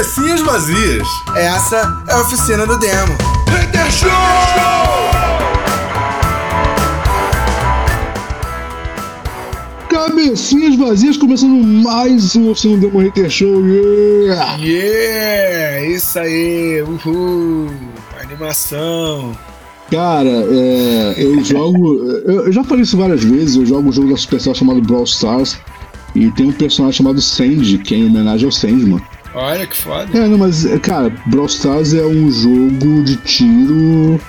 Cabecinhas 0.00 0.40
vazias. 0.40 1.06
Essa 1.36 2.04
é 2.08 2.12
a 2.14 2.20
oficina 2.22 2.66
do 2.66 2.78
demo. 2.78 3.12
Hater 3.50 3.92
Show! 3.92 4.08
Cabecinhas 9.90 10.76
vazias, 10.76 11.18
começando 11.18 11.62
mais 11.62 12.34
um 12.34 12.48
Oficina 12.48 12.78
do 12.78 12.86
Demo 12.86 13.00
Hater 13.00 13.28
Show. 13.28 13.62
Yeah! 13.66 14.56
Yeah! 14.56 15.86
Isso 15.86 16.18
aí! 16.18 16.80
Uhul! 16.80 17.68
Animação! 18.22 19.36
Cara, 19.90 20.30
é, 20.30 21.14
eu 21.18 21.44
jogo. 21.44 22.06
Eu, 22.24 22.50
já 22.50 22.64
falei 22.64 22.84
isso 22.84 22.96
várias 22.96 23.22
vezes. 23.22 23.56
Eu 23.56 23.66
jogo 23.66 23.90
um 23.90 23.92
jogo 23.92 24.08
da 24.08 24.16
Supercell 24.16 24.54
chamado 24.54 24.80
Brawl 24.80 25.04
Stars. 25.04 25.58
E 26.14 26.30
tem 26.30 26.48
um 26.48 26.52
personagem 26.52 26.96
chamado 26.96 27.20
Sandy, 27.20 27.76
que 27.76 27.94
é 27.94 27.98
em 27.98 28.06
homenagem 28.06 28.46
ao 28.46 28.52
Sandman. 28.52 29.02
Olha 29.34 29.66
que 29.66 29.76
foda! 29.76 30.16
É, 30.16 30.26
não, 30.26 30.38
mas, 30.38 30.64
cara, 30.82 31.10
Brawl 31.26 31.46
Stars 31.46 31.94
é 31.94 32.04
um 32.04 32.30
jogo 32.30 33.04
de 33.04 33.16
tiro 33.18 34.20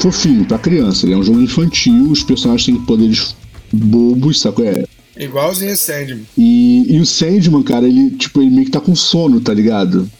fofinho 0.00 0.44
pra 0.44 0.58
criança. 0.58 1.06
Ele 1.06 1.14
é 1.14 1.16
um 1.16 1.22
jogo 1.22 1.40
infantil, 1.40 2.10
os 2.10 2.22
personagens 2.22 2.66
têm 2.66 2.76
poderes 2.84 3.36
bobos, 3.72 4.40
saco? 4.40 4.62
É. 4.62 4.84
Igualzinho 5.16 5.76
Sandman. 5.76 6.22
E, 6.36 6.86
e 6.88 7.00
o 7.00 7.06
Sandman, 7.06 7.62
cara, 7.62 7.86
ele, 7.86 8.10
tipo, 8.10 8.40
ele 8.40 8.50
meio 8.50 8.64
que 8.64 8.72
tá 8.72 8.80
com 8.80 8.94
sono, 8.94 9.40
tá 9.40 9.54
ligado? 9.54 10.10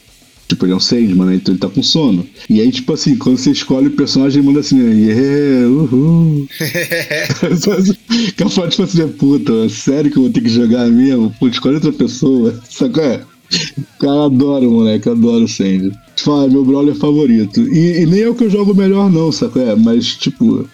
Tipo, 0.47 0.67
ele 0.67 0.73
é 0.73 0.77
um 0.77 0.81
Sandman, 0.81 1.27
né? 1.27 1.35
Então 1.37 1.53
ele 1.53 1.61
tá 1.61 1.69
com 1.69 1.83
sono. 1.83 2.27
E 2.49 2.61
aí, 2.61 2.71
tipo 2.71 2.93
assim, 2.93 3.17
quando 3.17 3.39
você 3.39 3.51
escolhe 3.51 3.89
o 3.89 3.97
personagem, 3.97 4.39
ele 4.39 4.47
manda 4.47 4.61
assim, 4.61 4.77
né? 4.77 4.95
Yeah, 4.95 5.69
uhul. 5.69 6.47
Capaz, 8.37 8.71
tipo 8.71 8.83
assim, 8.83 8.99
né? 8.99 9.13
puta, 9.19 9.69
sério 9.69 10.11
que 10.11 10.19
eu 10.19 10.25
vou 10.25 10.33
ter 10.33 10.43
que 10.43 10.49
jogar 10.49 10.87
mesmo? 10.89 11.35
Pô, 11.41 11.49
escolhe 11.49 11.77
outra 11.77 11.93
pessoa. 11.93 12.61
Sabe 12.69 12.95
qual 12.95 13.07
é? 13.07 13.21
Cara, 13.99 14.27
adoro, 14.27 14.71
moleque, 14.71 15.09
adoro 15.09 15.45
o 15.45 15.49
Sandy. 15.49 15.93
Fala, 16.17 16.49
meu 16.49 16.65
brawler 16.65 16.95
favorito. 16.95 17.61
E, 17.61 18.03
e 18.03 18.07
nem 18.07 18.23
é 18.23 18.29
o 18.29 18.35
que 18.35 18.45
eu 18.45 18.51
jogo 18.51 18.75
melhor, 18.75 19.11
não, 19.11 19.33
saco? 19.33 19.59
É, 19.59 19.75
mas, 19.75 20.17
tipo, 20.17 20.67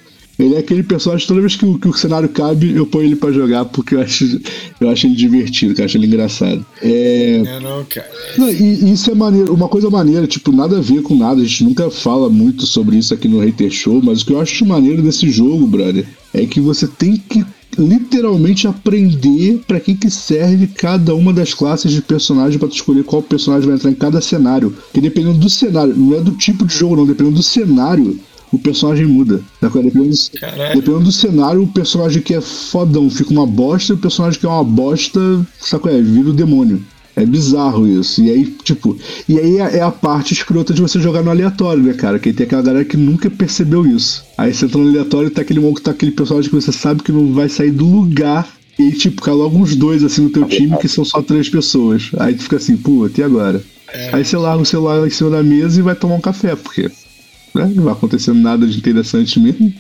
ele 0.43 0.55
é 0.55 0.59
aquele 0.59 0.83
personagem, 0.83 1.27
toda 1.27 1.41
vez 1.41 1.55
que 1.55 1.67
o, 1.67 1.79
que 1.79 1.89
o 1.89 1.93
cenário 1.93 2.29
cabe, 2.29 2.75
eu 2.75 2.87
ponho 2.87 3.05
ele 3.05 3.17
pra 3.17 3.31
jogar, 3.31 3.67
porque 3.67 3.95
eu 3.95 4.01
acho, 4.01 4.41
eu 4.81 4.89
acho 4.89 5.07
ele 5.07 5.15
divertido, 5.15 5.75
eu 5.79 5.85
acho 5.85 5.97
ele 5.99 6.07
engraçado. 6.07 6.65
É. 6.83 7.43
Não, 7.45 7.61
não, 7.61 7.85
cara. 7.85 8.09
Não, 8.39 8.51
e 8.51 8.93
isso 8.93 9.11
é 9.11 9.15
maneiro, 9.15 9.53
uma 9.53 9.69
coisa 9.69 9.91
maneira, 9.91 10.27
tipo, 10.27 10.51
nada 10.51 10.79
a 10.79 10.81
ver 10.81 11.03
com 11.03 11.15
nada, 11.15 11.41
a 11.41 11.45
gente 11.45 11.65
nunca 11.65 11.91
fala 11.91 12.31
muito 12.31 12.67
sobre 12.67 12.97
isso 12.97 13.13
aqui 13.13 13.29
no 13.29 13.41
Hater 13.41 13.71
Show, 13.71 14.01
mas 14.03 14.23
o 14.23 14.27
que 14.27 14.33
eu 14.33 14.41
acho 14.41 14.65
maneiro 14.65 15.03
desse 15.03 15.31
jogo, 15.31 15.67
brother, 15.67 16.07
é 16.33 16.47
que 16.47 16.61
você 16.61 16.87
tem 16.87 17.17
que 17.17 17.45
literalmente 17.79 18.67
aprender 18.67 19.63
pra 19.67 19.81
que 19.81 19.95
que 19.95 20.11
serve 20.11 20.67
cada 20.67 21.15
uma 21.15 21.33
das 21.33 21.55
classes 21.55 21.93
de 21.93 22.03
personagem 22.03 22.59
pra 22.59 22.69
tu 22.69 22.75
escolher 22.75 23.05
qual 23.05 23.23
personagem 23.23 23.67
vai 23.67 23.77
entrar 23.77 23.91
em 23.91 23.95
cada 23.95 24.21
cenário. 24.21 24.71
Porque 24.71 25.01
dependendo 25.01 25.39
do 25.39 25.51
cenário, 25.51 25.95
não 25.97 26.17
é 26.17 26.21
do 26.21 26.33
tipo 26.33 26.67
de 26.67 26.75
jogo 26.75 26.97
não, 26.97 27.07
dependendo 27.07 27.37
do 27.37 27.43
cenário, 27.43 28.19
o 28.53 28.59
personagem 28.59 29.07
muda. 29.07 29.41
Dependendo, 29.61 30.15
dependendo 30.75 31.05
do 31.05 31.13
cenário, 31.13 31.63
o 31.63 31.69
personagem 31.69 32.21
que 32.21 32.35
é 32.35 32.41
fodão 32.41 33.09
fica 33.09 33.31
uma 33.31 33.47
bosta, 33.47 33.93
e 33.93 33.97
o 33.97 33.99
personagem 33.99 34.41
que 34.41 34.47
é 34.47 34.49
uma 34.49 34.65
bosta, 34.65 35.21
saco 35.59 35.89
é, 35.89 36.01
vira 36.01 36.31
o 36.31 36.35
demônio. 36.35 36.83
É 37.17 37.27
bizarro 37.27 37.87
isso. 37.87 38.23
E 38.23 38.31
aí, 38.31 38.45
tipo, 38.63 38.97
e 39.29 39.39
aí 39.39 39.59
é 39.59 39.79
é 39.79 39.83
a 39.83 39.91
parte 39.91 40.33
escrota 40.33 40.73
de 40.73 40.81
você 40.81 41.01
jogar 41.01 41.23
no 41.23 41.31
aleatório, 41.31 41.83
né, 41.83 41.93
cara? 41.93 42.19
Que 42.19 42.33
tem 42.33 42.47
aquela 42.47 42.63
galera 42.63 42.85
que 42.85 42.97
nunca 42.97 43.29
percebeu 43.31 43.87
isso. 43.87 44.25
Aí 44.39 44.53
você 44.53 44.65
entra 44.65 44.81
no 44.81 44.89
aleatório 44.89 45.29
e 45.29 45.31
tá 45.31 45.43
aquele 45.43 45.61
monstro, 45.61 45.85
tá 45.85 45.91
aquele 45.91 46.13
personagem 46.13 46.51
que 46.51 46.57
você 46.57 46.73
sabe 46.73 47.03
que 47.03 47.13
não 47.13 47.33
vai 47.33 47.49
sair 47.49 47.71
do 47.71 47.87
lugar. 47.87 48.49
E 48.79 48.85
aí, 48.85 48.93
tipo, 48.93 49.21
cai 49.21 49.35
logo 49.35 49.59
uns 49.59 49.77
dois 49.77 50.03
assim 50.03 50.23
no 50.23 50.31
teu 50.31 50.47
time 50.47 50.77
que 50.79 50.89
são 50.89 51.05
só 51.05 51.21
três 51.21 51.49
pessoas. 51.49 52.11
Aí 52.19 52.35
tu 52.35 52.45
fica 52.45 52.57
assim, 52.57 52.77
puta, 52.77 53.21
e 53.21 53.25
agora? 53.25 53.63
Aí 54.13 54.25
você 54.25 54.37
larga 54.37 54.63
o 54.63 54.67
celular 54.67 55.07
em 55.07 55.11
cima 55.11 55.31
da 55.31 55.43
mesa 55.43 55.81
e 55.81 55.83
vai 55.83 55.95
tomar 55.95 56.15
um 56.15 56.21
café, 56.21 56.55
porque 56.55 56.91
né, 57.55 57.73
não 57.75 57.85
vai 57.85 57.93
acontecendo 57.93 58.41
nada 58.41 58.67
de 58.67 58.79
interessante 58.79 59.39
mesmo. 59.41 59.73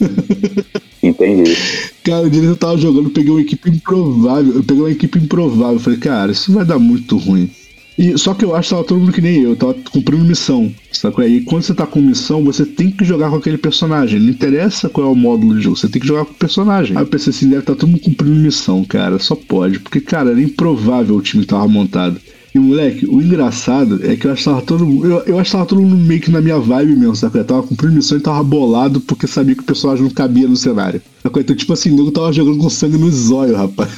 Entendi. 1.02 1.56
Cara, 2.02 2.26
o 2.26 2.30
dia 2.30 2.42
eu 2.42 2.56
tava 2.56 2.76
jogando, 2.76 3.10
peguei 3.10 3.30
uma 3.30 3.40
equipe 3.40 3.70
improvável. 3.70 4.54
Eu 4.54 4.64
peguei 4.64 4.82
uma 4.82 4.90
equipe 4.90 5.18
improvável. 5.18 5.78
Falei, 5.78 5.98
cara, 5.98 6.32
isso 6.32 6.52
vai 6.52 6.64
dar 6.64 6.78
muito 6.78 7.16
ruim. 7.16 7.50
E, 7.98 8.16
só 8.16 8.32
que 8.32 8.44
eu 8.44 8.54
acho 8.54 8.68
que 8.68 8.74
tava 8.76 8.86
todo 8.86 9.00
mundo 9.00 9.12
que 9.12 9.20
nem 9.20 9.42
eu, 9.42 9.56
tava 9.56 9.74
cumprindo 9.90 10.24
missão. 10.24 10.72
Sabe? 10.92 11.26
E 11.26 11.40
quando 11.42 11.62
você 11.62 11.74
tá 11.74 11.84
com 11.84 12.00
missão, 12.00 12.44
você 12.44 12.64
tem 12.64 12.92
que 12.92 13.04
jogar 13.04 13.28
com 13.28 13.36
aquele 13.36 13.58
personagem. 13.58 14.20
Não 14.20 14.28
interessa 14.30 14.88
qual 14.88 15.08
é 15.08 15.10
o 15.10 15.16
módulo 15.16 15.56
de 15.56 15.62
jogo, 15.62 15.76
você 15.76 15.88
tem 15.88 16.00
que 16.00 16.06
jogar 16.06 16.24
com 16.24 16.30
o 16.30 16.36
personagem. 16.36 16.96
Aí 16.96 17.02
eu 17.02 17.08
pensei 17.08 17.30
assim, 17.30 17.48
deve 17.48 17.60
estar 17.60 17.74
todo 17.74 17.88
mundo 17.88 18.00
cumprindo 18.00 18.36
missão, 18.36 18.84
cara. 18.84 19.18
Só 19.18 19.34
pode. 19.34 19.80
Porque, 19.80 20.00
cara, 20.00 20.30
era 20.30 20.40
improvável 20.40 21.16
o 21.16 21.22
time 21.22 21.42
que 21.42 21.48
tava 21.48 21.66
montado. 21.66 22.20
E, 22.58 22.60
moleque, 22.60 23.06
o 23.06 23.22
engraçado 23.22 24.00
é 24.04 24.16
que 24.16 24.26
eu 24.26 24.32
achava 24.32 24.60
todo 24.60 24.84
mundo. 24.84 25.06
Eu, 25.06 25.18
eu 25.20 25.38
achava 25.38 25.64
todo 25.64 25.80
mundo 25.80 25.96
meio 25.96 26.20
que 26.20 26.30
na 26.30 26.40
minha 26.40 26.58
vibe 26.58 26.96
mesmo, 26.96 27.14
sabe? 27.14 27.38
Eu 27.38 27.44
tava 27.44 27.62
cumprindo 27.62 27.94
missão 27.94 28.18
e 28.18 28.20
tava 28.20 28.42
bolado 28.42 29.00
porque 29.00 29.28
sabia 29.28 29.54
que 29.54 29.62
o 29.62 29.64
personagem 29.64 30.02
não 30.02 30.10
cabia 30.10 30.48
no 30.48 30.56
cenário. 30.56 31.00
Então, 31.24 31.54
tipo 31.54 31.72
assim, 31.72 31.96
eu 31.96 32.10
tava 32.10 32.32
jogando 32.32 32.58
com 32.58 32.68
sangue 32.68 32.98
no 32.98 33.10
zóio, 33.12 33.54
rapaz. 33.54 33.90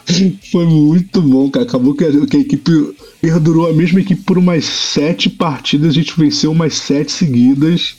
Foi 0.50 0.64
muito 0.64 1.20
bom, 1.20 1.50
cara. 1.50 1.66
Acabou 1.66 1.94
que 1.94 2.04
a, 2.04 2.26
que 2.26 2.36
a 2.38 2.40
equipe 2.40 2.94
perdurou 3.20 3.68
a 3.68 3.74
mesma 3.74 4.00
equipe 4.00 4.22
por 4.22 4.38
umas 4.38 4.64
sete 4.64 5.28
partidas, 5.28 5.90
a 5.90 5.94
gente 5.94 6.18
venceu 6.18 6.50
umas 6.50 6.74
sete 6.74 7.12
seguidas. 7.12 7.94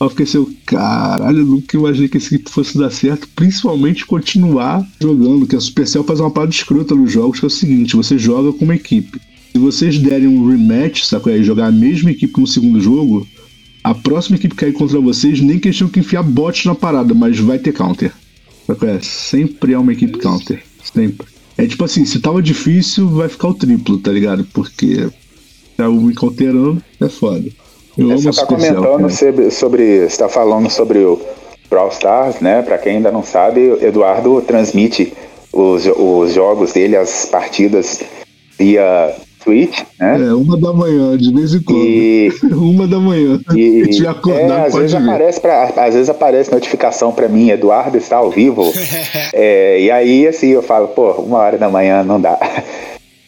Eu 0.00 0.08
fiquei 0.08 0.24
assim, 0.24 0.56
caralho, 0.64 1.44
nunca 1.44 1.76
imaginei 1.76 2.08
que 2.08 2.16
esse 2.16 2.34
equipe 2.34 2.50
fosse 2.50 2.78
dar 2.78 2.90
certo, 2.90 3.28
principalmente 3.36 4.06
continuar 4.06 4.88
jogando, 4.98 5.46
que 5.46 5.54
a 5.54 5.60
Supercell 5.60 6.02
faz 6.02 6.18
uma 6.20 6.30
parada 6.30 6.50
escrota 6.50 6.94
nos 6.94 7.12
jogos, 7.12 7.38
que 7.38 7.44
é 7.44 7.48
o 7.48 7.50
seguinte, 7.50 7.94
você 7.94 8.16
joga 8.16 8.50
com 8.54 8.64
uma 8.64 8.74
equipe. 8.74 9.20
Se 9.52 9.58
vocês 9.58 9.98
derem 9.98 10.28
um 10.28 10.48
rematch, 10.48 11.04
saco 11.04 11.28
aí, 11.28 11.42
jogar 11.42 11.66
a 11.66 11.72
mesma 11.72 12.10
equipe 12.10 12.40
no 12.40 12.46
segundo 12.46 12.80
jogo, 12.80 13.26
a 13.82 13.94
próxima 13.94 14.36
equipe 14.36 14.54
que 14.54 14.60
cair 14.60 14.72
contra 14.72 15.00
vocês, 15.00 15.40
nem 15.40 15.58
que 15.58 15.68
eles 15.68 15.78
tenham 15.78 15.90
que 15.90 16.00
enfiar 16.00 16.22
bot 16.22 16.66
na 16.66 16.74
parada, 16.74 17.14
mas 17.14 17.38
vai 17.38 17.58
ter 17.58 17.72
counter. 17.72 18.12
Saco 18.66 18.86
é? 18.86 19.00
Sempre 19.00 19.72
é 19.72 19.78
uma 19.78 19.92
equipe 19.92 20.18
counter. 20.18 20.62
Sempre. 20.82 21.26
É 21.58 21.66
tipo 21.66 21.84
assim, 21.84 22.04
se 22.04 22.20
tava 22.20 22.40
difícil, 22.40 23.08
vai 23.08 23.28
ficar 23.28 23.48
o 23.48 23.54
triplo, 23.54 23.98
tá 23.98 24.10
ligado? 24.10 24.46
Porque 24.52 25.08
tá 25.76 25.88
me 25.88 26.14
counterando, 26.14 26.82
é 27.00 27.08
foda. 27.08 27.50
Eu 27.98 28.10
amo 28.10 28.18
Você 28.18 28.40
tá 28.40 28.46
comentando 28.46 28.82
cara. 28.82 29.10
sobre, 29.10 29.50
sobre. 29.50 30.08
Você 30.08 30.16
tá 30.16 30.28
falando 30.28 30.70
sobre 30.70 31.00
o 31.00 31.20
Brawl 31.68 31.90
Stars, 31.90 32.40
né? 32.40 32.62
Pra 32.62 32.78
quem 32.78 32.96
ainda 32.96 33.10
não 33.10 33.22
sabe, 33.22 33.60
o 33.60 33.84
Eduardo 33.84 34.40
transmite 34.42 35.12
os, 35.52 35.84
os 35.86 36.32
jogos 36.32 36.72
dele, 36.72 36.96
as 36.96 37.26
partidas 37.26 38.00
via 38.58 39.14
Twitch, 39.42 39.80
né? 39.98 40.20
É, 40.28 40.34
uma 40.34 40.56
da 40.58 40.72
manhã, 40.72 41.16
de 41.16 41.32
vez 41.32 41.54
em 41.54 41.62
quando. 41.62 41.78
E, 41.84 42.32
Uma 42.52 42.86
da 42.86 42.98
manhã. 42.98 43.40
e 43.54 43.84
Se 43.90 43.90
tiver 43.98 44.08
é, 44.08 44.10
acordado, 44.10 44.66
às 44.66 44.72
pode 44.72 44.78
vezes 44.84 44.92
ver. 44.98 45.08
aparece 45.10 45.40
pra, 45.40 45.64
às 45.64 45.94
vezes 45.94 46.08
aparece 46.10 46.52
notificação 46.52 47.12
pra 47.12 47.28
mim, 47.28 47.50
Eduardo 47.50 47.96
está 47.96 48.16
ao 48.16 48.30
vivo. 48.30 48.62
É, 49.32 49.80
e 49.80 49.90
aí 49.90 50.26
assim 50.26 50.48
eu 50.48 50.62
falo, 50.62 50.88
pô, 50.88 51.12
uma 51.12 51.38
hora 51.38 51.56
da 51.56 51.68
manhã 51.70 52.02
não 52.02 52.20
dá. 52.20 52.36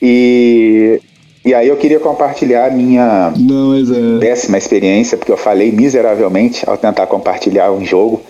E, 0.01 1.01
e 1.45 1.55
aí 1.55 1.69
eu 1.69 1.77
queria 1.77 2.01
compartilhar 2.01 2.67
a 2.67 2.71
minha 2.71 3.33
Não, 3.39 3.69
mas 3.71 3.91
é. 3.91 4.19
péssima 4.19 4.59
experiência, 4.59 5.17
porque 5.17 5.31
eu 5.33 5.37
falei 5.37 5.71
miseravelmente 5.71 6.69
ao 6.69 6.77
tentar 6.77 7.07
compartilhar 7.07 7.71
um 7.73 7.85
jogo, 7.85 8.21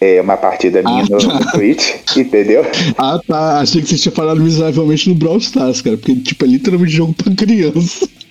é, 0.00 0.20
uma 0.20 0.36
partida 0.36 0.82
minha 0.82 1.04
no, 1.04 1.18
no 1.18 1.46
Twitch, 1.52 1.94
entendeu? 2.16 2.64
Ah, 2.96 3.20
tá. 3.26 3.60
Achei 3.60 3.82
que 3.82 3.88
você 3.88 3.96
tinha 3.96 4.12
falado 4.12 4.40
miseravelmente 4.40 5.08
no 5.08 5.14
Brawl 5.14 5.38
Stars, 5.38 5.82
cara. 5.82 5.96
Porque, 5.96 6.14
tipo, 6.16 6.44
é 6.44 6.48
literalmente 6.48 6.92
jogo 6.92 7.12
pra 7.14 7.34
criança. 7.34 8.08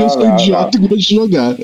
eu 0.00 0.08
sou 0.08 0.20
Não, 0.20 0.28
não, 0.28 0.34
idiota 0.38 0.76
e 0.76 0.80
gosto 0.80 0.96
de 0.96 1.14
jogar. 1.14 1.56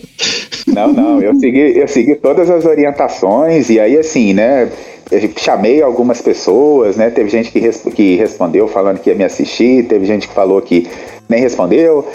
Não, 0.67 0.93
não, 0.93 1.21
eu 1.21 1.35
segui, 1.39 1.79
eu 1.79 1.89
segui 1.89 2.15
todas 2.17 2.51
as 2.51 2.65
orientações 2.65 3.71
e 3.71 3.79
aí 3.81 3.97
assim, 3.97 4.33
né? 4.35 4.71
Eu 5.11 5.31
chamei 5.39 5.81
algumas 5.81 6.21
pessoas, 6.21 6.97
né? 6.97 7.09
Teve 7.09 7.31
gente 7.31 7.51
que, 7.51 7.59
res- 7.59 7.83
que 7.95 8.17
respondeu 8.17 8.69
falando 8.69 8.99
que 8.99 9.09
ia 9.09 9.17
me 9.17 9.25
assistir, 9.25 9.87
teve 9.87 10.05
gente 10.05 10.29
que 10.29 10.35
falou 10.35 10.61
que 10.61 10.87
nem 11.29 11.41
respondeu. 11.41 12.07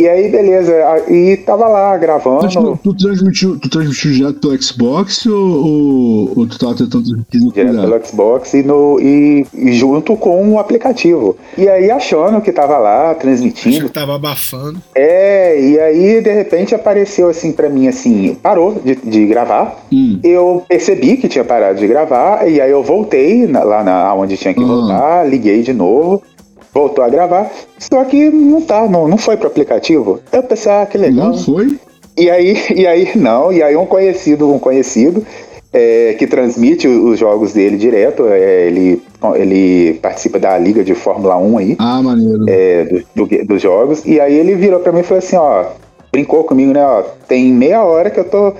E 0.00 0.08
aí, 0.08 0.30
beleza, 0.30 0.72
e 1.10 1.36
tava 1.38 1.68
lá 1.68 1.90
Mas, 1.92 2.00
gravando. 2.00 2.48
tu, 2.82 2.94
tu 2.94 2.96
transmitiu, 2.96 3.58
tu 3.58 3.68
transmitiu 3.68 4.12
direto 4.12 4.40
do 4.48 4.62
Xbox 4.62 5.26
ou, 5.26 5.34
ou, 5.36 6.32
ou 6.38 6.46
tu 6.46 6.58
tava 6.58 6.74
tentando 6.74 7.04
transmitir 7.04 7.40
no 7.42 7.52
direto 7.52 7.80
pelo 7.82 8.06
Xbox 8.06 8.54
e, 8.54 8.62
no, 8.62 8.98
e, 8.98 9.44
e 9.54 9.72
junto 9.74 10.16
com 10.16 10.52
o 10.54 10.58
aplicativo. 10.58 11.36
E 11.58 11.68
aí, 11.68 11.90
achando 11.90 12.40
que 12.40 12.50
tava 12.50 12.78
lá, 12.78 13.14
transmitindo, 13.14 13.86
que 13.86 13.92
tava 13.92 14.14
abafando. 14.14 14.80
É, 14.94 15.60
e 15.60 15.78
aí 15.78 16.20
de 16.22 16.32
repente 16.32 16.74
apareceu 16.74 17.28
assim 17.28 17.52
pra 17.52 17.68
mim 17.68 17.86
assim, 17.86 18.34
parou 18.42 18.80
de, 18.82 18.94
de 18.96 19.26
gravar. 19.26 19.84
Hum. 19.92 20.18
Eu 20.24 20.62
percebi 20.66 21.18
que 21.18 21.28
tinha 21.28 21.44
parado 21.44 21.78
de 21.78 21.86
gravar 21.86 22.48
e 22.48 22.58
aí 22.60 22.70
eu 22.70 22.82
voltei 22.82 23.46
na- 23.46 23.62
lá 23.64 23.84
na 23.84 24.14
onde 24.14 24.36
tinha 24.36 24.54
que 24.54 24.60
Uhum. 24.60 24.66
voltar, 24.66 25.28
liguei 25.28 25.62
de 25.62 25.72
novo, 25.72 26.22
voltou 26.72 27.02
a 27.04 27.08
gravar. 27.08 27.50
Só 27.78 28.04
que 28.04 28.30
não 28.30 28.60
tá, 28.62 28.86
não, 28.88 29.08
não 29.08 29.18
foi 29.18 29.36
pro 29.36 29.48
aplicativo. 29.48 30.20
Eu 30.32 30.42
pensei, 30.42 30.70
ah, 30.72 30.86
que 30.86 30.96
legal. 30.98 31.28
Não 31.30 31.38
foi? 31.38 31.78
E 32.16 32.28
aí, 32.30 32.56
e 32.74 32.86
aí 32.86 33.10
não, 33.16 33.52
e 33.52 33.62
aí 33.62 33.76
um 33.76 33.86
conhecido, 33.86 34.52
um 34.52 34.58
conhecido, 34.58 35.24
é, 35.72 36.14
que 36.18 36.26
transmite 36.26 36.86
os 36.88 37.18
jogos 37.18 37.52
dele 37.52 37.76
direto. 37.76 38.26
É, 38.28 38.66
ele, 38.66 39.02
ele 39.36 39.94
participa 40.02 40.38
da 40.38 40.56
liga 40.58 40.82
de 40.84 40.94
Fórmula 40.94 41.36
1 41.38 41.58
aí, 41.58 41.76
Ah, 41.78 42.02
maneiro. 42.02 42.44
é, 42.48 42.84
do- 43.14 43.26
do- 43.26 43.44
dos 43.46 43.62
jogos. 43.62 44.04
E 44.04 44.20
aí 44.20 44.34
ele 44.34 44.54
virou 44.54 44.80
pra 44.80 44.92
mim 44.92 45.00
e 45.00 45.04
falou 45.04 45.18
assim, 45.18 45.36
ó, 45.36 45.64
brincou 46.12 46.42
comigo, 46.44 46.72
né? 46.72 46.84
Ó, 46.84 47.02
tem 47.28 47.52
meia 47.52 47.84
hora 47.84 48.10
que 48.10 48.18
eu 48.18 48.24
tô 48.24 48.52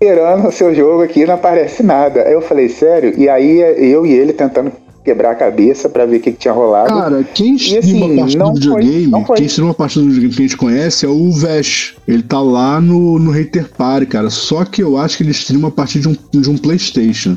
esperando 0.00 0.46
o 0.46 0.52
seu 0.52 0.72
jogo 0.74 1.02
aqui 1.02 1.24
não 1.26 1.34
aparece 1.34 1.82
nada. 1.82 2.22
Aí 2.22 2.32
eu 2.34 2.40
falei, 2.42 2.68
sério? 2.68 3.14
E 3.16 3.28
aí 3.28 3.58
eu 3.90 4.04
e 4.06 4.12
ele 4.12 4.32
tentando 4.32 4.70
quebrar 5.08 5.30
a 5.30 5.34
cabeça 5.34 5.88
pra 5.88 6.04
ver 6.04 6.18
o 6.18 6.20
que, 6.20 6.32
que 6.32 6.38
tinha 6.38 6.52
rolado. 6.52 6.88
Cara, 6.88 7.24
quem 7.34 7.56
streama 7.56 8.06
assim, 8.06 8.12
a 8.12 8.16
partida 8.20 8.44
não 8.44 8.52
do 8.52 8.60
foi, 8.60 8.82
videogame, 8.82 9.06
não 9.06 9.24
foi. 9.24 9.36
quem 9.36 9.46
streama 9.46 9.70
a 9.70 9.74
partida 9.74 10.04
do 10.04 10.10
videogame 10.10 10.34
que 10.34 10.42
a 10.42 10.46
gente 10.46 10.56
conhece 10.56 11.06
é 11.06 11.08
o 11.08 11.32
Vesh. 11.32 11.96
Ele 12.06 12.22
tá 12.22 12.40
lá 12.40 12.80
no, 12.80 13.18
no 13.18 13.30
Hater 13.30 13.70
Party, 13.70 14.06
cara. 14.06 14.28
Só 14.28 14.64
que 14.64 14.82
eu 14.82 14.98
acho 14.98 15.16
que 15.16 15.22
ele 15.22 15.30
streama 15.30 15.68
a 15.68 15.70
partir 15.70 16.00
de 16.00 16.08
um, 16.08 16.16
de 16.30 16.50
um 16.50 16.58
PlayStation. 16.58 17.36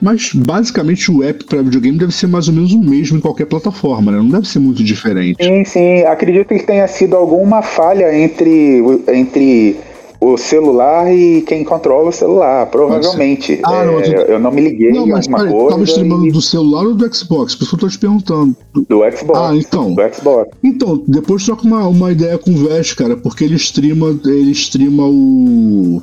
Mas 0.00 0.32
basicamente 0.32 1.10
o 1.10 1.24
app 1.24 1.42
pra 1.44 1.60
videogame 1.60 1.98
deve 1.98 2.14
ser 2.14 2.28
mais 2.28 2.46
ou 2.46 2.54
menos 2.54 2.72
o 2.72 2.80
mesmo 2.80 3.18
em 3.18 3.20
qualquer 3.20 3.46
plataforma, 3.46 4.12
né? 4.12 4.18
Não 4.18 4.28
deve 4.28 4.46
ser 4.46 4.60
muito 4.60 4.84
diferente. 4.84 5.42
Sim, 5.42 5.64
sim. 5.64 6.02
Acredito 6.04 6.46
que 6.46 6.62
tenha 6.62 6.86
sido 6.86 7.16
alguma 7.16 7.62
falha 7.62 8.16
entre, 8.16 8.80
entre 9.08 9.76
o 10.20 10.36
celular 10.36 11.12
e 11.14 11.42
quem 11.42 11.62
controla 11.64 12.08
o 12.08 12.12
celular, 12.12 12.66
provavelmente. 12.66 13.60
Ah, 13.62 13.84
não, 13.84 14.00
É, 14.00 14.10
mas- 14.16 14.28
eu 14.30 14.38
não 14.40 14.50
me 14.50 14.60
liguei 14.62 14.90
Não, 14.92 15.06
em 15.06 15.10
mas 15.10 15.26
alguma 15.26 15.38
peraí, 15.38 15.52
tu 15.52 15.56
coisa 15.58 15.70
tava 15.70 15.84
streamando 15.84 16.26
e- 16.26 16.32
do 16.32 16.42
celular 16.42 16.86
ou 16.86 16.94
do 16.94 17.14
Xbox? 17.14 17.54
Por 17.54 17.62
isso 17.64 17.70
que 17.70 17.84
eu 17.84 17.88
tô 17.88 17.88
te 17.88 17.98
perguntando. 17.98 18.56
do 18.74 18.98
Xbox. 19.16 19.38
Ah, 19.38 19.54
então. 19.54 19.94
Do 19.94 20.14
Xbox. 20.14 20.50
Então, 20.64 21.02
depois 21.06 21.44
troca 21.44 21.64
uma, 21.64 21.86
uma 21.86 22.10
ideia 22.12 22.36
com 22.36 22.50
o 22.50 22.56
Vesh, 22.56 22.94
cara, 22.94 23.16
porque 23.16 23.44
ele 23.44 23.54
streama, 23.56 24.18
ele 24.24 24.50
streama 24.52 25.06
o. 25.06 26.02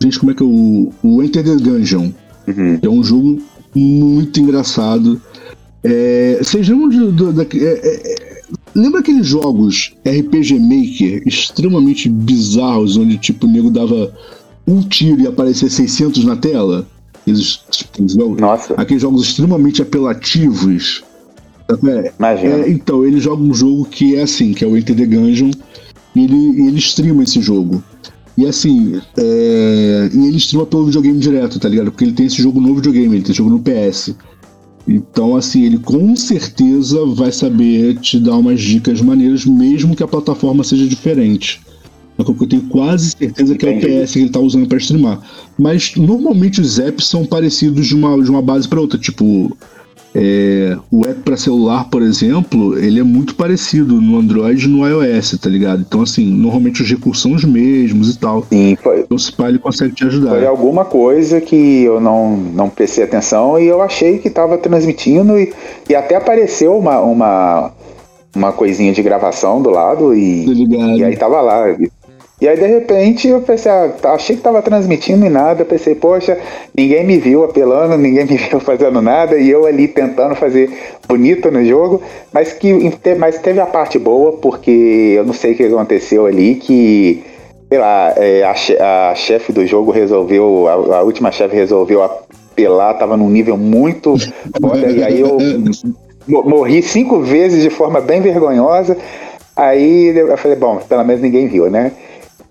Gente, 0.00 0.18
como 0.20 0.30
é 0.30 0.34
que 0.34 0.42
é 0.42 0.46
o. 0.46 0.90
O 1.02 1.22
Enter 1.22 1.42
the 1.42 1.56
Gungeon. 1.56 2.10
Uhum. 2.46 2.78
É 2.80 2.88
um 2.88 3.02
jogo 3.02 3.38
muito 3.74 4.38
engraçado. 4.40 5.20
É, 5.82 6.38
vocês 6.42 6.68
lembram 6.68 6.88
de. 6.88 6.98
do- 7.12 7.32
da- 7.32 7.42
é, 7.42 7.46
é, 7.56 8.00
é, 8.12 8.29
lembra 8.74 9.00
aqueles 9.00 9.26
jogos 9.26 9.92
RPG 10.06 10.58
Maker 10.58 11.22
extremamente 11.26 12.08
bizarros, 12.08 12.96
onde 12.96 13.18
tipo, 13.18 13.46
o 13.46 13.50
nego 13.50 13.70
dava 13.70 14.12
um 14.66 14.80
tiro 14.82 15.20
e 15.22 15.26
aparecia 15.26 15.68
600 15.68 16.24
na 16.24 16.36
tela? 16.36 16.86
Aqueles, 17.22 17.60
tipo, 17.70 18.08
jogos- 18.08 18.40
Nossa, 18.40 18.74
aqueles 18.74 19.02
jogos 19.02 19.22
extremamente 19.22 19.82
apelativos. 19.82 21.02
É, 21.68 22.12
imagina. 22.18 22.54
é, 22.64 22.70
então, 22.70 23.04
ele 23.06 23.20
joga 23.20 23.42
um 23.42 23.54
jogo 23.54 23.84
que 23.84 24.16
é 24.16 24.22
assim, 24.22 24.52
que 24.52 24.64
é 24.64 24.66
o 24.68 24.76
Enter 24.76 24.96
the 24.96 25.06
Gungeon, 25.06 25.50
e 26.16 26.24
ele, 26.24 26.66
ele 26.66 26.78
streama 26.78 27.22
esse 27.22 27.40
jogo. 27.40 27.82
E 28.36 28.46
assim, 28.46 29.00
é, 29.18 30.10
e 30.12 30.26
ele 30.26 30.38
streama 30.38 30.66
pelo 30.66 30.86
videogame 30.86 31.18
direto, 31.18 31.60
tá 31.60 31.68
ligado? 31.68 31.90
Porque 31.92 32.04
ele 32.04 32.12
tem 32.12 32.26
esse 32.26 32.42
jogo 32.42 32.60
no 32.60 32.74
videogame, 32.74 33.16
ele 33.16 33.24
tem 33.24 33.34
jogo 33.34 33.50
no 33.50 33.60
PS. 33.60 34.14
Então, 34.86 35.36
assim, 35.36 35.64
ele 35.64 35.78
com 35.78 36.16
certeza 36.16 37.04
vai 37.06 37.30
saber 37.30 37.98
te 37.98 38.18
dar 38.18 38.36
umas 38.36 38.60
dicas 38.60 39.00
maneiras, 39.00 39.44
mesmo 39.44 39.94
que 39.94 40.02
a 40.02 40.08
plataforma 40.08 40.64
seja 40.64 40.86
diferente. 40.86 41.60
É 42.18 42.22
Eu 42.22 42.46
tenho 42.46 42.62
quase 42.64 43.10
certeza 43.10 43.56
que 43.56 43.66
é 43.66 43.70
o. 43.70 43.80
PS 43.80 44.12
que 44.12 44.18
ele 44.18 44.30
tá 44.30 44.40
usando 44.40 44.66
para 44.66 44.78
streamar. 44.78 45.20
Mas 45.58 45.94
normalmente 45.96 46.60
os 46.60 46.78
apps 46.78 47.06
são 47.06 47.24
parecidos 47.24 47.86
de 47.86 47.94
uma, 47.94 48.22
de 48.22 48.30
uma 48.30 48.42
base 48.42 48.68
para 48.68 48.80
outra. 48.80 48.98
Tipo, 48.98 49.56
é, 50.14 50.76
o 50.90 51.06
app 51.06 51.20
para 51.20 51.36
celular, 51.36 51.88
por 51.88 52.02
exemplo, 52.02 52.76
ele 52.78 52.98
é 52.98 53.02
muito 53.02 53.34
parecido 53.36 54.00
no 54.00 54.18
Android 54.18 54.64
e 54.64 54.68
no 54.68 54.86
iOS, 54.86 55.38
tá 55.40 55.48
ligado? 55.48 55.84
Então, 55.86 56.02
assim, 56.02 56.24
normalmente 56.24 56.82
os 56.82 56.88
recursos 56.90 57.22
são 57.22 57.32
os 57.32 57.44
mesmos 57.44 58.14
e 58.14 58.18
tal. 58.18 58.44
Sim, 58.50 58.76
foi, 58.82 59.00
Então, 59.00 59.16
se 59.16 59.32
pá, 59.32 59.48
ele 59.48 59.58
consegue 59.58 59.94
te 59.94 60.04
ajudar. 60.04 60.30
foi 60.30 60.46
alguma 60.46 60.84
coisa 60.84 61.40
que 61.40 61.82
eu 61.84 62.00
não, 62.00 62.36
não 62.36 62.68
prestei 62.68 63.04
atenção 63.04 63.58
e 63.58 63.66
eu 63.66 63.80
achei 63.82 64.18
que 64.18 64.28
estava 64.28 64.58
transmitindo 64.58 65.38
e, 65.38 65.52
e 65.88 65.94
até 65.94 66.16
apareceu 66.16 66.76
uma, 66.76 67.00
uma, 67.00 67.72
uma 68.34 68.52
coisinha 68.52 68.92
de 68.92 69.02
gravação 69.02 69.62
do 69.62 69.70
lado 69.70 70.12
e, 70.14 70.44
Tá? 70.76 70.96
E 70.96 71.04
aí 71.04 71.16
tava 71.16 71.40
lá. 71.40 71.64
E 72.40 72.48
aí, 72.48 72.56
de 72.56 72.66
repente, 72.66 73.28
eu 73.28 73.40
pensei, 73.42 73.70
ah, 73.70 73.92
tá, 74.00 74.12
achei 74.12 74.34
que 74.34 74.40
tava 74.42 74.62
transmitindo 74.62 75.26
e 75.26 75.28
nada. 75.28 75.62
Pensei, 75.64 75.94
poxa, 75.94 76.38
ninguém 76.74 77.04
me 77.04 77.18
viu 77.18 77.44
apelando, 77.44 77.96
ninguém 78.00 78.24
me 78.24 78.36
viu 78.36 78.58
fazendo 78.60 79.02
nada. 79.02 79.36
E 79.36 79.50
eu 79.50 79.66
ali 79.66 79.86
tentando 79.86 80.34
fazer 80.34 80.70
bonito 81.06 81.50
no 81.50 81.62
jogo. 81.64 82.00
Mas, 82.32 82.52
que, 82.54 82.72
mas 83.18 83.38
teve 83.38 83.60
a 83.60 83.66
parte 83.66 83.98
boa, 83.98 84.32
porque 84.38 85.14
eu 85.16 85.24
não 85.24 85.34
sei 85.34 85.52
o 85.52 85.56
que 85.56 85.64
aconteceu 85.64 86.24
ali, 86.24 86.54
que, 86.54 87.22
sei 87.68 87.78
lá, 87.78 88.14
é, 88.16 88.42
a, 88.42 88.54
che- 88.54 88.78
a 88.80 89.14
chefe 89.14 89.52
do 89.52 89.66
jogo 89.66 89.90
resolveu, 89.90 90.66
a, 90.94 91.02
última 91.02 91.30
chefe 91.30 91.54
resolveu 91.54 92.02
apelar, 92.02 92.94
tava 92.94 93.18
num 93.18 93.28
nível 93.28 93.58
muito 93.58 94.14
foda. 94.58 94.90
E 94.90 95.02
aí 95.04 95.20
eu 95.20 95.36
mo- 96.26 96.42
morri 96.44 96.82
cinco 96.82 97.20
vezes 97.20 97.62
de 97.62 97.68
forma 97.68 98.00
bem 98.00 98.22
vergonhosa. 98.22 98.96
Aí 99.54 100.16
eu 100.16 100.38
falei, 100.38 100.56
bom, 100.56 100.76
pelo 100.88 101.04
menos 101.04 101.20
ninguém 101.20 101.46
viu, 101.46 101.70
né? 101.70 101.92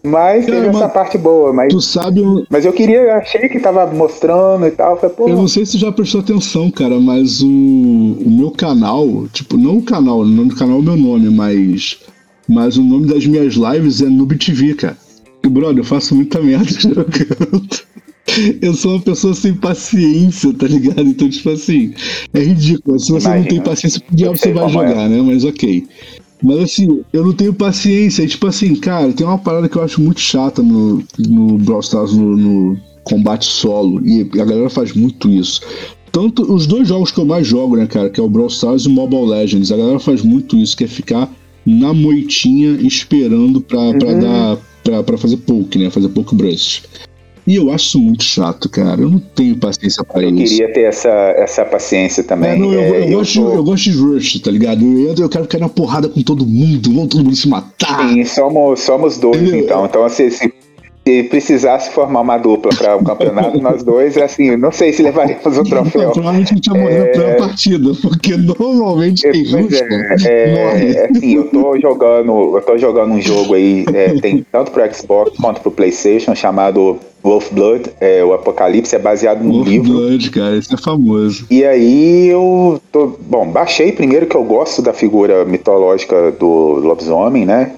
Mas 0.03 0.45
Cara, 0.45 0.57
teve 0.57 0.67
essa 0.69 0.79
mas 0.85 0.93
parte 0.93 1.17
boa, 1.17 1.51
mas, 1.51 1.73
Tu 1.73 1.81
sabe, 1.81 2.21
eu, 2.21 2.45
mas 2.49 2.65
eu 2.65 2.71
queria, 2.71 3.01
eu 3.01 3.13
achei 3.15 3.49
que 3.49 3.59
tava 3.59 3.85
mostrando 3.87 4.65
e 4.65 4.71
tal. 4.71 4.97
eu 5.01 5.09
Falei, 5.09 5.33
eu 5.33 5.37
não 5.37 5.47
sei 5.47 5.65
se 5.65 5.73
tu 5.73 5.77
já 5.77 5.91
prestou 5.91 6.21
atenção, 6.21 6.71
cara, 6.71 6.99
mas 6.99 7.41
o, 7.41 7.47
o 7.47 8.29
meu 8.29 8.51
canal, 8.51 9.27
tipo, 9.33 9.57
não 9.57 9.77
o 9.77 9.83
canal, 9.83 10.19
o 10.19 10.25
nome 10.25 10.49
do 10.49 10.55
canal 10.55 10.77
é 10.77 10.79
o 10.79 10.83
meu 10.83 10.95
nome, 10.95 11.29
mas, 11.29 11.99
mas 12.47 12.77
o 12.77 12.83
nome 12.83 13.07
das 13.07 13.25
minhas 13.25 13.55
lives 13.55 14.01
é 14.01 14.05
Noob 14.05 14.37
TV, 14.37 14.73
cara. 14.73 14.97
E, 15.43 15.49
brother, 15.49 15.79
eu 15.79 15.83
faço 15.83 16.15
muita 16.15 16.41
merda 16.41 16.71
jogando. 16.79 17.67
Eu 18.61 18.73
sou 18.73 18.93
uma 18.93 19.01
pessoa 19.01 19.33
sem 19.33 19.53
paciência, 19.53 20.53
tá 20.53 20.67
ligado? 20.67 21.01
Então, 21.01 21.29
tipo 21.29 21.49
assim, 21.49 21.93
é 22.33 22.39
ridículo. 22.39 22.99
Se 22.99 23.11
você 23.11 23.27
não 23.27 23.35
Imagina. 23.37 23.49
tem 23.49 23.61
paciência, 23.61 23.99
que 23.99 24.15
diabo 24.15 24.37
você 24.37 24.53
vai 24.53 24.65
é. 24.65 24.69
jogar, 24.69 25.09
né? 25.09 25.21
Mas 25.21 25.43
ok. 25.43 25.87
Mas 26.41 26.59
assim, 26.59 27.01
eu 27.11 27.25
não 27.25 27.33
tenho 27.33 27.53
paciência. 27.53 28.23
E, 28.23 28.27
tipo 28.27 28.47
assim, 28.47 28.75
cara, 28.75 29.11
tem 29.11 29.25
uma 29.27 29.37
parada 29.37 29.67
que 29.67 29.75
eu 29.77 29.83
acho 29.83 30.01
muito 30.01 30.19
chata 30.21 30.61
no, 30.61 31.03
no 31.17 31.57
Brawl 31.57 31.81
Stars, 31.81 32.13
no, 32.13 32.35
no 32.37 32.77
combate 33.03 33.45
solo. 33.45 34.01
E 34.07 34.21
a 34.39 34.45
galera 34.45 34.69
faz 34.69 34.93
muito 34.93 35.29
isso. 35.29 35.61
Tanto 36.11 36.41
os 36.51 36.65
dois 36.65 36.87
jogos 36.87 37.11
que 37.11 37.19
eu 37.19 37.25
mais 37.25 37.45
jogo, 37.45 37.75
né, 37.75 37.85
cara, 37.85 38.09
que 38.09 38.19
é 38.19 38.23
o 38.23 38.29
Brawl 38.29 38.47
Stars 38.47 38.83
e 38.83 38.87
o 38.87 38.91
Mobile 38.91 39.27
Legends, 39.27 39.71
a 39.71 39.77
galera 39.77 39.99
faz 39.99 40.21
muito 40.23 40.55
isso, 40.57 40.75
que 40.75 40.83
é 40.85 40.87
ficar 40.87 41.29
na 41.65 41.93
moitinha 41.93 42.71
esperando 42.81 43.61
pra, 43.61 43.93
pra 43.93 44.07
Uhum. 44.09 44.19
dar. 44.19 44.57
Pra, 44.81 45.03
pra 45.03 45.17
fazer 45.17 45.37
poke, 45.37 45.77
né? 45.77 45.89
Fazer 45.89 46.07
poke 46.09 46.33
burst. 46.33 46.85
E 47.49 47.55
eu 47.55 47.71
acho 47.71 47.97
muito 47.97 48.23
chato, 48.23 48.69
cara. 48.69 49.01
Eu 49.01 49.09
não 49.09 49.17
tenho 49.17 49.57
paciência 49.57 50.03
pra 50.03 50.21
eu 50.21 50.29
isso. 50.29 50.53
queria 50.53 50.71
ter 50.71 50.81
essa, 50.81 51.09
essa 51.09 51.65
paciência 51.65 52.23
também. 52.23 52.51
É, 52.51 52.55
não, 52.55 52.71
eu, 52.71 52.79
É, 52.79 53.11
eu, 53.11 53.17
gosto, 53.17 53.41
tô- 53.41 53.53
eu 53.55 53.63
gosto 53.63 53.83
de 53.89 53.97
rush, 53.97 54.39
tá 54.39 54.51
ligado? 54.51 54.85
Eu 54.85 55.15
eu 55.17 55.27
quero 55.27 55.47
cair 55.47 55.61
na 55.61 55.67
porrada 55.67 56.07
com 56.07 56.21
todo 56.21 56.45
mundo, 56.45 56.93
vamos 56.93 57.09
todo 57.09 57.23
mundo 57.23 57.35
se 57.35 57.49
matar. 57.49 58.07
Sim, 58.07 58.23
somos, 58.23 58.81
somos 58.81 59.17
dois, 59.17 59.51
então. 59.51 59.83
Então, 59.87 60.07
se, 60.09 60.29
se, 60.29 60.53
se 61.09 61.23
precisasse 61.23 61.89
formar 61.91 62.21
uma 62.21 62.37
dupla 62.37 62.71
para 62.77 62.95
um 62.95 63.03
campeonato, 63.03 63.57
nós 63.61 63.83
dois, 63.83 64.15
assim, 64.17 64.55
não 64.55 64.71
sei 64.71 64.93
se 64.93 65.01
levaríamos 65.01 65.57
o 65.57 65.63
troféu. 65.63 66.11
provavelmente 66.11 66.53
a 66.53 66.55
gente 66.55 66.67
ia 66.67 66.73
morrer 66.73 67.11
primeira 67.11 67.37
partida, 67.37 67.91
porque 68.01 68.37
normalmente 68.37 69.29
quem 69.29 69.43
rush 69.43 69.81
é, 69.81 70.27
é, 70.27 70.91
é 70.91 71.09
assim, 71.09 71.35
eu 71.35 71.45
tô 71.45 71.79
jogando, 71.79 72.57
eu 72.57 72.61
tô 72.61 72.77
jogando 72.77 73.13
um 73.13 73.21
jogo 73.21 73.55
aí, 73.55 73.85
é, 73.93 74.13
tem 74.19 74.45
tanto 74.51 74.71
pro 74.71 74.93
Xbox 74.93 75.35
quanto 75.37 75.61
pro 75.61 75.71
PlayStation, 75.71 76.35
chamado 76.35 76.99
Wolf 77.23 77.51
Blood, 77.51 77.89
é, 77.99 78.23
o 78.23 78.33
Apocalipse, 78.33 78.95
é 78.95 78.99
baseado 78.99 79.43
num 79.43 79.53
Wolf 79.53 79.67
livro. 79.67 79.93
Blood, 79.93 80.31
cara, 80.31 80.57
isso 80.57 80.73
é 80.73 80.77
famoso. 80.77 81.45
E 81.49 81.65
aí 81.65 82.27
eu 82.27 82.79
tô, 82.91 83.17
bom, 83.19 83.47
baixei 83.47 83.91
primeiro 83.91 84.27
que 84.27 84.35
eu 84.35 84.43
gosto 84.43 84.81
da 84.81 84.93
figura 84.93 85.43
mitológica 85.43 86.31
do 86.31 86.79
lobisomem, 86.79 87.45
né? 87.45 87.73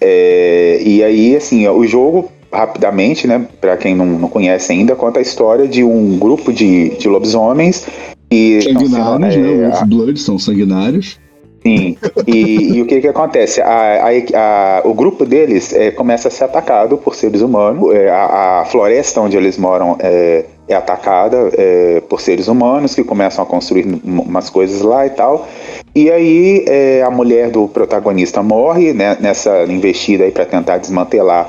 É, 0.00 0.82
e 0.84 1.02
aí, 1.02 1.36
assim, 1.36 1.66
o 1.66 1.86
jogo, 1.86 2.30
rapidamente, 2.54 3.26
né, 3.26 3.46
pra 3.60 3.76
quem 3.76 3.94
não, 3.94 4.06
não 4.06 4.28
conhece 4.28 4.72
ainda, 4.72 4.94
conta 4.96 5.18
a 5.18 5.22
história 5.22 5.66
de 5.68 5.82
um 5.84 6.18
grupo 6.18 6.52
de, 6.52 6.90
de 6.90 7.08
lobisomens 7.08 7.86
que 8.30 8.62
sendo, 8.62 8.80
Sanguinários, 8.88 9.36
é, 9.36 9.38
né? 9.38 9.68
Wolf 9.68 9.82
Blood 9.84 10.20
são 10.20 10.38
sanguinários. 10.38 11.18
Sim, 11.66 11.96
e, 12.26 12.76
e 12.76 12.82
o 12.82 12.86
que 12.86 13.00
que 13.00 13.08
acontece? 13.08 13.60
A- 13.62 13.66
a- 14.04 14.10
a- 14.34 14.82
o 14.84 14.92
grupo 14.92 15.24
deles 15.24 15.72
é, 15.72 15.90
começa 15.90 16.28
a 16.28 16.30
ser 16.30 16.44
atacado 16.44 16.98
por 16.98 17.14
seres 17.14 17.40
humanos. 17.40 17.90
É, 17.94 18.10
a, 18.10 18.64
floresta 18.66 19.20
onde 19.22 19.34
eles 19.38 19.56
moram 19.56 19.96
é, 19.98 20.44
é 20.68 20.74
atacada 20.74 21.48
é, 21.56 22.02
por 22.06 22.20
seres 22.20 22.48
humanos 22.48 22.94
que 22.94 23.02
começam 23.02 23.42
a 23.42 23.46
construir 23.46 23.86
um- 23.86 24.20
umas 24.20 24.50
coisas 24.50 24.82
lá 24.82 25.06
e 25.06 25.10
tal. 25.10 25.48
E 25.94 26.10
aí 26.10 26.64
é, 26.68 27.02
a 27.02 27.10
mulher 27.10 27.48
do 27.50 27.66
protagonista 27.66 28.42
morre 28.42 28.92
né, 28.92 29.16
nessa 29.18 29.64
investida 29.64 30.24
aí 30.24 30.32
para 30.32 30.44
tentar 30.44 30.76
desmantelar 30.76 31.48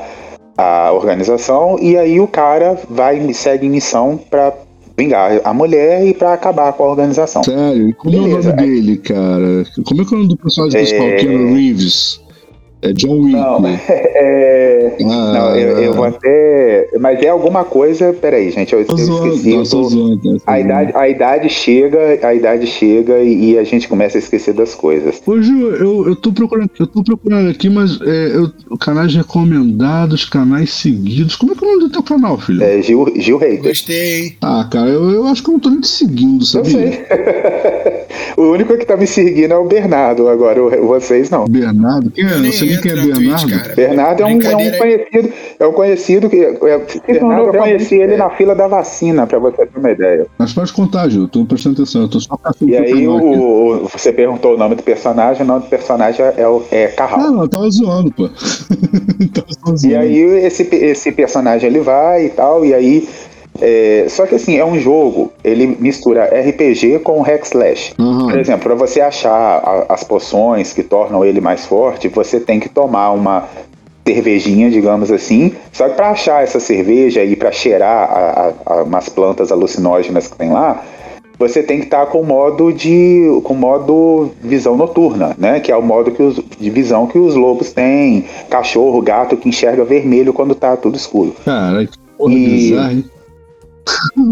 a 0.58 0.92
organização. 0.92 1.78
E 1.80 1.98
aí 1.98 2.20
o 2.20 2.28
cara 2.28 2.78
vai 2.90 3.18
e 3.20 3.34
segue 3.34 3.68
missão 3.70 4.20
para 4.30 4.54
vingar 4.98 5.42
a 5.44 5.54
mulher 5.54 6.06
e 6.06 6.14
para 6.14 6.34
acabar 6.34 6.72
com 6.74 6.84
a 6.84 6.90
organização. 6.90 7.44
Sério, 7.44 7.90
e 7.90 7.94
como 7.94 8.16
é 8.16 8.20
o 8.20 8.24
Beleza, 8.24 8.56
nome 8.56 8.62
dele, 8.68 8.98
cara? 8.98 9.64
Como 9.86 10.02
é 10.02 10.06
que 10.06 10.14
é 10.14 10.16
o 10.16 10.20
nome 10.20 10.30
do 10.30 10.38
personagem 10.38 10.80
principal? 10.80 11.08
É- 11.08 11.16
Keanu 11.16 11.54
Reeves. 11.54 12.22
É 12.86 12.94
John 12.94 13.20
Wick. 13.22 13.36
Não, 13.36 13.60
né? 13.62 13.80
é, 13.89 14.96
Ah, 15.01 15.06
não 15.06 15.56
eu, 15.56 15.77
eu 15.80 15.94
vou 15.94 16.06
até. 16.06 16.89
Mas 17.00 17.22
é 17.22 17.27
alguma 17.30 17.63
coisa. 17.63 18.13
Peraí, 18.13 18.51
gente, 18.51 18.74
eu, 18.74 18.80
eu 18.80 18.86
esqueci. 18.96 19.50
não, 19.51 19.60
eu 19.60 19.70
tô 19.70 19.84
zoando. 19.84 20.42
a, 20.46 20.60
idade, 20.60 20.92
a 20.96 21.10
idade 21.10 21.50
chega, 21.50 22.20
a 22.25 22.34
idade 22.34 22.68
chega 22.68 23.20
e, 23.20 23.51
e 23.51 23.58
a 23.58 23.63
gente 23.63 23.88
começa 23.88 24.18
a 24.18 24.20
esquecer 24.20 24.54
das 24.54 24.74
coisas. 24.75 25.22
Ô, 25.25 25.42
Ju, 25.42 25.70
eu, 25.72 26.08
eu 26.08 26.15
tô 26.15 26.32
procurando, 26.32 26.70
eu 26.80 26.88
tô 26.88 27.04
procurando 27.04 27.50
aqui, 27.50 27.70
mas 27.70 28.00
é, 28.01 28.32
eu, 28.36 28.77
canais 28.77 29.13
recomendados, 29.15 30.25
canais 30.25 30.72
seguidos. 30.74 31.36
Como 31.36 31.51
é 31.51 31.56
que 31.56 31.63
é 31.63 31.68
o 31.68 31.72
nome 31.72 31.84
do 31.86 31.89
teu 31.89 32.04
canal, 32.04 32.38
filho? 32.39 32.63
É, 32.63 32.82
Gil, 32.82 33.06
Gil 33.18 33.38
Hater. 33.38 33.63
Gostei, 33.63 34.20
hein? 34.20 34.38
Ah, 34.42 34.68
cara, 34.72 34.89
eu, 34.89 35.10
eu 35.12 35.25
acho 35.27 35.44
que 35.44 35.50
eu 35.50 35.54
não 35.54 35.60
tô 35.60 35.70
nem 35.70 35.82
te 35.82 35.88
seguindo, 35.88 36.42
Eu 36.42 36.46
sabia? 36.46 36.72
sei. 36.72 37.06
o 38.38 38.42
único 38.52 38.78
que 38.78 38.86
tá 38.86 38.96
me 38.98 39.08
seguindo 39.08 39.52
é 39.54 39.58
o 39.58 39.66
Bernardo, 39.66 40.28
agora 40.28 40.62
vocês 40.82 41.30
não. 41.30 41.46
Bernardo? 41.46 42.12
Quem 42.12 42.24
é? 42.26 42.28
Eu 42.28 42.36
Não 42.36 42.42
nem 42.42 42.52
quem 42.52 42.92
é 42.92 42.96
na 42.96 43.02
Twitch, 43.04 43.18
Bernardo. 43.18 43.50
cara. 43.60 43.76
Bernardo 43.76 44.22
é 44.22 44.26
um, 44.26 44.30
é 44.30 44.56
um 44.56 44.78
conhecido, 44.78 45.34
é 45.60 45.68
um 45.68 45.72
conhecido 45.74 46.30
que. 46.30 46.38
É, 46.40 46.58
Bernardo, 47.08 47.48
eu 47.48 47.54
conheci 47.54 47.96
ele 47.96 48.18
na 48.18 48.30
fila 48.32 48.56
da 48.56 48.68
vacina, 48.68 49.26
pra 49.28 49.40
você 49.40 49.66
ter 49.66 49.80
uma 49.80 49.92
ideia. 49.92 50.28
Mas 50.38 50.54
pode 50.54 50.74
contar, 50.74 51.10
Ju, 51.10 51.22
eu 51.24 51.28
tô 51.28 51.46
prestando 51.46 51.76
atenção, 51.82 52.02
eu 52.04 52.10
tô 52.10 52.20
só 52.20 52.38
E 52.62 52.76
aí 52.76 53.08
o, 53.08 53.16
o- 53.16 53.88
você 53.88 54.12
perguntou 54.12 54.56
o 54.56 54.58
nome 54.58 54.76
do 54.76 54.84
personagem, 54.84 55.44
o 55.44 55.46
nome 55.46 55.62
do 55.62 55.70
personagem 55.70 56.26
é, 56.38 56.48
o- 56.48 56.64
é 56.72 56.88
Carral. 56.88 57.20
Ah, 57.20 57.32
não, 57.32 57.42
eu 57.44 57.48
tava 57.50 57.70
zoando, 57.70 58.12
pô. 58.12 58.30
tava 59.34 59.48
zoando. 59.76 59.86
E 59.88 59.96
aí 59.96 60.18
esse, 60.46 60.64
esse 60.76 61.12
personagem 61.12 61.70
ele 61.70 61.80
vai 61.80 62.26
e 62.26 62.30
tal, 62.30 62.66
e 62.66 62.74
aí. 62.74 63.08
É, 63.62 64.06
só 64.10 64.26
que 64.26 64.36
assim, 64.36 64.58
é 64.58 64.66
um 64.66 64.78
jogo, 64.80 65.32
ele 65.44 65.66
mistura 65.80 66.26
RPG 66.26 67.00
com 67.00 67.22
hack 67.22 67.44
slash. 67.46 67.94
Aham. 68.00 68.28
Por 68.30 68.40
exemplo, 68.40 68.64
para 68.64 68.76
você 68.76 69.02
achar 69.02 69.32
a- 69.32 69.86
as 69.90 70.04
poções 70.04 70.74
que 70.74 70.84
tornam 70.84 71.24
ele 71.24 71.40
mais 71.42 71.66
forte, 71.66 72.08
você 72.08 72.40
tem 72.40 72.60
que 72.60 72.70
tomar 72.70 73.12
uma 73.12 73.48
cervejinha, 74.08 74.70
digamos 74.70 75.12
assim. 75.12 75.54
Só 75.72 75.90
que 75.90 75.96
para 75.96 76.10
achar 76.12 76.44
essa 76.44 76.60
cerveja 76.60 77.24
e 77.24 77.36
para 77.36 77.52
cheirar 77.52 78.10
a, 78.12 78.54
a- 78.66 78.84
umas 78.84 79.10
plantas 79.10 79.52
alucinógenas 79.52 80.28
que 80.28 80.38
tem 80.38 80.52
lá, 80.52 80.84
você 81.38 81.62
tem 81.64 81.80
que 81.80 81.86
estar 81.86 82.06
com 82.06 82.24
modo 82.24 82.72
de 82.72 83.24
com 83.44 83.54
modo 83.54 84.32
visão 84.42 84.78
noturna, 84.78 85.36
né? 85.38 85.60
Que 85.60 85.70
é 85.72 85.76
o 85.76 85.82
modo 85.82 86.12
que 86.12 86.22
os, 86.24 86.40
de 86.60 86.70
visão 86.70 87.08
que 87.08 87.18
os 87.18 87.36
lobos 87.36 87.74
têm, 87.74 88.26
cachorro, 88.50 89.02
gato 89.02 89.36
que 89.36 89.50
enxerga 89.50 89.84
vermelho 89.84 90.32
quando 90.32 90.56
tá 90.56 90.78
tudo 90.78 90.96
escuro. 90.96 91.36
Caralho, 91.44 91.88
que 91.90 91.98
porra 92.18 92.34
E- 92.34 92.46
bizarra, 92.46 92.94
hein? 92.94 93.06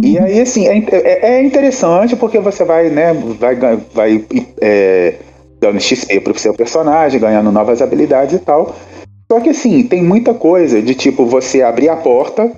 E 0.03 0.17
aí, 0.19 0.41
assim, 0.41 0.67
é, 0.67 0.77
é- 0.91 1.35
é 1.35 1.43
interessante 1.43 2.15
porque 2.15 2.39
você 2.39 2.63
vai, 2.63 2.89
né, 2.89 3.13
vai, 3.39 3.55
vai 3.93 4.25
é, 4.61 5.15
dando 5.59 5.79
XP 5.79 6.19
pro 6.19 6.37
seu 6.37 6.53
personagem, 6.53 7.19
ganhando 7.19 7.51
novas 7.51 7.81
habilidades 7.81 8.35
e 8.35 8.39
tal. 8.39 8.75
Só 9.31 9.39
que, 9.39 9.49
assim, 9.49 9.83
tem 9.83 10.03
muita 10.03 10.33
coisa 10.33 10.81
de 10.81 10.93
tipo 10.93 11.25
você 11.25 11.61
abrir 11.61 11.89
a 11.89 11.95
porta 11.95 12.51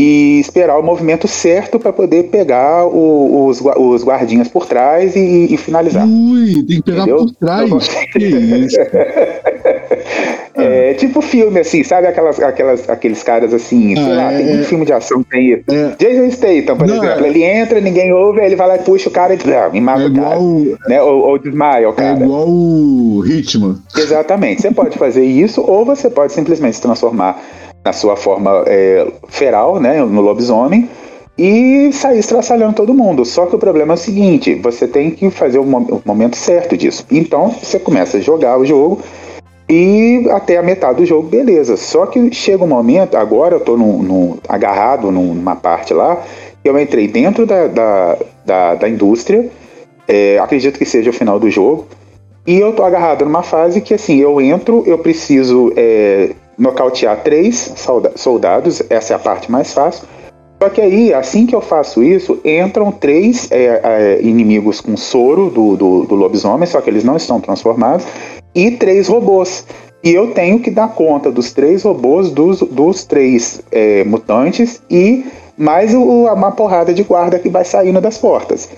e 0.00 0.38
esperar 0.38 0.78
o 0.78 0.82
movimento 0.82 1.26
certo 1.26 1.76
para 1.80 1.92
poder 1.92 2.24
pegar 2.30 2.86
o- 2.86 3.46
os, 3.48 3.60
os 3.60 4.04
guardinhas 4.04 4.46
por 4.46 4.64
trás 4.64 5.16
e, 5.16 5.48
e 5.52 5.56
finalizar. 5.56 6.06
Ui, 6.06 6.54
tem 6.62 6.76
que 6.76 6.82
pegar 6.82 6.98
Entendeu? 7.02 7.16
por 7.26 7.34
trás. 7.34 7.70
Que 8.12 8.18
isso? 8.24 8.76
É 10.54 10.92
tipo 10.94 11.20
filme, 11.20 11.60
assim, 11.60 11.84
sabe 11.84 12.08
aquelas, 12.08 12.40
aquelas, 12.40 12.88
aqueles 12.90 13.22
caras 13.22 13.54
assim, 13.54 13.94
sei 13.94 14.04
Ah, 14.04 14.08
lá, 14.16 14.32
é- 14.32 14.36
tem 14.38 14.46
muito 14.46 14.64
filme 14.66 14.84
de 14.84 14.92
ação 14.92 15.22
que 15.22 15.30
tem 15.30 15.52
isso. 15.52 15.62
É. 15.68 15.94
Jason 15.98 16.30
Statham, 16.32 16.76
por 16.76 16.86
Não, 16.88 16.96
exemplo, 16.96 17.24
é- 17.24 17.28
ele 17.28 17.44
entra, 17.44 17.80
ninguém 17.80 18.12
ouve, 18.12 18.40
aí 18.40 18.46
ele 18.46 18.56
vai 18.56 18.66
lá 18.66 18.76
e 18.76 18.80
puxa 18.80 19.08
o 19.08 19.12
cara 19.12 19.34
e, 19.34 19.38
ah, 19.54 19.70
e 19.72 19.80
mata 19.80 20.02
É 20.02 20.06
o 20.06 20.12
cara. 20.12 20.34
igual, 20.36 20.42
Né? 20.88 21.00
Ou, 21.02 21.20
ou 21.28 21.38
desmaia 21.38 21.88
o 21.88 21.92
é 21.92 21.94
cara. 21.94 22.18
igual 22.24 22.48
o 22.48 23.22
Hitman. 23.24 23.76
Exatamente. 23.96 24.60
Você 24.62 24.72
pode 24.72 24.98
fazer 24.98 25.24
isso, 25.24 25.60
ou 25.60 25.84
você 25.84 26.10
pode 26.10 26.32
simplesmente 26.32 26.74
se 26.76 26.82
transformar 26.82 27.40
na 27.88 27.92
sua 27.92 28.16
forma 28.16 28.64
é, 28.66 29.06
feral, 29.28 29.80
né? 29.80 30.04
No 30.04 30.20
lobisomem. 30.20 30.88
E 31.38 31.90
sair 31.92 32.18
estraçalhando 32.18 32.74
todo 32.74 32.92
mundo. 32.92 33.24
Só 33.24 33.46
que 33.46 33.54
o 33.54 33.58
problema 33.58 33.94
é 33.94 33.96
o 33.96 33.98
seguinte: 33.98 34.54
você 34.56 34.86
tem 34.86 35.10
que 35.10 35.30
fazer 35.30 35.58
o, 35.58 35.64
mo- 35.64 35.86
o 35.90 36.02
momento 36.04 36.36
certo 36.36 36.76
disso. 36.76 37.06
Então 37.10 37.48
você 37.50 37.78
começa 37.78 38.18
a 38.18 38.20
jogar 38.20 38.58
o 38.58 38.66
jogo 38.66 39.00
e 39.68 40.26
até 40.30 40.56
a 40.58 40.62
metade 40.62 40.98
do 40.98 41.06
jogo, 41.06 41.28
beleza. 41.28 41.76
Só 41.76 42.06
que 42.06 42.32
chega 42.34 42.64
um 42.64 42.68
momento, 42.68 43.16
agora 43.16 43.54
eu 43.54 43.60
tô 43.60 43.76
num- 43.76 44.02
num- 44.02 44.36
agarrado 44.48 45.10
num- 45.10 45.32
numa 45.34 45.54
parte 45.56 45.94
lá, 45.94 46.22
eu 46.64 46.78
entrei 46.78 47.06
dentro 47.06 47.46
da, 47.46 47.66
da, 47.68 48.18
da, 48.44 48.74
da 48.74 48.88
indústria, 48.88 49.48
é, 50.08 50.38
acredito 50.38 50.78
que 50.78 50.84
seja 50.84 51.10
o 51.10 51.12
final 51.12 51.38
do 51.38 51.48
jogo, 51.50 51.86
e 52.46 52.58
eu 52.58 52.72
tô 52.72 52.82
agarrado 52.82 53.24
numa 53.24 53.42
fase 53.42 53.80
que 53.80 53.94
assim, 53.94 54.16
eu 54.16 54.40
entro, 54.40 54.82
eu 54.86 54.98
preciso 54.98 55.72
é, 55.76 56.30
nocautear 56.58 57.22
três 57.22 57.72
solda- 57.76 58.12
soldados, 58.16 58.82
essa 58.90 59.12
é 59.12 59.16
a 59.16 59.18
parte 59.18 59.50
mais 59.50 59.72
fácil. 59.72 60.06
Só 60.60 60.68
que 60.68 60.80
aí, 60.80 61.14
assim 61.14 61.46
que 61.46 61.54
eu 61.54 61.60
faço 61.60 62.02
isso, 62.02 62.40
entram 62.44 62.90
três 62.90 63.48
é, 63.50 63.80
é, 63.82 64.18
inimigos 64.20 64.80
com 64.80 64.96
soro 64.96 65.50
do, 65.50 65.76
do, 65.76 66.04
do 66.04 66.14
lobisomem, 66.16 66.66
só 66.66 66.80
que 66.80 66.90
eles 66.90 67.04
não 67.04 67.16
estão 67.16 67.40
transformados, 67.40 68.04
e 68.52 68.72
três 68.72 69.06
robôs. 69.06 69.64
E 70.02 70.12
eu 70.12 70.32
tenho 70.32 70.58
que 70.58 70.70
dar 70.70 70.88
conta 70.88 71.30
dos 71.30 71.52
três 71.52 71.82
robôs, 71.84 72.30
dos, 72.30 72.60
dos 72.60 73.04
três 73.04 73.62
é, 73.70 74.02
mutantes 74.04 74.82
e 74.90 75.24
mais 75.56 75.94
o, 75.94 76.02
uma 76.02 76.52
porrada 76.52 76.92
de 76.92 77.02
guarda 77.04 77.38
que 77.38 77.48
vai 77.48 77.64
saindo 77.64 78.00
das 78.00 78.18
portas. 78.18 78.68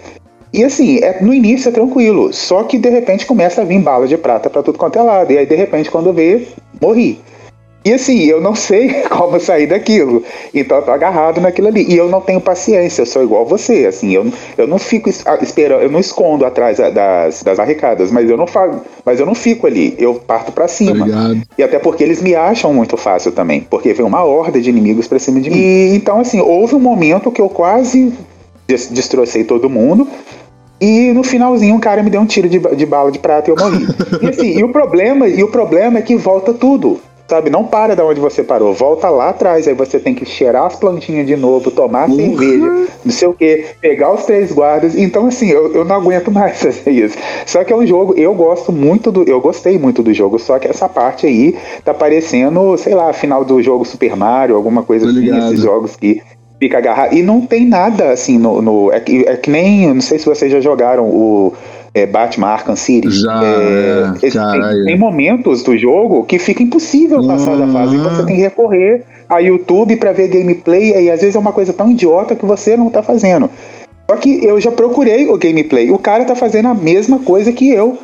E 0.52 0.64
assim, 0.64 0.98
é, 0.98 1.22
no 1.22 1.32
início 1.32 1.68
é 1.68 1.72
tranquilo, 1.72 2.32
só 2.32 2.64
que 2.64 2.76
de 2.76 2.90
repente 2.90 3.24
começa 3.24 3.62
a 3.62 3.64
vir 3.64 3.80
bala 3.80 4.06
de 4.06 4.18
prata 4.18 4.50
pra 4.50 4.62
tudo 4.62 4.78
quanto 4.78 4.98
é 4.98 5.02
lado. 5.02 5.32
E 5.32 5.38
aí 5.38 5.46
de 5.46 5.54
repente 5.54 5.90
quando 5.90 6.12
vê, 6.12 6.48
morri. 6.80 7.20
E 7.82 7.94
assim, 7.94 8.24
eu 8.24 8.40
não 8.42 8.54
sei 8.54 8.90
como 9.08 9.40
sair 9.40 9.66
daquilo. 9.66 10.22
Então 10.54 10.78
eu 10.78 10.82
tô 10.84 10.90
agarrado 10.90 11.40
naquilo 11.40 11.68
ali. 11.68 11.86
E 11.88 11.96
eu 11.96 12.08
não 12.10 12.20
tenho 12.20 12.40
paciência, 12.40 13.00
eu 13.02 13.06
sou 13.06 13.22
igual 13.22 13.46
você. 13.46 13.86
Assim, 13.86 14.12
eu, 14.12 14.26
eu 14.58 14.66
não 14.66 14.78
fico 14.78 15.08
esperando, 15.08 15.80
eu 15.82 15.90
não 15.90 15.98
escondo 15.98 16.44
atrás 16.44 16.76
da- 16.76 16.90
das, 16.90 17.42
das 17.42 17.56
barricadas, 17.56 18.10
mas 18.10 18.28
eu 18.28 18.36
não 18.36 18.46
faço, 18.46 18.80
mas 19.04 19.18
eu 19.18 19.24
não 19.24 19.34
fico 19.34 19.66
ali. 19.66 19.94
Eu 19.98 20.14
parto 20.14 20.52
pra 20.52 20.64
Tá 20.64 20.68
cima. 20.68 21.06
ligado? 21.06 21.40
E 21.56 21.62
até 21.62 21.78
porque 21.78 22.04
eles 22.04 22.20
me 22.20 22.34
acham 22.34 22.74
muito 22.74 22.96
fácil 22.98 23.32
também, 23.32 23.62
porque 23.70 23.94
vem 23.94 24.04
uma 24.04 24.22
horda 24.24 24.60
de 24.60 24.68
inimigos 24.68 25.08
pra 25.08 25.18
cima 25.18 25.40
de 25.40 25.48
mim. 25.48 25.56
E 25.56 25.94
então, 25.94 26.20
assim, 26.20 26.38
houve 26.40 26.74
um 26.74 26.80
momento 26.80 27.30
que 27.30 27.40
eu 27.40 27.48
quase 27.48 28.12
des- 28.68 28.88
destrocei 28.90 29.42
todo 29.44 29.70
mundo. 29.70 30.06
E 30.82 31.12
no 31.12 31.22
finalzinho 31.22 31.74
um 31.74 31.80
cara 31.80 32.02
me 32.02 32.08
deu 32.08 32.20
um 32.22 32.26
tiro 32.26 32.48
de, 32.48 32.58
de 32.58 32.86
bala 32.86 33.10
de 33.12 33.18
prata 33.18 33.50
e 33.50 33.52
eu 33.52 33.56
morri. 33.56 33.86
e 34.22 34.26
assim, 34.28 34.58
e 34.58 34.64
o 34.64 34.68
problema, 34.70 35.28
e 35.28 35.42
o 35.42 35.48
problema 35.48 35.98
é 35.98 36.02
que 36.02 36.16
volta 36.16 36.52
tudo. 36.54 36.98
Sabe, 37.30 37.48
não 37.48 37.62
para 37.64 37.94
da 37.94 38.04
onde 38.04 38.18
você 38.18 38.42
parou, 38.42 38.74
volta 38.74 39.08
lá 39.08 39.28
atrás, 39.28 39.68
aí 39.68 39.72
você 39.74 40.00
tem 40.00 40.12
que 40.16 40.24
cheirar 40.26 40.66
as 40.66 40.74
plantinhas 40.74 41.24
de 41.28 41.36
novo, 41.36 41.70
tomar 41.70 42.08
Uhum. 42.10 42.16
cerveja, 42.16 42.88
não 43.04 43.12
sei 43.12 43.28
o 43.28 43.32
que, 43.32 43.66
pegar 43.80 44.12
os 44.12 44.24
três 44.24 44.50
guardas. 44.50 44.96
Então, 44.96 45.28
assim, 45.28 45.48
eu, 45.48 45.72
eu 45.72 45.84
não 45.84 45.94
aguento 45.94 46.28
mais 46.32 46.60
fazer 46.60 46.90
isso. 46.90 47.16
Só 47.46 47.62
que 47.62 47.72
é 47.72 47.76
um 47.76 47.86
jogo, 47.86 48.14
eu 48.16 48.34
gosto 48.34 48.72
muito 48.72 49.12
do. 49.12 49.22
Eu 49.22 49.40
gostei 49.40 49.78
muito 49.78 50.02
do 50.02 50.12
jogo, 50.12 50.40
só 50.40 50.58
que 50.58 50.66
essa 50.66 50.88
parte 50.88 51.24
aí 51.24 51.54
tá 51.84 51.94
parecendo, 51.94 52.76
sei 52.76 52.94
lá, 52.96 53.12
final 53.12 53.44
do 53.44 53.62
jogo 53.62 53.84
Super 53.84 54.16
Mario, 54.16 54.56
alguma 54.56 54.82
coisa 54.82 55.04
Tô 55.04 55.12
assim, 55.12 55.20
ligado. 55.20 55.44
esses 55.52 55.60
jogos 55.62 55.94
que 55.94 56.20
fica 56.58 56.78
agarrado. 56.78 57.14
E 57.14 57.22
não 57.22 57.42
tem 57.42 57.64
nada 57.64 58.10
assim 58.10 58.38
no. 58.38 58.60
no- 58.60 58.92
é, 58.92 58.98
que, 58.98 59.24
é 59.26 59.36
que 59.36 59.48
nem. 59.50 59.94
Não 59.94 60.00
sei 60.00 60.18
se 60.18 60.26
vocês 60.26 60.50
já 60.50 60.60
jogaram 60.60 61.04
o. 61.04 61.52
é, 61.94 62.06
Batman 62.06 62.48
Arkham 62.48 62.76
City. 62.76 63.10
Já, 63.10 63.42
É, 63.44 64.12
é, 64.22 64.30
tem, 64.30 64.84
tem 64.84 64.98
momentos 64.98 65.62
do 65.62 65.76
jogo 65.76 66.24
que 66.24 66.38
fica 66.38 66.62
impossível 66.62 67.26
passar 67.26 67.56
da 67.56 67.66
fase. 67.68 67.94
E 67.96 67.98
Uhum. 67.98 68.04
você 68.04 68.24
tem 68.24 68.36
que 68.36 68.42
recorrer 68.42 69.02
a 69.28 69.38
YouTube 69.38 69.96
pra 69.96 70.12
ver 70.12 70.28
gameplay. 70.28 70.92
E 71.04 71.10
às 71.10 71.20
vezes 71.20 71.34
é 71.36 71.38
uma 71.38 71.52
coisa 71.52 71.72
tão 71.72 71.90
idiota 71.90 72.34
que 72.36 72.46
você 72.46 72.76
não 72.76 72.90
tá 72.90 73.02
fazendo. 73.02 73.50
Só 74.10 74.16
que 74.16 74.44
eu 74.44 74.60
já 74.60 74.70
procurei 74.72 75.28
o 75.28 75.36
gameplay. 75.38 75.90
O 75.90 75.98
cara 75.98 76.24
tá 76.24 76.34
fazendo 76.34 76.68
a 76.68 76.74
mesma 76.74 77.18
coisa 77.20 77.52
que 77.52 77.70
eu. 77.70 77.98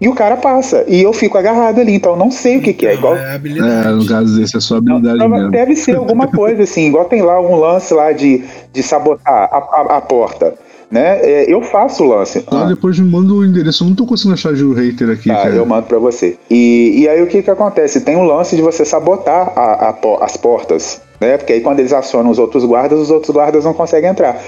E 0.00 0.08
o 0.08 0.14
cara 0.14 0.36
passa. 0.36 0.84
E 0.88 1.00
eu 1.00 1.12
fico 1.12 1.38
agarrado 1.38 1.80
ali. 1.80 1.94
Então 1.94 2.12
eu 2.12 2.18
não 2.18 2.30
sei 2.32 2.56
o 2.56 2.60
que, 2.60 2.72
que 2.72 2.84
é. 2.86 2.94
Igual, 2.94 3.16
É 3.16 3.34
habilidade. 3.36 3.86
É, 3.88 3.90
no 3.92 4.04
caso 4.06 4.36
desse 4.40 4.56
é 4.56 4.60
só 4.60 4.78
habilidade 4.78 5.18
não, 5.18 5.28
mesmo. 5.28 5.50
deve 5.52 5.76
ser 5.76 5.94
alguma 5.96 6.26
coisa 6.34 6.64
assim, 6.64 6.86
igual 6.88 7.04
tem 7.04 7.22
lá 7.22 7.40
um 7.40 7.54
lance 7.54 7.94
lá 7.94 8.10
de, 8.10 8.42
de 8.72 8.82
sabotar 8.82 9.32
a, 9.32 9.58
a- 9.58 9.96
a 9.98 10.00
porta, 10.00 10.54
né? 10.92 11.18
É, 11.22 11.52
eu 11.52 11.62
faço 11.62 12.04
o 12.04 12.06
lance. 12.06 12.44
Ah, 12.48 12.62
Ah, 12.62 12.64
depois 12.66 12.98
me 13.00 13.10
manda 13.10 13.32
o 13.32 13.44
endereço. 13.44 13.82
Eu 13.82 13.88
não 13.88 13.96
tô 13.96 14.04
conseguindo 14.06 14.34
achar 14.34 14.52
o 14.52 14.72
hater 14.74 15.08
aqui, 15.10 15.28
tá, 15.30 15.36
cara. 15.36 15.54
eu 15.54 15.64
mando 15.66 15.86
pra 15.86 15.98
você. 15.98 16.36
E, 16.50 17.00
e 17.00 17.08
aí 17.08 17.22
o 17.22 17.26
que 17.26 17.42
que 17.42 17.50
acontece? 17.50 18.02
Tem 18.02 18.14
um 18.14 18.24
lance 18.24 18.54
de 18.54 18.60
você 18.62 18.84
sabotar 18.84 19.52
a- 19.56 19.88
a 19.88 20.24
as 20.24 20.36
portas, 20.36 21.00
né? 21.20 21.38
Porque 21.38 21.54
aí 21.54 21.60
quando 21.62 21.80
eles 21.80 21.92
acionam 21.92 22.30
os 22.30 22.38
outros 22.38 22.64
guardas, 22.64 23.00
os 23.00 23.10
outros 23.10 23.34
guardas 23.34 23.64
não 23.64 23.72
conseguem 23.72 24.10
entrar. 24.10 24.38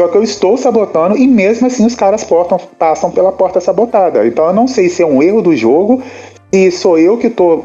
Só 0.00 0.08
que 0.08 0.16
eu 0.18 0.24
estou 0.24 0.56
sabotando 0.56 1.16
e 1.16 1.24
mesmo 1.28 1.68
assim 1.68 1.86
os 1.86 1.94
caras 1.94 2.24
portam- 2.24 2.58
passam 2.76 3.12
pela 3.12 3.30
porta 3.30 3.60
sabotada. 3.60 4.26
Então 4.26 4.44
eu 4.48 4.52
não 4.52 4.66
sei 4.66 4.88
se 4.88 5.02
é 5.02 5.06
um 5.06 5.22
erro 5.22 5.40
do 5.40 5.54
jogo, 5.56 6.02
se 6.52 6.70
sou 6.72 6.98
eu 6.98 7.16
que 7.16 7.30
tô 7.30 7.62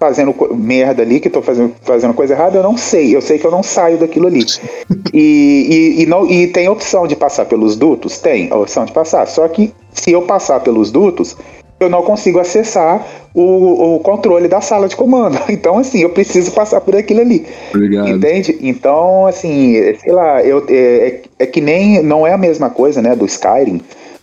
fazendo 0.00 0.34
merda 0.56 1.02
ali, 1.02 1.20
que 1.20 1.28
tô 1.28 1.42
fazendo, 1.42 1.74
fazendo 1.82 2.14
coisa 2.14 2.32
errada, 2.32 2.56
eu 2.56 2.62
não 2.62 2.76
sei. 2.76 3.14
Eu 3.14 3.20
sei 3.20 3.38
que 3.38 3.46
eu 3.46 3.50
não 3.50 3.62
saio 3.62 3.98
daquilo 3.98 4.26
ali. 4.26 4.44
E, 5.12 5.96
e, 5.98 6.02
e 6.02 6.06
não, 6.06 6.24
e 6.24 6.46
tem 6.46 6.68
opção 6.68 7.04
de 7.04 7.16
passar 7.16 7.44
pelos 7.44 7.74
dutos? 7.74 8.20
Tem 8.20 8.48
a 8.48 8.56
opção 8.56 8.84
de 8.84 8.92
passar. 8.92 9.26
Só 9.26 9.48
que 9.48 9.74
se 9.92 10.12
eu 10.12 10.22
passar 10.22 10.60
pelos 10.60 10.92
dutos, 10.92 11.36
eu 11.80 11.90
não 11.90 12.02
consigo 12.02 12.38
acessar 12.38 13.04
o, 13.34 13.96
o 13.96 14.00
controle 14.00 14.46
da 14.46 14.60
sala 14.60 14.86
de 14.86 14.94
comando. 14.94 15.36
Então, 15.50 15.78
assim, 15.78 15.98
eu 15.98 16.10
preciso 16.10 16.52
passar 16.52 16.80
por 16.80 16.94
aquilo 16.94 17.22
ali. 17.22 17.44
Obrigado. 17.74 18.08
Entende? 18.08 18.56
Então, 18.60 19.26
assim, 19.26 19.74
sei 19.98 20.12
lá, 20.12 20.40
eu, 20.42 20.64
é, 20.68 21.22
é 21.40 21.46
que 21.46 21.60
nem. 21.60 22.00
Não 22.02 22.24
é 22.24 22.32
a 22.32 22.38
mesma 22.38 22.70
coisa, 22.70 23.02
né, 23.02 23.16
do 23.16 23.26
Skyrim, 23.26 23.80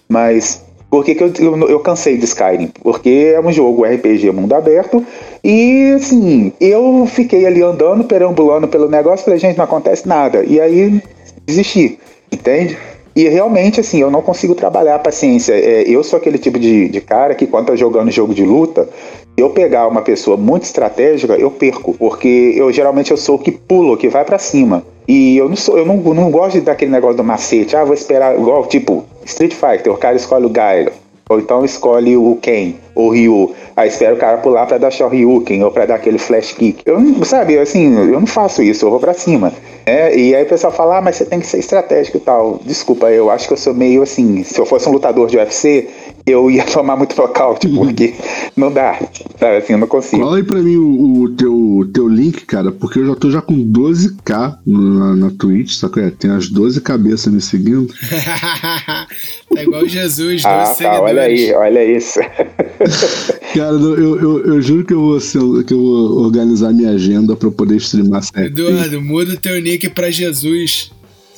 mas. 0.07 0.63
Por 0.89 1.03
que, 1.03 1.15
que 1.15 1.23
eu, 1.23 1.31
eu, 1.39 1.69
eu 1.69 1.79
cansei 1.81 2.17
de 2.17 2.25
Skyrim? 2.25 2.71
Porque 2.81 3.33
é 3.35 3.39
um 3.39 3.51
jogo 3.51 3.83
RPG 3.83 4.31
mundo 4.31 4.53
aberto 4.53 5.05
e, 5.43 5.93
assim, 5.95 6.51
eu 6.59 7.05
fiquei 7.05 7.45
ali 7.45 7.61
andando, 7.61 8.03
perambulando 8.05 8.67
pelo 8.67 8.89
negócio, 8.89 9.25
falei, 9.25 9.39
gente, 9.39 9.57
não 9.57 9.65
acontece 9.65 10.07
nada. 10.07 10.43
E 10.43 10.59
aí, 10.59 11.01
desisti, 11.45 11.99
entende? 12.31 12.77
E 13.15 13.27
realmente, 13.27 13.79
assim, 13.79 13.99
eu 13.99 14.11
não 14.11 14.21
consigo 14.21 14.53
trabalhar 14.53 14.95
a 14.95 14.99
paciência. 14.99 15.53
É, 15.53 15.81
eu 15.89 16.03
sou 16.03 16.17
aquele 16.17 16.37
tipo 16.37 16.59
de, 16.59 16.87
de 16.87 17.01
cara 17.01 17.33
que, 17.33 17.47
quando 17.47 17.67
tá 17.67 17.75
jogando 17.75 18.11
jogo 18.11 18.33
de 18.33 18.43
luta, 18.43 18.87
eu 19.35 19.49
pegar 19.49 19.87
uma 19.87 20.03
pessoa 20.03 20.37
muito 20.37 20.63
estratégica, 20.63 21.33
eu 21.33 21.49
perco. 21.49 21.95
Porque 21.95 22.53
eu 22.55 22.71
geralmente 22.71 23.09
eu 23.09 23.17
sou 23.17 23.37
o 23.37 23.39
que 23.39 23.51
pulo, 23.51 23.97
que 23.97 24.07
vai 24.07 24.23
para 24.23 24.37
cima. 24.37 24.83
E 25.07 25.35
eu 25.35 25.49
não 25.49 25.55
sou, 25.55 25.77
eu 25.77 25.85
não, 25.85 25.97
não 25.97 26.29
gosto 26.29 26.61
daquele 26.61 26.91
negócio 26.91 27.17
do 27.17 27.23
macete. 27.23 27.75
Ah, 27.75 27.83
vou 27.83 27.95
esperar, 27.95 28.37
igual, 28.37 28.67
tipo, 28.67 29.03
Street 29.27 29.53
Fighter, 29.53 29.93
o 29.93 29.97
cara 29.97 30.15
escolhe 30.15 30.45
o 30.45 30.49
Gaio. 30.49 30.91
Ou 31.29 31.39
então 31.39 31.65
escolhe 31.65 32.15
o 32.15 32.37
Ken, 32.41 32.75
ou 32.95 33.07
o 33.07 33.09
Ryu. 33.09 33.53
Aí 33.75 33.89
espera 33.89 34.15
o 34.15 34.17
cara 34.17 34.37
pular 34.37 34.65
pra 34.65 34.77
dar 34.77 34.89
Shoryuken, 34.89 35.61
ou 35.61 35.69
pra 35.69 35.85
dar 35.85 35.95
aquele 35.95 36.17
flash 36.17 36.53
kick. 36.53 36.81
Eu 36.85 37.01
não, 37.01 37.23
sabe, 37.25 37.57
assim, 37.59 37.93
eu 37.93 38.19
não 38.19 38.25
faço 38.25 38.63
isso, 38.63 38.85
eu 38.85 38.89
vou 38.89 38.99
pra 38.99 39.13
cima. 39.13 39.51
É, 39.85 40.17
e 40.17 40.33
aí 40.33 40.43
o 40.43 40.47
pessoal 40.47 40.71
fala, 40.71 40.97
ah, 40.97 41.01
mas 41.01 41.17
você 41.17 41.25
tem 41.25 41.41
que 41.41 41.47
ser 41.47 41.59
estratégico 41.59 42.17
e 42.17 42.21
tal. 42.21 42.61
Desculpa, 42.63 43.11
eu 43.11 43.29
acho 43.29 43.45
que 43.45 43.53
eu 43.53 43.57
sou 43.57 43.73
meio 43.73 44.01
assim, 44.01 44.41
se 44.43 44.57
eu 44.57 44.65
fosse 44.65 44.87
um 44.87 44.93
lutador 44.93 45.27
de 45.27 45.37
UFC, 45.37 45.89
eu 46.27 46.51
ia 46.51 46.65
tomar 46.65 46.97
muito 46.97 47.15
nocaute, 47.15 47.69
porque 47.69 48.13
não 48.55 48.71
dá, 48.71 48.99
sabe, 49.39 49.57
assim, 49.57 49.73
eu 49.73 49.79
não 49.79 49.87
consigo. 49.87 50.21
Fala 50.21 50.37
aí 50.37 50.43
pra 50.43 50.59
mim 50.59 50.75
o, 50.75 51.21
o 51.21 51.29
teu, 51.29 51.89
teu 51.93 52.07
link, 52.09 52.45
cara, 52.45 52.69
porque 52.69 52.99
eu 52.99 53.07
já 53.07 53.15
tô 53.15 53.31
já 53.31 53.41
com 53.41 53.55
12k 53.55 54.57
na, 54.65 55.15
na 55.15 55.31
Twitch, 55.31 55.71
saca? 55.75 56.01
É, 56.01 56.09
tem 56.11 56.29
as 56.29 56.49
12 56.49 56.81
cabeças 56.81 57.31
me 57.31 57.39
seguindo. 57.39 57.87
tá 59.53 59.63
igual 59.63 59.87
Jesus, 59.87 60.43
ah, 60.43 60.75
tá, 60.77 61.01
olha 61.01 61.21
aí, 61.21 61.53
olha 61.53 61.85
isso. 61.85 62.19
Cara, 63.55 63.71
eu, 63.71 64.19
eu, 64.19 64.45
eu, 64.45 64.61
juro 64.61 64.83
que 64.83 64.93
eu, 64.93 64.99
vou, 64.99 65.63
que 65.63 65.73
eu 65.73 65.79
vou 65.79 66.25
organizar 66.25 66.73
minha 66.73 66.91
agenda 66.91 67.35
pra 67.35 67.49
poder 67.49 67.77
streamar 67.77 68.21
certo. 68.21 68.47
Eduardo, 68.47 69.01
muda 69.01 69.33
o 69.33 69.37
teu 69.37 69.59
nick 69.61 69.89
pra 69.89 70.11
Jesus. 70.11 70.91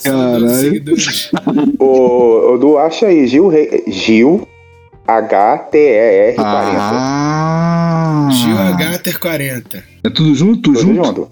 Caralho. 0.03 0.83
o, 1.77 2.53
o 2.53 2.57
Du, 2.57 2.77
acha 2.77 3.05
aí, 3.05 3.27
Gil, 3.27 3.47
Re... 3.47 3.83
Gil 3.87 4.47
H-T-E-R 5.17 6.35
40. 6.35 6.49
Ah. 6.51 8.29
Gil 8.31 8.55
HTR40. 8.55 9.83
É 10.03 10.09
tudo 10.09 10.35
junto? 10.35 10.61
Tudo 10.61 10.79
junto? 10.79 11.05
junto. 11.05 11.31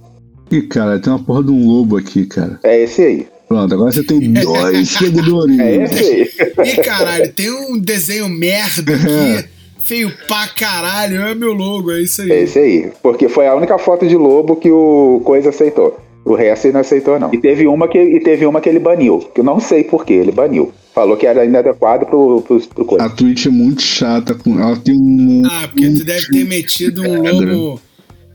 Ih, 0.51 0.62
cara, 0.63 1.00
tem 1.00 1.12
uma 1.12 1.19
porra 1.19 1.43
de 1.43 1.51
um 1.51 1.67
lobo 1.67 1.98
aqui, 1.98 2.25
cara. 2.25 2.60
É 2.63 2.81
esse 2.84 3.01
aí. 3.01 3.27
Pronto, 3.48 3.74
agora 3.74 3.91
você 3.91 4.03
tem 4.03 4.34
dois 4.34 4.89
seguidores. 4.98 5.60
É 5.60 5.75
esse 5.84 6.03
aí. 6.03 6.72
Ih, 6.72 6.77
caralho, 6.81 7.31
tem 7.34 7.51
um 7.51 7.77
desenho 7.77 8.27
merda 8.29 8.93
aqui. 8.96 9.48
Feio 9.84 10.12
pra 10.27 10.48
caralho, 10.50 11.22
é 11.22 11.34
meu 11.34 11.53
logo, 11.53 11.91
é 11.93 12.01
isso 12.01 12.22
aí. 12.22 12.31
É 12.31 12.41
esse 12.41 12.60
aí. 12.60 12.91
Porque 13.01 13.29
foi 13.29 13.48
a 13.48 13.55
única 13.55 13.77
foto 13.77 14.05
de 14.05 14.17
lobo 14.17 14.57
que 14.57 14.69
o 14.69 15.22
Coisa 15.24 15.50
aceitou. 15.50 15.98
O 16.27 16.36
resto 16.36 16.65
ele 16.65 16.74
não 16.74 16.81
aceitou, 16.81 17.19
não. 17.19 17.34
E 17.34 17.38
teve 17.38 17.65
uma 17.67 17.88
que, 17.88 17.98
e 17.98 18.19
teve 18.19 18.46
uma 18.46 18.60
que 18.60 18.67
ele 18.67 18.79
baniu. 18.79 19.19
Que 19.34 19.39
eu 19.39 19.46
não 19.46 19.60
sei 19.60 19.84
porquê, 19.84 20.13
ele 20.13 20.31
baniu. 20.31 20.74
Falou 20.93 21.15
que 21.15 21.25
era 21.25 21.46
inadequado 21.46 22.05
pro, 22.05 22.41
pro, 22.41 22.60
pro 22.60 22.86
coisa. 22.86 23.05
A 23.05 23.10
Twitch 23.10 23.46
é 23.46 23.50
muito 23.50 23.81
chata. 23.81 24.36
Com, 24.36 24.60
ela 24.60 24.75
tem 24.75 24.96
um. 24.96 25.43
Ah, 25.46 25.67
porque 25.67 25.89
tu 25.89 26.03
deve 26.03 26.27
ter 26.27 26.46
metido 26.46 27.01
um 27.01 27.22
lobo. 27.22 27.81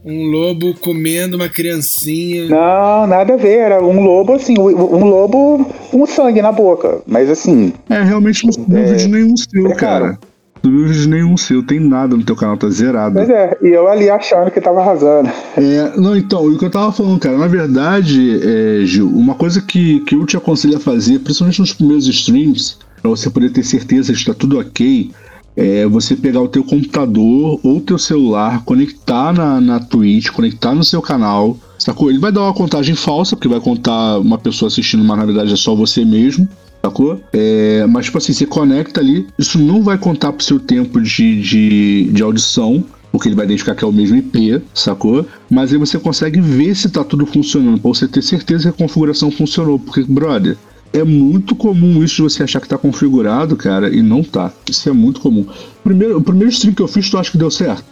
Um 0.04 0.24
lobo 0.24 0.74
comendo 0.80 1.36
uma 1.36 1.48
criancinha. 1.48 2.48
Não, 2.48 3.06
nada 3.06 3.34
a 3.34 3.36
ver. 3.36 3.58
Era 3.58 3.84
um 3.84 4.02
lobo, 4.02 4.32
assim, 4.32 4.58
um 4.58 5.04
lobo 5.04 5.64
com 5.90 6.06
sangue 6.06 6.40
na 6.40 6.50
boca. 6.50 7.02
Mas 7.06 7.28
assim. 7.28 7.72
É, 7.90 8.02
realmente 8.02 8.46
não 8.46 8.64
vi 8.64 8.76
é, 8.76 8.84
vídeo 8.84 9.08
nenhum 9.08 9.36
seu, 9.36 9.66
é 9.66 9.74
cara. 9.74 10.18
Não 10.62 10.70
vi 10.70 10.84
vídeo 10.84 11.08
nenhum 11.08 11.36
seu, 11.36 11.62
tem 11.62 11.80
nada 11.80 12.16
no 12.16 12.22
teu 12.22 12.36
canal, 12.36 12.56
tá 12.56 12.70
zerado. 12.70 13.16
Pois 13.16 13.28
é, 13.28 13.58
e 13.60 13.68
eu 13.68 13.88
ali 13.88 14.08
achando 14.08 14.50
que 14.50 14.60
tava 14.60 14.80
arrasando. 14.80 15.28
É, 15.56 15.92
não, 15.96 16.16
então, 16.16 16.46
o 16.46 16.56
que 16.56 16.64
eu 16.64 16.70
tava 16.70 16.92
falando, 16.92 17.18
cara, 17.18 17.36
na 17.36 17.48
verdade, 17.48 18.40
é, 18.42 18.86
Gil, 18.86 19.08
uma 19.08 19.34
coisa 19.34 19.60
que, 19.60 20.00
que 20.00 20.14
eu 20.14 20.24
te 20.24 20.36
aconselho 20.36 20.76
a 20.76 20.80
fazer, 20.80 21.18
principalmente 21.18 21.60
nos 21.60 21.72
primeiros 21.72 22.06
streams, 22.06 22.78
pra 23.00 23.10
você 23.10 23.28
poder 23.28 23.50
ter 23.50 23.64
certeza 23.64 24.12
que 24.12 24.24
tá 24.24 24.32
tudo 24.32 24.60
ok, 24.60 25.10
é 25.56 25.86
você 25.86 26.14
pegar 26.14 26.40
o 26.40 26.48
teu 26.48 26.62
computador 26.62 27.58
ou 27.62 27.80
teu 27.80 27.98
celular, 27.98 28.64
conectar 28.64 29.32
na, 29.32 29.60
na 29.60 29.80
Twitch, 29.80 30.30
conectar 30.30 30.74
no 30.74 30.84
seu 30.84 31.02
canal, 31.02 31.56
sacou? 31.76 32.08
Ele 32.08 32.20
vai 32.20 32.30
dar 32.30 32.42
uma 32.42 32.54
contagem 32.54 32.94
falsa, 32.94 33.34
porque 33.34 33.48
vai 33.48 33.60
contar 33.60 34.18
uma 34.18 34.38
pessoa 34.38 34.68
assistindo, 34.68 35.04
mas 35.04 35.18
na 35.18 35.26
verdade 35.26 35.52
é 35.52 35.56
só 35.56 35.74
você 35.74 36.04
mesmo 36.04 36.48
sacou? 36.84 37.20
É, 37.32 37.86
mas, 37.86 38.06
tipo 38.06 38.18
assim, 38.18 38.32
você 38.32 38.44
conecta 38.44 39.00
ali, 39.00 39.26
isso 39.38 39.58
não 39.58 39.82
vai 39.82 39.96
contar 39.96 40.32
pro 40.32 40.44
seu 40.44 40.58
tempo 40.58 41.00
de, 41.00 41.40
de, 41.40 42.10
de 42.12 42.22
audição, 42.22 42.84
porque 43.10 43.28
ele 43.28 43.36
vai 43.36 43.44
identificar 43.44 43.74
que 43.74 43.84
é 43.84 43.86
o 43.86 43.92
mesmo 43.92 44.16
IP, 44.16 44.60
sacou? 44.74 45.26
Mas 45.48 45.72
aí 45.72 45.78
você 45.78 45.98
consegue 45.98 46.40
ver 46.40 46.74
se 46.74 46.88
tá 46.90 47.04
tudo 47.04 47.24
funcionando, 47.24 47.80
pra 47.80 47.88
você 47.88 48.08
ter 48.08 48.22
certeza 48.22 48.64
que 48.64 48.68
a 48.82 48.86
configuração 48.86 49.30
funcionou, 49.30 49.78
porque, 49.78 50.02
brother, 50.02 50.56
é 50.92 51.04
muito 51.04 51.54
comum 51.54 52.02
isso 52.02 52.16
de 52.16 52.22
você 52.22 52.42
achar 52.42 52.60
que 52.60 52.68
tá 52.68 52.76
configurado, 52.76 53.56
cara, 53.56 53.88
e 53.88 54.02
não 54.02 54.22
tá. 54.22 54.52
Isso 54.68 54.88
é 54.88 54.92
muito 54.92 55.20
comum. 55.20 55.46
Primeiro, 55.82 56.18
o 56.18 56.22
primeiro 56.22 56.50
stream 56.50 56.74
que 56.74 56.82
eu 56.82 56.88
fiz, 56.88 57.08
tu 57.08 57.16
acha 57.16 57.30
que 57.30 57.38
deu 57.38 57.50
certo? 57.50 57.84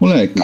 Moleque. 0.00 0.40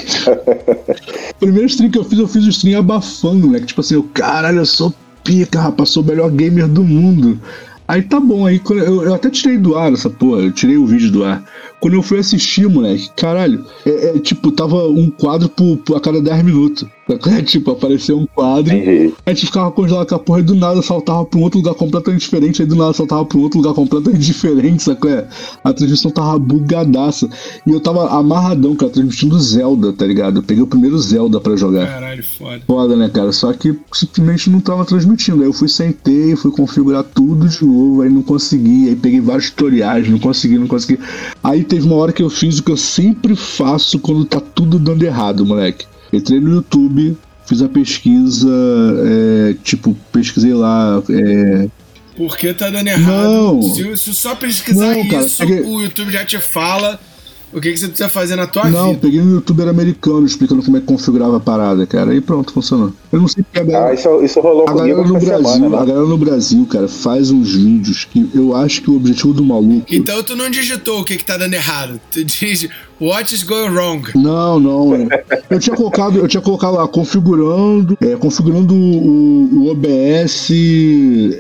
primeiro 1.38 1.66
stream 1.66 1.90
que 1.90 1.98
eu 1.98 2.04
fiz, 2.04 2.18
eu 2.18 2.26
fiz 2.26 2.44
o 2.44 2.48
stream 2.48 2.78
abafando, 2.78 3.46
moleque. 3.46 3.66
Tipo 3.66 3.82
assim, 3.82 3.94
eu, 3.94 4.02
caralho, 4.14 4.58
eu 4.58 4.66
sou 4.66 4.92
pica, 5.24 5.60
rapaz, 5.60 5.88
sou 5.90 6.02
o 6.02 6.06
melhor 6.06 6.30
gamer 6.30 6.68
do 6.68 6.84
mundo. 6.84 7.40
Aí 7.86 8.02
tá 8.02 8.18
bom, 8.18 8.46
aí 8.46 8.60
eu, 8.70 9.02
eu, 9.02 9.14
até 9.14 9.28
tirei 9.28 9.58
do 9.58 9.76
ar 9.76 9.92
essa 9.92 10.08
porra, 10.08 10.40
eu 10.40 10.52
tirei 10.52 10.76
o 10.76 10.86
vídeo 10.86 11.10
do 11.10 11.24
ar. 11.24 11.44
Quando 11.80 11.94
eu 11.94 12.02
fui 12.02 12.18
assistir, 12.18 12.68
moleque, 12.68 13.10
caralho, 13.16 13.64
é, 13.84 14.16
é 14.16 14.18
tipo, 14.20 14.50
tava 14.52 14.86
um 14.88 15.10
quadro 15.10 15.48
por, 15.48 15.76
por 15.78 15.96
a 15.96 16.00
cada 16.00 16.20
10 16.20 16.44
minutos. 16.44 16.86
É, 17.08 17.42
tipo, 17.42 17.70
apareceu 17.70 18.18
um 18.18 18.26
quadro, 18.26 18.72
aí 18.72 19.14
a 19.26 19.30
gente 19.30 19.46
ficava 19.46 19.70
congelado 19.70 20.08
com 20.08 20.14
a 20.14 20.18
porra 20.18 20.40
e 20.40 20.42
do 20.42 20.54
nada 20.54 20.80
saltava 20.82 21.24
pra 21.24 21.38
um 21.38 21.42
outro 21.42 21.58
lugar 21.58 21.74
completamente 21.74 22.22
diferente, 22.22 22.62
aí 22.62 22.68
do 22.68 22.76
nada 22.76 22.92
saltava 22.92 23.24
pra 23.24 23.38
um 23.38 23.42
outro 23.42 23.58
lugar 23.58 23.74
completamente 23.74 24.20
diferente, 24.24 24.82
sacou? 24.82 25.10
É? 25.10 25.26
A 25.62 25.72
transmissão 25.72 26.10
tava 26.10 26.38
bugadaça. 26.38 27.28
E 27.66 27.70
eu 27.70 27.80
tava 27.80 28.08
amarradão, 28.08 28.74
cara, 28.74 28.90
transmitindo 28.90 29.38
Zelda, 29.38 29.92
tá 29.92 30.06
ligado? 30.06 30.38
Eu 30.38 30.42
peguei 30.42 30.62
o 30.62 30.66
primeiro 30.66 30.98
Zelda 30.98 31.40
pra 31.40 31.56
jogar. 31.56 31.86
Caralho, 31.86 32.24
foda. 32.24 32.62
Foda, 32.66 32.96
né, 32.96 33.08
cara? 33.08 33.32
Só 33.32 33.52
que 33.52 33.78
simplesmente 33.92 34.48
não 34.50 34.60
tava 34.60 34.84
transmitindo. 34.84 35.42
Aí 35.42 35.48
eu 35.48 35.52
fui, 35.52 35.68
sentei, 35.68 36.34
fui 36.36 36.50
configurar 36.50 37.04
tudo 37.04 37.48
de 37.48 37.64
novo, 37.64 38.02
aí 38.02 38.08
não 38.08 38.22
consegui, 38.22 38.88
aí 38.88 38.96
peguei 38.96 39.20
vários 39.20 39.50
tutoriais, 39.50 40.08
não 40.08 40.18
consegui, 40.18 40.58
não 40.58 40.66
consegui. 40.66 40.98
Aí 41.42 41.64
teve 41.64 41.86
uma 41.86 41.96
hora 41.96 42.12
que 42.12 42.22
eu 42.22 42.30
fiz 42.30 42.58
o 42.58 42.62
que 42.62 42.72
eu 42.72 42.76
sempre 42.76 43.36
faço 43.36 43.98
quando 43.98 44.24
tá 44.24 44.40
tudo 44.40 44.78
dando 44.78 45.02
errado, 45.02 45.44
moleque. 45.44 45.86
Entrei 46.16 46.40
no 46.40 46.50
YouTube, 46.50 47.16
fiz 47.46 47.62
a 47.62 47.68
pesquisa, 47.68 48.48
é, 49.04 49.56
tipo, 49.62 49.96
pesquisei 50.12 50.54
lá. 50.54 51.02
É... 51.10 51.68
Por 52.16 52.36
que 52.36 52.54
tá 52.54 52.70
dando 52.70 52.88
errado? 52.88 53.32
Não. 53.32 53.74
Se, 53.74 53.96
se 53.96 54.14
só 54.14 54.34
pesquisar 54.34 54.94
não, 54.94 55.08
cara, 55.08 55.26
isso, 55.26 55.38
peguei... 55.38 55.60
o 55.60 55.82
YouTube 55.82 56.12
já 56.12 56.24
te 56.24 56.38
fala 56.38 57.00
o 57.52 57.60
que, 57.60 57.72
que 57.72 57.78
você 57.78 57.86
precisa 57.86 58.08
fazer 58.08 58.36
na 58.36 58.46
tua 58.46 58.64
não, 58.64 58.70
vida. 58.70 58.82
Não, 58.82 58.94
peguei 58.96 59.20
um 59.20 59.34
youtuber 59.34 59.68
americano 59.68 60.26
explicando 60.26 60.62
como 60.62 60.76
é 60.76 60.80
que 60.80 60.86
configurava 60.86 61.36
a 61.36 61.40
parada, 61.40 61.86
cara. 61.86 62.10
Aí 62.10 62.20
pronto, 62.20 62.52
funcionou. 62.52 62.92
Eu 63.12 63.20
não 63.20 63.28
sei 63.28 63.44
porque 63.44 63.60
a 63.60 63.64
galera. 63.64 63.90
Ah, 63.90 63.94
isso, 63.94 64.24
isso 64.24 64.40
rolou 64.40 64.68
a 64.68 64.74
galera 64.74 65.02
no 65.02 65.18
Brasil, 65.18 65.52
semana, 65.52 65.68
né? 65.68 65.76
A 65.76 65.84
galera 65.84 66.06
no 66.06 66.18
Brasil, 66.18 66.66
cara, 66.66 66.88
faz 66.88 67.30
uns 67.30 67.54
vídeos 67.54 68.04
que 68.04 68.28
eu 68.34 68.56
acho 68.56 68.82
que 68.82 68.90
o 68.90 68.96
objetivo 68.96 69.32
do 69.32 69.44
maluco. 69.44 69.86
Então 69.88 70.22
tu 70.22 70.34
não 70.34 70.50
digitou 70.50 71.00
o 71.00 71.04
que, 71.04 71.16
que 71.16 71.24
tá 71.24 71.36
dando 71.36 71.54
errado. 71.54 72.00
Tu 72.10 72.24
diz 72.24 72.68
What 73.00 73.34
is 73.34 73.42
going 73.42 73.70
wrong? 73.70 74.10
Não, 74.14 74.58
não. 74.60 75.08
Eu 75.50 75.58
tinha 75.58 75.76
colocado, 75.76 76.18
eu 76.18 76.28
tinha 76.28 76.40
colocado 76.40 76.74
lá, 76.74 76.86
configurando, 76.86 77.98
é, 78.00 78.16
configurando 78.16 78.74
o, 78.74 79.64
o 79.64 79.70
OBS 79.70 80.50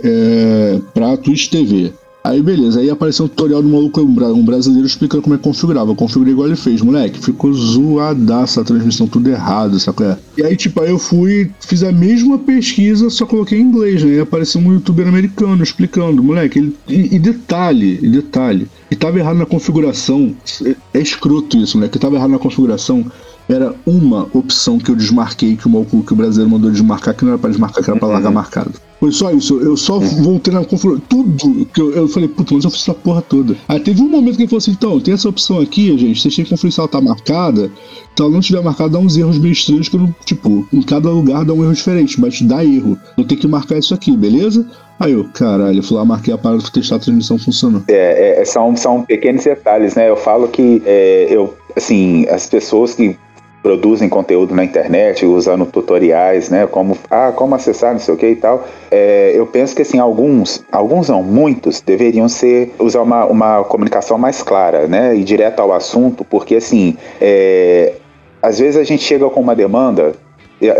é, 0.02 0.80
pra 0.92 1.16
Twitch 1.16 1.48
TV. 1.48 1.92
Aí 2.24 2.42
beleza, 2.42 2.80
aí 2.80 2.88
apareceu 2.88 3.26
um 3.26 3.28
tutorial 3.28 3.60
do 3.60 3.68
maluco, 3.68 4.00
um 4.00 4.44
brasileiro 4.44 4.86
explicando 4.86 5.22
como 5.22 5.34
é 5.34 5.38
que 5.38 5.44
configurava. 5.44 5.90
Eu 5.90 5.94
configurei 5.94 6.32
igual 6.32 6.48
ele 6.48 6.56
fez, 6.56 6.80
moleque. 6.80 7.20
Ficou 7.20 7.52
zoadaça 7.52 8.62
a 8.62 8.64
transmissão, 8.64 9.06
tudo 9.06 9.28
errado, 9.28 9.78
sabe? 9.78 10.04
É? 10.04 10.16
E 10.38 10.42
aí, 10.42 10.56
tipo, 10.56 10.80
aí 10.80 10.88
eu 10.88 10.98
fui, 10.98 11.50
fiz 11.60 11.82
a 11.82 11.92
mesma 11.92 12.38
pesquisa, 12.38 13.10
só 13.10 13.26
coloquei 13.26 13.58
em 13.58 13.64
inglês, 13.64 14.02
né? 14.02 14.14
E 14.14 14.20
apareceu 14.20 14.58
um 14.58 14.72
youtuber 14.72 15.06
americano 15.06 15.62
explicando, 15.62 16.24
moleque. 16.24 16.60
Ele, 16.60 16.74
e, 16.88 17.14
e 17.14 17.18
detalhe, 17.18 18.00
e 18.02 18.08
detalhe, 18.08 18.68
que 18.88 18.96
tava 18.96 19.18
errado 19.18 19.36
na 19.36 19.44
configuração. 19.44 20.34
É, 20.64 20.76
é 20.94 21.02
escroto 21.02 21.58
isso, 21.58 21.76
moleque. 21.76 21.92
Que 21.92 21.98
tava 21.98 22.16
errado 22.16 22.30
na 22.30 22.38
configuração 22.38 23.04
era 23.48 23.74
uma 23.86 24.28
opção 24.32 24.78
que 24.78 24.90
eu 24.90 24.96
desmarquei 24.96 25.56
que 25.56 25.66
o 25.66 25.70
maluco 25.70 26.02
que 26.02 26.12
o 26.12 26.16
brasileiro 26.16 26.50
mandou 26.50 26.70
desmarcar, 26.70 27.14
que 27.14 27.24
não 27.24 27.32
era 27.32 27.38
pra 27.38 27.50
desmarcar, 27.50 27.84
que 27.84 27.90
era 27.90 27.98
pra 27.98 28.08
largar 28.08 28.30
marcado. 28.30 28.72
Foi 29.04 29.12
só 29.12 29.30
isso. 29.30 29.60
Eu 29.60 29.76
só 29.76 29.98
voltei 29.98 30.54
na 30.54 30.64
configuração. 30.64 31.04
Tudo 31.08 31.66
que 31.66 31.80
eu, 31.80 31.92
eu 31.92 32.08
falei, 32.08 32.26
puta, 32.26 32.54
mas 32.54 32.64
eu 32.64 32.70
fiz 32.70 32.80
essa 32.80 32.94
porra 32.94 33.20
toda. 33.20 33.54
Aí 33.68 33.78
teve 33.78 34.00
um 34.00 34.08
momento 34.08 34.36
que 34.36 34.42
ele 34.42 34.48
falou 34.48 34.58
assim: 34.58 34.70
então, 34.70 34.98
tem 34.98 35.12
essa 35.12 35.28
opção 35.28 35.60
aqui, 35.60 35.96
gente. 35.98 36.20
Vocês 36.20 36.34
têm 36.34 36.44
que 36.44 36.50
conferir 36.50 36.72
se 36.72 36.80
ela 36.80 36.88
tá 36.88 37.02
marcada. 37.02 37.70
Então, 38.14 38.26
ela 38.26 38.34
não 38.34 38.40
tiver 38.40 38.62
marcada, 38.62 38.90
dá 38.90 38.98
uns 38.98 39.16
erros 39.18 39.38
meio 39.38 39.52
estranhos 39.52 39.90
que 39.90 39.96
eu 39.96 40.00
não. 40.00 40.14
Tipo, 40.24 40.66
em 40.72 40.80
cada 40.80 41.10
lugar 41.10 41.44
dá 41.44 41.52
um 41.52 41.62
erro 41.62 41.74
diferente, 41.74 42.18
mas 42.18 42.40
dá 42.40 42.64
erro. 42.64 42.98
Eu 43.18 43.24
tenho 43.24 43.40
que 43.40 43.46
marcar 43.46 43.76
isso 43.76 43.92
aqui, 43.92 44.16
beleza? 44.16 44.66
Aí 44.98 45.12
eu, 45.12 45.24
caralho, 45.34 45.80
eu 45.80 45.82
fui 45.82 45.96
lá, 45.98 46.04
marquei 46.04 46.32
a 46.32 46.38
parada 46.38 46.62
pra 46.62 46.70
testar 46.70 46.96
a 46.96 46.98
transmissão 47.00 47.36
funcionando. 47.36 47.84
É, 47.88 48.40
é, 48.40 48.44
são, 48.44 48.74
são 48.76 49.02
pequenos 49.02 49.44
detalhes, 49.44 49.96
né? 49.96 50.08
Eu 50.08 50.16
falo 50.16 50.48
que 50.48 50.80
é, 50.86 51.26
eu, 51.28 51.52
assim, 51.76 52.26
as 52.28 52.46
pessoas 52.46 52.94
que 52.94 53.16
produzem 53.64 54.10
conteúdo 54.10 54.54
na 54.54 54.62
internet 54.62 55.24
usando 55.24 55.64
tutoriais, 55.64 56.50
né? 56.50 56.66
Como, 56.66 56.98
ah, 57.10 57.32
como 57.34 57.54
acessar, 57.54 57.94
não 57.94 57.98
sei 57.98 58.12
o 58.12 58.16
que 58.18 58.26
e 58.28 58.36
tal. 58.36 58.68
É, 58.90 59.32
eu 59.34 59.46
penso 59.46 59.74
que 59.74 59.80
assim, 59.80 59.98
alguns, 59.98 60.62
alguns 60.70 61.08
não, 61.08 61.22
muitos 61.22 61.80
deveriam 61.80 62.28
ser 62.28 62.74
usar 62.78 63.00
uma, 63.00 63.24
uma 63.24 63.64
comunicação 63.64 64.18
mais 64.18 64.42
clara, 64.42 64.86
né? 64.86 65.16
E 65.16 65.24
direto 65.24 65.60
ao 65.60 65.72
assunto, 65.72 66.26
porque 66.26 66.56
assim, 66.56 66.98
é, 67.18 67.94
às 68.42 68.58
vezes 68.58 68.76
a 68.76 68.84
gente 68.84 69.02
chega 69.02 69.30
com 69.30 69.40
uma 69.40 69.56
demanda 69.56 70.12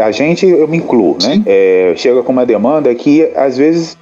a 0.00 0.10
gente, 0.12 0.46
eu 0.46 0.68
me 0.68 0.76
incluo, 0.76 1.16
né? 1.22 1.42
É, 1.46 1.94
chega 1.96 2.22
com 2.22 2.32
uma 2.32 2.46
demanda 2.46 2.94
que 2.94 3.28
às 3.34 3.56
vezes 3.56 3.98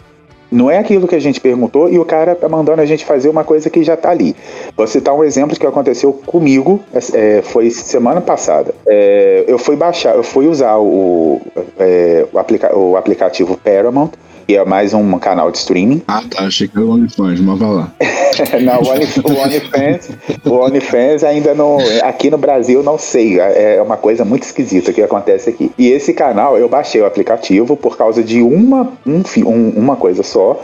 não 0.52 0.70
é 0.70 0.78
aquilo 0.78 1.08
que 1.08 1.14
a 1.14 1.20
gente 1.20 1.40
perguntou 1.40 1.88
e 1.88 1.98
o 1.98 2.04
cara 2.04 2.34
tá 2.34 2.48
mandando 2.48 2.82
a 2.82 2.86
gente 2.86 3.04
fazer 3.04 3.28
uma 3.28 3.42
coisa 3.42 3.70
que 3.70 3.82
já 3.82 3.96
tá 3.96 4.10
ali. 4.10 4.36
Vou 4.76 4.86
citar 4.86 5.14
um 5.14 5.24
exemplo 5.24 5.58
que 5.58 5.66
aconteceu 5.66 6.12
comigo, 6.12 6.80
é, 7.14 7.42
foi 7.42 7.70
semana 7.70 8.20
passada. 8.20 8.74
É, 8.86 9.44
eu 9.48 9.58
fui 9.58 9.74
baixar, 9.74 10.14
eu 10.14 10.22
fui 10.22 10.46
usar 10.46 10.76
o, 10.76 11.40
é, 11.78 12.26
o, 12.32 12.38
aplica 12.38 12.76
o 12.76 12.96
aplicativo 12.96 13.56
Paramount 13.56 14.10
que 14.46 14.56
é 14.56 14.64
mais 14.64 14.94
um 14.94 15.18
canal 15.18 15.50
de 15.50 15.58
streaming. 15.58 16.02
Ah, 16.06 16.22
tá. 16.28 16.44
Achei 16.44 16.68
que 16.68 16.76
era 16.76 16.86
o 16.86 16.90
OnlyFans, 16.90 17.40
mas 17.40 17.58
vai 17.58 17.70
lá. 17.70 17.92
não, 18.62 18.82
o 18.82 18.88
OnlyFans, 18.88 20.10
o 20.44 20.50
OnlyFans 20.52 21.24
ainda 21.24 21.54
não. 21.54 21.78
Aqui 22.02 22.30
no 22.30 22.38
Brasil, 22.38 22.82
não 22.82 22.98
sei. 22.98 23.40
É, 23.40 23.76
é 23.76 23.82
uma 23.82 23.96
coisa 23.96 24.24
muito 24.24 24.44
esquisita 24.44 24.92
que 24.92 25.02
acontece 25.02 25.50
aqui. 25.50 25.70
E 25.78 25.88
esse 25.88 26.12
canal, 26.12 26.58
eu 26.58 26.68
baixei 26.68 27.00
o 27.00 27.06
aplicativo 27.06 27.76
por 27.76 27.96
causa 27.96 28.22
de 28.22 28.42
uma, 28.42 28.92
um, 29.06 29.22
um, 29.46 29.68
uma 29.70 29.96
coisa 29.96 30.22
só 30.22 30.60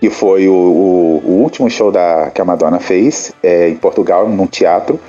que 0.00 0.10
foi 0.10 0.46
o, 0.48 0.52
o, 0.52 1.22
o, 1.24 1.30
último 1.42 1.70
show 1.70 1.90
da, 1.90 2.30
que 2.30 2.38
a 2.38 2.44
Madonna 2.44 2.78
fez 2.78 3.32
é, 3.42 3.70
em 3.70 3.76
Portugal, 3.76 4.28
num 4.28 4.46
teatro. 4.46 5.00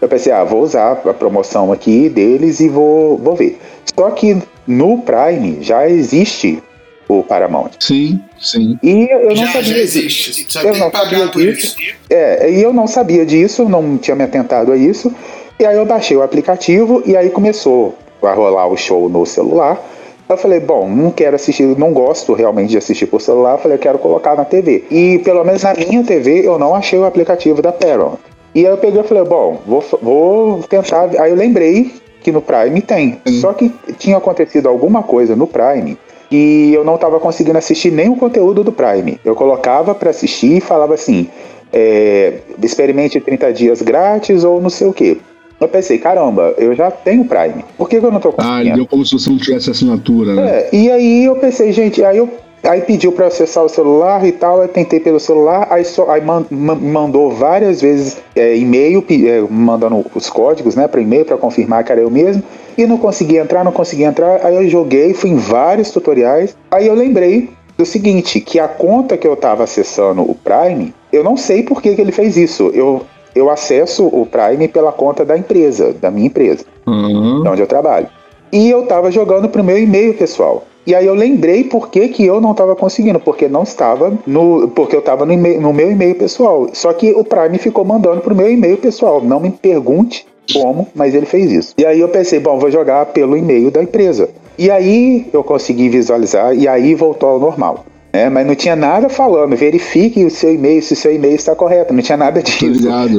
Eu 0.00 0.06
pensei, 0.06 0.32
ah, 0.32 0.44
vou 0.44 0.62
usar 0.62 0.92
a 0.92 1.12
promoção 1.12 1.72
aqui 1.72 2.08
deles 2.08 2.60
e 2.60 2.68
vou, 2.68 3.18
vou 3.18 3.34
ver. 3.34 3.58
Só 3.98 4.10
que 4.10 4.40
no 4.66 4.98
Prime 4.98 5.58
já 5.60 5.88
existe 5.88 6.62
o 7.08 7.22
Paramount. 7.22 7.70
Sim, 7.80 8.20
sim. 8.40 8.78
E 8.82 9.08
eu 9.10 9.28
não 9.28 9.36
já, 9.36 9.46
sabia 9.46 9.74
já 9.74 9.78
existe. 9.78 10.46
Só 10.48 10.62
eu 10.62 10.76
não 10.76 10.90
sabia 10.90 11.26
disso. 11.28 11.76
É, 12.08 12.50
e 12.50 12.62
eu 12.62 12.72
não 12.72 12.86
sabia 12.86 13.26
disso, 13.26 13.68
não 13.68 13.96
tinha 13.98 14.14
me 14.14 14.24
atentado 14.24 14.72
a 14.72 14.76
isso. 14.76 15.14
E 15.58 15.64
aí 15.64 15.76
eu 15.76 15.86
baixei 15.86 16.16
o 16.16 16.22
aplicativo 16.22 17.02
e 17.06 17.16
aí 17.16 17.30
começou 17.30 17.96
a 18.22 18.32
rolar 18.32 18.66
o 18.66 18.76
show 18.76 19.08
no 19.08 19.24
celular. 19.24 19.80
Eu 20.28 20.38
falei, 20.38 20.58
bom, 20.58 20.88
não 20.88 21.10
quero 21.10 21.36
assistir, 21.36 21.64
não 21.78 21.92
gosto 21.92 22.32
realmente 22.32 22.70
de 22.70 22.78
assistir 22.78 23.06
por 23.06 23.20
celular. 23.20 23.52
Eu 23.52 23.58
falei, 23.58 23.76
eu 23.76 23.80
quero 23.80 23.98
colocar 23.98 24.34
na 24.34 24.44
TV. 24.44 24.84
E 24.90 25.18
pelo 25.18 25.44
menos 25.44 25.62
na 25.62 25.74
minha 25.74 26.02
TV 26.02 26.46
eu 26.46 26.58
não 26.58 26.74
achei 26.74 26.98
o 26.98 27.04
aplicativo 27.04 27.60
da 27.60 27.70
Paramount. 27.70 28.18
E 28.54 28.60
aí 28.60 28.72
eu 28.72 28.78
peguei 28.78 29.00
e 29.00 29.04
falei, 29.04 29.24
bom, 29.24 29.60
vou, 29.66 29.84
vou 30.00 30.62
tentar. 30.62 31.10
Aí 31.18 31.30
eu 31.30 31.36
lembrei 31.36 31.92
que 32.22 32.32
no 32.32 32.40
Prime 32.40 32.80
tem. 32.80 33.20
Só 33.40 33.52
que 33.52 33.70
tinha 33.98 34.16
acontecido 34.16 34.68
alguma 34.68 35.02
coisa 35.02 35.36
no 35.36 35.46
Prime 35.46 35.98
e 36.34 36.74
eu 36.74 36.84
não 36.84 36.96
estava 36.96 37.20
conseguindo 37.20 37.56
assistir 37.56 37.92
nem 37.92 38.08
o 38.08 38.16
conteúdo 38.16 38.64
do 38.64 38.72
Prime. 38.72 39.20
Eu 39.24 39.36
colocava 39.36 39.94
para 39.94 40.10
assistir 40.10 40.56
e 40.56 40.60
falava 40.60 40.94
assim: 40.94 41.28
é, 41.72 42.40
experimente 42.60 43.20
30 43.20 43.52
dias 43.52 43.82
grátis 43.82 44.42
ou 44.42 44.60
não 44.60 44.68
sei 44.68 44.88
o 44.88 44.92
que. 44.92 45.20
Eu 45.60 45.68
pensei, 45.68 45.96
caramba, 45.98 46.52
eu 46.58 46.74
já 46.74 46.90
tenho 46.90 47.24
Prime. 47.24 47.64
Por 47.78 47.88
que, 47.88 48.00
que 48.00 48.04
eu 48.04 48.10
não 48.10 48.18
tô 48.18 48.32
conseguindo? 48.32 48.72
Ah, 48.72 48.74
deu 48.74 48.86
como 48.86 49.06
se 49.06 49.12
você 49.12 49.30
não 49.30 49.38
tivesse 49.38 49.70
assinatura, 49.70 50.34
né? 50.34 50.50
É, 50.50 50.68
e 50.72 50.90
aí 50.90 51.24
eu 51.24 51.36
pensei, 51.36 51.72
gente, 51.72 52.04
aí 52.04 52.18
eu 52.18 52.28
Aí 52.64 52.80
pediu 52.80 53.12
para 53.12 53.26
acessar 53.26 53.62
o 53.62 53.68
celular 53.68 54.24
e 54.26 54.32
tal, 54.32 54.62
eu 54.62 54.68
tentei 54.68 54.98
pelo 54.98 55.20
celular, 55.20 55.66
aí, 55.70 55.84
só, 55.84 56.10
aí 56.10 56.22
man, 56.22 56.46
man, 56.50 56.76
mandou 56.76 57.30
várias 57.30 57.82
vezes 57.82 58.16
é, 58.34 58.56
e-mail, 58.56 59.04
é, 59.10 59.40
mandando 59.50 60.04
os 60.14 60.30
códigos 60.30 60.74
né, 60.74 60.88
para 60.88 61.00
e-mail 61.00 61.26
para 61.26 61.36
confirmar 61.36 61.84
que 61.84 61.92
era 61.92 62.00
eu 62.00 62.10
mesmo, 62.10 62.42
e 62.76 62.86
não 62.86 62.96
consegui 62.96 63.36
entrar, 63.36 63.64
não 63.64 63.72
consegui 63.72 64.04
entrar, 64.04 64.40
aí 64.44 64.56
eu 64.56 64.68
joguei, 64.68 65.12
fui 65.12 65.30
em 65.30 65.36
vários 65.36 65.90
tutoriais, 65.90 66.56
aí 66.70 66.86
eu 66.86 66.94
lembrei 66.94 67.50
do 67.76 67.84
seguinte, 67.84 68.40
que 68.40 68.58
a 68.58 68.66
conta 68.66 69.18
que 69.18 69.26
eu 69.26 69.34
estava 69.34 69.64
acessando 69.64 70.22
o 70.22 70.34
Prime, 70.34 70.94
eu 71.12 71.22
não 71.22 71.36
sei 71.36 71.62
por 71.62 71.82
que, 71.82 71.94
que 71.94 72.00
ele 72.00 72.12
fez 72.12 72.36
isso, 72.36 72.70
eu, 72.72 73.02
eu 73.34 73.50
acesso 73.50 74.06
o 74.06 74.24
Prime 74.24 74.68
pela 74.68 74.90
conta 74.90 75.22
da 75.22 75.36
empresa, 75.36 75.92
da 75.92 76.10
minha 76.10 76.28
empresa, 76.28 76.64
uhum. 76.86 77.42
onde 77.46 77.60
eu 77.60 77.66
trabalho. 77.66 78.08
E 78.50 78.70
eu 78.70 78.84
estava 78.84 79.10
jogando 79.10 79.50
para 79.50 79.60
o 79.60 79.64
meu 79.64 79.78
e-mail 79.78 80.14
pessoal. 80.14 80.64
E 80.86 80.94
aí 80.94 81.06
eu 81.06 81.14
lembrei 81.14 81.64
por 81.64 81.88
que, 81.88 82.08
que 82.08 82.24
eu 82.24 82.40
não 82.40 82.52
estava 82.52 82.76
conseguindo, 82.76 83.18
porque 83.18 83.48
não 83.48 83.62
estava 83.62 84.12
no, 84.26 84.68
porque 84.68 84.94
eu 84.94 85.00
estava 85.00 85.24
no, 85.24 85.34
no, 85.36 85.72
meu 85.72 85.90
e-mail 85.90 86.14
pessoal. 86.14 86.68
Só 86.72 86.92
que 86.92 87.12
o 87.12 87.24
Prime 87.24 87.58
ficou 87.58 87.84
mandando 87.84 88.20
pro 88.20 88.34
meu 88.34 88.50
e-mail 88.50 88.76
pessoal. 88.76 89.22
Não 89.22 89.40
me 89.40 89.50
pergunte 89.50 90.26
como, 90.52 90.86
mas 90.94 91.14
ele 91.14 91.26
fez 91.26 91.50
isso. 91.50 91.74
E 91.78 91.86
aí 91.86 92.00
eu 92.00 92.08
pensei, 92.08 92.38
bom, 92.38 92.58
vou 92.58 92.70
jogar 92.70 93.06
pelo 93.06 93.36
e-mail 93.36 93.70
da 93.70 93.82
empresa. 93.82 94.28
E 94.58 94.70
aí 94.70 95.26
eu 95.32 95.42
consegui 95.42 95.88
visualizar 95.88 96.54
e 96.54 96.68
aí 96.68 96.94
voltou 96.94 97.30
ao 97.30 97.40
normal. 97.40 97.84
É, 98.14 98.30
mas 98.30 98.46
não 98.46 98.54
tinha 98.54 98.76
nada 98.76 99.08
falando, 99.08 99.56
verifique 99.56 100.24
o 100.24 100.30
seu 100.30 100.54
e-mail, 100.54 100.80
se 100.80 100.92
o 100.92 100.96
seu 100.96 101.12
e-mail 101.12 101.34
está 101.34 101.52
correto. 101.56 101.92
Não 101.92 102.00
tinha 102.00 102.16
nada 102.16 102.40
disso. 102.40 102.64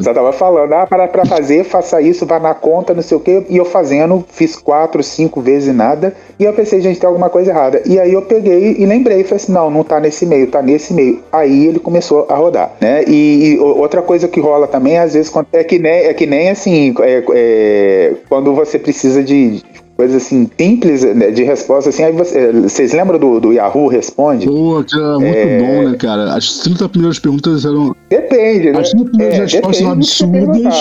Só 0.02 0.14
tava 0.14 0.32
falando, 0.32 0.72
ah, 0.72 0.88
para, 0.88 1.06
para 1.10 1.26
fazer, 1.26 1.66
faça 1.66 2.02
isso, 2.02 2.26
vá 2.26 2.40
na 2.40 2.54
conta, 2.54 2.94
não 2.94 3.02
sei 3.02 3.18
o 3.18 3.20
quê. 3.20 3.44
E 3.50 3.58
eu 3.58 3.66
fazendo, 3.66 4.24
fiz 4.32 4.56
quatro, 4.56 5.04
cinco 5.04 5.42
vezes 5.42 5.76
nada. 5.76 6.16
E 6.40 6.46
eu 6.46 6.54
pensei, 6.54 6.80
gente, 6.80 6.98
tem 6.98 7.08
alguma 7.08 7.30
coisa 7.30 7.52
errada. 7.52 7.82
E 7.86 8.00
aí 8.00 8.14
eu 8.14 8.22
peguei 8.22 8.78
e 8.80 8.86
lembrei, 8.86 9.26
falei 9.26 9.36
assim, 9.36 9.52
não, 9.52 9.70
não 9.70 9.84
tá 9.84 10.00
nesse 10.00 10.24
e-mail, 10.24 10.48
tá 10.48 10.62
nesse 10.62 10.94
e-mail. 10.94 11.20
Aí 11.30 11.68
ele 11.68 11.80
começou 11.80 12.26
a 12.30 12.36
rodar, 12.36 12.72
né? 12.80 13.04
E, 13.06 13.56
e 13.56 13.60
outra 13.60 14.02
coisa 14.02 14.30
que 14.30 14.40
rola 14.40 14.66
também, 14.66 14.98
às 14.98 15.14
vezes, 15.14 15.30
é 15.52 15.64
que 15.66 15.78
nem, 15.78 16.06
é 16.06 16.14
que 16.14 16.26
nem 16.26 16.50
assim, 16.50 16.96
é, 17.02 17.24
é, 17.34 18.14
quando 18.30 18.56
você 18.56 18.80
precisa 18.80 19.22
de 19.22 19.62
coisa 19.96 20.18
assim, 20.18 20.50
simples 20.58 21.04
né, 21.04 21.32
de 21.32 21.44
resposta, 21.44 21.90
assim, 21.90 22.04
aí 22.04 22.12
você, 22.12 22.52
vocês 22.52 22.92
lembram 22.92 23.18
do, 23.18 23.40
do 23.40 23.54
Yahoo 23.54 23.88
Responde? 23.88 24.46
Pô, 24.46 24.84
que 24.84 24.96
era 24.96 25.20
muito 25.20 25.38
é... 25.38 25.60
bom, 25.60 25.90
né, 25.90 25.98
cara? 25.98 26.36
As 26.36 26.60
30 26.60 26.90
primeiras 26.90 27.18
perguntas 27.18 27.64
eram... 27.64 27.96
Depende, 28.10 28.72
né? 28.72 28.80
As 28.80 28.90
30 28.90 29.10
primeiras 29.10 29.36
é, 29.36 29.42
respostas 29.42 29.82
eram 29.82 29.92
absurdas, 29.92 30.74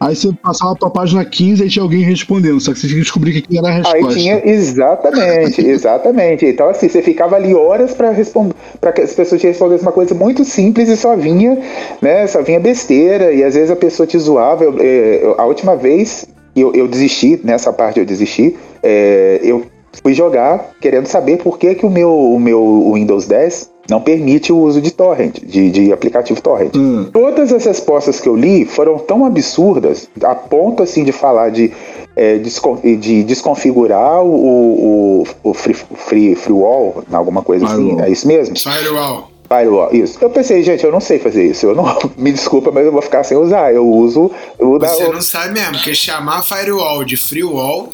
aí 0.00 0.16
você 0.16 0.32
passava 0.42 0.76
pra 0.76 0.90
página 0.90 1.24
15 1.24 1.64
e 1.64 1.68
tinha 1.68 1.82
alguém 1.82 2.02
respondendo, 2.02 2.60
só 2.60 2.72
que 2.72 2.78
você 2.78 2.86
tinha 2.86 2.96
que 2.96 3.02
descobrir 3.02 3.42
que 3.42 3.58
era 3.58 3.68
a 3.68 3.72
resposta. 3.72 4.08
Aí 4.08 4.14
tinha, 4.14 4.42
exatamente, 4.44 5.60
exatamente. 5.66 6.46
Então, 6.46 6.68
assim, 6.70 6.88
você 6.88 7.02
ficava 7.02 7.36
ali 7.36 7.54
horas 7.54 7.92
pra 7.92 8.10
responder, 8.10 8.54
para 8.80 8.92
que 8.92 9.02
as 9.02 9.12
pessoas 9.12 9.40
te 9.40 9.46
respondessem 9.46 9.86
uma 9.86 9.92
coisa 9.92 10.14
muito 10.14 10.44
simples 10.44 10.88
e 10.88 10.96
só 10.96 11.14
vinha, 11.14 11.58
né, 12.00 12.26
só 12.26 12.42
vinha 12.42 12.58
besteira, 12.58 13.32
e 13.32 13.44
às 13.44 13.54
vezes 13.54 13.70
a 13.70 13.76
pessoa 13.76 14.06
te 14.06 14.18
zoava. 14.18 14.64
Eu, 14.64 14.78
eu, 14.78 15.34
a 15.38 15.44
última 15.44 15.76
vez 15.76 16.26
eu, 16.54 16.72
eu 16.74 16.88
desisti, 16.88 17.40
nessa 17.42 17.72
parte 17.72 17.98
eu 17.98 18.06
desisti. 18.06 18.56
É, 18.82 19.40
eu 19.42 19.66
fui 20.02 20.14
jogar 20.14 20.70
querendo 20.80 21.06
saber 21.06 21.38
por 21.38 21.58
que, 21.58 21.74
que 21.74 21.86
o, 21.86 21.90
meu, 21.90 22.12
o 22.12 22.40
meu 22.40 22.92
Windows 22.94 23.26
10 23.26 23.70
não 23.88 24.00
permite 24.00 24.52
o 24.52 24.58
uso 24.58 24.80
de 24.80 24.90
torrent, 24.90 25.40
de, 25.40 25.70
de 25.70 25.92
aplicativo 25.92 26.40
torrent. 26.40 26.74
Hum. 26.74 27.08
Todas 27.12 27.52
as 27.52 27.64
respostas 27.64 28.20
que 28.20 28.28
eu 28.28 28.34
li 28.34 28.64
foram 28.64 28.98
tão 28.98 29.24
absurdas, 29.26 30.08
a 30.22 30.34
ponto 30.34 30.82
assim 30.82 31.04
de 31.04 31.12
falar 31.12 31.50
de, 31.50 31.70
é, 32.16 32.38
de 32.38 33.22
desconfigurar 33.24 34.22
o, 34.22 35.22
o, 35.22 35.26
o 35.42 35.54
free, 35.54 35.74
free, 35.74 36.34
free 36.34 36.54
wall, 36.54 37.04
alguma 37.12 37.42
coisa 37.42 37.66
Firewall. 37.66 37.96
assim. 37.96 38.02
É 38.02 38.10
isso 38.10 38.26
mesmo? 38.26 38.56
Firewall. 38.58 39.33
Firewall, 39.48 39.90
isso. 39.92 40.18
Eu 40.20 40.30
pensei, 40.30 40.62
gente, 40.62 40.84
eu 40.84 40.90
não 40.90 41.00
sei 41.00 41.18
fazer 41.18 41.46
isso. 41.46 41.66
Eu 41.66 41.74
não, 41.74 41.84
me 42.16 42.32
desculpa, 42.32 42.70
mas 42.72 42.86
eu 42.86 42.92
vou 42.92 43.02
ficar 43.02 43.22
sem 43.24 43.36
usar. 43.36 43.72
Eu 43.74 43.86
uso. 43.86 44.30
Eu 44.58 44.78
Você 44.78 45.08
não 45.08 45.20
sabe 45.20 45.54
mesmo, 45.54 45.72
porque 45.72 45.94
chamar 45.94 46.42
firewall 46.42 47.04
de 47.04 47.16
freewall. 47.16 47.90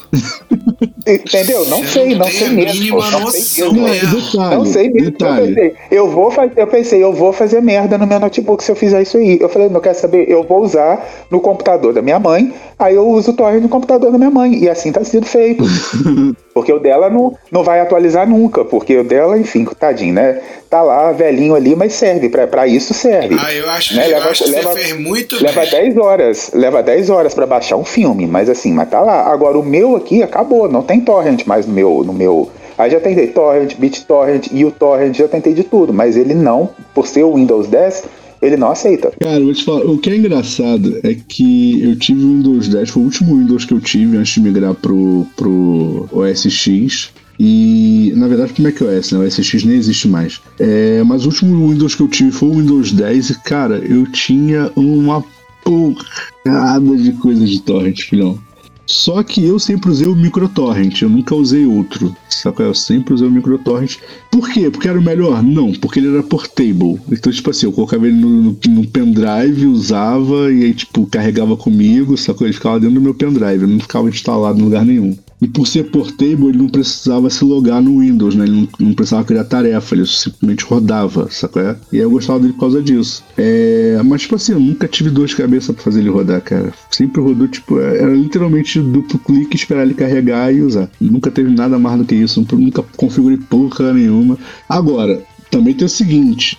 Entendeu? 1.05 1.65
Não 1.65 1.83
sei, 1.83 2.15
não, 2.15 2.27
sei 2.27 2.49
mesmo. 2.49 2.97
Não 2.97 3.31
sei 3.31 3.69
mesmo. 3.71 4.21
Detalhe, 4.21 4.55
não 4.55 4.65
sei 4.65 4.89
mesmo. 4.89 5.11
Detalhe. 5.11 5.41
Eu 5.41 5.47
pensei, 5.47 5.75
eu 5.91 6.09
vou 6.09 6.33
eu 6.55 6.67
pensei, 6.67 7.03
eu 7.03 7.13
vou 7.13 7.33
fazer 7.33 7.61
merda 7.61 7.97
no 7.97 8.07
meu 8.07 8.19
notebook 8.19 8.63
se 8.63 8.71
eu 8.71 8.75
fizer 8.75 9.01
isso 9.01 9.17
aí. 9.17 9.37
Eu 9.39 9.49
falei, 9.49 9.69
não 9.69 9.81
quer 9.81 9.93
saber? 9.93 10.29
Eu 10.29 10.43
vou 10.43 10.61
usar 10.61 11.05
no 11.29 11.39
computador 11.39 11.93
da 11.93 12.01
minha 12.01 12.19
mãe. 12.19 12.53
Aí 12.77 12.95
eu 12.95 13.07
uso 13.07 13.31
o 13.31 13.33
torrent 13.33 13.61
no 13.61 13.69
computador 13.69 14.11
da 14.11 14.17
minha 14.17 14.31
mãe. 14.31 14.63
E 14.63 14.69
assim 14.69 14.91
tá 14.91 15.03
sendo 15.03 15.25
feito. 15.25 15.63
porque 16.53 16.71
o 16.71 16.79
dela 16.79 17.09
não, 17.09 17.35
não 17.51 17.63
vai 17.63 17.79
atualizar 17.79 18.27
nunca. 18.27 18.63
Porque 18.63 18.97
o 18.97 19.03
dela, 19.03 19.37
enfim, 19.37 19.65
tadinho, 19.65 20.13
né? 20.13 20.41
Tá 20.71 20.81
lá, 20.81 21.11
velhinho 21.11 21.53
ali, 21.53 21.75
mas 21.75 21.91
serve, 21.93 22.29
pra, 22.29 22.47
pra 22.47 22.65
isso 22.65 22.93
serve. 22.93 23.35
Ah, 23.37 23.53
eu 23.53 23.69
acho, 23.69 23.93
Né, 23.93 24.03
que, 24.03 24.09
leva- 24.09 24.25
eu 24.25 24.31
acho 24.31 24.43
que 24.45 24.49
leva- 24.51 24.71
você 24.73 24.79
fez 24.79 24.99
muito 24.99 25.43
Leva 25.43 25.61
bem. 25.61 25.69
10 25.69 25.97
horas, 25.97 26.51
leva 26.53 26.81
10 26.81 27.09
horas 27.09 27.33
pra 27.33 27.45
baixar 27.45 27.75
um 27.75 27.83
filme, 27.83 28.25
mas 28.25 28.49
assim, 28.49 28.71
mas 28.73 28.89
tá 28.89 29.01
lá. 29.01 29.31
Agora 29.31 29.59
o 29.59 29.63
meu 29.63 29.97
aqui 29.97 30.23
acabou, 30.23 30.67
não 30.71 30.81
tem 30.81 31.01
torrent 31.01 31.45
mais 31.45 31.67
no 31.67 31.73
meu, 31.73 32.03
no 32.05 32.13
meu. 32.13 32.49
Aí 32.77 32.89
já 32.89 32.99
tentei 33.01 33.27
torrent, 33.27 33.75
BitTorrent 33.77 34.47
e 34.51 34.63
o 34.65 34.71
torrent, 34.71 35.15
já 35.15 35.27
tentei 35.27 35.53
de 35.53 35.63
tudo, 35.65 35.93
mas 35.93 36.15
ele 36.15 36.33
não, 36.33 36.69
por 36.95 37.05
ser 37.05 37.23
o 37.23 37.35
Windows 37.35 37.67
10, 37.67 38.05
ele 38.41 38.55
não 38.57 38.71
aceita. 38.71 39.11
Cara, 39.19 39.35
eu 39.39 39.43
vou 39.43 39.53
te 39.53 39.63
falar, 39.65 39.81
o 39.85 39.97
que 39.99 40.09
é 40.09 40.15
engraçado 40.15 40.99
é 41.03 41.15
que 41.27 41.83
eu 41.83 41.99
tive 41.99 42.23
o 42.23 42.27
Windows 42.29 42.69
10, 42.69 42.89
foi 42.89 43.03
o 43.03 43.05
último 43.05 43.35
Windows 43.37 43.65
que 43.65 43.73
eu 43.73 43.79
tive 43.81 44.17
antes 44.17 44.33
de 44.33 44.39
migrar 44.41 44.73
pro, 44.73 45.27
pro 45.35 46.07
OS 46.13 46.49
X. 46.49 47.11
E, 47.43 48.13
na 48.15 48.27
verdade, 48.27 48.53
pro 48.53 48.61
macOS, 48.61 49.11
né? 49.11 49.17
O 49.17 49.23
OS 49.23 49.39
X 49.39 49.63
nem 49.63 49.75
existe 49.75 50.07
mais. 50.07 50.39
É, 50.59 51.01
mas 51.03 51.25
o 51.25 51.29
último 51.29 51.69
Windows 51.69 51.95
que 51.95 52.03
eu 52.03 52.07
tive 52.07 52.31
foi 52.31 52.49
o 52.49 52.53
Windows 52.53 52.91
10 52.91 53.31
e, 53.31 53.39
cara, 53.41 53.79
eu 53.79 54.05
tinha 54.11 54.71
uma 54.75 55.25
porrada 55.63 56.95
de 56.95 57.13
coisa 57.13 57.43
de 57.43 57.59
torrent, 57.63 58.01
filhão. 58.03 58.37
Só 58.85 59.23
que 59.23 59.43
eu 59.43 59.57
sempre 59.57 59.89
usei 59.89 60.05
o 60.05 60.15
microtorrent, 60.15 61.01
eu 61.01 61.09
nunca 61.09 61.33
usei 61.33 61.65
outro. 61.65 62.15
Sabe? 62.29 62.61
Eu 62.61 62.75
sempre 62.75 63.15
usei 63.15 63.27
o 63.27 63.31
microtorrent. 63.31 63.95
Por 64.29 64.47
quê? 64.47 64.69
Porque 64.69 64.87
era 64.87 64.99
o 64.99 65.03
melhor? 65.03 65.41
Não, 65.41 65.71
porque 65.71 65.99
ele 65.99 66.09
era 66.09 66.21
portable. 66.21 66.99
Então, 67.11 67.33
tipo 67.33 67.49
assim, 67.49 67.65
eu 67.65 67.71
colocava 67.71 68.05
ele 68.05 68.17
no, 68.17 68.29
no, 68.29 68.57
no 68.69 68.87
pendrive, 68.87 69.65
usava 69.65 70.53
e 70.53 70.65
aí, 70.65 70.73
tipo, 70.75 71.07
carregava 71.07 71.57
comigo, 71.57 72.15
sacou? 72.19 72.45
Ele 72.45 72.53
ficava 72.53 72.79
dentro 72.79 72.95
do 72.95 73.01
meu 73.01 73.15
pendrive, 73.15 73.65
não 73.65 73.79
ficava 73.79 74.09
instalado 74.09 74.59
em 74.59 74.63
lugar 74.63 74.85
nenhum. 74.85 75.17
E 75.41 75.47
por 75.47 75.65
ser 75.65 75.85
portable, 75.85 76.49
ele 76.49 76.59
não 76.59 76.69
precisava 76.69 77.27
se 77.29 77.43
logar 77.43 77.81
no 77.81 77.99
Windows, 77.99 78.35
né? 78.35 78.45
Ele 78.45 78.61
não, 78.61 78.87
não 78.87 78.93
precisava 78.93 79.23
criar 79.23 79.43
tarefa, 79.43 79.95
ele 79.95 80.05
simplesmente 80.05 80.63
rodava, 80.63 81.27
sacou? 81.31 81.63
E 81.91 81.97
aí 81.97 81.99
eu 82.03 82.11
gostava 82.11 82.39
dele 82.39 82.53
por 82.53 82.59
causa 82.59 82.81
disso. 82.81 83.23
É, 83.35 83.99
mas, 84.05 84.21
tipo 84.21 84.35
assim, 84.35 84.51
eu 84.51 84.59
nunca 84.59 84.87
tive 84.87 85.09
dor 85.09 85.27
de 85.27 85.35
cabeça 85.35 85.73
pra 85.73 85.83
fazer 85.83 86.01
ele 86.01 86.09
rodar, 86.09 86.41
cara. 86.41 86.71
Sempre 86.91 87.21
rodou, 87.21 87.47
tipo, 87.47 87.79
era 87.79 88.13
literalmente 88.13 88.79
duplo 88.79 89.17
clique, 89.17 89.55
esperar 89.55 89.81
ele 89.81 89.95
carregar 89.95 90.53
e 90.53 90.61
usar. 90.61 90.89
Nunca 90.99 91.31
teve 91.31 91.49
nada 91.49 91.79
mais 91.79 91.97
do 91.97 92.05
que 92.05 92.13
isso, 92.13 92.45
nunca 92.53 92.83
configurei 92.95 93.37
porra 93.37 93.93
nenhuma. 93.93 94.37
Agora, 94.69 95.23
também 95.49 95.73
tem 95.73 95.87
o 95.87 95.89
seguinte, 95.89 96.57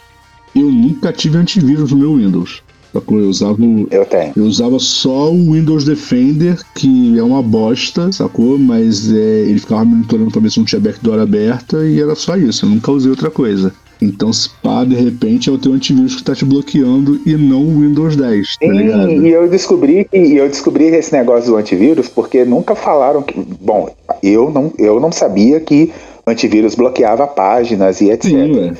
eu 0.54 0.70
nunca 0.70 1.12
tive 1.12 1.38
antivírus 1.38 1.92
no 1.92 1.98
meu 1.98 2.16
Windows. 2.16 2.62
Eu 2.94 3.28
usava 3.28 3.56
Eu 3.90 4.04
tenho. 4.04 4.32
eu 4.36 4.44
usava 4.44 4.78
só 4.78 5.30
o 5.32 5.52
Windows 5.52 5.84
Defender, 5.84 6.58
que 6.74 7.18
é 7.18 7.22
uma 7.22 7.42
bosta, 7.42 8.12
sacou? 8.12 8.58
Mas 8.58 9.10
é, 9.10 9.42
ele 9.42 9.58
ficava 9.58 9.84
monitorando 9.84 10.30
pra 10.30 10.40
ver 10.40 10.50
se 10.50 10.58
não 10.58 10.66
tinha 10.66 10.80
backdoor 10.80 11.18
aberta 11.18 11.86
e 11.86 12.00
era 12.00 12.14
só 12.14 12.36
isso. 12.36 12.66
Eu 12.66 12.70
nunca 12.70 12.92
usei 12.92 13.10
outra 13.10 13.30
coisa. 13.30 13.72
Então, 14.00 14.32
se 14.32 14.50
pá, 14.62 14.84
de 14.84 14.96
repente 14.96 15.48
é 15.48 15.52
o 15.52 15.58
teu 15.58 15.72
antivírus 15.72 16.16
que 16.16 16.24
tá 16.24 16.34
te 16.34 16.44
bloqueando 16.44 17.20
e 17.24 17.36
não 17.36 17.62
o 17.62 17.80
Windows 17.80 18.16
10, 18.16 18.56
tá 18.56 18.66
ligado? 18.66 19.12
e 19.12 19.28
eu 19.28 19.48
descobri 19.48 20.04
que 20.04 20.18
e 20.18 20.36
eu 20.36 20.48
descobri 20.48 20.86
esse 20.86 21.12
negócio 21.12 21.52
do 21.52 21.56
antivírus 21.56 22.08
porque 22.08 22.44
nunca 22.44 22.74
falaram 22.74 23.22
que. 23.22 23.40
Bom, 23.60 23.88
eu 24.22 24.50
não, 24.50 24.72
eu 24.76 24.98
não 24.98 25.12
sabia 25.12 25.60
que 25.60 25.92
o 26.26 26.30
antivírus 26.30 26.74
bloqueava 26.74 27.26
páginas 27.28 28.00
e 28.00 28.10
etc. 28.10 28.28
Sim. 28.28 28.72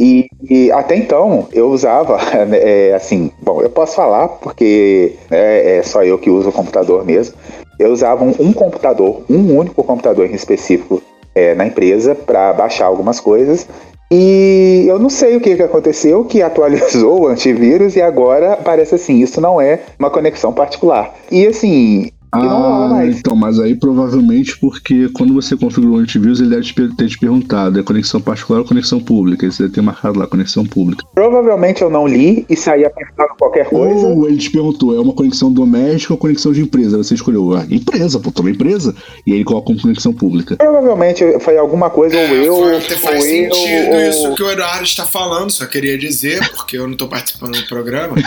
E, 0.00 0.30
e 0.48 0.72
até 0.72 0.96
então 0.96 1.46
eu 1.52 1.68
usava, 1.70 2.18
é, 2.56 2.94
assim, 2.94 3.30
bom, 3.42 3.60
eu 3.60 3.68
posso 3.68 3.94
falar 3.94 4.28
porque 4.28 5.14
é, 5.30 5.76
é 5.76 5.82
só 5.82 6.02
eu 6.02 6.16
que 6.16 6.30
uso 6.30 6.48
o 6.48 6.52
computador 6.52 7.04
mesmo. 7.04 7.36
Eu 7.78 7.92
usava 7.92 8.24
um, 8.24 8.34
um 8.40 8.52
computador, 8.52 9.22
um 9.28 9.58
único 9.58 9.84
computador 9.84 10.26
em 10.26 10.34
específico 10.34 11.02
é, 11.34 11.54
na 11.54 11.66
empresa 11.66 12.14
para 12.14 12.50
baixar 12.54 12.86
algumas 12.86 13.20
coisas. 13.20 13.66
E 14.10 14.86
eu 14.88 14.98
não 14.98 15.10
sei 15.10 15.36
o 15.36 15.40
que, 15.40 15.54
que 15.54 15.62
aconteceu, 15.62 16.24
que 16.24 16.42
atualizou 16.42 17.22
o 17.22 17.26
antivírus 17.28 17.94
e 17.94 18.00
agora 18.00 18.56
parece 18.56 18.94
assim, 18.94 19.18
isso 19.20 19.40
não 19.40 19.60
é 19.60 19.80
uma 19.98 20.10
conexão 20.10 20.52
particular. 20.52 21.14
E 21.30 21.46
assim, 21.46 22.10
Ah, 22.32 22.88
mais. 22.90 23.18
então, 23.18 23.34
mas 23.34 23.58
aí 23.58 23.74
provavelmente 23.74 24.56
porque 24.58 25.08
quando 25.08 25.34
você 25.34 25.56
configurou 25.56 25.96
o 25.96 25.98
antivírus, 25.98 26.40
ele 26.40 26.50
deve 26.50 26.72
ter 26.94 27.08
te 27.08 27.18
perguntado, 27.18 27.78
é 27.80 27.82
conexão 27.82 28.20
particular 28.20 28.60
ou 28.60 28.64
conexão 28.64 29.00
pública? 29.00 29.46
Aí 29.46 29.52
Você 29.52 29.64
deve 29.64 29.74
ter 29.74 29.80
marcado 29.80 30.18
lá, 30.18 30.26
conexão 30.26 30.64
pública. 30.64 31.04
Provavelmente 31.14 31.82
eu 31.82 31.90
não 31.90 32.06
li 32.06 32.46
e 32.48 32.56
saí 32.56 32.84
apertando 32.84 33.30
qualquer 33.38 33.68
coisa. 33.68 34.06
Ou 34.06 34.28
ele 34.28 34.36
te 34.36 34.50
perguntou, 34.50 34.96
é 34.96 35.00
uma 35.00 35.12
conexão 35.12 35.52
doméstica 35.52 36.12
ou 36.14 36.18
conexão 36.18 36.52
de 36.52 36.62
empresa? 36.62 36.96
Você 36.98 37.14
escolheu 37.14 37.54
a 37.54 37.64
empresa, 37.68 38.20
pô, 38.20 38.30
tô 38.30 38.42
na 38.42 38.50
empresa. 38.50 38.94
E 39.26 39.32
aí 39.32 39.38
ele 39.38 39.44
coloca 39.44 39.66
como 39.66 39.80
conexão 39.80 40.12
pública. 40.12 40.56
Provavelmente 40.56 41.24
foi 41.40 41.58
alguma 41.58 41.90
coisa, 41.90 42.16
ou 42.16 42.22
eu, 42.22 42.54
Foi- 42.56 42.72
ou 42.72 42.78
até 42.78 42.96
faz 42.96 43.24
eu, 43.24 43.54
sentido 43.54 43.90
ou- 43.94 44.00
isso 44.08 44.34
que 44.34 44.42
o 44.42 44.50
Eduardo 44.50 44.84
está 44.84 45.04
falando, 45.04 45.50
só 45.50 45.66
queria 45.66 45.98
dizer, 45.98 46.48
porque 46.50 46.76
eu 46.78 46.84
não 46.84 46.92
estou 46.92 47.08
participando 47.08 47.56
do 47.60 47.66
programa. 47.66 48.14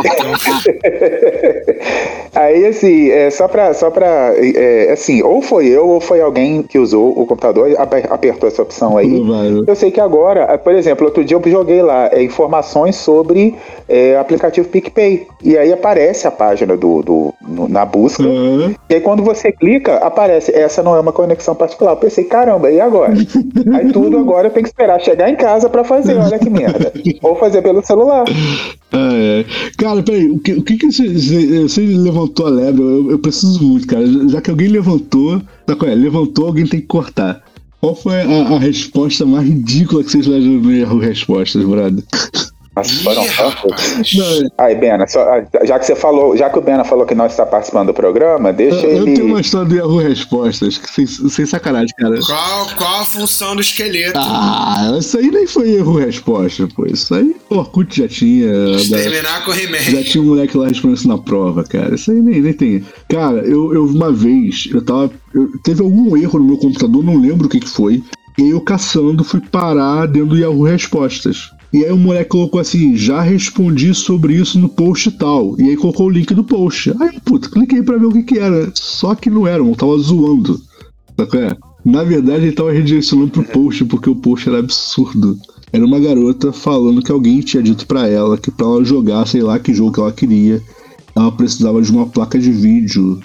Então, 0.00 0.32
Aí, 2.34 2.66
assim, 2.66 3.08
é, 3.10 3.30
só 3.40 3.48
pra. 3.48 3.72
Só 3.74 3.90
pra 3.90 4.32
é, 4.36 4.90
assim, 4.92 5.22
ou 5.22 5.40
foi 5.40 5.66
eu 5.68 5.88
ou 5.88 6.00
foi 6.00 6.20
alguém 6.20 6.62
que 6.62 6.78
usou 6.78 7.10
o 7.18 7.24
computador 7.26 7.70
e 7.70 7.76
aper- 7.76 8.06
apertou 8.12 8.48
essa 8.48 8.60
opção 8.62 8.96
aí. 8.96 9.08
Provável. 9.08 9.64
Eu 9.66 9.74
sei 9.74 9.90
que 9.90 10.00
agora, 10.00 10.40
é, 10.42 10.56
por 10.56 10.74
exemplo, 10.74 11.06
outro 11.06 11.24
dia 11.24 11.36
eu 11.36 11.50
joguei 11.50 11.80
lá 11.82 12.08
é, 12.12 12.22
informações 12.22 12.96
sobre 12.96 13.54
é, 13.88 14.16
aplicativo 14.18 14.68
PicPay. 14.68 15.26
E 15.42 15.56
aí 15.56 15.72
aparece 15.72 16.26
a 16.26 16.30
página 16.30 16.76
do, 16.76 17.02
do 17.02 17.34
no- 17.48 17.68
na 17.68 17.84
busca. 17.84 18.22
Ah, 18.24 18.70
E 18.90 18.94
aí 18.96 19.00
quando 19.00 19.22
você 19.22 19.50
clica, 19.52 19.96
aparece, 19.96 20.52
essa 20.54 20.82
não 20.82 20.94
é 20.94 21.00
uma 21.00 21.12
conexão 21.12 21.54
particular. 21.54 21.92
Eu 21.92 21.96
pensei, 21.96 22.24
caramba, 22.24 22.70
e 22.70 22.80
agora? 22.80 23.12
aí 23.72 23.90
tudo 23.92 24.18
agora 24.18 24.50
tem 24.50 24.62
que 24.62 24.68
esperar 24.68 25.00
chegar 25.00 25.30
em 25.30 25.36
casa 25.36 25.68
pra 25.70 25.82
fazer, 25.84 26.16
olha 26.18 26.38
que 26.38 26.50
merda. 26.50 26.92
Ou 27.22 27.36
fazer 27.36 27.62
pelo 27.62 27.84
celular. 27.84 28.24
ah, 28.92 29.10
é. 29.14 29.44
Cara, 29.78 30.02
peraí, 30.02 30.28
o 30.30 30.38
que, 30.38 30.52
o 30.52 30.62
que, 30.62 30.76
que 30.76 30.86
você, 30.92 31.08
você- 31.08 31.62
você 31.62 31.80
levantou 31.80 32.46
a 32.46 32.50
lebre? 32.50 32.82
Eu, 32.82 33.10
eu 33.12 33.18
preciso 33.30 33.62
muito, 33.64 33.86
cara. 33.86 34.06
Já 34.28 34.40
que 34.40 34.50
alguém 34.50 34.68
levantou, 34.68 35.40
tá, 35.66 35.74
qual 35.74 35.90
é? 35.90 35.94
levantou, 35.94 36.46
alguém 36.46 36.66
tem 36.66 36.80
que 36.80 36.86
cortar. 36.86 37.42
Qual 37.80 37.94
foi 37.94 38.20
a, 38.20 38.54
a 38.54 38.58
resposta 38.58 39.24
mais 39.24 39.48
ridícula 39.48 40.04
que 40.04 40.10
vocês 40.10 40.26
no 40.26 40.70
erro 40.70 40.98
respostas, 40.98 41.64
brother? 41.64 42.04
Nossa, 42.76 42.94
foram 43.02 43.24
Aí, 44.56 44.74
Bena, 44.76 45.06
só- 45.06 45.20
ah, 45.22 45.44
já 45.64 45.78
que 45.78 45.86
você 45.86 45.96
falou, 45.96 46.36
já 46.36 46.48
que 46.48 46.58
o 46.58 46.62
Bena 46.62 46.84
falou 46.84 47.04
que 47.04 47.14
não 47.14 47.26
está 47.26 47.44
participando 47.44 47.88
do 47.88 47.94
programa, 47.94 48.52
deixa 48.52 48.86
eu, 48.86 48.98
eu 48.98 49.06
ele. 49.06 49.16
tenho 49.16 49.26
uma 49.28 49.40
história 49.40 49.68
do 49.68 49.76
erro 49.76 49.98
respostas, 49.98 50.78
que 50.78 50.88
sem, 50.88 51.06
sem 51.06 51.46
sacanagem, 51.46 51.92
cara. 51.98 52.18
Qual, 52.24 52.68
qual 52.76 53.00
a 53.00 53.04
função 53.04 53.54
do 53.56 53.60
esqueleto? 53.60 54.18
Ah, 54.18 54.96
isso 54.98 55.18
aí 55.18 55.30
nem 55.30 55.46
foi 55.46 55.70
erro 55.72 55.98
resposta, 55.98 56.68
pô. 56.74 56.86
Isso 56.86 57.12
aí 57.14 57.34
o 57.50 57.56
Orkut 57.56 57.96
já 58.02 58.06
tinha. 58.08 58.46
né? 58.52 58.76
Exterminar 58.76 59.44
com 59.44 59.52
Já 59.52 59.58
remédio. 59.60 60.04
tinha 60.04 60.22
um 60.22 60.26
moleque 60.28 60.56
lá 60.56 60.68
respondendo 60.68 60.96
isso 60.98 61.08
na 61.08 61.18
prova, 61.18 61.64
cara. 61.64 61.94
Isso 61.96 62.10
aí 62.12 62.20
nem, 62.22 62.40
nem 62.40 62.52
tem. 62.52 62.84
Cara, 63.08 63.38
eu, 63.38 63.74
eu 63.74 63.84
uma 63.84 64.12
vez, 64.12 64.68
eu 64.72 64.80
tava. 64.80 65.10
eu- 65.34 65.50
teve 65.64 65.82
algum 65.82 66.16
erro 66.16 66.38
no 66.38 66.44
meu 66.46 66.56
computador, 66.56 67.02
não 67.02 67.16
lembro 67.20 67.46
o 67.46 67.50
que, 67.50 67.58
que 67.60 67.68
foi. 67.68 68.02
E 68.38 68.50
eu 68.50 68.60
caçando 68.60 69.24
fui 69.24 69.40
parar 69.40 70.06
dentro 70.06 70.28
do 70.30 70.38
Yahoo 70.38 70.62
Respostas. 70.62 71.50
E 71.72 71.84
aí 71.84 71.92
o 71.92 71.96
moleque 71.96 72.30
colocou 72.30 72.60
assim, 72.60 72.96
já 72.96 73.20
respondi 73.20 73.94
sobre 73.94 74.34
isso 74.34 74.58
no 74.58 74.68
post 74.68 75.10
tal. 75.12 75.54
E 75.58 75.62
aí 75.62 75.76
colocou 75.76 76.06
o 76.06 76.10
link 76.10 76.34
do 76.34 76.42
post. 76.42 76.92
Aí, 77.00 77.20
puta, 77.24 77.48
cliquei 77.48 77.82
pra 77.82 77.96
ver 77.96 78.06
o 78.06 78.12
que 78.12 78.22
que 78.22 78.38
era. 78.38 78.70
Só 78.74 79.14
que 79.14 79.30
não 79.30 79.46
era, 79.46 79.62
eu 79.62 79.76
tava 79.76 79.96
zoando. 79.98 80.60
Qual 81.16 81.42
é? 81.42 81.56
Na 81.84 82.02
verdade, 82.02 82.46
ele 82.46 82.52
tava 82.52 82.72
redirecionando 82.72 83.30
pro 83.30 83.44
post, 83.44 83.84
porque 83.84 84.10
o 84.10 84.16
post 84.16 84.48
era 84.48 84.58
absurdo. 84.58 85.38
Era 85.72 85.86
uma 85.86 86.00
garota 86.00 86.52
falando 86.52 87.02
que 87.02 87.12
alguém 87.12 87.40
tinha 87.40 87.62
dito 87.62 87.86
pra 87.86 88.08
ela 88.08 88.36
que 88.36 88.50
pra 88.50 88.66
ela 88.66 88.84
jogar, 88.84 89.26
sei 89.26 89.40
lá 89.40 89.58
que 89.58 89.72
jogo 89.72 89.92
que 89.92 90.00
ela 90.00 90.12
queria, 90.12 90.60
ela 91.14 91.30
precisava 91.30 91.80
de 91.80 91.90
uma 91.92 92.06
placa 92.06 92.38
de 92.38 92.50
vídeo 92.50 93.20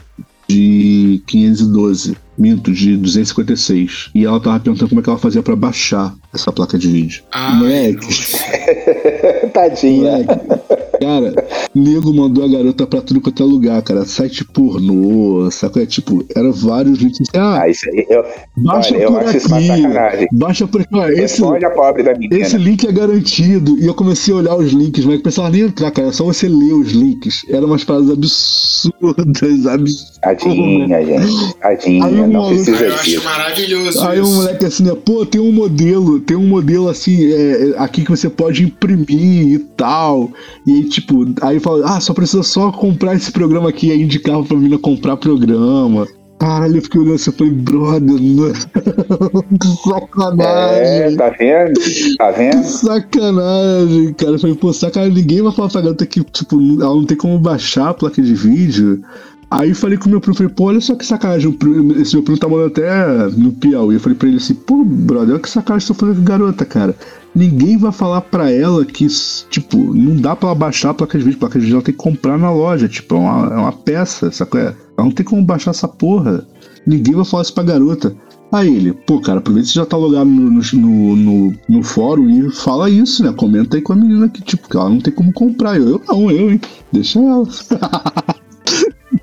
de 0.48 1.24
512, 1.26 2.16
minto, 2.38 2.72
de 2.72 2.98
256. 2.98 4.10
E 4.14 4.26
ela 4.26 4.40
tava 4.40 4.60
perguntando 4.60 4.90
como 4.90 5.02
é 5.02 5.04
que 5.04 5.10
ela 5.10 5.20
fazia 5.20 5.42
pra 5.44 5.56
baixar 5.56 6.14
essa 6.34 6.52
placa 6.52 6.78
de 6.78 6.88
vídeo. 6.88 7.24
Ai, 7.32 7.56
Moleque, 7.56 8.08
Tadinha. 9.54 10.12
moleque. 10.12 10.85
Cara, 11.00 11.34
nego 11.74 12.14
mandou 12.14 12.44
a 12.44 12.48
garota 12.48 12.86
pra 12.88 13.02
tudo 13.02 13.22
quanto 13.22 13.42
é 13.42 13.46
lugar, 13.46 13.82
cara. 13.82 14.06
Site 14.06 14.44
pornô, 14.46 15.50
sabe? 15.52 15.82
É 15.84 15.86
tipo, 15.86 16.24
era 16.36 16.52
vários 16.52 17.00
links. 17.00 17.20
Ah, 17.36 17.62
Ah, 17.64 17.70
isso 17.70 17.90
aí, 17.90 18.06
eu, 18.10 18.24
baixa 18.58 18.94
olha, 18.96 19.04
eu 19.04 19.12
por 19.12 19.22
acho 19.24 19.38
isso 19.38 19.48
uma 19.48 19.58
aqui. 19.58 19.68
sacanagem. 19.68 20.28
Baixa 20.32 20.68
por 20.68 20.82
aqui. 20.82 20.90
Ó, 20.96 21.08
esse, 21.08 21.22
Responde 21.22 21.66
a 21.66 21.70
pobre 21.72 22.04
da 22.04 22.14
menina. 22.14 22.42
esse 22.42 22.58
link 22.58 22.88
é 22.88 22.92
garantido. 22.92 23.78
E 23.80 23.86
eu 23.86 23.94
comecei 23.94 24.34
a 24.34 24.38
olhar 24.38 24.56
os 24.56 24.72
links, 24.72 25.04
mas 25.06 25.16
eu 25.16 25.22
pensava 25.22 25.50
nem 25.50 25.62
entrar, 25.62 25.92
cara. 25.92 26.08
É 26.08 26.12
só 26.12 26.24
você 26.26 26.48
ler 26.48 26.74
os 26.74 26.92
links. 26.92 27.42
Eram 27.50 27.68
umas 27.68 27.84
paradas 27.84 28.10
absurdas, 28.12 29.66
absurdas. 29.66 30.20
Tadinha, 30.22 31.06
gente. 31.06 31.54
Tadinha, 31.60 32.06
Aí 32.06 32.14
o 32.14 32.18
não 32.18 32.28
maluco- 32.34 32.50
precisa 32.56 32.84
Eu 32.86 32.94
acho 32.96 33.04
disso. 33.06 33.24
maravilhoso 33.24 34.02
Aí 34.08 34.20
um 34.20 34.24
isso. 34.24 34.34
moleque 34.36 34.66
assim, 34.66 34.84
né? 34.84 34.94
Pô, 35.06 35.26
tem 35.26 35.42
um 35.42 35.52
modelo, 35.52 36.20
tem 36.20 36.38
um 36.38 36.48
modelo 36.48 36.90
assim, 36.90 37.26
é, 37.32 37.70
é, 37.70 37.74
aqui 37.78 38.04
que 38.04 38.10
você 38.12 38.30
pode 38.30 38.64
imprimir 38.64 39.54
e 39.56 39.60
tal. 39.60 40.32
E 40.66 40.72
aí, 40.72 40.84
tipo, 40.96 41.26
aí 41.42 41.60
fala, 41.60 41.96
ah, 41.96 42.00
só 42.00 42.14
precisa 42.14 42.44
só 42.44 42.72
comprar 42.72 43.16
esse 43.16 43.32
programa 43.32 43.70
aqui. 43.70 43.92
Aí 43.92 44.02
indicava 44.02 44.44
pra 44.44 44.58
menina 44.58 44.78
comprar 44.78 45.18
programa. 45.18 46.08
Caralho, 46.40 46.78
eu 46.78 46.82
fiquei 46.82 47.00
olhando 47.00 47.16
assim 47.16 47.30
e 47.30 47.34
falei, 47.34 47.54
brother, 47.54 48.22
não. 48.22 48.54
que 49.58 49.68
sacanagem. 49.90 51.14
É, 51.14 51.16
tá 51.16 51.30
vendo? 51.30 51.74
Tá 52.18 52.34
Que 52.34 52.40
vendo? 52.40 52.64
sacanagem, 52.64 54.14
cara. 54.14 54.32
Eu 54.34 54.40
falei, 54.40 54.56
pô, 54.56 54.74
sacanagem, 54.74 55.16
ninguém 55.16 55.42
vai 55.42 55.52
falar 55.54 55.70
pra 55.70 55.82
garota 55.82 56.06
que, 56.06 56.24
tipo, 56.24 56.60
ela 56.82 56.96
não 56.96 57.06
tem 57.06 57.18
como 57.18 57.40
baixar 57.40 57.90
a 57.90 57.94
placa 57.94 58.22
de 58.22 58.34
vídeo. 58.34 59.02
Aí 59.50 59.70
eu 59.70 59.76
falei 59.76 59.98
com 59.98 60.08
o 60.08 60.10
meu 60.10 60.20
primo, 60.20 60.36
falei, 60.36 60.52
pô, 60.52 60.66
olha 60.66 60.82
só 60.82 60.96
que 60.96 61.06
sacanagem. 61.06 61.58
Esse 62.02 62.16
meu 62.16 62.24
primo 62.24 62.38
tá 62.38 62.50
morando 62.50 62.68
até 62.68 63.28
no 63.38 63.54
Piauí. 63.54 63.96
Eu 63.96 64.00
falei 64.02 64.18
pra 64.18 64.28
ele 64.28 64.38
assim, 64.38 64.56
pô, 64.56 64.84
brother, 64.84 65.32
olha 65.36 65.40
que 65.40 65.50
sacanagem 65.50 65.86
que 65.86 65.92
eu 65.92 65.96
falando 65.96 66.18
com 66.18 66.24
garota, 66.24 66.66
cara. 66.66 66.96
Ninguém 67.36 67.78
vai 67.78 67.92
falar 67.92 68.22
pra 68.22 68.50
ela 68.50 68.86
que, 68.86 69.06
tipo, 69.50 69.78
não 69.94 70.16
dá 70.16 70.36
pra 70.36 70.50
ela 70.50 70.56
baixar 70.58 70.92
a 70.92 70.94
placa 70.94 71.18
de 71.18 71.24
vídeo. 71.26 71.38
A 71.38 71.40
placa 71.42 71.60
de 71.60 71.66
vídeo 71.66 71.76
ela 71.76 71.84
tem 71.84 71.94
que 71.94 71.98
comprar 72.02 72.38
na 72.38 72.50
loja. 72.52 72.88
Tipo, 72.88 73.16
é 73.16 73.18
uma, 73.20 73.54
é 73.54 73.58
uma 73.58 73.72
peça, 73.74 74.32
sacou? 74.32 74.60
Ela 74.62 74.76
não 74.98 75.12
tem 75.12 75.26
como 75.26 75.44
baixar 75.44 75.72
essa 75.72 75.88
porra. 75.88 76.48
Ninguém 76.88 77.14
vai 77.14 77.26
falar 77.26 77.44
isso 77.44 77.54
pra 77.54 77.64
garota. 77.64 78.16
Aí 78.52 78.74
ele, 78.74 78.94
pô, 78.94 79.20
cara, 79.20 79.40
aproveita 79.40 79.68
que 79.68 79.74
você 79.74 79.80
já 79.80 79.86
tá 79.86 79.98
logado 79.98 80.30
no, 80.30 80.50
no, 80.50 80.62
no, 80.74 81.16
no- 81.16 81.54
no 81.68 81.84
fórum 81.84 82.30
e 82.30 82.50
fala 82.52 82.90
isso, 82.90 83.22
né? 83.24 83.34
Comenta 83.34 83.76
aí 83.76 83.82
com 83.82 83.92
a 83.92 83.96
menina 83.98 84.30
que, 84.30 84.42
tipo, 84.42 84.70
que 84.70 84.78
ela 84.78 84.88
não 84.90 85.00
tem 85.00 85.12
como 85.14 85.34
comprar. 85.34 85.76
Eu, 85.78 85.90
eu 85.90 86.02
não, 86.08 86.32
eu, 86.32 86.52
hein? 86.52 86.62
Deixa 86.94 87.20
ela. 87.20 87.44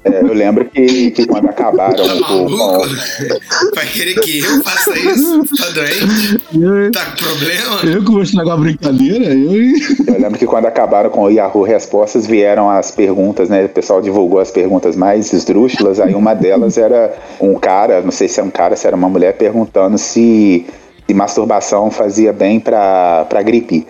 É, 0.04 0.20
eu 0.20 0.32
lembro 0.32 0.64
que, 0.64 1.10
que 1.10 1.26
quando 1.26 1.48
acabaram 1.48 1.94
Tá 1.96 2.02
o, 2.14 2.20
maluco? 2.20 2.56
com- 2.56 3.74
Vai 3.74 3.86
querer 3.86 4.14
que 4.20 4.38
eu 4.40 4.62
faça 4.64 4.98
isso? 4.98 5.42
Tá 5.56 5.68
doente? 5.70 6.90
Tá 6.92 7.04
com 7.06 7.16
problema? 7.24 7.94
eu 7.94 8.04
que 8.04 8.10
vou 8.10 8.22
estragar 8.22 8.54
a 8.54 8.56
brincadeira, 8.56 9.26
eu? 9.26 9.52
Eu 9.52 10.20
lembro 10.20 10.38
que 10.38 10.46
quando 10.46 10.66
acabaram 10.66 11.10
com 11.10 11.22
o 11.24 11.30
Yahoo 11.30 11.62
Respostas, 11.62 12.26
vieram 12.26 12.70
as 12.70 12.90
perguntas, 12.90 13.48
né? 13.48 13.64
O 13.64 13.68
pessoal 13.68 14.00
divulgou 14.00 14.40
as 14.40 14.50
perguntas 14.50 14.96
mais 14.96 15.32
esdrúxulas. 15.32 16.00
Aí 16.00 16.14
uma 16.14 16.34
delas 16.34 16.78
era 16.78 17.14
um 17.40 17.54
cara, 17.54 18.00
não 18.00 18.10
sei 18.10 18.28
se 18.28 18.40
é 18.40 18.42
um 18.42 18.50
cara, 18.50 18.74
se 18.76 18.86
era 18.86 18.96
uma 18.96 19.08
mulher, 19.08 19.34
perguntando 19.36 19.98
se, 19.98 20.66
se 21.06 21.14
masturbação 21.14 21.90
fazia 21.90 22.32
bem 22.32 22.58
pra, 22.58 23.26
pra 23.28 23.42
gripe. 23.42 23.86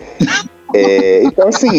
É, 0.73 1.21
então, 1.23 1.47
assim, 1.47 1.69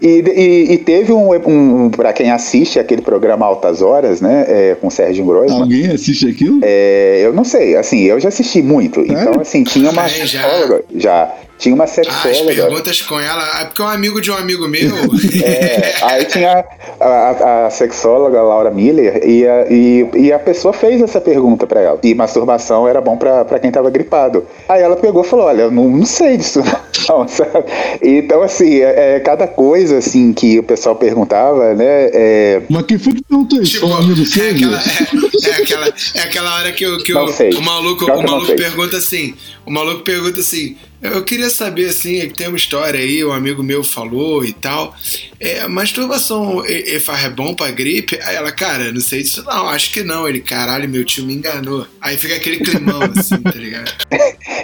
e, 0.00 0.06
e- 0.06 0.72
e 0.74 0.78
teve 0.78 1.12
um, 1.12 1.30
um 1.48 1.90
para 1.90 2.12
quem 2.12 2.30
assiste 2.30 2.78
aquele 2.78 3.02
programa 3.02 3.44
Altas 3.46 3.82
Horas, 3.82 4.20
né, 4.20 4.44
é, 4.48 4.76
com 4.80 4.86
o 4.86 4.90
Sérgio 4.90 5.24
Grossman, 5.24 5.60
Alguém 5.62 5.86
assiste 5.90 6.28
aquilo? 6.28 6.60
é, 6.62 7.20
eu 7.22 7.32
não 7.32 7.44
sei, 7.44 7.76
assim, 7.76 8.00
eu 8.02 8.18
já 8.20 8.28
assisti 8.28 8.62
muito, 8.62 9.00
então, 9.00 9.40
assim, 9.40 9.64
tinha 9.64 9.90
uma 9.90 10.06
já. 10.08 10.80
já, 10.94 11.34
tinha 11.62 11.74
uma 11.74 11.84
Ah, 11.84 11.86
as 11.86 11.90
sexóloga, 11.92 12.54
perguntas 12.54 13.02
com 13.02 13.20
ela. 13.20 13.60
É 13.60 13.64
porque 13.66 13.80
é 13.80 13.84
um 13.84 13.88
amigo 13.88 14.20
de 14.20 14.30
um 14.32 14.34
amigo 14.34 14.66
meu. 14.66 14.90
É, 15.42 15.94
aí 16.02 16.24
tinha 16.24 16.64
a, 17.00 17.06
a- 17.06 17.66
a 17.66 17.70
sexóloga 17.70 18.42
Laura 18.42 18.70
Miller 18.70 19.20
e 19.24 19.46
a, 19.46 19.66
e, 19.70 20.06
e 20.14 20.32
a 20.32 20.38
pessoa 20.38 20.72
fez 20.72 21.00
essa 21.00 21.20
pergunta 21.20 21.66
pra 21.66 21.80
ela. 21.80 21.98
E 22.02 22.14
masturbação 22.14 22.88
era 22.88 23.00
bom 23.00 23.16
pra 23.16 23.44
pra 23.44 23.58
quem 23.60 23.70
tava 23.70 23.90
gripado. 23.90 24.44
Aí 24.68 24.82
ela 24.82 24.96
pegou 24.96 25.22
e 25.22 25.26
falou: 25.26 25.46
Olha, 25.46 25.62
eu 25.62 25.70
não, 25.70 25.88
não 25.88 26.04
sei 26.06 26.36
disso, 26.36 26.60
não, 27.08 27.26
sabe? 27.28 27.64
Então, 28.02 28.42
assim, 28.42 28.80
é, 28.80 29.16
é, 29.16 29.20
cada 29.20 29.46
coisa 29.46 29.98
assim 29.98 30.32
que 30.32 30.58
o 30.58 30.62
pessoal 30.62 30.96
perguntava, 30.96 31.74
né? 31.74 32.10
é, 32.12 32.62
Mas 32.68 32.86
quem 32.86 32.98
foi 32.98 33.12
que 33.14 33.22
perguntou 33.22 33.62
isso? 33.62 33.72
Tipo, 33.72 33.86
um 33.86 34.12
é 34.12 34.24
seu? 34.24 34.50
aquela, 34.50 34.78
é, 34.78 35.48
é 35.50 35.62
aquela, 35.62 35.86
é 36.14 36.20
aquela 36.20 36.54
hora 36.56 36.72
que, 36.72 36.86
o, 36.86 36.98
que 36.98 37.14
o, 37.14 37.24
o 37.58 37.62
maluco, 37.62 38.04
o 38.04 38.22
maluco 38.22 38.54
pergunta 38.56 38.96
assim, 38.96 39.34
o 39.66 39.70
maluco 39.70 40.02
pergunta 40.02 40.40
assim, 40.40 40.76
eu 41.02 41.24
queria 41.24 41.50
saber 41.50 41.86
assim, 41.88 42.20
é 42.20 42.26
que 42.26 42.34
tem 42.34 42.48
uma 42.48 42.56
história 42.56 42.98
aí, 43.00 43.24
um 43.24 43.32
amigo 43.32 43.62
meu 43.62 43.82
falou 43.82 44.44
e 44.44 44.52
tal, 44.52 44.94
é, 45.40 45.66
masturbação 45.66 46.64
e, 46.66 46.96
e 46.96 47.00
faz 47.00 47.24
é 47.24 47.30
bom 47.30 47.54
pra 47.54 47.70
gripe? 47.70 48.18
Aí 48.24 48.36
ela, 48.36 48.52
cara, 48.52 48.92
não 48.92 49.00
sei 49.00 49.22
disso 49.22 49.42
não, 49.44 49.68
acho 49.68 49.92
que 49.92 50.02
não. 50.02 50.28
Ele, 50.28 50.40
caralho, 50.40 50.88
meu 50.88 51.04
tio 51.04 51.24
me 51.24 51.34
enganou. 51.34 51.86
Aí 52.00 52.16
fica 52.16 52.34
aquele 52.36 52.58
climão 52.58 53.00
assim, 53.16 53.40
tá 53.40 53.50
ligado? 53.50 53.90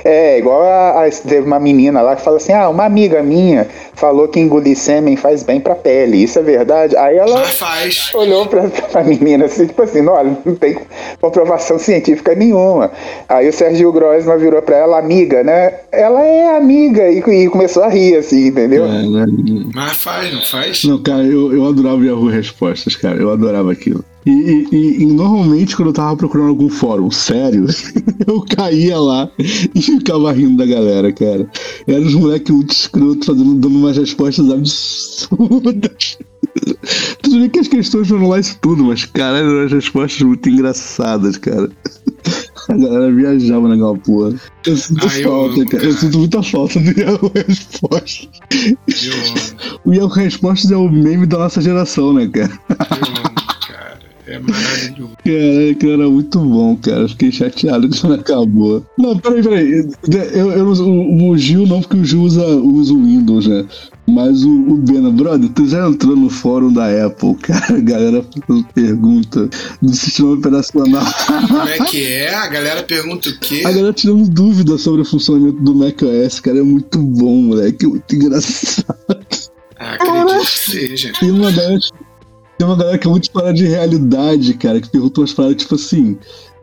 É, 0.05 0.39
igual 0.39 0.63
a, 0.63 1.05
a- 1.07 1.11
teve 1.11 1.47
uma 1.47 1.59
menina 1.59 2.01
lá 2.01 2.15
que 2.17 2.23
fala 2.23 2.37
assim: 2.37 2.53
ah, 2.53 2.69
uma 2.69 2.85
amiga 2.85 3.23
minha 3.23 3.69
falou 3.95 4.29
que 4.29 4.39
engolir 4.39 4.77
sêmen 4.77 5.17
faz 5.17 5.43
bem 5.43 5.61
pra 5.61 5.75
pele. 5.75 6.23
Isso 6.23 6.39
é 6.39 6.43
verdade? 6.43 6.97
Aí 6.97 7.17
ela 7.17 7.43
olhou 8.15 8.47
pra, 8.47 8.63
pra 8.69 9.03
menina 9.03 9.47
assim, 9.47 9.67
tipo 9.67 9.83
assim, 9.83 10.07
olha, 10.07 10.37
não 10.45 10.55
tem 10.55 10.79
comprovação 11.21 11.79
científica 11.79 12.35
nenhuma. 12.35 12.93
Aí 13.29 13.49
o 13.49 13.53
Sérgio 13.53 13.91
Grossman 13.93 14.39
virou 14.39 14.63
pra 14.63 14.77
ela, 14.77 14.99
amiga, 14.99 15.43
né? 15.43 15.75
Ela 15.91 16.28
é 16.29 16.57
amiga, 16.57 17.11
e, 17.11 17.19
e 17.19 17.49
começou 17.49 17.83
a 17.83 17.89
rir, 17.89 18.17
assim, 18.17 18.49
entendeu? 18.49 18.85
É, 18.87 19.03
né? 19.09 19.27
Mas 19.75 19.93
faz, 19.97 20.33
não 20.33 20.43
faz? 20.43 20.85
Não, 20.85 20.99
cara, 21.03 21.25
eu, 21.25 21.53
eu 21.53 21.67
adorava 21.67 22.05
Yahoo 22.05 22.29
Respostas, 22.29 22.95
cara. 22.97 23.19
Eu 23.21 23.31
adorava 23.33 23.73
aquilo. 23.73 24.05
E, 24.27 24.31
e- 24.31 24.69
e- 24.73 25.03
e 25.03 25.07
normalmente, 25.07 25.75
quando 25.75 25.89
eu 25.89 25.93
tava 25.95 26.15
procurando 26.17 26.49
algum 26.49 26.69
fórum 26.69 27.11
sério, 27.11 27.65
eu 28.27 28.43
caía 28.43 28.99
lá 28.99 29.31
e 29.39 29.81
ficava 29.81 30.31
rindo 30.33 30.57
da 30.59 30.67
galera, 30.67 31.11
cara. 31.13 31.49
Era 31.87 32.01
uns 32.01 32.15
moleques 32.15 32.55
muito 32.55 32.71
escroto 32.73 33.25
fazendo, 33.27 33.55
dando 33.55 33.79
umas 33.79 33.97
respostas 33.97 34.51
absurdas. 34.51 36.19
Tudo 37.23 37.39
bem 37.41 37.49
que 37.51 37.59
as 37.59 37.69
questões 37.69 38.09
foram 38.09 38.29
lá 38.29 38.39
isso 38.41 38.59
tudo, 38.61 38.85
mas, 38.85 39.05
cara, 39.05 39.39
eram 39.39 39.51
umas 39.61 39.73
respostas 39.73 40.23
muito 40.23 40.49
engraçadas, 40.49 41.37
cara. 41.37 41.71
A 42.69 42.77
galera 42.77 43.11
viajava 43.13 43.67
naquela 43.69 43.97
porra. 43.97 44.35
Eu 44.67 44.77
sinto 44.77 45.07
Ah, 45.09 45.19
eu 45.19 45.31
falta, 45.31 45.55
amo, 45.61 45.71
cara. 45.71 45.85
Eu 45.85 45.93
sinto 45.93 46.19
muita 46.19 46.43
falta 46.43 46.79
do 46.81 47.01
Yahoo 47.01 47.33
Respostas. 47.47 48.29
Eu 48.53 49.13
amo, 49.15 49.81
O 49.87 49.95
Yahoo 49.95 50.09
Respostas 50.09 50.71
é 50.71 50.77
o 50.77 50.89
meme 50.91 51.27
da 51.27 51.39
nossa 51.39 51.61
geração, 51.63 52.13
né, 52.13 52.29
cara? 52.29 52.53
eu 52.69 52.77
amo. 52.77 53.28
É 54.29 54.39
maravilhoso. 54.39 55.17
Era 55.89 56.11
muito 56.11 56.39
bom, 56.39 56.77
cara. 56.77 57.09
Fiquei 57.09 57.33
chateado 57.33 57.89
que 57.89 57.95
isso 57.95 58.07
não 58.07 58.17
acabou. 58.17 58.85
Não, 58.99 59.19
peraí, 59.19 59.43
peraí. 59.43 59.89
Eu, 60.35 60.53
eu, 60.53 60.67
o, 60.67 61.31
o 61.31 61.39
Gil 61.39 61.67
não, 61.67 61.81
porque 61.81 61.97
o 61.97 62.05
Gil 62.05 62.23
usa, 62.23 62.45
usa 62.47 62.93
o 62.93 63.03
Windows, 63.03 63.47
né? 63.47 63.65
Mas 64.07 64.45
o, 64.45 64.51
o 64.51 64.77
Bena, 64.77 65.11
brother, 65.11 65.49
tu 65.51 65.67
já 65.67 65.89
entrou 65.89 66.15
no 66.15 66.29
fórum 66.29 66.73
da 66.73 67.07
Apple, 67.07 67.35
cara. 67.41 67.77
A 67.77 67.81
galera 67.81 68.25
fazendo 68.47 68.67
pergunta 68.75 69.49
do 69.81 69.95
sistema 69.95 70.33
operacional. 70.33 71.05
Como 71.47 71.69
é 71.69 71.79
que 71.87 72.07
é? 72.07 72.35
A 72.35 72.49
galera 72.49 72.83
pergunta 72.83 73.31
o 73.31 73.39
quê? 73.39 73.63
A 73.65 73.71
galera 73.71 73.93
tirando 73.95 74.29
dúvida 74.29 74.77
sobre 74.77 75.01
o 75.03 75.05
funcionamento 75.07 75.63
do 75.63 75.75
macOS, 75.75 76.41
cara. 76.41 76.59
É 76.59 76.63
muito 76.63 76.99
bom, 76.99 77.35
moleque. 77.35 77.87
É 77.87 77.89
muito 77.89 78.15
engraçado. 78.15 78.95
Ah, 79.79 79.95
acredito 79.95 80.41
que 80.41 80.47
seja. 80.47 81.13
Tem 81.19 81.31
uma 81.31 81.51
galera, 81.51 81.79
tem 82.59 82.67
uma 82.67 82.77
galera 82.77 82.99
que 82.99 83.07
é 83.07 83.11
muito 83.11 83.31
fora 83.31 83.53
de 83.55 83.65
realidade, 83.67 84.55
cara, 84.55 84.81
que 84.81 84.89
pergunta 84.91 85.21
umas 85.21 85.33
paradas 85.33 85.57
tipo 85.63 85.75
assim. 85.77 86.19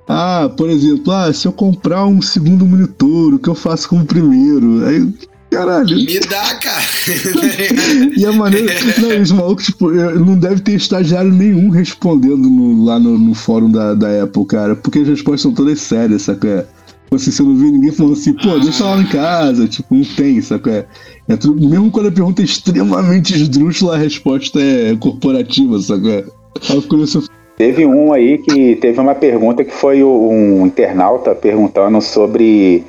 Ah, 0.08 0.52
por 0.56 0.70
exemplo, 0.70 1.12
ah, 1.12 1.34
se 1.34 1.48
eu 1.48 1.52
comprar 1.52 2.06
um 2.06 2.22
segundo 2.22 2.66
monitor, 2.66 3.34
o 3.34 3.40
que 3.40 3.50
eu 3.50 3.56
faço 3.56 3.90
com 3.90 3.98
o 4.00 4.06
primeiro? 4.06 4.86
Aí, 4.86 5.12
caralho. 5.50 5.96
Me 5.96 6.20
dá, 6.20 6.56
cara. 6.56 6.84
E 8.16 8.24
a 8.26 8.32
maneira. 8.32 8.72
Não, 9.00 9.22
os 9.22 9.32
malucos, 9.32 9.66
tipo, 9.66 9.90
não 9.92 10.38
deve 10.38 10.62
ter 10.62 10.74
estagiário 10.74 11.32
nenhum 11.32 11.70
respondendo 11.70 12.48
no- 12.50 12.84
lá 12.86 13.00
no, 13.00 13.18
no 13.18 13.34
fórum 13.34 13.72
da, 13.72 13.94
da 13.96 14.24
Apple, 14.24 14.46
cara, 14.46 14.76
porque 14.76 15.00
as 15.00 15.08
respostas 15.08 15.42
são 15.42 15.54
todas 15.54 15.80
sérias, 15.82 16.24
saca? 16.24 16.68
Tipo 17.06 17.16
assim, 17.16 17.32
você 17.32 17.44
não 17.44 17.56
vê 17.56 17.66
ninguém 17.72 17.92
falando 17.92 18.14
assim, 18.14 18.34
pô, 18.34 18.60
deixa 18.60 18.84
lá 18.84 19.00
em 19.02 19.06
casa, 19.08 19.68
tipo, 19.68 19.94
não 19.96 20.04
tem, 20.04 20.42
saca? 20.42 20.88
É 21.28 21.36
tudo, 21.36 21.68
mesmo 21.68 21.90
quando 21.90 22.10
a 22.10 22.12
pergunta 22.12 22.42
é 22.42 22.46
extremamente 22.46 23.34
esdrúxula, 23.34 23.96
a 23.96 23.98
resposta 23.98 24.60
é 24.60 24.96
corporativa? 24.96 25.76
Aí 25.76 26.98
nessa. 26.98 27.24
Teve 27.58 27.86
um 27.86 28.12
aí 28.12 28.38
que 28.38 28.76
teve 28.76 29.00
uma 29.00 29.16
pergunta 29.16 29.64
que 29.64 29.72
foi 29.72 30.04
um 30.04 30.66
internauta 30.66 31.34
perguntando 31.34 32.02
sobre 32.02 32.84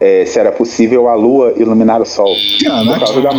é, 0.00 0.24
se 0.24 0.38
era 0.38 0.52
possível 0.52 1.08
a 1.08 1.14
lua 1.14 1.52
iluminar 1.56 2.00
o 2.00 2.06
sol. 2.06 2.34
Por 2.60 2.68
Caraca, 2.68 3.06
causa 3.06 3.20
da, 3.22 3.30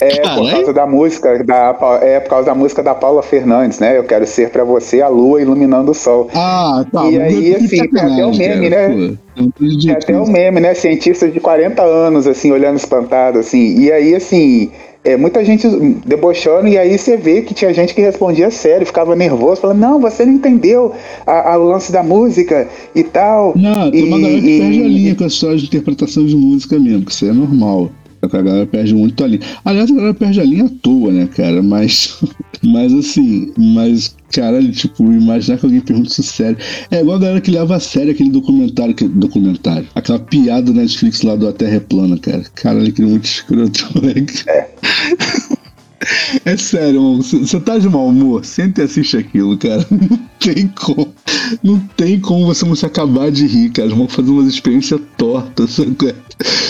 é, 0.00 0.20
por 0.20 0.50
causa 0.50 0.72
da 0.72 0.86
música 0.86 1.44
da 1.44 1.98
é 2.00 2.20
por 2.20 2.30
causa 2.30 2.46
da 2.46 2.54
música 2.54 2.82
da 2.82 2.94
Paula 2.94 3.22
Fernandes, 3.22 3.78
né? 3.78 3.98
Eu 3.98 4.04
quero 4.04 4.26
ser 4.26 4.50
pra 4.50 4.64
você 4.64 5.02
a 5.02 5.08
lua 5.08 5.42
iluminando 5.42 5.90
o 5.90 5.94
sol. 5.94 6.30
ah, 6.34 6.84
tá. 6.90 7.04
E 7.10 7.20
aí, 7.20 7.54
assim, 7.54 7.68
tem 7.68 7.80
até 7.80 8.26
o 8.26 8.32
sacanagem, 8.32 8.48
meme, 8.48 8.70
cara, 8.70 8.88
né? 8.88 9.16
um 9.36 9.44
até 9.44 9.64
o 9.64 9.68
idiotice. 9.68 10.32
meme, 10.32 10.60
né? 10.60 10.74
Cientistas 10.74 11.32
de 11.32 11.40
40 11.40 11.82
anos, 11.82 12.26
assim, 12.26 12.50
olhando 12.50 12.76
espantado, 12.76 13.38
assim. 13.38 13.78
E 13.78 13.92
aí, 13.92 14.14
assim, 14.14 14.70
é, 15.04 15.16
muita 15.16 15.44
gente 15.44 15.68
debochando, 16.06 16.66
e 16.68 16.78
aí 16.78 16.98
você 16.98 17.16
vê 17.16 17.42
que 17.42 17.52
tinha 17.54 17.72
gente 17.74 17.94
que 17.94 18.00
respondia 18.00 18.50
sério, 18.50 18.86
ficava 18.86 19.14
nervoso, 19.14 19.60
falando, 19.60 19.78
não, 19.78 20.00
você 20.00 20.24
não 20.24 20.32
entendeu 20.34 20.92
a, 21.26 21.52
a- 21.52 21.58
o 21.58 21.64
lance 21.68 21.92
da 21.92 22.02
música 22.02 22.66
e 22.94 23.04
tal. 23.04 23.52
Não, 23.56 23.90
tem 23.90 24.04
uma 24.04 24.18
galera 24.18 24.40
que 24.40 24.58
perde 24.58 24.82
a 24.82 24.88
linha 24.88 25.14
com 25.14 25.24
a 25.24 25.26
história 25.26 25.56
de 25.58 25.66
interpretação 25.66 26.24
de 26.24 26.34
música 26.36 26.78
mesmo, 26.78 27.04
que 27.04 27.12
isso 27.12 27.26
é 27.26 27.32
normal. 27.32 27.90
A 28.22 28.26
galera 28.26 28.66
perde 28.66 28.94
muito 28.94 29.22
a 29.22 29.26
linha. 29.26 29.40
Aliás, 29.62 29.90
a 29.90 29.94
galera 29.94 30.14
perde 30.14 30.40
a 30.40 30.44
linha 30.44 30.64
à 30.64 30.70
toa, 30.80 31.12
né, 31.12 31.26
cara? 31.36 31.62
Mas, 31.62 32.18
mas 32.64 32.90
assim, 32.94 33.52
mas, 33.54 34.16
caralho, 34.32 34.72
tipo, 34.72 35.04
imaginar 35.12 35.58
que 35.58 35.66
alguém 35.66 35.80
pergunta 35.82 36.08
isso 36.08 36.22
sério. 36.22 36.56
É 36.90 37.00
igual 37.02 37.18
a 37.18 37.20
galera 37.20 37.40
que 37.42 37.50
leva 37.50 37.76
a 37.76 37.80
sério 37.80 38.12
aquele 38.12 38.30
documentário, 38.30 38.94
que, 38.94 39.06
documentário, 39.06 39.86
aquela 39.94 40.18
piada 40.18 40.72
da 40.72 40.80
Netflix 40.80 41.20
lá 41.20 41.36
do 41.36 41.46
A 41.46 41.52
Terra 41.52 41.76
é 41.76 41.80
Plana, 41.80 42.16
cara. 42.16 42.42
Caralho, 42.54 42.90
que 42.94 43.02
muito 43.02 43.26
escroto, 43.26 43.88
moleque. 43.94 44.48
É 44.48 44.68
sério, 46.58 47.16
você 47.16 47.60
tá 47.60 47.78
de 47.78 47.88
mau 47.88 48.08
humor? 48.08 48.44
Senta 48.44 48.82
e 48.82 48.84
assiste 48.84 49.16
aquilo, 49.16 49.56
cara. 49.56 49.86
Não 49.90 50.18
tem 50.38 50.68
como. 50.68 51.14
Não 51.62 51.78
tem 51.96 52.20
como 52.20 52.46
você 52.46 52.64
não 52.64 52.74
se 52.74 52.84
acabar 52.84 53.30
de 53.30 53.46
rir, 53.46 53.70
cara. 53.70 53.88
Vão 53.88 54.08
fazer 54.08 54.30
umas 54.30 54.52
experiências 54.52 55.00
tortas, 55.16 55.70
sabe? 55.76 55.96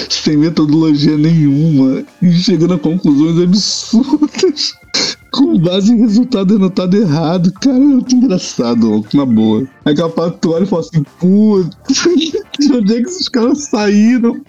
sem 0.09 0.37
metodologia 0.37 1.17
nenhuma 1.17 2.05
e 2.23 2.33
chegando 2.33 2.75
a 2.75 2.79
conclusões 2.79 3.41
absurdas 3.41 4.75
com 5.33 5.59
base 5.59 5.93
em 5.93 6.01
resultado 6.01 6.57
anotado 6.57 6.97
errado. 6.97 7.53
Cara, 7.61 7.77
é 7.77 7.81
muito 7.81 8.15
engraçado, 8.15 9.05
na 9.13 9.27
boa. 9.27 9.67
Aí 9.85 9.95
capaz 9.95 10.33
tu 10.41 10.53
olha 10.53 10.65
e 10.65 10.67
fala 10.67 10.83
assim, 10.83 11.03
putz, 11.19 11.77
de 12.59 12.73
onde 12.73 12.95
é 12.95 13.03
que 13.03 13.09
esses 13.09 13.29
caras 13.29 13.65
saíram? 13.65 14.41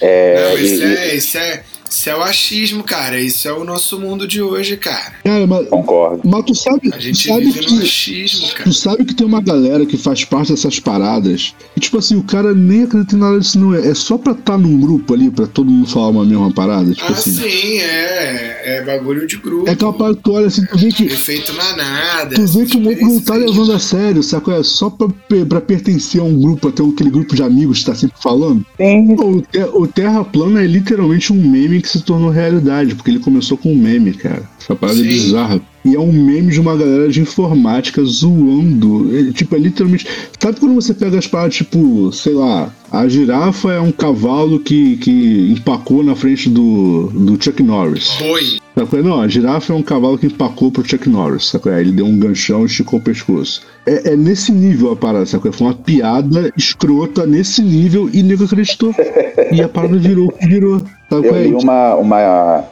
é, 0.00 0.50
Não, 0.50 0.58
isso, 0.58 0.82
e, 0.82 0.96
é, 0.96 1.16
isso 1.16 1.38
é 1.38 1.62
isso 1.92 2.08
é 2.08 2.16
o 2.16 2.22
achismo, 2.22 2.82
cara. 2.82 3.20
Isso 3.20 3.46
é 3.46 3.52
o 3.52 3.64
nosso 3.64 4.00
mundo 4.00 4.26
de 4.26 4.40
hoje, 4.40 4.78
cara. 4.78 5.12
Cara, 5.22 5.46
mas, 5.46 5.68
Concordo. 5.68 6.22
Mas 6.24 6.44
tu 6.46 6.54
sabe. 6.54 6.90
A 6.90 6.98
gente 6.98 7.28
sabe 7.28 7.44
vive 7.44 7.60
que, 7.60 7.74
no 7.74 7.82
achismo, 7.82 8.48
cara. 8.48 8.64
Tu 8.64 8.72
sabe 8.72 9.04
que 9.04 9.14
tem 9.14 9.26
uma 9.26 9.42
galera 9.42 9.84
que 9.84 9.98
faz 9.98 10.24
parte 10.24 10.52
dessas 10.52 10.80
paradas. 10.80 11.54
E, 11.76 11.80
tipo 11.80 11.98
assim, 11.98 12.16
o 12.16 12.22
cara 12.22 12.54
nem 12.54 12.84
acredita 12.84 13.14
em 13.14 13.18
nada 13.18 13.38
disso, 13.38 13.58
não. 13.58 13.74
É, 13.74 13.88
é 13.88 13.94
só 13.94 14.16
pra 14.16 14.32
estar 14.32 14.52
tá 14.52 14.58
num 14.58 14.80
grupo 14.80 15.12
ali, 15.12 15.30
pra 15.30 15.46
todo 15.46 15.70
mundo 15.70 15.86
falar 15.86 16.08
uma 16.08 16.24
mesma 16.24 16.50
parada. 16.50 16.94
Tipo 16.94 17.12
ah, 17.12 17.14
assim. 17.14 17.30
sim, 17.30 17.78
é. 17.78 18.62
É 18.64 18.82
bagulho 18.82 19.26
de 19.26 19.36
grupo. 19.36 19.68
É 19.68 19.72
aquela 19.72 19.92
parada 19.92 20.16
que 20.16 20.22
tu 20.22 20.32
olha 20.32 20.46
assim, 20.46 20.64
tu 20.64 20.78
vê 20.78 20.88
que. 20.90 21.04
Efeito 21.04 21.52
manada. 21.52 22.34
Tu 22.34 22.46
vê 22.46 22.64
que 22.64 22.78
o 22.78 22.88
outro 22.88 23.06
não 23.06 23.20
tá 23.20 23.34
levando 23.34 23.72
a 23.72 23.78
sério, 23.78 24.22
saco? 24.22 24.50
É 24.50 24.62
só 24.62 24.88
pra, 24.88 25.08
pra 25.46 25.60
pertencer 25.60 26.22
a 26.22 26.24
um 26.24 26.40
grupo, 26.40 26.68
a 26.68 26.72
ter 26.72 26.82
aquele 26.82 27.10
grupo 27.10 27.34
de 27.34 27.42
amigos 27.42 27.80
que 27.80 27.86
tá 27.86 27.94
sempre 27.94 28.16
falando. 28.22 28.64
Sim. 28.78 29.14
O, 29.14 29.82
o 29.82 29.86
Terra 29.86 30.24
Plana 30.24 30.62
é 30.62 30.66
literalmente 30.66 31.32
um 31.32 31.36
meme 31.36 31.81
que 31.82 31.88
se 31.88 32.02
tornou 32.02 32.30
realidade 32.30 32.94
porque 32.94 33.10
ele 33.10 33.18
começou 33.18 33.58
com 33.58 33.72
um 33.72 33.76
meme, 33.76 34.14
cara. 34.14 34.48
Essa 34.58 34.74
parada 34.74 34.98
é 34.98 35.02
Sim. 35.02 35.08
é 35.08 35.12
bizarra. 35.12 35.60
E 35.84 35.94
é 35.94 36.00
um 36.00 36.12
meme 36.12 36.52
de 36.52 36.60
uma 36.60 36.76
galera 36.76 37.08
de 37.08 37.20
informática 37.20 38.02
zoando. 38.04 39.10
É, 39.16 39.32
tipo, 39.32 39.56
é 39.56 39.58
literalmente. 39.58 40.06
Sabe 40.38 40.60
quando 40.60 40.74
você 40.74 40.94
pega 40.94 41.18
as 41.18 41.26
paradas, 41.26 41.56
tipo, 41.56 42.12
sei 42.12 42.34
lá, 42.34 42.72
a 42.90 43.08
girafa 43.08 43.72
é 43.72 43.80
um 43.80 43.90
cavalo 43.90 44.60
que, 44.60 44.96
que 44.98 45.50
empacou 45.50 46.04
na 46.04 46.14
frente 46.14 46.48
do, 46.48 47.08
do 47.08 47.42
Chuck 47.42 47.62
Norris. 47.62 48.10
Foi. 48.12 48.60
Não, 49.02 49.20
a 49.20 49.26
girafa 49.28 49.72
é 49.72 49.76
um 49.76 49.82
cavalo 49.82 50.16
que 50.16 50.26
empacou 50.26 50.70
pro 50.70 50.86
Chuck 50.86 51.08
Norris, 51.08 51.46
sacou? 51.46 51.72
Ele 51.72 51.92
deu 51.92 52.06
um 52.06 52.18
ganchão 52.18 52.62
e 52.62 52.66
esticou 52.66 53.00
o 53.00 53.02
pescoço. 53.02 53.62
É, 53.86 54.12
é 54.12 54.16
nesse 54.16 54.52
nível 54.52 54.92
a 54.92 54.96
parada, 54.96 55.26
sacou? 55.26 55.52
Foi 55.52 55.66
uma 55.66 55.74
piada 55.74 56.52
escrota 56.56 57.26
nesse 57.26 57.60
nível 57.62 58.08
e 58.12 58.22
nego 58.22 58.44
acreditou. 58.44 58.94
e 59.50 59.62
a 59.62 59.68
parada 59.68 59.98
virou 59.98 60.28
o 60.28 60.32
que 60.32 60.46
virou. 60.46 60.78
Sacou? 61.10 61.24
Eu 61.24 61.42
li 61.42 61.54
uma, 61.54 61.94
uma 61.96 62.64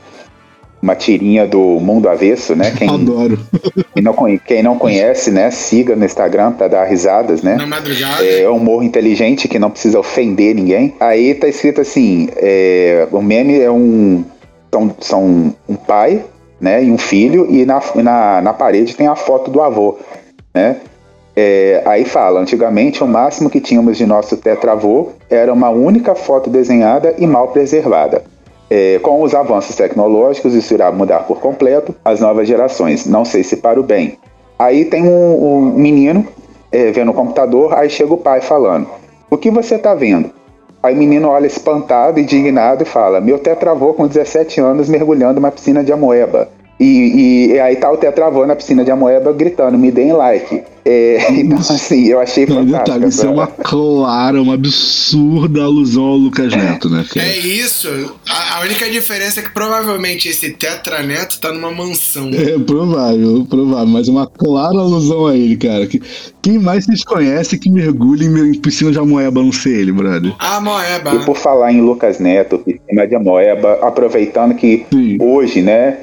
uma 0.82 0.94
tirinha 0.94 1.46
do 1.46 1.58
Mundo 1.58 2.08
Avesso, 2.08 2.56
né? 2.56 2.70
Quem, 2.70 2.88
Adoro. 2.88 3.38
Quem 3.94 4.02
não, 4.02 4.14
quem 4.38 4.62
não 4.62 4.78
conhece, 4.78 5.30
né? 5.30 5.50
Siga 5.50 5.94
no 5.94 6.04
Instagram 6.04 6.52
para 6.52 6.68
dar 6.68 6.84
risadas, 6.84 7.42
né? 7.42 7.56
Na 7.56 7.66
madrugada. 7.66 8.24
É 8.24 8.48
um 8.48 8.56
humor 8.56 8.82
inteligente 8.82 9.46
que 9.46 9.58
não 9.58 9.70
precisa 9.70 9.98
ofender 9.98 10.54
ninguém. 10.54 10.94
Aí 10.98 11.34
tá 11.34 11.48
escrito 11.48 11.80
assim: 11.80 12.28
é, 12.36 13.06
o 13.10 13.20
meme 13.20 13.60
é 13.60 13.70
um. 13.70 14.24
São, 14.72 14.94
são 15.00 15.54
um 15.68 15.74
pai, 15.74 16.24
né? 16.60 16.82
E 16.84 16.90
um 16.90 16.98
filho, 16.98 17.46
e 17.50 17.66
na, 17.66 17.80
na, 17.96 18.40
na 18.40 18.52
parede 18.52 18.96
tem 18.96 19.06
a 19.06 19.16
foto 19.16 19.50
do 19.50 19.60
avô, 19.60 19.98
né? 20.54 20.76
É, 21.36 21.82
aí 21.86 22.04
fala, 22.04 22.40
antigamente 22.40 23.02
o 23.02 23.06
máximo 23.06 23.48
que 23.48 23.60
tínhamos 23.60 23.96
de 23.96 24.04
nosso 24.04 24.36
tetravô 24.36 25.10
era 25.28 25.52
uma 25.52 25.70
única 25.70 26.14
foto 26.14 26.50
desenhada 26.50 27.14
e 27.18 27.26
mal 27.26 27.48
preservada. 27.48 28.22
É, 28.70 29.00
com 29.00 29.20
os 29.22 29.34
avanços 29.34 29.74
tecnológicos, 29.74 30.54
isso 30.54 30.72
irá 30.72 30.92
mudar 30.92 31.24
por 31.24 31.40
completo 31.40 31.92
as 32.04 32.20
novas 32.20 32.46
gerações. 32.46 33.04
Não 33.04 33.24
sei 33.24 33.42
se 33.42 33.56
para 33.56 33.80
o 33.80 33.82
bem. 33.82 34.16
Aí 34.56 34.84
tem 34.84 35.02
um, 35.02 35.44
um 35.44 35.60
menino 35.72 36.24
é, 36.70 36.92
vendo 36.92 37.10
o 37.10 37.14
computador, 37.14 37.74
aí 37.74 37.90
chega 37.90 38.14
o 38.14 38.18
pai 38.18 38.40
falando: 38.40 38.86
O 39.28 39.36
que 39.36 39.50
você 39.50 39.74
está 39.74 39.94
vendo? 39.94 40.30
Aí 40.82 40.94
o 40.94 40.98
menino 40.98 41.28
olha 41.28 41.46
espantado, 41.46 42.20
indignado 42.20 42.82
e 42.82 42.86
fala: 42.86 43.20
Meu 43.20 43.38
tetravô 43.38 43.92
com 43.92 44.06
17 44.06 44.60
anos 44.60 44.88
mergulhando 44.88 45.40
uma 45.40 45.50
piscina 45.50 45.82
de 45.82 45.92
amoeba. 45.92 46.48
E, 46.80 46.84
e, 46.84 47.52
e, 47.52 47.60
aí 47.60 47.76
tá 47.76 47.92
o 47.92 47.98
Tetravô 47.98 48.46
na 48.46 48.56
piscina 48.56 48.82
de 48.82 48.90
Amoeba 48.90 49.34
gritando, 49.34 49.76
me 49.76 49.90
deem 49.90 50.14
like. 50.14 50.62
É, 50.82 51.30
então, 51.38 51.58
assim, 51.58 52.06
eu 52.06 52.18
achei 52.18 52.46
fantástico. 52.46 52.78
Detalhe, 52.78 53.08
isso 53.08 53.26
é 53.26 53.28
uma 53.28 53.46
clara, 53.46 54.40
uma 54.40 54.54
absurda 54.54 55.62
alusão 55.62 56.04
ao 56.04 56.16
Lucas 56.16 56.56
Neto, 56.56 56.88
né? 56.88 57.04
Cara? 57.12 57.26
É 57.26 57.36
isso. 57.36 57.86
A, 58.26 58.56
a, 58.56 58.60
única 58.62 58.88
diferença 58.88 59.40
é 59.40 59.42
que 59.42 59.50
provavelmente 59.50 60.26
esse 60.26 60.52
Tetraneto 60.52 61.38
tá 61.38 61.52
numa 61.52 61.70
mansão. 61.70 62.30
É 62.32 62.58
provável, 62.58 63.44
provável, 63.44 63.86
mas 63.86 64.08
uma 64.08 64.26
clara 64.26 64.78
alusão 64.78 65.26
a 65.26 65.36
ele, 65.36 65.58
cara. 65.58 65.86
Que, 65.86 66.00
quem 66.40 66.58
mais 66.58 66.86
vocês 66.86 67.04
conhecem 67.04 67.58
que 67.58 67.68
mergulha 67.70 68.24
em 68.24 68.54
piscina 68.54 68.90
de 68.90 68.98
Amoeba, 68.98 69.42
não 69.42 69.52
sei 69.52 69.74
ele, 69.74 69.92
brother? 69.92 70.34
Amoeba. 70.38 71.14
E 71.14 71.24
por 71.26 71.36
falar 71.36 71.74
em 71.74 71.82
Lucas 71.82 72.18
Neto, 72.18 72.58
piscina 72.58 73.06
de 73.06 73.14
Amoeba, 73.14 73.80
aproveitando 73.82 74.54
que 74.54 74.86
Sim. 74.90 75.18
hoje, 75.20 75.60
né? 75.60 75.98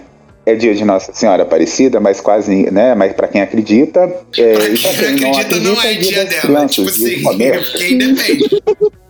É 0.48 0.56
dia 0.56 0.74
de 0.74 0.86
Nossa 0.86 1.12
Senhora 1.14 1.44
Aparecida, 1.44 2.00
mas 2.00 2.22
quase, 2.22 2.72
né? 2.72 2.96
Mas 2.96 3.12
para 3.12 3.28
quem 3.28 3.42
acredita, 3.42 4.10
é, 4.38 4.54
pra 4.54 4.94
quem, 4.94 5.16
quem 5.18 5.32
não 5.32 5.38
acredita, 5.38 5.60
não, 5.60 5.82
é 5.82 5.94
dia, 5.94 6.02
dia 6.04 6.26
dela. 6.26 6.42
Crianças, 6.42 6.96
tipo 6.96 7.30
assim, 7.30 7.78
quem 7.78 7.98
depende. 7.98 8.62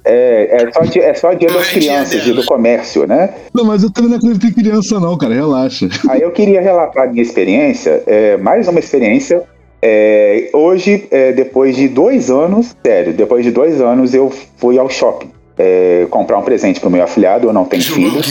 É, 0.04 0.64
é, 0.64 0.72
só 0.72 0.82
dia, 0.82 1.04
é 1.04 1.14
só 1.14 1.34
dia 1.34 1.50
não 1.50 1.58
das 1.58 1.68
é 1.68 1.74
crianças, 1.74 2.10
dia, 2.10 2.22
dia, 2.22 2.34
do 2.34 2.46
comércio, 2.46 3.06
né? 3.06 3.36
Não, 3.54 3.66
mas 3.66 3.84
eu 3.84 3.92
também 3.92 4.10
não 4.10 4.18
acredito 4.18 4.48
em 4.48 4.54
criança, 4.54 5.00
não, 5.00 5.16
cara, 5.16 5.36
relaxa. 5.36 5.88
Aí 6.10 6.22
eu 6.22 6.32
queria 6.32 6.60
relatar 6.60 7.04
a 7.04 7.08
minha 7.08 7.22
experiência, 7.22 8.02
é, 8.08 8.36
mais 8.38 8.68
uma 8.68 8.80
experiência. 8.80 9.44
É, 9.80 10.50
hoje, 10.54 11.08
é, 11.12 11.34
depois 11.34 11.76
de 11.76 11.88
dois 11.88 12.32
anos, 12.32 12.76
sério, 12.84 13.14
depois 13.14 13.46
de 13.46 13.52
dois 13.52 13.80
anos, 13.80 14.16
eu 14.16 14.34
fui 14.58 14.80
ao 14.80 14.90
shopping. 14.90 15.30
É, 15.60 16.08
comprar 16.10 16.38
um 16.38 16.44
presente 16.44 16.80
pro 16.80 16.90
meu 16.90 17.04
afilhado, 17.04 17.48
eu 17.48 17.54
não 17.54 17.66
tenho 17.66 17.84
filho. 17.84 18.22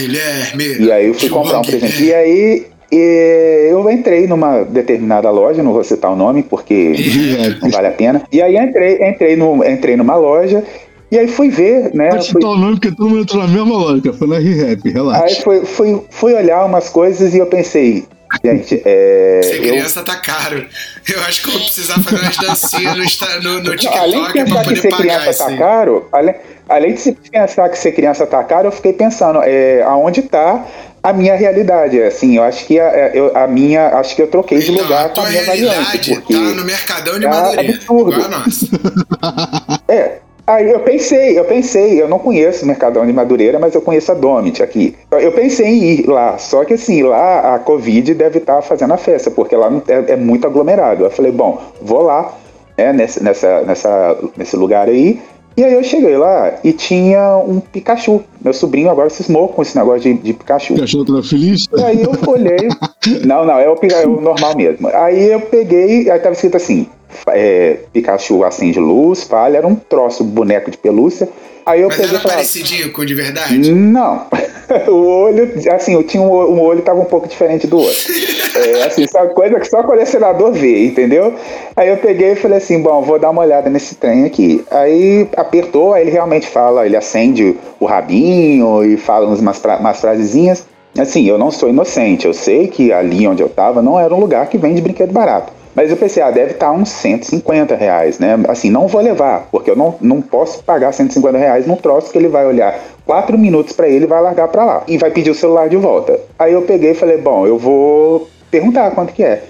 E 0.80 0.90
aí 0.90 1.06
eu 1.06 1.14
fui 1.14 1.28
João 1.28 1.42
comprar 1.42 1.58
um 1.58 1.62
presente. 1.62 2.04
E 2.04 2.14
aí 2.14 2.66
e 2.90 3.68
eu 3.70 3.90
entrei 3.90 4.26
numa 4.26 4.62
determinada 4.62 5.30
loja, 5.30 5.62
não 5.62 5.72
vou 5.72 5.84
citar 5.84 6.12
o 6.12 6.16
nome 6.16 6.42
porque 6.42 6.94
não 7.60 7.70
vale 7.70 7.88
a 7.88 7.92
pena. 7.92 8.22
E 8.32 8.40
aí 8.40 8.56
entrei, 8.56 9.08
entrei, 9.08 9.36
no, 9.36 9.64
entrei 9.64 9.96
numa 9.96 10.16
loja 10.16 10.62
e 11.10 11.18
aí 11.18 11.28
fui 11.28 11.48
ver, 11.48 11.94
né? 11.94 12.10
Vou 12.10 12.22
citar 12.22 12.42
fui... 12.42 12.50
o 12.50 12.56
nome 12.56 12.74
porque 12.74 12.94
todo 12.94 13.08
mundo 13.08 13.22
entrou 13.22 13.42
na 13.42 13.48
mesma 13.48 13.76
loja, 13.76 14.12
foi 14.12 14.28
na 14.28 14.38
ReHap, 14.38 14.88
relaxa. 14.90 15.24
Aí 15.24 15.42
fui, 15.42 15.64
fui, 15.64 16.02
fui 16.10 16.34
olhar 16.34 16.64
umas 16.64 16.88
coisas 16.88 17.34
e 17.34 17.38
eu 17.38 17.46
pensei, 17.46 18.06
Gente, 18.44 18.82
é. 18.84 19.40
Ser 19.42 19.60
criança 19.60 20.00
eu... 20.00 20.04
tá 20.04 20.16
caro. 20.16 20.66
Eu 21.08 21.20
acho 21.22 21.42
que 21.42 21.48
eu 21.48 21.52
vou 21.52 21.62
precisar 21.62 21.94
fazer 22.02 22.22
umas 22.22 22.36
dancinhas 22.36 23.18
no, 23.42 23.42
no, 23.42 23.62
no 23.62 23.76
TikTok 23.76 23.98
além 23.98 24.24
de 24.24 24.32
pensar 24.32 24.64
que 24.64 24.76
ser 24.76 24.96
criança 24.96 25.44
tá 25.44 25.56
caro, 25.56 26.08
além, 26.12 26.34
além 26.68 26.94
de 26.94 27.12
pensar 27.12 27.68
que 27.68 27.78
ser 27.78 27.92
criança 27.92 28.26
tá 28.26 28.42
caro, 28.44 28.68
eu 28.68 28.72
fiquei 28.72 28.92
pensando 28.92 29.40
é, 29.42 29.82
aonde 29.82 30.22
tá 30.22 30.64
a 31.02 31.12
minha 31.12 31.36
realidade. 31.36 32.02
Assim, 32.02 32.36
eu 32.36 32.42
acho 32.42 32.66
que 32.66 32.80
a, 32.80 33.10
eu, 33.14 33.36
a 33.36 33.46
minha. 33.46 33.88
Acho 33.98 34.16
que 34.16 34.22
eu 34.22 34.26
troquei 34.26 34.58
de 34.58 34.72
então, 34.72 34.82
lugar 34.82 35.12
com 35.12 35.20
a 35.20 35.28
minha 35.28 35.44
variante. 35.44 36.14
Porque 36.14 36.34
tá 36.34 36.40
no 36.40 36.64
Mercadão 36.64 37.14
de 37.18 37.26
tá 37.26 37.30
Madureira. 37.30 37.74
Absurdo. 37.74 38.12
é. 39.88 40.18
Aí 40.46 40.70
eu 40.70 40.78
pensei, 40.78 41.36
eu 41.36 41.44
pensei, 41.44 42.00
eu 42.00 42.08
não 42.08 42.20
conheço 42.20 42.64
o 42.64 42.68
Mercadão 42.68 43.04
de 43.04 43.12
Madureira, 43.12 43.58
mas 43.58 43.74
eu 43.74 43.82
conheço 43.82 44.12
a 44.12 44.14
Domit 44.14 44.62
aqui. 44.62 44.94
Eu 45.10 45.32
pensei 45.32 45.66
em 45.66 45.82
ir 45.82 46.06
lá, 46.06 46.38
só 46.38 46.64
que 46.64 46.74
assim, 46.74 47.02
lá 47.02 47.56
a 47.56 47.58
Covid 47.58 48.14
deve 48.14 48.38
estar 48.38 48.54
tá 48.54 48.62
fazendo 48.62 48.94
a 48.94 48.96
festa, 48.96 49.28
porque 49.28 49.56
lá 49.56 49.68
é, 49.88 50.12
é 50.12 50.16
muito 50.16 50.46
aglomerado. 50.46 51.02
Eu 51.02 51.10
falei, 51.10 51.32
bom, 51.32 51.60
vou 51.82 52.02
lá, 52.02 52.32
né, 52.78 52.92
nessa, 52.92 53.20
nessa, 53.24 53.60
nessa, 53.62 54.18
nesse 54.36 54.56
lugar 54.56 54.88
aí, 54.88 55.20
e 55.56 55.64
aí 55.64 55.72
eu 55.72 55.82
cheguei 55.82 56.16
lá 56.16 56.58
e 56.62 56.72
tinha 56.72 57.38
um 57.38 57.60
Pikachu. 57.60 58.22
Meu 58.42 58.52
sobrinho 58.52 58.90
agora 58.90 59.08
cismou 59.08 59.48
com 59.48 59.62
esse 59.62 59.76
negócio 59.76 60.02
de, 60.02 60.14
de 60.14 60.32
Pikachu. 60.34 60.74
Pikachu 60.74 61.04
tá 61.04 61.22
feliz? 61.22 61.66
E 61.74 61.82
aí 61.82 62.02
eu 62.02 62.12
olhei. 62.26 62.68
não, 63.24 63.44
não, 63.44 63.58
é 63.58 63.68
o, 63.68 63.78
é 63.82 64.06
o 64.06 64.20
normal 64.20 64.54
mesmo. 64.54 64.88
Aí 64.88 65.30
eu 65.32 65.40
peguei, 65.40 66.10
aí 66.10 66.18
tava 66.18 66.34
escrito 66.34 66.56
assim: 66.56 66.86
é, 67.28 67.78
Pikachu 67.92 68.44
acende 68.44 68.78
luz, 68.78 69.24
falha, 69.24 69.58
era 69.58 69.66
um 69.66 69.74
troço, 69.74 70.22
boneco 70.22 70.70
de 70.70 70.76
pelúcia. 70.76 71.28
Aí 71.66 71.80
eu 71.80 71.88
Mas 71.88 71.96
peguei 71.96 72.10
era 72.10 72.20
falava, 72.20 72.38
parecidinho 72.38 72.92
com 72.92 73.04
de 73.04 73.12
verdade? 73.12 73.72
Não. 73.72 74.26
o 74.86 75.24
olho, 75.24 75.52
assim, 75.74 75.94
eu 75.94 76.04
tinha 76.04 76.22
um, 76.22 76.30
um 76.30 76.60
olho 76.60 76.80
tava 76.82 77.00
um 77.00 77.04
pouco 77.04 77.26
diferente 77.28 77.66
do 77.66 77.78
outro. 77.78 77.96
É, 78.56 78.84
assim, 78.84 79.06
só 79.06 79.26
coisa 79.26 79.60
que 79.60 79.68
só 79.68 79.82
colecionador 79.82 80.50
vê, 80.50 80.86
entendeu? 80.86 81.34
Aí 81.76 81.90
eu 81.90 81.98
peguei 81.98 82.32
e 82.32 82.36
falei 82.36 82.56
assim, 82.56 82.80
bom, 82.80 83.02
vou 83.02 83.18
dar 83.18 83.28
uma 83.28 83.42
olhada 83.42 83.68
nesse 83.68 83.96
trem 83.96 84.24
aqui. 84.24 84.64
Aí 84.70 85.28
apertou, 85.36 85.92
aí 85.92 86.04
ele 86.04 86.10
realmente 86.10 86.48
fala, 86.48 86.86
ele 86.86 86.96
acende 86.96 87.54
o 87.78 87.84
rabinho 87.84 88.82
e 88.82 88.96
fala 88.96 89.26
umas, 89.26 89.40
umas 89.40 90.00
frasezinhas. 90.00 90.64
Assim, 90.98 91.28
eu 91.28 91.36
não 91.36 91.50
sou 91.50 91.68
inocente, 91.68 92.26
eu 92.26 92.32
sei 92.32 92.66
que 92.66 92.90
ali 92.94 93.28
onde 93.28 93.42
eu 93.42 93.48
tava 93.50 93.82
não 93.82 94.00
era 94.00 94.14
um 94.14 94.20
lugar 94.20 94.48
que 94.48 94.56
vende 94.56 94.80
brinquedo 94.80 95.12
barato. 95.12 95.52
Mas 95.76 95.90
eu 95.90 95.96
pensei, 95.98 96.22
ah, 96.22 96.30
deve 96.30 96.52
estar 96.52 96.72
uns 96.72 96.88
150 96.88 97.76
reais, 97.76 98.18
né? 98.18 98.38
Assim, 98.48 98.70
não 98.70 98.88
vou 98.88 99.02
levar, 99.02 99.46
porque 99.52 99.70
eu 99.70 99.76
não, 99.76 99.94
não 100.00 100.22
posso 100.22 100.64
pagar 100.64 100.90
150 100.90 101.36
reais 101.36 101.66
num 101.66 101.76
troço 101.76 102.10
que 102.10 102.16
ele 102.16 102.28
vai 102.28 102.46
olhar 102.46 102.80
quatro 103.04 103.36
minutos 103.36 103.74
para 103.74 103.86
ele 103.86 104.06
e 104.06 104.08
vai 104.08 104.22
largar 104.22 104.48
para 104.48 104.64
lá. 104.64 104.82
E 104.88 104.96
vai 104.96 105.10
pedir 105.10 105.30
o 105.30 105.34
celular 105.34 105.68
de 105.68 105.76
volta. 105.76 106.18
Aí 106.38 106.54
eu 106.54 106.62
peguei 106.62 106.92
e 106.92 106.94
falei, 106.94 107.18
bom, 107.18 107.46
eu 107.46 107.58
vou 107.58 108.26
perguntar 108.50 108.90
quanto 108.92 109.12
que 109.12 109.22
é. 109.22 109.42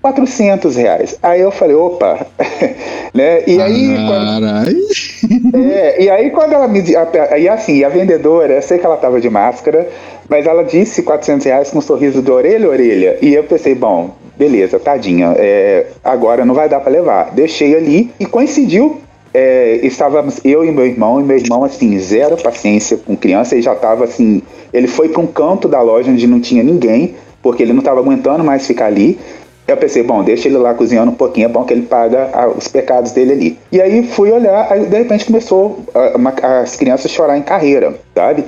400 0.00 0.74
reais. 0.76 1.18
Aí 1.22 1.42
eu 1.42 1.50
falei, 1.50 1.76
opa, 1.76 2.26
né? 3.12 3.42
E 3.46 3.60
aí, 3.60 3.94
quando, 4.06 5.56
é, 5.70 6.02
e 6.02 6.10
aí 6.10 6.30
quando 6.30 6.52
ela 6.54 6.68
me 6.68 6.82
e 7.38 7.48
assim, 7.48 7.84
a 7.84 7.90
vendedora, 7.90 8.54
eu 8.54 8.62
sei 8.62 8.78
que 8.78 8.86
ela 8.86 8.96
tava 8.96 9.20
de 9.20 9.28
máscara, 9.28 9.86
mas 10.28 10.46
ela 10.46 10.62
disse 10.62 11.02
400 11.02 11.44
reais 11.44 11.70
com 11.70 11.78
um 11.78 11.82
sorriso 11.82 12.22
de 12.22 12.30
orelha 12.30 12.66
a 12.66 12.70
orelha. 12.70 13.18
E 13.20 13.34
eu 13.34 13.44
pensei, 13.44 13.74
bom, 13.74 14.10
beleza, 14.36 14.78
tadinha, 14.78 15.34
é, 15.36 15.86
agora 16.02 16.44
não 16.44 16.54
vai 16.54 16.68
dar 16.68 16.80
para 16.80 16.92
levar. 16.92 17.30
Deixei 17.32 17.74
ali 17.74 18.10
e 18.18 18.26
coincidiu. 18.26 19.00
É, 19.32 19.80
estávamos 19.82 20.40
eu 20.44 20.64
e 20.64 20.70
meu 20.70 20.86
irmão, 20.86 21.20
e 21.20 21.24
meu 21.24 21.36
irmão, 21.36 21.64
assim, 21.64 21.98
zero 21.98 22.36
paciência 22.36 22.96
com 22.96 23.16
criança, 23.16 23.54
ele 23.54 23.62
já 23.62 23.72
estava 23.72 24.04
assim. 24.04 24.40
Ele 24.72 24.86
foi 24.86 25.08
para 25.08 25.20
um 25.20 25.26
canto 25.26 25.66
da 25.66 25.80
loja 25.82 26.10
onde 26.10 26.24
não 26.26 26.40
tinha 26.40 26.62
ninguém, 26.62 27.16
porque 27.42 27.62
ele 27.62 27.72
não 27.72 27.80
estava 27.80 27.98
aguentando 27.98 28.44
mais 28.44 28.64
ficar 28.64 28.86
ali. 28.86 29.18
Eu 29.66 29.76
pensei, 29.76 30.02
bom, 30.02 30.22
deixa 30.22 30.46
ele 30.46 30.58
lá 30.58 30.74
cozinhando 30.74 31.10
um 31.10 31.14
pouquinho, 31.14 31.46
é 31.46 31.48
bom 31.48 31.64
que 31.64 31.72
ele 31.72 31.82
paga 31.82 32.30
os 32.56 32.68
pecados 32.68 33.12
dele 33.12 33.32
ali. 33.32 33.58
E 33.72 33.80
aí 33.80 34.06
fui 34.06 34.30
olhar, 34.30 34.70
aí 34.70 34.84
de 34.86 34.98
repente 34.98 35.24
começou 35.24 35.80
uma, 36.14 36.34
as 36.60 36.76
crianças 36.76 37.06
a 37.06 37.14
chorar 37.14 37.38
em 37.38 37.42
carreira, 37.42 37.94
sabe? 38.14 38.44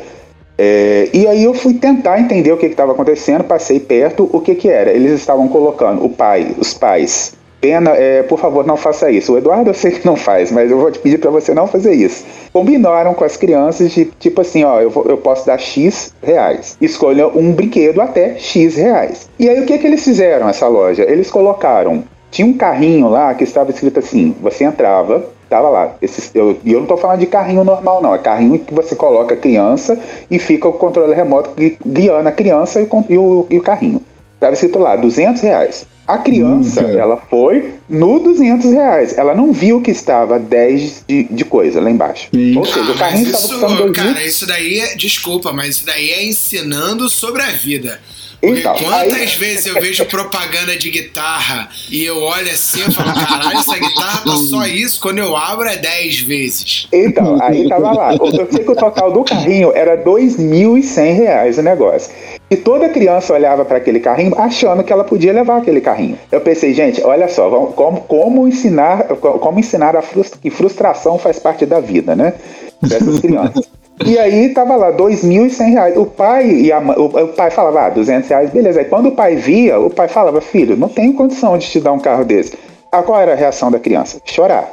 É, 0.58 1.08
e 1.12 1.26
aí 1.26 1.44
eu 1.44 1.52
fui 1.52 1.74
tentar 1.74 2.18
entender 2.18 2.52
o 2.52 2.56
que 2.56 2.66
estava 2.66 2.92
acontecendo, 2.92 3.44
passei 3.44 3.78
perto, 3.78 4.28
o 4.32 4.40
que 4.40 4.54
que 4.54 4.68
era? 4.68 4.90
Eles 4.90 5.12
estavam 5.12 5.48
colocando 5.48 6.04
o 6.04 6.08
pai, 6.08 6.54
os 6.58 6.72
pais. 6.72 7.34
Pena, 7.60 7.90
é, 7.90 8.22
por 8.22 8.38
favor, 8.38 8.66
não 8.66 8.76
faça 8.76 9.10
isso. 9.10 9.32
O 9.32 9.38
Eduardo 9.38 9.70
eu 9.70 9.74
sei 9.74 9.90
que 9.90 10.06
não 10.06 10.14
faz, 10.14 10.52
mas 10.52 10.70
eu 10.70 10.78
vou 10.78 10.90
te 10.90 10.98
pedir 10.98 11.18
para 11.18 11.30
você 11.30 11.54
não 11.54 11.66
fazer 11.66 11.94
isso. 11.94 12.24
Combinaram 12.52 13.14
com 13.14 13.24
as 13.24 13.36
crianças 13.36 13.90
de 13.92 14.04
tipo 14.18 14.40
assim, 14.40 14.62
ó, 14.62 14.80
eu, 14.80 14.90
vou, 14.90 15.04
eu 15.06 15.16
posso 15.16 15.46
dar 15.46 15.58
X 15.58 16.14
reais. 16.22 16.76
Escolha 16.80 17.26
um 17.28 17.52
brinquedo 17.52 18.00
até 18.00 18.36
X 18.38 18.76
reais. 18.76 19.28
E 19.38 19.48
aí 19.48 19.60
o 19.60 19.66
que 19.66 19.78
que 19.78 19.86
eles 19.86 20.04
fizeram, 20.04 20.48
essa 20.48 20.68
loja? 20.68 21.02
Eles 21.02 21.30
colocaram 21.30 22.04
tinha 22.30 22.46
um 22.46 22.52
carrinho 22.52 23.08
lá 23.08 23.34
que 23.34 23.44
estava 23.44 23.70
escrito 23.70 23.98
assim: 23.98 24.34
você 24.42 24.64
entrava, 24.64 25.24
Tava 25.48 25.68
lá. 25.68 25.94
Esse, 26.02 26.30
eu, 26.36 26.58
e 26.64 26.72
eu 26.72 26.80
não 26.80 26.86
tô 26.86 26.96
falando 26.96 27.20
de 27.20 27.26
carrinho 27.26 27.62
normal, 27.62 28.02
não. 28.02 28.14
É 28.14 28.18
carrinho 28.18 28.58
que 28.58 28.74
você 28.74 28.96
coloca 28.96 29.34
a 29.34 29.36
criança 29.36 29.98
e 30.30 30.38
fica 30.38 30.66
o 30.68 30.72
controle 30.72 31.14
remoto 31.14 31.50
guiando 31.86 32.28
a 32.28 32.32
criança 32.32 32.80
e, 32.80 32.88
e, 33.08 33.18
o, 33.18 33.46
e 33.48 33.58
o 33.58 33.62
carrinho. 33.62 34.02
Tava 34.40 34.52
escrito 34.52 34.78
lá, 34.78 34.96
200 34.96 35.40
reais. 35.42 35.86
A 36.06 36.18
criança, 36.18 36.82
hum, 36.86 36.98
ela 36.98 37.16
foi 37.16 37.74
no 37.88 38.20
200 38.20 38.70
reais. 38.70 39.18
Ela 39.18 39.34
não 39.34 39.52
viu 39.52 39.80
que 39.80 39.90
estava 39.90 40.38
10 40.38 41.04
de, 41.08 41.24
de 41.24 41.44
coisa 41.44 41.80
lá 41.80 41.90
embaixo. 41.90 42.28
Sim. 42.32 42.56
Ou 42.56 42.64
seja, 42.64 42.92
ah, 42.92 42.94
o 42.94 42.98
carrinho 42.98 43.30
estava 43.30 43.48
custando 43.48 43.92
Cara, 43.92 44.24
isso 44.24 44.46
daí 44.46 44.78
é. 44.78 44.94
Desculpa, 44.94 45.52
mas 45.52 45.76
isso 45.76 45.86
daí 45.86 46.10
é 46.10 46.24
ensinando 46.24 47.08
sobre 47.08 47.42
a 47.42 47.50
vida. 47.50 48.00
Então, 48.42 48.74
quantas 48.76 49.12
aí... 49.12 49.26
vezes 49.26 49.66
eu 49.66 49.74
vejo 49.74 50.04
propaganda 50.06 50.76
de 50.76 50.90
guitarra 50.90 51.68
e 51.90 52.04
eu 52.04 52.22
olho 52.22 52.50
assim 52.50 52.80
e 52.86 52.92
falo, 52.92 53.14
caralho, 53.14 53.58
essa 53.58 53.78
guitarra 53.78 54.22
tá 54.24 54.36
só 54.36 54.66
isso, 54.66 55.00
quando 55.00 55.18
eu 55.18 55.36
abro 55.36 55.68
é 55.68 55.76
10 55.76 56.20
vezes. 56.20 56.86
Então, 56.92 57.38
aí 57.42 57.68
tava 57.68 57.92
lá. 57.92 58.14
Eu 58.14 58.48
sei 58.50 58.64
que 58.64 58.70
o 58.70 58.76
total 58.76 59.12
do 59.12 59.24
carrinho 59.24 59.72
era 59.74 59.94
R$ 59.94 60.04
2.100 60.04 61.58
o 61.58 61.62
negócio. 61.62 62.12
E 62.48 62.56
toda 62.56 62.88
criança 62.88 63.32
olhava 63.32 63.64
para 63.64 63.78
aquele 63.78 63.98
carrinho 63.98 64.38
achando 64.38 64.84
que 64.84 64.92
ela 64.92 65.02
podia 65.02 65.32
levar 65.32 65.58
aquele 65.58 65.80
carrinho. 65.80 66.18
Eu 66.30 66.40
pensei, 66.40 66.72
gente, 66.72 67.02
olha 67.02 67.28
só, 67.28 67.48
vamos, 67.48 67.74
como, 67.74 68.02
como 68.02 68.46
ensinar, 68.46 69.04
como 69.04 69.58
ensinar 69.58 69.96
a 69.96 70.02
frustra, 70.02 70.38
que 70.40 70.50
frustração 70.50 71.18
faz 71.18 71.38
parte 71.38 71.66
da 71.66 71.80
vida, 71.80 72.14
né? 72.14 72.34
Dessas 72.80 73.18
crianças. 73.18 73.66
E 74.04 74.18
aí 74.18 74.50
tava 74.50 74.76
lá, 74.76 74.90
dois 74.90 75.24
mil 75.24 75.46
e 75.46 75.50
cem 75.50 75.70
reais. 75.70 75.96
O 75.96 76.04
pai 76.04 76.50
e 76.50 76.72
a, 76.72 76.78
o, 76.78 77.06
o, 77.06 77.28
pai 77.28 77.50
falava, 77.50 77.86
ah, 77.86 77.88
200 77.88 78.28
reais, 78.28 78.50
beleza. 78.50 78.80
Aí 78.80 78.84
quando 78.86 79.08
o 79.08 79.12
pai 79.12 79.36
via, 79.36 79.78
o 79.78 79.88
pai 79.88 80.08
falava, 80.08 80.40
filho, 80.40 80.76
não 80.76 80.88
tenho 80.88 81.14
condição 81.14 81.56
de 81.56 81.66
te 81.66 81.80
dar 81.80 81.92
um 81.92 81.98
carro 81.98 82.24
desse. 82.24 82.52
Ah, 82.92 83.02
qual 83.02 83.20
era 83.20 83.32
a 83.32 83.36
reação 83.36 83.70
da 83.70 83.78
criança? 83.78 84.20
Chorar. 84.24 84.70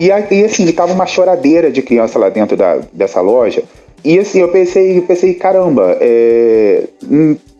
E, 0.00 0.08
e 0.08 0.44
assim, 0.44 0.70
tava 0.72 0.92
uma 0.92 1.06
choradeira 1.06 1.70
de 1.70 1.82
criança 1.82 2.18
lá 2.18 2.28
dentro 2.28 2.56
da, 2.56 2.80
dessa 2.92 3.20
loja. 3.20 3.62
E 4.04 4.18
assim, 4.18 4.40
eu 4.40 4.48
pensei, 4.48 4.98
eu 4.98 5.02
pensei 5.02 5.32
caramba, 5.34 5.96
é, 5.98 6.84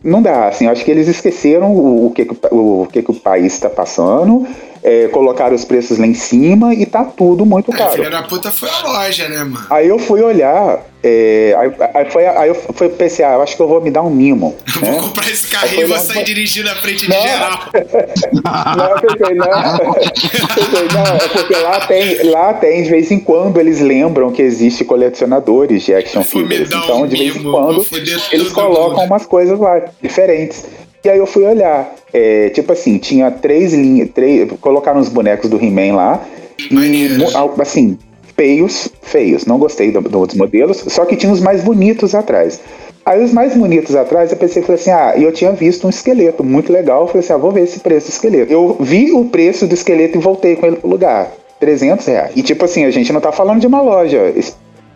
não 0.03 0.21
dá, 0.21 0.47
assim, 0.47 0.67
acho 0.67 0.85
que 0.85 0.91
eles 0.91 1.07
esqueceram 1.07 1.71
o, 1.73 2.07
o 2.07 2.11
que, 2.11 2.27
o, 2.51 2.83
o 2.83 2.87
que, 2.91 3.01
que 3.01 3.09
o 3.09 3.15
país 3.15 3.53
está 3.53 3.67
passando 3.67 4.45
é, 4.85 5.07
colocaram 5.07 5.55
os 5.55 5.65
preços 5.65 5.97
lá 5.97 6.05
em 6.05 6.13
cima 6.13 6.71
e 6.75 6.85
tá 6.85 7.03
tudo 7.03 7.43
muito 7.43 7.71
caro. 7.71 7.89
A 7.89 7.93
filha 7.93 8.09
da 8.11 8.21
puta 8.21 8.51
foi 8.51 8.69
a 8.69 8.83
loja, 8.83 9.27
né, 9.27 9.39
mano? 9.39 9.65
Aí 9.67 9.87
eu 9.87 9.97
fui 9.97 10.21
olhar, 10.21 10.79
é, 11.03 11.55
aí, 11.57 11.71
aí, 11.95 12.11
foi, 12.11 12.27
aí 12.27 12.49
eu 12.49 12.53
fui 12.55 12.87
pensar, 12.89 13.31
ah, 13.31 13.33
eu 13.33 13.41
acho 13.41 13.55
que 13.55 13.61
eu 13.63 13.67
vou 13.67 13.81
me 13.81 13.89
dar 13.89 14.03
um 14.03 14.11
mimo. 14.11 14.55
Né? 14.75 14.91
Vou 14.91 15.03
comprar 15.03 15.29
esse 15.29 15.47
carrinho 15.47 15.83
e 15.83 15.85
vou 15.85 15.97
sair 15.97 16.25
dirigindo 16.25 16.69
à 16.69 16.75
frente 16.75 17.09
não. 17.09 17.15
de 17.15 17.27
geral. 17.27 17.59
não, 18.77 18.89
eu 18.89 19.01
pensei, 19.01 19.35
não. 19.35 19.93
pensei, 20.53 20.87
não, 20.93 21.15
é 21.15 21.27
porque 21.29 21.55
lá 21.55 21.79
tem, 21.87 22.23
lá 22.23 22.53
tem, 22.53 22.83
de 22.83 22.89
vez 22.89 23.09
em 23.09 23.19
quando, 23.19 23.57
eles 23.57 23.79
lembram 23.79 24.33
que 24.33 24.41
existe 24.41 24.83
colecionadores 24.83 25.83
de 25.83 25.95
action 25.95 26.23
figures. 26.23 26.67
Então, 26.67 27.03
um 27.03 27.07
de 27.07 27.15
vez 27.15 27.35
em 27.37 27.43
quando, 27.43 27.85
eles 28.31 28.51
colocam 28.51 28.97
mundo. 28.97 29.05
umas 29.05 29.25
coisas 29.25 29.57
lá, 29.57 29.81
diferentes. 30.01 30.65
E 31.05 31.09
aí 31.09 31.19
eu 31.19 31.27
fui 31.27 31.43
olhar. 31.43 31.93
É, 32.11 32.49
tipo 32.49 32.73
assim, 32.73 32.97
tinha 32.97 33.29
três 33.29 33.73
linhas. 33.73 34.09
Três, 34.09 34.49
colocaram 34.59 34.99
os 34.99 35.07
bonecos 35.07 35.49
do 35.49 35.63
He-Man 35.63 35.95
lá. 35.95 36.25
E, 36.59 37.07
assim, 37.61 37.97
feios, 38.35 38.89
feios. 39.03 39.45
Não 39.45 39.59
gostei 39.59 39.91
do, 39.91 40.01
dos 40.01 40.33
modelos. 40.33 40.83
Só 40.87 41.05
que 41.05 41.15
tinha 41.15 41.31
os 41.31 41.39
mais 41.39 41.63
bonitos 41.63 42.15
atrás. 42.15 42.59
Aí 43.05 43.23
os 43.23 43.31
mais 43.31 43.55
bonitos 43.55 43.95
atrás, 43.95 44.31
eu 44.31 44.37
pensei, 44.37 44.63
falei 44.63 44.81
assim, 44.81 44.89
ah, 44.89 45.13
eu 45.15 45.31
tinha 45.31 45.51
visto 45.51 45.85
um 45.85 45.91
esqueleto 45.91 46.43
muito 46.43 46.73
legal, 46.73 47.01
eu 47.01 47.07
falei 47.07 47.19
assim, 47.19 47.33
ah, 47.33 47.37
vou 47.37 47.51
ver 47.51 47.61
esse 47.61 47.79
preço 47.79 48.07
do 48.07 48.13
esqueleto. 48.13 48.51
Eu 48.51 48.75
vi 48.79 49.11
o 49.11 49.25
preço 49.25 49.67
do 49.67 49.75
esqueleto 49.75 50.17
e 50.17 50.21
voltei 50.21 50.55
com 50.55 50.65
ele 50.65 50.77
pro 50.77 50.89
lugar, 50.89 51.31
300 51.59 52.03
reais. 52.03 52.31
E 52.35 52.41
tipo 52.41 52.65
assim, 52.65 52.83
a 52.83 52.89
gente 52.89 53.13
não 53.13 53.21
tá 53.21 53.31
falando 53.31 53.59
de 53.59 53.67
uma 53.67 53.79
loja, 53.79 54.33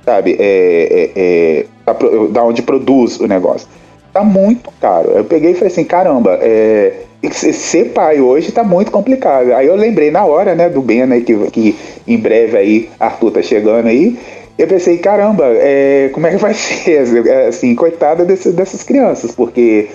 sabe, 0.03 0.35
é, 0.39 1.11
é, 1.15 1.65
é 1.85 2.27
da 2.31 2.43
onde 2.43 2.63
produz 2.63 3.19
o 3.19 3.27
negócio 3.27 3.67
tá 4.13 4.23
muito 4.23 4.71
caro. 4.79 5.09
Eu 5.09 5.23
peguei 5.23 5.51
e 5.51 5.53
falei 5.53 5.71
assim, 5.71 5.83
caramba, 5.83 6.37
é, 6.41 7.03
ser 7.31 7.85
pai 7.91 8.19
hoje 8.21 8.51
tá 8.51 8.63
muito 8.63 8.91
complicado. 8.91 9.53
Aí 9.53 9.67
eu 9.67 9.75
lembrei 9.75 10.11
na 10.11 10.25
hora, 10.25 10.55
né, 10.55 10.69
do 10.69 10.81
Ben, 10.81 11.05
né, 11.05 11.21
que, 11.21 11.35
que 11.51 11.75
em 12.07 12.17
breve 12.17 12.57
aí 12.57 12.89
Arthur 12.99 13.31
tá 13.31 13.41
chegando 13.41 13.87
aí. 13.87 14.17
Eu 14.57 14.67
pensei, 14.67 14.97
caramba, 14.97 15.45
é, 15.45 16.09
como 16.13 16.27
é 16.27 16.31
que 16.31 16.37
vai 16.37 16.53
ser? 16.55 16.99
Assim, 17.47 17.73
coitada 17.75 18.25
desse, 18.25 18.51
dessas 18.51 18.83
crianças, 18.83 19.33
porque. 19.33 19.87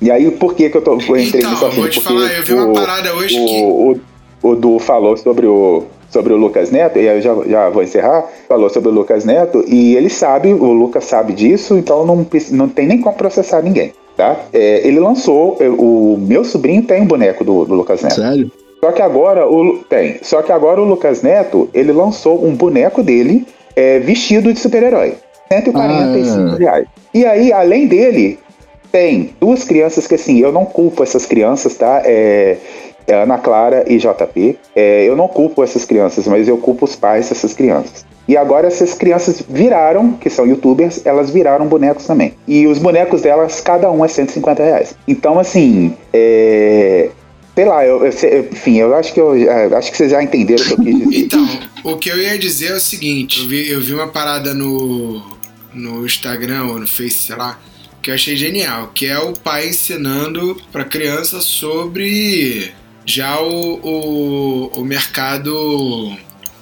E 0.00 0.12
aí, 0.12 0.30
por 0.30 0.54
que, 0.54 0.70
que 0.70 0.76
eu, 0.76 0.80
tô, 0.80 0.92
eu 0.92 1.16
entrei 1.16 1.40
então, 1.40 1.50
nisso? 1.50 1.70
Vou 1.72 1.88
te 1.88 2.00
porque 2.00 2.14
falar, 2.14 2.32
eu 2.32 2.44
vi 2.44 2.52
uma 2.54 2.72
parada 2.72 3.12
hoje 3.14 3.36
o, 3.36 3.44
que. 3.44 3.62
O, 3.62 4.00
o, 4.42 4.50
o 4.50 4.54
Du 4.54 4.78
falou 4.78 5.16
sobre 5.16 5.44
o, 5.44 5.84
sobre 6.10 6.32
o 6.32 6.36
Lucas 6.36 6.70
Neto, 6.70 6.98
e 6.98 7.08
aí 7.08 7.16
eu 7.16 7.22
já, 7.22 7.34
já 7.46 7.68
vou 7.68 7.82
encerrar, 7.82 8.26
falou 8.48 8.68
sobre 8.70 8.88
o 8.88 8.92
Lucas 8.92 9.24
Neto, 9.24 9.64
e 9.66 9.94
ele 9.94 10.08
sabe, 10.08 10.52
o 10.52 10.72
Lucas 10.72 11.04
sabe 11.04 11.32
disso, 11.32 11.76
então 11.76 12.04
não, 12.06 12.26
não 12.50 12.68
tem 12.68 12.86
nem 12.86 13.00
como 13.00 13.16
processar 13.16 13.62
ninguém. 13.62 13.92
Tá? 14.16 14.36
É, 14.52 14.86
ele 14.86 14.98
lançou, 14.98 15.56
o 15.78 16.18
meu 16.18 16.44
sobrinho 16.44 16.82
tem 16.82 17.02
um 17.02 17.06
boneco 17.06 17.44
do, 17.44 17.64
do 17.64 17.74
Lucas 17.74 18.02
Neto. 18.02 18.16
Sério? 18.16 18.50
Só 18.80 18.92
que 18.92 19.02
agora 19.02 19.48
o 19.48 19.78
tem. 19.88 20.18
Só 20.22 20.40
que 20.42 20.52
agora 20.52 20.80
o 20.80 20.84
Lucas 20.84 21.22
Neto 21.22 21.68
ele 21.74 21.92
lançou 21.92 22.44
um 22.44 22.54
boneco 22.54 23.02
dele 23.02 23.46
é, 23.76 23.98
vestido 23.98 24.52
de 24.52 24.58
super-herói. 24.58 25.14
145 25.52 26.40
ah. 26.40 26.56
reais. 26.56 26.86
E 27.14 27.24
aí, 27.24 27.52
além 27.52 27.86
dele, 27.86 28.38
tem 28.92 29.30
duas 29.40 29.64
crianças 29.64 30.06
que 30.06 30.14
assim, 30.14 30.38
eu 30.38 30.52
não 30.52 30.64
culpo 30.64 31.02
essas 31.02 31.26
crianças, 31.26 31.76
tá? 31.76 32.02
É 32.04 32.56
Ana 33.14 33.38
Clara 33.38 33.84
e 33.86 33.98
JP. 33.98 34.58
É, 34.74 35.04
eu 35.04 35.16
não 35.16 35.28
culpo 35.28 35.62
essas 35.62 35.84
crianças, 35.84 36.26
mas 36.26 36.48
eu 36.48 36.58
culpo 36.58 36.84
os 36.84 36.96
pais 36.96 37.28
dessas 37.28 37.54
crianças. 37.54 38.04
E 38.28 38.36
agora 38.36 38.66
essas 38.66 38.92
crianças 38.92 39.42
viraram, 39.48 40.12
que 40.12 40.28
são 40.28 40.46
youtubers, 40.46 41.00
elas 41.06 41.30
viraram 41.30 41.66
bonecos 41.66 42.06
também. 42.06 42.34
E 42.46 42.66
os 42.66 42.78
bonecos 42.78 43.22
delas, 43.22 43.60
cada 43.60 43.90
um 43.90 44.04
é 44.04 44.08
150 44.08 44.62
reais. 44.62 44.94
Então, 45.08 45.38
assim, 45.38 45.94
é, 46.12 47.08
sei 47.54 47.64
lá, 47.64 47.84
eu, 47.84 48.04
eu, 48.04 48.48
enfim, 48.52 48.76
eu 48.76 48.94
acho 48.94 49.14
que 49.14 49.20
eu 49.20 49.32
acho 49.76 49.90
que 49.90 49.96
vocês 49.96 50.10
já 50.10 50.22
entenderam 50.22 50.62
o 50.62 50.66
que 50.66 50.72
eu 50.74 50.84
quis 50.84 50.98
dizer. 50.98 51.24
Então, 51.24 51.60
o 51.84 51.96
que 51.96 52.10
eu 52.10 52.18
ia 52.18 52.38
dizer 52.38 52.72
é 52.72 52.74
o 52.74 52.80
seguinte: 52.80 53.40
eu 53.40 53.48
vi, 53.48 53.70
eu 53.70 53.80
vi 53.80 53.94
uma 53.94 54.08
parada 54.08 54.52
no, 54.52 55.22
no 55.72 56.04
Instagram 56.04 56.66
ou 56.66 56.78
no 56.78 56.86
Face, 56.86 57.26
sei 57.26 57.36
lá, 57.36 57.58
que 58.02 58.10
eu 58.10 58.14
achei 58.14 58.36
genial, 58.36 58.92
que 58.94 59.06
é 59.06 59.18
o 59.18 59.32
pai 59.32 59.68
ensinando 59.68 60.56
para 60.70 60.84
criança 60.84 61.40
sobre 61.40 62.72
já 63.08 63.40
o, 63.40 63.80
o, 63.82 64.80
o 64.80 64.84
mercado 64.84 66.14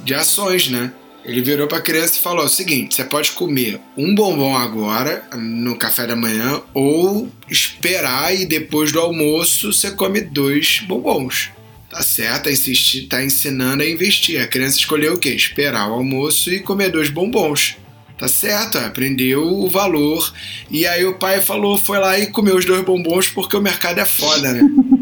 de 0.05 0.15
ações, 0.15 0.69
né? 0.69 0.93
Ele 1.25 1.43
virou 1.43 1.67
pra 1.67 1.81
criança 1.81 2.15
e 2.17 2.23
falou 2.23 2.45
o 2.45 2.49
seguinte: 2.49 2.95
você 2.95 3.05
pode 3.05 3.33
comer 3.33 3.81
um 3.97 4.15
bombom 4.15 4.57
agora, 4.57 5.25
no 5.35 5.77
café 5.77 6.07
da 6.07 6.15
manhã, 6.15 6.63
ou 6.73 7.29
esperar 7.51 8.33
e 8.33 8.47
depois 8.47 8.93
do 8.93 9.01
almoço 9.01 9.73
você 9.73 9.91
come 9.91 10.21
dois 10.21 10.81
bombons. 10.87 11.51
Tá 11.91 12.01
certo, 12.03 12.45
tá, 12.45 12.53
insisti, 12.53 13.03
tá 13.03 13.25
ensinando 13.25 13.83
a 13.83 13.89
investir. 13.89 14.41
A 14.41 14.47
criança 14.47 14.79
escolheu 14.79 15.15
o 15.15 15.19
quê? 15.19 15.31
Esperar 15.31 15.89
o 15.89 15.95
almoço 15.95 16.53
e 16.53 16.61
comer 16.61 16.91
dois 16.91 17.11
bombons. 17.11 17.77
Tá 18.17 18.29
certo, 18.29 18.79
aprendeu 18.79 19.43
o 19.43 19.69
valor. 19.69 20.33
E 20.71 20.87
aí 20.87 21.05
o 21.05 21.19
pai 21.19 21.41
falou, 21.41 21.77
foi 21.77 21.99
lá 21.99 22.19
e 22.19 22.29
comeu 22.29 22.57
os 22.57 22.65
dois 22.65 22.85
bombons 22.85 23.29
porque 23.29 23.57
o 23.57 23.61
mercado 23.61 23.99
é 23.99 24.07
foda, 24.07 24.53
né? 24.53 24.63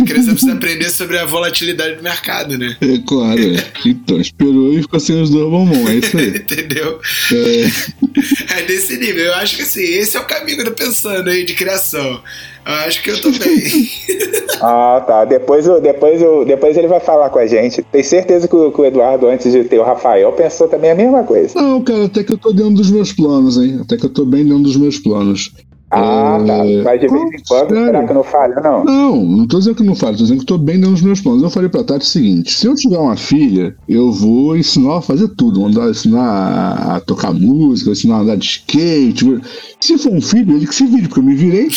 A 0.00 0.04
criança 0.04 0.30
precisa 0.32 0.52
aprender 0.54 0.90
sobre 0.90 1.18
a 1.18 1.24
volatilidade 1.26 1.96
do 1.96 2.02
mercado, 2.02 2.56
né? 2.58 2.76
É 2.80 2.98
claro, 3.06 3.40
é. 3.40 3.64
Então, 3.86 4.20
esperou 4.20 4.72
e 4.72 4.82
ficou 4.82 5.00
sem 5.00 5.20
os 5.20 5.30
dois 5.30 5.48
bombons, 5.50 5.88
é 5.90 5.94
isso 5.96 6.16
aí. 6.18 6.28
Entendeu? 6.36 6.98
É, 7.32 8.58
É 8.60 8.62
desse 8.62 8.96
nível. 8.96 9.24
Eu 9.24 9.34
acho 9.34 9.56
que 9.56 9.62
assim, 9.62 9.82
esse 9.82 10.16
é 10.16 10.20
o 10.20 10.24
caminho 10.26 10.56
que 10.58 10.62
eu 10.62 10.74
tô 10.74 10.84
pensando 10.84 11.28
aí 11.30 11.44
de 11.44 11.54
criação. 11.54 12.20
Eu 12.66 12.72
acho 12.86 13.02
que 13.02 13.10
eu 13.10 13.20
tô 13.20 13.30
bem. 13.30 13.90
Ah, 14.62 15.02
tá. 15.06 15.24
Depois, 15.24 15.66
eu- 15.66 15.80
depois, 15.80 16.20
eu- 16.20 16.44
depois 16.44 16.76
ele 16.76 16.86
vai 16.86 17.00
falar 17.00 17.30
com 17.30 17.38
a 17.38 17.46
gente. 17.46 17.82
Tenho 17.90 18.04
certeza 18.04 18.46
que 18.46 18.54
o, 18.54 18.70
que 18.70 18.78
o 18.78 18.84
Eduardo, 18.84 19.26
antes 19.26 19.50
de 19.50 19.64
ter 19.64 19.78
o 19.78 19.82
Rafael, 19.82 20.30
pensou 20.32 20.68
também 20.68 20.90
a 20.90 20.94
mesma 20.94 21.24
coisa. 21.24 21.58
Não, 21.58 21.80
cara, 21.82 22.04
até 22.04 22.22
que 22.22 22.30
eu 22.30 22.36
tô 22.36 22.52
dentro 22.52 22.74
dos 22.74 22.90
meus 22.90 23.10
planos, 23.10 23.56
hein? 23.56 23.78
Até 23.80 23.96
que 23.96 24.04
eu 24.04 24.10
tô 24.10 24.26
bem 24.26 24.44
dentro 24.44 24.64
dos 24.64 24.76
meus 24.76 24.98
planos. 24.98 25.50
Ah, 25.92 26.38
tá. 26.46 26.52
É, 26.66 26.82
Mas 26.82 27.00
de 27.00 27.08
vez 27.08 27.22
em 27.24 27.42
quando, 27.48 27.68
sério? 27.70 27.84
será 27.86 28.06
que 28.06 28.12
não 28.12 28.22
falha, 28.22 28.54
não? 28.60 28.84
Não, 28.84 29.24
não 29.24 29.46
tô 29.48 29.58
dizendo 29.58 29.74
que 29.74 29.82
não 29.82 29.96
falo, 29.96 30.16
tô 30.16 30.22
dizendo 30.22 30.38
que 30.40 30.46
tô 30.46 30.56
bem 30.56 30.76
dentro 30.76 30.92
dos 30.92 31.02
meus 31.02 31.20
planos. 31.20 31.42
Eu 31.42 31.50
falei 31.50 31.68
pra 31.68 31.82
Tati 31.82 32.04
o 32.04 32.08
seguinte: 32.08 32.52
se 32.52 32.66
eu 32.66 32.74
tiver 32.76 32.98
uma 32.98 33.16
filha, 33.16 33.74
eu 33.88 34.12
vou 34.12 34.56
ensinar 34.56 34.90
ela 34.90 34.98
a 34.98 35.02
fazer 35.02 35.28
tudo. 35.36 35.58
Vou 35.60 35.68
andar, 35.68 35.90
ensinar 35.90 36.22
a, 36.22 36.96
a 36.96 37.00
tocar 37.00 37.32
música, 37.32 37.86
vou 37.86 37.92
ensinar 37.94 38.16
a 38.16 38.20
andar 38.20 38.36
de 38.36 38.46
skate. 38.46 39.24
vou- 39.24 39.40
Se 39.80 39.98
for 39.98 40.12
um 40.12 40.20
filho, 40.20 40.54
ele 40.56 40.66
que 40.66 40.74
se 40.74 40.86
vire, 40.86 41.08
porque 41.08 41.20
eu 41.20 41.24
me 41.24 41.34
virei. 41.34 41.68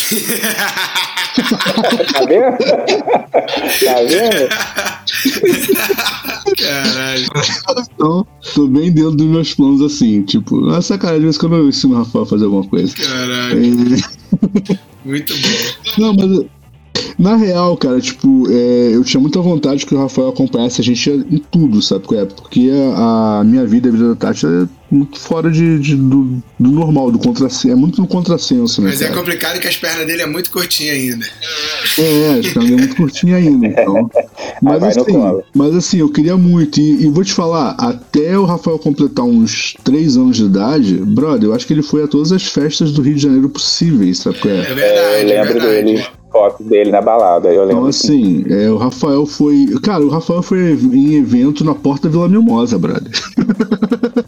Tá 1.34 2.24
vendo? 2.28 2.56
tá 2.56 3.94
vendo? 4.06 4.48
Caralho. 6.56 7.26
Então, 7.94 8.26
tô 8.54 8.68
bem 8.68 8.92
dentro 8.92 9.12
dos 9.12 9.26
meus 9.26 9.54
planos 9.54 9.80
assim. 9.82 10.22
Tipo, 10.22 10.60
não 10.60 10.76
é 10.76 10.80
sacanagem, 10.80 11.18
às 11.18 11.24
vezes 11.24 11.38
quando 11.38 11.56
eu 11.56 11.68
ensino 11.68 11.94
o 11.94 11.98
Rafael 11.98 12.24
a 12.24 12.26
fazer 12.26 12.44
alguma 12.44 12.66
coisa. 12.66 12.94
Caralho. 12.94 13.58
É, 13.58 14.78
Muito 15.04 15.34
bom. 15.34 15.98
Não, 15.98 16.14
mas 16.14 16.46
na 17.18 17.36
real, 17.36 17.76
cara, 17.76 18.00
tipo, 18.00 18.46
é, 18.50 18.90
eu 18.94 19.02
tinha 19.04 19.20
muita 19.20 19.40
vontade 19.40 19.84
que 19.86 19.94
o 19.94 19.98
Rafael 19.98 20.28
acompanhasse 20.28 20.80
a 20.80 20.84
gente 20.84 21.10
em 21.10 21.38
tudo, 21.50 21.80
sabe? 21.82 22.04
é? 22.16 22.24
Porque 22.24 22.70
a, 22.96 23.40
a 23.40 23.44
minha 23.44 23.64
vida 23.66 23.88
a 23.88 23.92
vida 23.92 24.08
da 24.10 24.14
Tati 24.16 24.46
é 24.46 24.66
muito 24.90 25.18
fora 25.18 25.50
de, 25.50 25.78
de- 25.80 25.96
do, 25.96 26.42
do 26.58 26.70
normal, 26.70 27.10
do 27.10 27.18
contrassenso. 27.18 27.70
É 27.70 27.74
muito 27.74 28.00
no 28.00 28.06
contrassenso, 28.06 28.80
né? 28.80 28.90
Mas 28.90 29.02
é 29.02 29.06
cara? 29.06 29.18
complicado 29.18 29.58
que 29.60 29.66
as 29.66 29.76
pernas 29.76 30.06
dele 30.06 30.22
é 30.22 30.26
muito 30.26 30.50
curtinha 30.50 30.92
ainda. 30.92 31.26
É, 31.98 32.38
acho 32.38 32.52
que 32.52 32.58
ela 32.58 32.68
é 32.68 32.76
muito 32.76 32.96
curtinha 32.96 33.36
ainda, 33.36 33.66
então. 33.66 34.10
Mas 34.62 34.80
no 34.80 34.86
assim, 35.02 35.42
mas 35.54 35.74
assim, 35.74 35.98
eu 35.98 36.08
queria 36.08 36.36
muito. 36.36 36.80
E, 36.80 37.04
e 37.04 37.08
vou 37.08 37.24
te 37.24 37.32
falar, 37.32 37.70
até 37.78 38.38
o 38.38 38.44
Rafael 38.44 38.78
completar 38.78 39.24
uns 39.24 39.74
3 39.82 40.16
anos 40.16 40.36
de 40.36 40.44
idade, 40.44 40.94
brother, 40.94 41.48
eu 41.50 41.54
acho 41.54 41.66
que 41.66 41.72
ele 41.72 41.82
foi 41.82 42.02
a 42.04 42.08
todas 42.08 42.30
as 42.32 42.44
festas 42.44 42.92
do 42.92 43.02
Rio 43.02 43.14
de 43.14 43.22
Janeiro 43.22 43.48
possíveis, 43.48 44.18
sabe? 44.18 44.38
qual 44.38 44.54
É 44.54 44.58
é? 44.58 44.60
É, 44.60 44.74
verdade, 44.74 45.30
eu 45.32 45.38
é 45.38 45.42
lembro 45.42 45.60
verdade. 45.60 45.84
dele, 45.84 46.06
fotos 46.34 46.66
dele 46.66 46.90
na 46.90 47.00
balada. 47.00 47.48
Eu 47.48 47.64
Então, 47.64 47.66
lembro. 47.66 47.86
assim, 47.88 48.44
é, 48.50 48.70
o 48.70 48.76
Rafael 48.76 49.24
foi. 49.24 49.66
Cara, 49.82 50.04
o 50.04 50.08
Rafael 50.08 50.42
foi 50.42 50.72
em 50.72 51.14
evento 51.14 51.64
na 51.64 51.74
porta 51.74 52.08
da 52.08 52.12
Vila 52.12 52.28
Mimosa, 52.28 52.78
brother. 52.78 53.10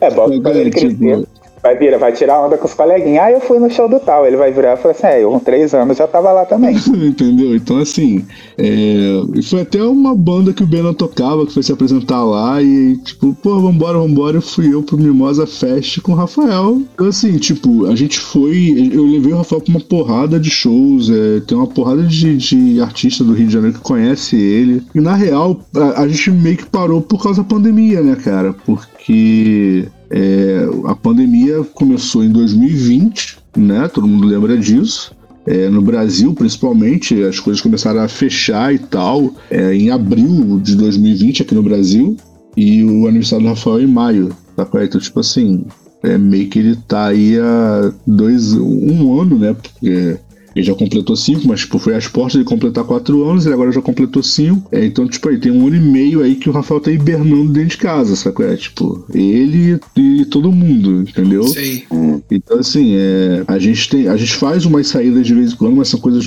É 0.00 0.10
que 0.10 0.14
quando 0.40 0.56
ele 0.56 0.70
Tipo, 0.70 0.98
crescer, 0.98 1.26
vai 1.62 1.76
virar, 1.76 1.98
vai 1.98 2.12
tirar 2.12 2.40
onda 2.40 2.56
com 2.56 2.66
os 2.66 2.74
coleguinhas. 2.74 3.24
Ah, 3.24 3.32
eu 3.32 3.40
fui 3.40 3.58
no 3.58 3.70
show 3.70 3.88
do 3.88 4.00
tal. 4.00 4.26
Ele 4.26 4.36
vai 4.36 4.50
virar 4.52 4.74
e 4.74 4.76
falar 4.76 4.92
assim: 4.92 5.06
é, 5.06 5.22
eu 5.22 5.30
com 5.30 5.38
três 5.38 5.74
anos 5.74 5.96
já 5.96 6.06
tava 6.06 6.32
lá 6.32 6.44
também. 6.44 6.76
Entendeu? 6.88 7.54
Então, 7.54 7.78
assim, 7.78 8.24
é, 8.58 9.42
foi 9.42 9.62
até 9.62 9.82
uma 9.82 10.14
banda 10.14 10.52
que 10.52 10.62
o 10.62 10.66
Bena 10.66 10.94
tocava, 10.94 11.46
que 11.46 11.52
foi 11.52 11.62
se 11.62 11.72
apresentar 11.72 12.24
lá, 12.24 12.62
e 12.62 12.96
tipo, 12.98 13.34
pô, 13.34 13.60
vambora, 13.60 13.98
vambora, 13.98 14.36
eu 14.36 14.42
fui 14.42 14.72
eu 14.72 14.82
pro 14.82 14.98
Mimosa 14.98 15.46
Fest 15.46 16.00
com 16.00 16.12
o 16.12 16.14
Rafael. 16.16 16.82
Então, 16.94 17.06
assim, 17.06 17.36
tipo, 17.38 17.86
a 17.86 17.94
gente 17.94 18.18
foi, 18.18 18.90
eu 18.92 19.04
levei 19.04 19.32
o 19.32 19.36
Rafael 19.36 19.60
pra 19.60 19.70
uma 19.70 19.80
porrada 19.80 20.38
de 20.38 20.50
shows, 20.50 21.10
é, 21.10 21.40
tem 21.40 21.56
uma 21.56 21.66
porrada 21.66 22.02
de, 22.02 22.36
de 22.36 22.80
artista 22.80 23.24
do 23.24 23.32
Rio 23.32 23.46
de 23.46 23.52
Janeiro 23.52 23.76
que 23.76 23.82
conhece 23.82 24.36
ele. 24.36 24.82
E 24.94 25.00
na 25.00 25.14
real, 25.14 25.60
a, 25.74 26.02
a 26.02 26.08
gente 26.08 26.30
meio 26.30 26.56
que 26.56 26.66
parou 26.66 27.00
por 27.00 27.22
causa 27.22 27.42
da 27.42 27.48
pandemia, 27.48 28.00
né, 28.02 28.16
cara? 28.16 28.54
Porque 28.64 29.88
é, 30.10 30.68
a 30.86 30.94
pandemia 30.94 31.62
começou 31.72 32.24
em 32.24 32.30
2020, 32.30 33.38
né? 33.56 33.88
Todo 33.88 34.08
mundo 34.08 34.26
lembra 34.26 34.58
disso. 34.58 35.14
É, 35.46 35.68
no 35.68 35.80
Brasil, 35.80 36.34
principalmente, 36.34 37.22
as 37.22 37.40
coisas 37.40 37.62
começaram 37.62 38.00
a 38.00 38.08
fechar 38.08 38.74
e 38.74 38.78
tal, 38.78 39.34
é, 39.50 39.74
em 39.74 39.90
abril 39.90 40.60
de 40.60 40.76
2020 40.76 41.42
aqui 41.42 41.54
no 41.54 41.62
Brasil, 41.62 42.16
e 42.56 42.84
o 42.84 43.06
aniversário 43.06 43.44
do 43.44 43.48
Rafael 43.48 43.80
em 43.80 43.86
maio, 43.86 44.36
tá 44.56 44.68
é? 44.74 44.84
Então, 44.84 45.00
tipo 45.00 45.20
assim, 45.20 45.64
é 46.02 46.18
meio 46.18 46.48
que 46.48 46.58
ele 46.58 46.76
tá 46.86 47.06
aí 47.06 47.38
há 47.38 47.92
dois, 48.06 48.52
um 48.54 49.20
ano, 49.20 49.38
né? 49.38 49.54
Porque 49.54 50.18
ele 50.60 50.66
já 50.66 50.74
completou 50.74 51.16
cinco, 51.16 51.46
mas 51.48 51.60
tipo, 51.60 51.78
foi 51.78 51.94
às 51.94 52.06
portas 52.06 52.38
de 52.38 52.44
completar 52.44 52.84
quatro 52.84 53.24
anos, 53.28 53.44
ele 53.44 53.54
agora 53.54 53.72
já 53.72 53.82
completou 53.82 54.22
cinco. 54.22 54.68
É, 54.70 54.84
então, 54.84 55.08
tipo, 55.08 55.28
aí 55.28 55.38
tem 55.38 55.50
um 55.50 55.66
ano 55.66 55.76
e 55.76 55.80
meio 55.80 56.22
aí 56.22 56.34
que 56.36 56.48
o 56.48 56.52
Rafael 56.52 56.80
tá 56.80 56.90
hibernando 56.90 57.52
dentro 57.52 57.70
de 57.70 57.76
casa, 57.78 58.14
sabe? 58.16 58.44
É, 58.44 58.56
tipo, 58.56 59.04
ele 59.12 59.78
e 59.96 60.24
todo 60.26 60.52
mundo, 60.52 61.02
entendeu? 61.02 61.42
Sim. 61.44 61.82
Então, 62.30 62.58
assim, 62.58 62.94
é, 62.94 63.42
a, 63.46 63.58
gente 63.58 63.88
tem, 63.88 64.08
a 64.08 64.16
gente 64.16 64.34
faz 64.34 64.64
umas 64.64 64.86
saídas 64.86 65.26
de 65.26 65.34
vez 65.34 65.52
em 65.52 65.56
quando, 65.56 65.76
mas 65.76 65.88
são 65.88 65.98
coisas 66.00 66.26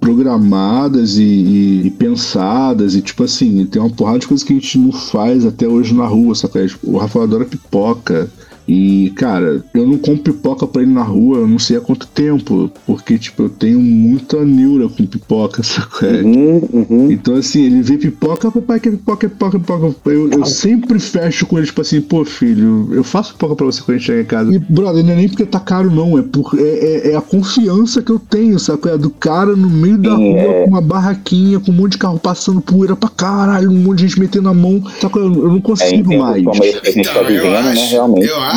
programadas 0.00 1.16
e, 1.18 1.22
e- 1.22 1.86
e 1.86 1.90
pensadas, 1.90 2.94
e 2.94 3.02
tipo 3.02 3.24
assim, 3.24 3.66
tem 3.66 3.80
uma 3.80 3.90
porrada 3.90 4.18
de 4.20 4.26
coisas 4.26 4.44
que 4.44 4.52
a 4.52 4.56
gente 4.56 4.78
não 4.78 4.92
faz 4.92 5.44
até 5.44 5.66
hoje 5.66 5.94
na 5.94 6.06
rua, 6.06 6.34
sabe? 6.34 6.68
Tipo, 6.68 6.92
O 6.92 6.98
Rafael 6.98 7.24
adora 7.24 7.44
pipoca. 7.44 8.30
E, 8.68 9.12
cara, 9.16 9.64
eu 9.74 9.86
não 9.86 9.96
compro 9.98 10.32
pipoca 10.32 10.66
pra 10.66 10.82
ele 10.82 10.92
na 10.92 11.02
rua, 11.02 11.38
eu 11.38 11.46
não 11.48 11.58
sei 11.58 11.76
há 11.76 11.80
quanto 11.80 12.06
tempo, 12.08 12.70
porque, 12.84 13.16
tipo, 13.18 13.44
eu 13.44 13.48
tenho 13.48 13.80
muita 13.80 14.44
neura 14.44 14.88
com 14.88 15.06
pipoca, 15.06 15.62
sabe? 15.64 16.22
Uhum, 16.24 16.68
uhum. 16.72 17.10
Então, 17.12 17.36
assim, 17.36 17.64
ele 17.64 17.82
vê 17.82 17.96
pipoca, 17.96 18.50
papai, 18.50 18.80
que 18.80 18.90
pipoca, 18.90 19.28
pipoca, 19.28 19.58
pipoca. 19.58 19.94
Eu, 20.10 20.30
eu 20.30 20.44
sempre 20.44 20.98
fecho 20.98 21.46
com 21.46 21.58
ele, 21.58 21.66
tipo 21.66 21.80
assim, 21.80 22.00
pô, 22.00 22.24
filho, 22.24 22.88
eu 22.92 23.04
faço 23.04 23.34
pipoca 23.34 23.54
pra 23.54 23.66
você 23.66 23.80
quando 23.82 23.96
a 23.96 23.98
gente 23.98 24.06
chegar 24.06 24.20
em 24.22 24.24
casa. 24.24 24.54
E, 24.54 24.58
brother, 24.58 25.04
não 25.04 25.12
é 25.12 25.16
nem 25.16 25.28
porque 25.28 25.46
tá 25.46 25.60
caro, 25.60 25.90
não, 25.90 26.18
é, 26.18 26.22
por, 26.22 26.58
é, 26.58 26.62
é, 26.62 27.10
é 27.12 27.16
a 27.16 27.20
confiança 27.20 28.02
que 28.02 28.10
eu 28.10 28.18
tenho, 28.18 28.58
sabe? 28.58 28.88
É 28.88 28.98
do 28.98 29.10
cara 29.10 29.54
no 29.56 29.68
meio 29.70 29.98
da 29.98 30.16
Sim, 30.16 30.32
rua 30.32 30.40
é. 30.40 30.64
com 30.64 30.70
uma 30.70 30.80
barraquinha, 30.80 31.60
com 31.60 31.70
um 31.70 31.74
monte 31.74 31.92
de 31.92 31.98
carro 31.98 32.18
passando 32.18 32.60
poeira 32.60 32.96
pra 32.96 33.08
caralho, 33.08 33.70
um 33.70 33.74
monte 33.78 33.98
de 33.98 34.08
gente 34.08 34.20
metendo 34.20 34.48
a 34.48 34.54
mão. 34.54 34.82
Sabe? 35.00 35.18
Eu, 35.18 35.24
eu 35.34 35.48
não 35.48 35.56
É, 35.56 35.60
consigo 35.60 36.16
mais. 36.18 36.42
como 36.44 36.64
esse 36.64 36.80
que 36.80 36.88
a 36.88 36.92
gente 36.92 37.04
tá 37.04 37.10
Então, 37.12 37.24
vivendo, 37.26 37.62
né? 37.62 37.74
Realmente. 37.90 38.26
eu 38.28 38.40
acho 38.40 38.55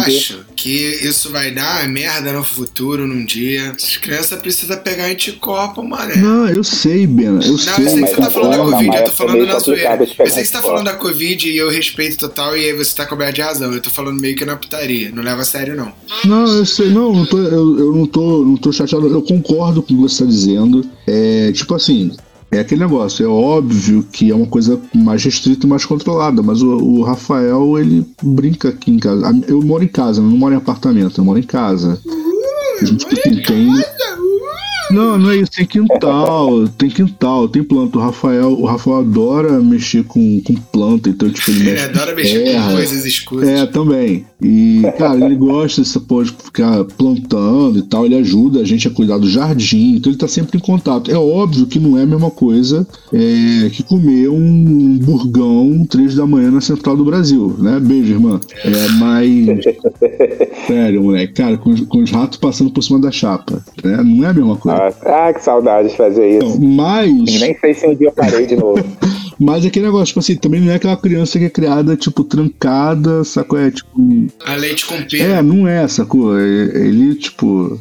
que 0.55 0.69
isso 0.69 1.31
vai 1.31 1.51
dar 1.51 1.87
merda 1.87 2.33
no 2.33 2.43
futuro, 2.43 3.07
num 3.07 3.23
dia. 3.25 3.71
As 3.71 3.97
crianças 3.97 4.39
precisam 4.39 4.77
pegar 4.77 5.05
anticorpo, 5.05 5.83
mané. 5.83 6.17
Não, 6.17 6.47
eu 6.49 6.63
sei, 6.63 7.07
Bena, 7.07 7.43
eu 7.43 7.51
Não, 7.51 7.57
sei. 7.57 7.85
eu 7.85 7.89
sei 7.89 8.03
que 8.03 8.09
você 8.09 8.15
tá 8.15 8.29
falando 8.29 8.51
da 8.51 8.57
Covid, 8.57 8.97
eu 8.97 9.03
tô 9.03 9.11
falando 9.11 9.45
na 9.45 9.59
zoeira. 9.59 9.95
Eu 9.99 10.07
sei 10.07 10.25
que 10.25 10.47
você 10.47 10.51
tá 10.51 10.61
falando 10.61 10.85
da 10.85 10.95
Covid 10.95 11.49
e 11.49 11.57
eu 11.57 11.69
respeito 11.69 12.17
total 12.17 12.57
e 12.57 12.65
aí 12.65 12.73
você 12.73 12.95
tá 12.95 13.05
coberto 13.05 13.35
de 13.35 13.41
razão. 13.41 13.71
Eu 13.71 13.81
tô 13.81 13.89
falando 13.89 14.19
meio 14.19 14.35
que 14.35 14.45
na 14.45 14.55
putaria. 14.55 15.11
Não 15.11 15.23
leva 15.23 15.41
a 15.41 15.45
sério, 15.45 15.75
não. 15.75 15.93
Não, 16.25 16.47
eu 16.57 16.65
sei, 16.65 16.89
não, 16.89 17.13
não 17.13 17.25
tô, 17.25 17.37
eu, 17.37 17.79
eu 17.79 17.93
não 17.93 18.05
tô, 18.05 18.43
não 18.45 18.57
tô 18.57 18.71
chateado, 18.71 19.07
eu 19.07 19.21
concordo 19.21 19.81
com 19.81 19.93
o 19.93 19.95
que 19.95 20.01
você 20.01 20.23
tá 20.23 20.29
dizendo. 20.29 20.85
É, 21.07 21.51
tipo 21.51 21.73
assim, 21.73 22.11
é 22.51 22.59
aquele 22.59 22.81
negócio, 22.81 23.23
é 23.23 23.27
óbvio 23.27 24.03
que 24.11 24.31
é 24.31 24.35
uma 24.35 24.47
coisa 24.47 24.79
mais 24.93 25.23
restrita 25.23 25.65
e 25.65 25.69
mais 25.69 25.85
controlada, 25.85 26.41
mas 26.41 26.61
o, 26.61 26.77
o 26.77 27.03
Rafael, 27.03 27.77
ele 27.77 28.05
brinca 28.21 28.69
aqui 28.69 28.91
em 28.91 28.99
casa. 28.99 29.31
Eu 29.47 29.61
moro 29.61 29.83
em 29.83 29.87
casa, 29.87 30.21
não 30.21 30.29
moro 30.29 30.53
em 30.53 30.57
apartamento, 30.57 31.19
eu 31.19 31.25
moro 31.25 31.37
em 31.37 31.43
casa. 31.43 31.99
A 32.81 32.85
gente 32.85 33.05
assim, 33.05 33.41
tem. 33.43 33.71
Não, 34.91 35.17
não 35.17 35.29
é 35.31 35.37
isso, 35.37 35.51
tem 35.51 35.65
quintal, 35.65 36.67
tem 36.69 36.89
quintal, 36.89 37.47
tem 37.47 37.63
planta. 37.63 37.97
O 37.97 38.01
Rafael, 38.01 38.51
o 38.51 38.65
Rafael 38.65 38.99
adora 38.99 39.59
mexer 39.59 40.03
com, 40.03 40.41
com 40.41 40.55
planta, 40.55 41.09
então 41.09 41.29
tipo, 41.29 41.51
ele 41.51 41.59
Ele 41.59 41.71
mexe 41.71 41.85
adora 41.85 42.11
com 42.11 42.15
mexer 42.15 42.55
com 42.55 42.71
coisas 42.73 43.05
escuras. 43.05 43.49
É, 43.49 43.65
também. 43.65 44.25
E, 44.41 44.81
cara, 44.97 45.23
ele 45.23 45.35
gosta 45.35 45.81
dessa 45.81 45.99
porra 45.99 46.25
de 46.25 46.31
ficar 46.31 46.85
plantando 46.85 47.79
e 47.79 47.81
tal, 47.83 48.05
ele 48.05 48.15
ajuda 48.15 48.61
a 48.61 48.63
gente 48.63 48.87
a 48.87 48.91
cuidar 48.91 49.17
do 49.17 49.29
jardim, 49.29 49.95
então 49.95 50.11
ele 50.11 50.19
tá 50.19 50.27
sempre 50.27 50.57
em 50.57 50.61
contato. 50.61 51.11
É 51.11 51.17
óbvio 51.17 51.67
que 51.67 51.79
não 51.79 51.97
é 51.97 52.03
a 52.03 52.07
mesma 52.07 52.31
coisa 52.31 52.87
é, 53.13 53.69
que 53.69 53.83
comer 53.83 54.29
um 54.29 54.97
burgão 54.97 55.85
três 55.89 56.15
da 56.15 56.25
manhã 56.25 56.51
na 56.51 56.61
central 56.61 56.95
do 56.95 57.03
Brasil, 57.03 57.55
né? 57.59 57.79
Beijo, 57.79 58.13
irmã. 58.13 58.39
É, 58.63 58.87
mas. 58.97 59.65
Sério, 60.67 61.03
moleque, 61.03 61.33
cara, 61.33 61.57
com, 61.57 61.75
com 61.85 62.03
os 62.03 62.11
ratos 62.11 62.37
passando 62.37 62.71
por 62.71 62.81
cima 62.81 62.99
da 62.99 63.11
chapa, 63.11 63.63
né? 63.83 63.97
Não 64.03 64.25
é 64.25 64.29
a 64.29 64.33
mesma 64.33 64.55
coisa. 64.55 64.78
Ah, 64.79 65.27
ah 65.27 65.33
que 65.33 65.43
saudade 65.43 65.89
de 65.89 65.97
fazer 65.97 66.37
isso. 66.37 66.47
Então, 66.47 66.59
mas. 66.61 67.39
Nem 67.39 67.57
sei 67.57 67.73
se 67.73 67.87
um 67.87 67.95
dia 67.95 68.07
eu 68.07 68.11
parei 68.11 68.45
de 68.45 68.55
novo. 68.55 68.83
Mas 69.41 69.65
aquele 69.65 69.85
negócio, 69.85 70.07
tipo 70.07 70.19
assim, 70.19 70.35
também 70.35 70.59
não 70.59 70.69
é 70.69 70.75
aquela 70.75 70.97
criança 70.97 71.39
que 71.39 71.45
é 71.45 71.49
criada, 71.49 71.95
tipo, 71.95 72.25
trancada, 72.25 73.23
sacou? 73.23 73.57
É 73.57 73.71
tipo. 73.71 73.89
A 74.45 74.55
leite 74.55 74.85
com 74.85 75.01
pena. 75.03 75.37
É, 75.37 75.41
não 75.41 75.65
é, 75.65 75.87
sacou? 75.87 76.37
É, 76.37 76.43
Ele, 76.43 77.15
tipo. 77.15 77.79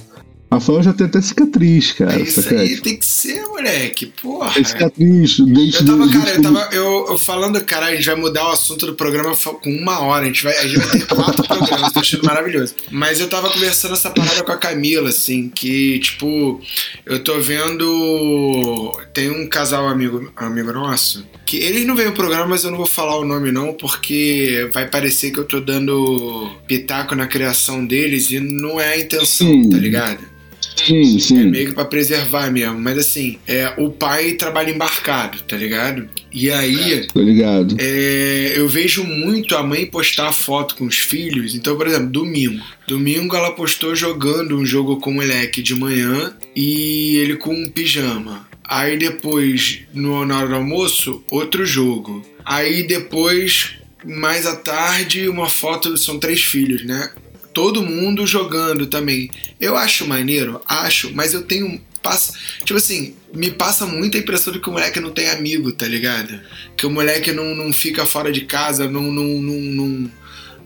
Rafael 0.50 0.82
já 0.82 0.94
tem 0.94 1.06
até 1.06 1.20
cicatriz, 1.20 1.92
cara. 1.92 2.18
É 2.18 2.22
isso 2.22 2.42
sacou? 2.42 2.58
aí 2.58 2.80
tem 2.80 2.96
que 2.96 3.04
ser, 3.04 3.42
moleque. 3.42 4.12
Porra. 4.22 4.50
tem 4.54 4.64
cicatriz, 4.64 5.38
dente 5.40 5.80
Eu 5.80 5.86
tava, 5.86 6.10
cara, 6.10 6.30
eu 6.30 6.42
tava 6.42 6.68
eu, 6.72 7.06
eu 7.10 7.18
falando, 7.18 7.62
cara, 7.64 7.86
a 7.86 7.94
gente 7.94 8.06
vai 8.06 8.14
mudar 8.14 8.46
o 8.46 8.52
assunto 8.52 8.86
do 8.86 8.94
programa 8.94 9.36
com 9.36 9.70
uma 9.70 10.00
hora. 10.00 10.24
A 10.24 10.26
gente 10.26 10.42
vai, 10.42 10.56
a 10.56 10.66
gente 10.66 10.78
vai 10.78 10.88
ter 10.88 11.06
quatro 11.06 11.46
programas, 11.46 11.92
tô 11.92 12.00
achando 12.00 12.24
maravilhoso. 12.24 12.74
Mas 12.90 13.20
eu 13.20 13.28
tava 13.28 13.50
conversando 13.50 13.92
essa 13.92 14.10
parada 14.10 14.42
com 14.42 14.52
a 14.52 14.56
Camila, 14.56 15.10
assim, 15.10 15.50
que, 15.50 15.98
tipo, 15.98 16.58
eu 17.04 17.22
tô 17.22 17.38
vendo. 17.40 18.92
Tem 19.12 19.30
um 19.30 19.46
casal 19.46 19.86
amigo, 19.86 20.32
amigo 20.34 20.72
nosso, 20.72 21.26
que 21.44 21.58
eles 21.58 21.86
não 21.86 21.94
veem 21.94 22.08
o 22.08 22.14
programa, 22.14 22.46
mas 22.46 22.64
eu 22.64 22.70
não 22.70 22.78
vou 22.78 22.86
falar 22.86 23.18
o 23.18 23.24
nome, 23.24 23.52
não, 23.52 23.74
porque 23.74 24.70
vai 24.72 24.88
parecer 24.88 25.30
que 25.30 25.38
eu 25.38 25.44
tô 25.44 25.60
dando 25.60 26.50
pitaco 26.66 27.14
na 27.14 27.26
criação 27.26 27.84
deles 27.86 28.30
e 28.30 28.40
não 28.40 28.80
é 28.80 28.94
a 28.94 28.98
intenção, 28.98 29.46
Sim. 29.46 29.68
tá 29.68 29.76
ligado? 29.76 30.37
Sim, 30.86 31.16
É 31.16 31.20
sim. 31.20 31.44
meio 31.50 31.68
que 31.68 31.74
pra 31.74 31.84
preservar 31.84 32.50
mesmo. 32.50 32.78
Mas 32.78 32.98
assim, 32.98 33.38
é, 33.46 33.72
o 33.76 33.90
pai 33.90 34.32
trabalha 34.32 34.70
embarcado, 34.70 35.40
tá 35.42 35.56
ligado? 35.56 36.08
E 36.32 36.50
aí, 36.50 37.06
Tô 37.12 37.20
ligado. 37.20 37.76
é, 37.78 38.52
eu 38.56 38.68
vejo 38.68 39.02
muito 39.04 39.56
a 39.56 39.62
mãe 39.62 39.86
postar 39.86 40.32
foto 40.32 40.74
com 40.76 40.84
os 40.86 40.96
filhos. 40.98 41.54
Então, 41.54 41.76
por 41.76 41.86
exemplo, 41.86 42.08
domingo. 42.08 42.62
Domingo 42.86 43.34
ela 43.36 43.52
postou 43.52 43.94
jogando 43.94 44.56
um 44.56 44.64
jogo 44.64 44.98
com 44.98 45.10
o 45.10 45.14
moleque 45.14 45.62
de 45.62 45.74
manhã 45.74 46.34
e 46.54 47.16
ele 47.16 47.36
com 47.36 47.52
um 47.54 47.68
pijama. 47.68 48.46
Aí 48.64 48.98
depois, 48.98 49.80
no, 49.94 50.24
na 50.26 50.38
hora 50.40 50.48
do 50.48 50.54
almoço, 50.56 51.22
outro 51.30 51.64
jogo. 51.64 52.22
Aí 52.44 52.82
depois, 52.86 53.70
mais 54.04 54.44
à 54.46 54.54
tarde, 54.56 55.28
uma 55.28 55.48
foto. 55.48 55.96
São 55.96 56.18
três 56.18 56.42
filhos, 56.42 56.84
né? 56.84 57.10
Todo 57.58 57.82
mundo 57.82 58.24
jogando 58.24 58.86
também. 58.86 59.28
Eu 59.58 59.76
acho 59.76 60.06
maneiro, 60.06 60.60
acho, 60.64 61.12
mas 61.12 61.34
eu 61.34 61.42
tenho. 61.42 61.80
Passa, 62.00 62.32
tipo 62.64 62.76
assim, 62.76 63.16
me 63.34 63.50
passa 63.50 63.84
muita 63.84 64.16
impressão 64.16 64.52
de 64.52 64.60
que 64.60 64.68
o 64.68 64.72
moleque 64.72 65.00
não 65.00 65.10
tem 65.10 65.28
amigo, 65.28 65.72
tá 65.72 65.84
ligado? 65.88 66.38
Que 66.76 66.86
o 66.86 66.90
moleque 66.90 67.32
não, 67.32 67.56
não 67.56 67.72
fica 67.72 68.06
fora 68.06 68.30
de 68.30 68.42
casa, 68.42 68.88
não, 68.88 69.10
não, 69.10 69.24
não, 69.24 69.60
não, 69.60 70.10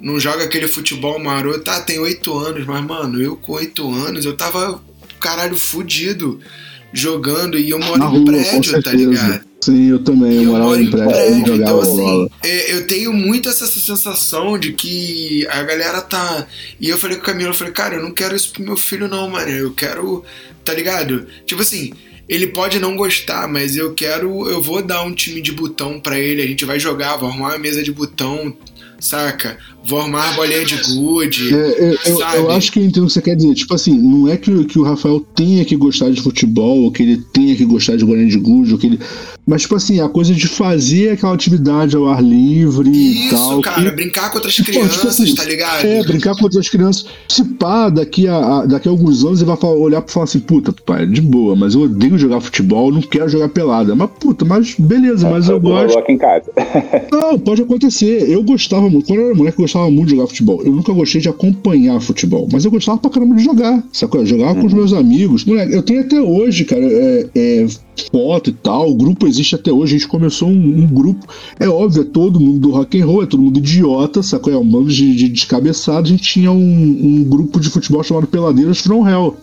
não 0.02 0.20
joga 0.20 0.44
aquele 0.44 0.68
futebol 0.68 1.18
maroto. 1.18 1.60
Tá, 1.60 1.80
tem 1.80 1.98
oito 1.98 2.36
anos, 2.36 2.66
mas, 2.66 2.84
mano, 2.84 3.22
eu 3.22 3.36
com 3.36 3.52
oito 3.52 3.90
anos, 3.90 4.26
eu 4.26 4.36
tava, 4.36 4.78
caralho, 5.18 5.56
fudido 5.56 6.40
jogando 6.92 7.58
e 7.58 7.70
eu 7.70 7.78
moro 7.78 7.98
Na 7.98 8.04
em 8.04 8.08
rua, 8.10 8.20
com 8.20 8.26
prédio, 8.26 8.82
tá 8.82 8.92
ligado? 8.92 9.51
Sim, 9.62 9.90
eu 9.90 10.00
também. 10.00 10.34
Eu 10.34 10.42
E 10.42 10.46
morava 10.46 10.82
em 10.82 10.90
prédio 10.90 11.14
e 11.14 11.46
jogava 11.46 11.54
então, 11.54 11.80
assim, 11.80 12.28
é, 12.42 12.74
eu 12.74 12.84
tenho 12.84 13.12
muito 13.12 13.48
essa 13.48 13.64
sensação 13.64 14.58
de 14.58 14.72
que 14.72 15.46
a 15.48 15.62
galera 15.62 16.02
tá. 16.02 16.48
E 16.80 16.88
eu 16.88 16.98
falei 16.98 17.16
com 17.16 17.22
o 17.22 17.26
Camilo, 17.26 17.50
eu 17.50 17.54
falei, 17.54 17.72
cara, 17.72 17.94
eu 17.94 18.02
não 18.02 18.10
quero 18.10 18.34
isso 18.34 18.52
pro 18.52 18.64
meu 18.64 18.76
filho, 18.76 19.06
não, 19.06 19.30
mano. 19.30 19.48
Eu 19.48 19.72
quero. 19.72 20.24
Tá 20.64 20.74
ligado? 20.74 21.28
Tipo 21.46 21.62
assim. 21.62 21.92
Ele 22.28 22.46
pode 22.46 22.78
não 22.78 22.96
gostar, 22.96 23.46
mas 23.46 23.76
eu 23.76 23.92
quero. 23.94 24.48
Eu 24.48 24.62
vou 24.62 24.80
dar 24.80 25.02
um 25.02 25.12
time 25.12 25.42
de 25.42 25.52
botão 25.52 26.00
pra 26.00 26.18
ele. 26.18 26.40
A 26.40 26.46
gente 26.46 26.64
vai 26.64 26.78
jogar, 26.78 27.16
vou 27.16 27.28
arrumar 27.28 27.48
uma 27.48 27.58
mesa 27.58 27.82
de 27.82 27.92
botão, 27.92 28.56
saca? 28.98 29.58
Vou 29.84 29.98
arrumar 30.00 30.34
bolinha 30.36 30.64
de 30.64 30.76
gude. 30.94 31.52
É, 31.54 31.92
eu, 32.06 32.14
eu- 32.14 32.20
eu 32.36 32.50
acho 32.52 32.70
que 32.70 32.78
eu 32.78 32.84
entendo 32.84 33.04
o 33.04 33.06
que 33.08 33.12
você 33.14 33.22
quer 33.22 33.34
dizer. 33.34 33.52
Tipo 33.54 33.74
assim, 33.74 33.92
não 33.98 34.28
é 34.28 34.36
que, 34.36 34.50
o- 34.50 34.64
que 34.64 34.78
o 34.78 34.82
Rafael 34.84 35.20
tenha 35.34 35.64
que 35.64 35.74
gostar 35.76 36.10
de 36.10 36.20
futebol, 36.20 36.82
ou 36.82 36.92
que 36.92 37.02
ele 37.02 37.16
tenha 37.32 37.56
que 37.56 37.64
gostar 37.64 37.96
de 37.96 38.04
bolinha 38.04 38.28
de 38.28 38.38
gude, 38.38 38.72
ou 38.72 38.78
que 38.78 38.86
ele. 38.86 39.00
Mas, 39.44 39.62
tipo 39.62 39.74
assim, 39.74 40.00
a 40.00 40.08
coisa 40.08 40.32
de 40.32 40.46
fazer 40.46 41.10
aquela 41.10 41.34
atividade 41.34 41.96
ao 41.96 42.06
ar 42.08 42.22
livre 42.22 42.88
e 42.90 43.26
Isso, 43.26 43.34
tal. 43.34 43.60
cara, 43.60 43.90
que- 43.90 43.96
brincar 43.96 44.30
com 44.30 44.36
outras 44.36 44.56
Pô, 44.56 44.62
tipo 44.62 44.78
crianças, 44.78 45.04
assim, 45.20 45.34
tá 45.34 45.44
ligado? 45.44 45.84
É, 45.84 46.04
brincar 46.04 46.36
com 46.36 46.44
outras 46.44 46.68
crianças. 46.68 47.06
Se 47.28 47.42
pá, 47.44 47.88
daqui 47.88 48.28
a, 48.28 48.36
a- 48.36 48.66
daqui 48.66 48.86
a 48.86 48.90
alguns 48.92 49.24
anos 49.24 49.40
ele 49.40 49.48
vai 49.48 49.56
falar- 49.56 49.74
olhar 49.74 50.00
pra 50.00 50.12
falar 50.12 50.24
assim, 50.24 50.38
puta, 50.38 50.72
pai, 50.86 51.06
de 51.08 51.20
boa, 51.20 51.56
mas 51.56 51.74
eu 51.74 51.82
odeio 51.82 52.16
jogar 52.16 52.40
futebol, 52.40 52.92
não 52.92 53.02
quero 53.02 53.28
jogar 53.28 53.48
pelada. 53.48 53.96
Mas, 53.96 54.10
puta, 54.20 54.44
mas 54.44 54.76
beleza, 54.78 55.28
mas 55.28 55.48
eu 55.48 55.58
Rolou 55.58 55.82
gosto. 55.82 55.98
aqui 55.98 56.12
em 56.12 56.18
casa. 56.18 56.52
Não, 57.10 57.36
pode 57.36 57.62
acontecer. 57.62 58.30
Eu 58.30 58.44
gostava 58.44 58.88
muito. 58.88 59.06
Quando 59.08 59.18
eu 59.20 59.26
era 59.26 59.34
moleque, 59.34 59.60
eu 59.60 59.64
gostava 59.72 59.90
muito 59.90 60.08
de 60.08 60.16
jogar 60.16 60.26
futebol. 60.26 60.62
Eu 60.62 60.72
nunca 60.72 60.92
gostei 60.92 61.20
de 61.20 61.28
acompanhar 61.28 62.00
futebol, 62.00 62.46
mas 62.52 62.64
eu 62.64 62.70
gostava 62.70 62.98
pra 62.98 63.10
caramba 63.10 63.34
de 63.34 63.44
jogar. 63.44 63.82
Sacou? 63.92 64.20
Eu 64.20 64.26
jogava 64.26 64.60
com 64.60 64.66
os 64.66 64.74
meus 64.74 64.92
amigos. 64.92 65.44
Moleque, 65.44 65.72
eu 65.72 65.82
tenho 65.82 66.00
até 66.00 66.20
hoje, 66.20 66.64
cara, 66.64 66.84
é, 66.84 67.28
é, 67.34 67.66
foto 68.10 68.50
e 68.50 68.52
tal. 68.52 68.90
O 68.90 68.94
grupo 68.94 69.26
existe 69.26 69.54
até 69.54 69.72
hoje. 69.72 69.96
A 69.96 69.98
gente 69.98 70.08
começou 70.08 70.48
um, 70.48 70.82
um 70.82 70.86
grupo. 70.86 71.26
É 71.58 71.68
óbvio, 71.68 72.02
é 72.02 72.04
todo 72.04 72.38
mundo 72.38 72.58
do 72.58 72.70
rock 72.70 73.00
and 73.00 73.06
roll, 73.06 73.22
é 73.22 73.26
todo 73.26 73.42
mundo 73.42 73.58
idiota, 73.58 74.22
sacou? 74.22 74.52
É 74.52 74.58
um 74.58 74.68
bando 74.68 74.90
de, 74.90 75.14
de 75.14 75.28
descabeçado. 75.28 76.06
A 76.06 76.10
gente 76.10 76.22
tinha 76.22 76.52
um, 76.52 76.56
um 76.56 77.24
grupo 77.24 77.58
de 77.58 77.70
futebol 77.70 78.02
chamado 78.02 78.26
Peladeiras 78.26 78.80
From 78.80 79.08
Hell. 79.08 79.36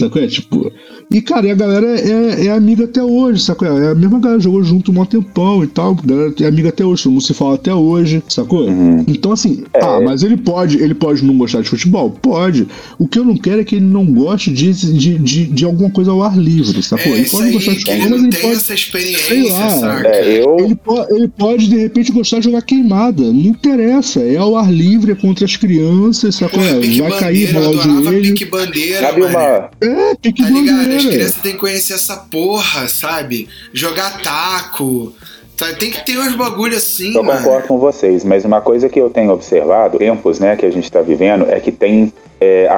Sacou? 0.00 0.22
É 0.22 0.26
tipo. 0.26 0.70
E, 1.10 1.22
cara, 1.22 1.46
e 1.46 1.50
a 1.50 1.54
galera 1.54 1.86
é, 2.00 2.46
é 2.46 2.50
amiga 2.50 2.84
até 2.84 3.02
hoje, 3.02 3.40
sacou? 3.42 3.66
É 3.68 3.92
a 3.92 3.94
mesma 3.94 4.18
galera 4.18 4.40
jogou 4.40 4.62
junto 4.62 4.90
um 4.92 5.04
tempão 5.06 5.62
e 5.64 5.66
tal. 5.66 5.92
A 6.02 6.06
galera 6.06 6.34
é 6.40 6.46
amiga 6.46 6.68
até 6.68 6.84
hoje, 6.84 7.04
todo 7.04 7.12
mundo 7.12 7.22
se 7.22 7.32
fala 7.32 7.54
até 7.54 7.72
hoje, 7.72 8.22
sacou? 8.28 8.66
Então, 9.06 9.32
assim, 9.32 9.64
ah, 9.74 10.00
mas 10.04 10.22
ele 10.22 10.36
pode, 10.36 10.78
ele 10.82 10.94
pode 10.94 11.24
não 11.24 11.38
gostar 11.38 11.62
de 11.62 11.68
futebol? 11.68 12.10
Pode. 12.10 12.66
O 12.98 13.06
que 13.08 13.18
eu 13.18 13.24
não 13.24 13.36
quero 13.36 13.60
é 13.60 13.64
que 13.64 13.76
ele 13.76 13.86
não 13.86 14.04
goste 14.04 14.50
de, 14.52 14.72
de, 14.72 15.18
de, 15.18 15.44
de 15.46 15.64
alguma 15.64 15.90
coisa 15.90 16.10
ao 16.10 16.22
ar 16.22 16.36
livre, 16.36 16.82
sacou? 16.82 17.12
É 17.12 17.18
ele 17.20 17.28
pode 17.30 17.46
aí, 17.46 17.52
gostar 17.54 17.72
de 17.72 17.78
futebol, 17.78 18.00
mas 18.00 18.10
não 18.10 18.18
ele 18.18 18.28
tem 18.28 18.40
pode. 18.42 18.54
essa 18.56 18.74
experiência, 18.74 19.26
sei 19.28 19.50
lá. 19.50 19.70
saca? 19.70 20.08
É, 20.08 20.42
eu, 20.42 20.56
Ele, 20.58 20.74
po- 20.74 21.06
ele 21.10 21.28
pode, 21.28 21.68
de 21.68 21.76
repente, 21.76 22.12
gostar 22.12 22.38
de 22.40 22.44
jogar 22.44 22.62
queimada. 22.62 23.22
Não 23.22 23.32
interessa. 23.46 24.20
É 24.20 24.36
ao 24.36 24.56
ar 24.56 24.70
livre, 24.72 25.12
é 25.12 25.14
contra 25.14 25.44
as 25.44 25.56
crianças, 25.56 26.34
sacou? 26.34 26.58
Porra, 26.60 26.80
Vai 27.08 27.18
cair, 27.20 27.52
bandeira, 27.52 27.58
eu 27.58 27.64
rolar 27.80 28.00
o 28.00 28.04
joelho. 28.04 28.22
pique 28.22 28.44
bandeira, 28.44 29.00
sabe 29.00 29.22
uma. 29.22 29.70
É, 29.86 30.14
pique 30.16 30.42
Tá 30.42 30.48
ligado? 30.50 30.90
As 30.94 31.04
crianças 31.06 31.34
têm 31.42 31.52
que 31.52 31.58
conhecer 31.58 31.94
essa 31.94 32.16
porra, 32.16 32.88
sabe? 32.88 33.48
Jogar 33.72 34.20
taco. 34.22 35.12
Tá? 35.56 35.72
Tem 35.72 35.90
que 35.90 36.04
ter 36.04 36.18
uns 36.18 36.34
bagulho 36.34 36.76
assim, 36.76 37.14
Eu 37.16 37.22
mano. 37.24 37.38
concordo 37.42 37.66
com 37.68 37.78
vocês, 37.78 38.22
mas 38.24 38.44
uma 38.44 38.60
coisa 38.60 38.88
que 38.90 39.00
eu 39.00 39.08
tenho 39.08 39.32
observado, 39.32 39.96
tempos 39.98 40.38
né, 40.38 40.54
que 40.54 40.66
a 40.66 40.70
gente 40.70 40.84
está 40.84 41.00
vivendo, 41.00 41.46
é 41.48 41.58
que 41.60 41.72
tem 41.72 42.12
é, 42.38 42.68
a- 42.68 42.74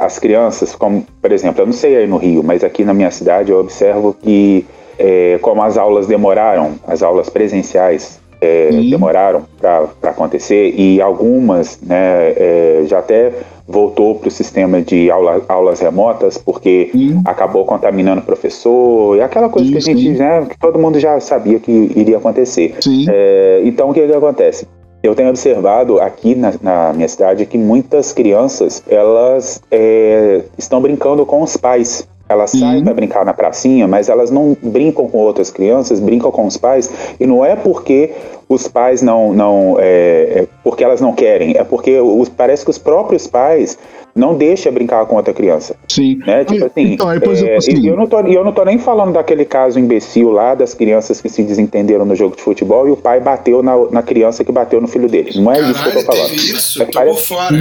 a- 0.00 0.04
as 0.06 0.18
crianças, 0.18 0.74
como, 0.74 1.06
por 1.22 1.30
exemplo, 1.30 1.62
eu 1.62 1.66
não 1.66 1.72
sei 1.72 1.96
aí 1.96 2.06
no 2.08 2.16
Rio, 2.16 2.42
mas 2.42 2.64
aqui 2.64 2.84
na 2.84 2.92
minha 2.92 3.12
cidade 3.12 3.52
eu 3.52 3.60
observo 3.60 4.12
que, 4.20 4.66
é, 4.98 5.38
como 5.40 5.62
as 5.62 5.78
aulas 5.78 6.08
demoraram, 6.08 6.74
as 6.84 7.04
aulas 7.04 7.30
presenciais 7.30 8.18
é, 8.40 8.68
Sim. 8.72 8.90
demoraram 8.90 9.46
para 9.60 9.88
acontecer, 10.10 10.74
e 10.76 11.00
algumas 11.00 11.78
né, 11.80 12.32
é, 12.36 12.82
já 12.88 12.98
até 12.98 13.32
voltou 13.66 14.14
para 14.14 14.28
o 14.28 14.30
sistema 14.30 14.80
de 14.80 15.10
aula- 15.10 15.42
aulas 15.48 15.80
remotas, 15.80 16.38
porque 16.38 16.90
Sim. 16.92 17.20
acabou 17.24 17.64
contaminando 17.64 18.20
o 18.20 18.24
professor, 18.24 19.16
e 19.16 19.20
aquela 19.20 19.48
coisa 19.48 19.70
que 19.70 19.78
a 19.78 19.80
Sim, 19.80 19.96
gente, 19.96 20.16
sim. 20.16 20.22
né, 20.22 20.46
que 20.48 20.58
todo 20.58 20.78
mundo 20.78 21.00
já 21.00 21.18
sabia 21.20 21.58
que 21.58 21.72
iria 21.96 22.18
acontecer. 22.18 22.76
Sim. 22.80 23.06
É, 23.08 23.62
então, 23.64 23.90
o 23.90 23.94
que, 23.94 24.06
que 24.06 24.12
acontece? 24.12 24.66
Eu 25.02 25.14
tenho 25.14 25.28
observado 25.28 26.00
aqui 26.00 26.34
na, 26.34 26.52
na 26.60 26.92
minha 26.92 27.08
cidade 27.08 27.46
que 27.46 27.56
muitas 27.58 28.12
crianças 28.12 28.82
elas 28.88 29.62
é, 29.70 30.42
estão 30.58 30.80
brincando 30.80 31.24
com 31.24 31.42
os 31.42 31.56
pais. 31.56 32.08
Elas 32.28 32.50
Sim. 32.50 32.60
saem 32.60 32.84
para 32.84 32.94
brincar 32.94 33.24
na 33.24 33.32
pracinha, 33.32 33.86
mas 33.86 34.08
elas 34.08 34.30
não 34.30 34.56
brincam 34.60 35.08
com 35.08 35.18
outras 35.18 35.50
crianças, 35.50 36.00
brincam 36.00 36.30
com 36.30 36.46
os 36.46 36.56
pais. 36.56 36.90
E 37.20 37.26
não 37.26 37.44
é 37.44 37.54
porque 37.54 38.12
os 38.48 38.66
pais 38.66 39.00
não, 39.02 39.32
não 39.32 39.76
é, 39.78 40.40
é 40.42 40.46
porque 40.62 40.82
elas 40.82 41.00
não 41.00 41.12
querem, 41.12 41.56
é 41.56 41.64
porque 41.64 41.98
os, 42.00 42.28
parece 42.28 42.64
que 42.64 42.70
os 42.70 42.78
próprios 42.78 43.26
pais 43.26 43.78
não 44.16 44.34
deixam 44.34 44.72
brincar 44.72 45.04
com 45.06 45.14
outra 45.16 45.34
criança. 45.34 45.76
Sim. 45.88 46.18
Né? 46.26 46.44
Tipo 46.44 46.64
Aí- 46.64 46.70
assim, 46.74 46.92
então, 46.94 47.08
aí, 47.08 47.20
por 47.20 47.28
é, 47.28 47.32
exemplo, 47.32 47.56
assim, 47.58 47.76
e 47.76 47.86
eu, 47.86 47.96
não 47.96 48.06
tô, 48.06 48.20
e 48.26 48.34
eu 48.34 48.42
não 48.42 48.52
tô 48.52 48.64
nem 48.64 48.78
falando 48.78 49.12
daquele 49.12 49.44
caso 49.44 49.78
imbecil 49.78 50.30
lá 50.30 50.54
das 50.54 50.72
crianças 50.74 51.20
que 51.20 51.28
se 51.28 51.42
desentenderam 51.42 52.04
no 52.06 52.16
jogo 52.16 52.34
de 52.34 52.42
futebol 52.42 52.88
e 52.88 52.90
o 52.90 52.96
pai 52.96 53.20
bateu 53.20 53.62
na, 53.62 53.76
na 53.90 54.02
criança 54.02 54.42
que 54.42 54.50
bateu 54.50 54.80
no 54.80 54.88
filho 54.88 55.08
dele. 55.08 55.30
Não 55.38 55.52
é 55.52 55.60
isso 55.60 55.82
que 55.82 55.88
eu 55.90 55.92
tô 56.04 56.06
Caralho, 56.06 56.24
falando. 56.28 56.34
isso? 56.34 56.82
É 56.82 56.86
Tô 56.86 57.00
por 57.02 57.18
fora. 57.18 57.56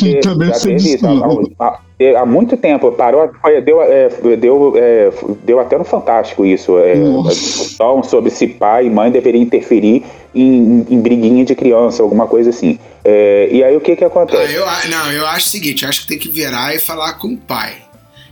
Teve, 0.00 0.20
Também 0.20 0.48
já 0.48 0.54
teve 0.60 0.76
isso, 0.94 1.06
há- 1.58 1.78
há, 2.16 2.20
há 2.20 2.26
muito 2.26 2.56
tempo, 2.56 2.90
parou, 2.92 3.30
deu, 3.64 3.82
é, 3.82 4.08
deu, 4.38 4.72
é, 4.76 5.10
deu 5.44 5.60
até 5.60 5.76
no 5.76 5.84
Fantástico 5.84 6.44
isso, 6.46 6.78
é, 6.78 6.94
Nossa. 6.94 7.28
a 7.28 7.32
discussão 7.32 8.02
sobre 8.02 8.30
se 8.30 8.46
pai 8.48 8.86
e 8.86 8.90
mãe 8.90 9.10
deveriam 9.10 9.42
interferir 9.42 10.02
em, 10.34 10.86
em 10.88 11.00
briguinha 11.00 11.44
de 11.44 11.54
criança, 11.54 12.02
alguma 12.02 12.26
coisa 12.26 12.50
assim. 12.50 12.78
É, 13.04 13.48
e 13.50 13.64
aí 13.64 13.76
o 13.76 13.80
que 13.80 13.96
que 13.96 14.04
Ah, 14.04 14.06
acontece? 14.06 14.52
eu, 14.54 14.64
a- 14.66 14.82
não, 14.88 15.12
eu 15.12 15.26
acho 15.26 15.46
o 15.48 15.50
seguinte, 15.50 15.82
eu 15.82 15.88
acho 15.88 16.02
que 16.02 16.06
tem 16.08 16.18
que 16.18 16.28
virar 16.28 16.74
e 16.74 16.78
falar 16.78 17.14
com 17.14 17.28
o 17.28 17.36
pai. 17.36 17.72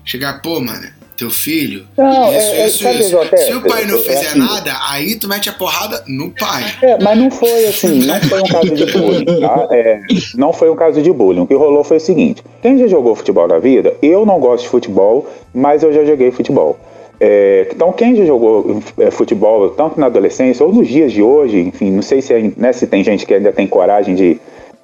Chegar, 0.05 0.41
pô, 0.43 0.61
mano, 0.61 0.87
teu 1.17 1.29
filho. 1.31 1.85
Não, 1.97 2.29
isso, 2.29 2.55
é- 2.55 2.61
é- 2.61 2.67
isso, 2.67 2.89
isso. 2.89 3.19
acontece? 3.19 3.47
Se 3.47 3.53
o 3.55 3.63
pai 3.63 3.85
não 3.85 3.97
É 3.97 4.03
fizer 4.03 4.29
assim. 4.29 4.39
nada, 4.39 4.73
aí 4.89 5.17
tu 5.17 5.29
mete 5.29 5.49
a 5.49 5.53
porrada 5.53 6.03
no 6.07 6.31
pai. 6.31 6.65
É, 6.83 6.97
mas 7.03 7.19
não 7.19 7.31
foi 7.31 7.67
assim, 7.67 7.99
não 8.07 8.21
foi 8.21 8.41
um 8.41 8.47
caso 8.47 8.75
de 8.75 8.87
bullying, 8.87 9.25
tá? 9.41 9.69
É, 9.73 10.01
não 10.37 10.53
foi 10.53 10.71
um 10.71 10.77
caso 10.77 11.03
de 11.03 11.13
bullying. 11.13 11.41
O 11.41 11.47
que 11.47 11.55
rolou 11.55 11.83
foi 11.85 11.97
o 11.97 12.01
seguinte: 12.01 12.43
quem 12.63 12.79
já 12.79 12.87
jogou 12.87 13.15
futebol 13.17 13.47
na 13.49 13.59
vida, 13.59 13.95
eu 14.01 14.25
não 14.25 14.39
gosto 14.39 14.63
de 14.65 14.69
futebol, 14.71 15.29
mas 15.53 15.83
eu 15.83 15.93
já 15.93 16.05
joguei 16.05 16.31
futebol. 16.31 16.79
É, 17.23 17.69
então, 17.75 17.93
quem 17.93 18.17
já 18.17 18.25
jogou 18.25 18.83
é, 18.99 19.11
futebol, 19.11 19.69
tanto 19.71 20.01
na 20.01 20.07
adolescência 20.07 20.65
ou 20.65 20.73
nos 20.73 20.89
dias 20.89 21.13
de 21.13 21.21
hoje, 21.23 21.59
enfim, 21.59 21.91
não 21.91 22.01
sei 22.01 22.23
se, 22.23 22.33
é- 22.33 22.51
né, 22.57 22.73
se 22.73 22.87
tem 22.87 23.05
gente 23.05 23.27
que 23.27 23.35
ainda 23.35 23.53
tem 23.53 23.67
coragem 23.67 24.15
de 24.15 24.41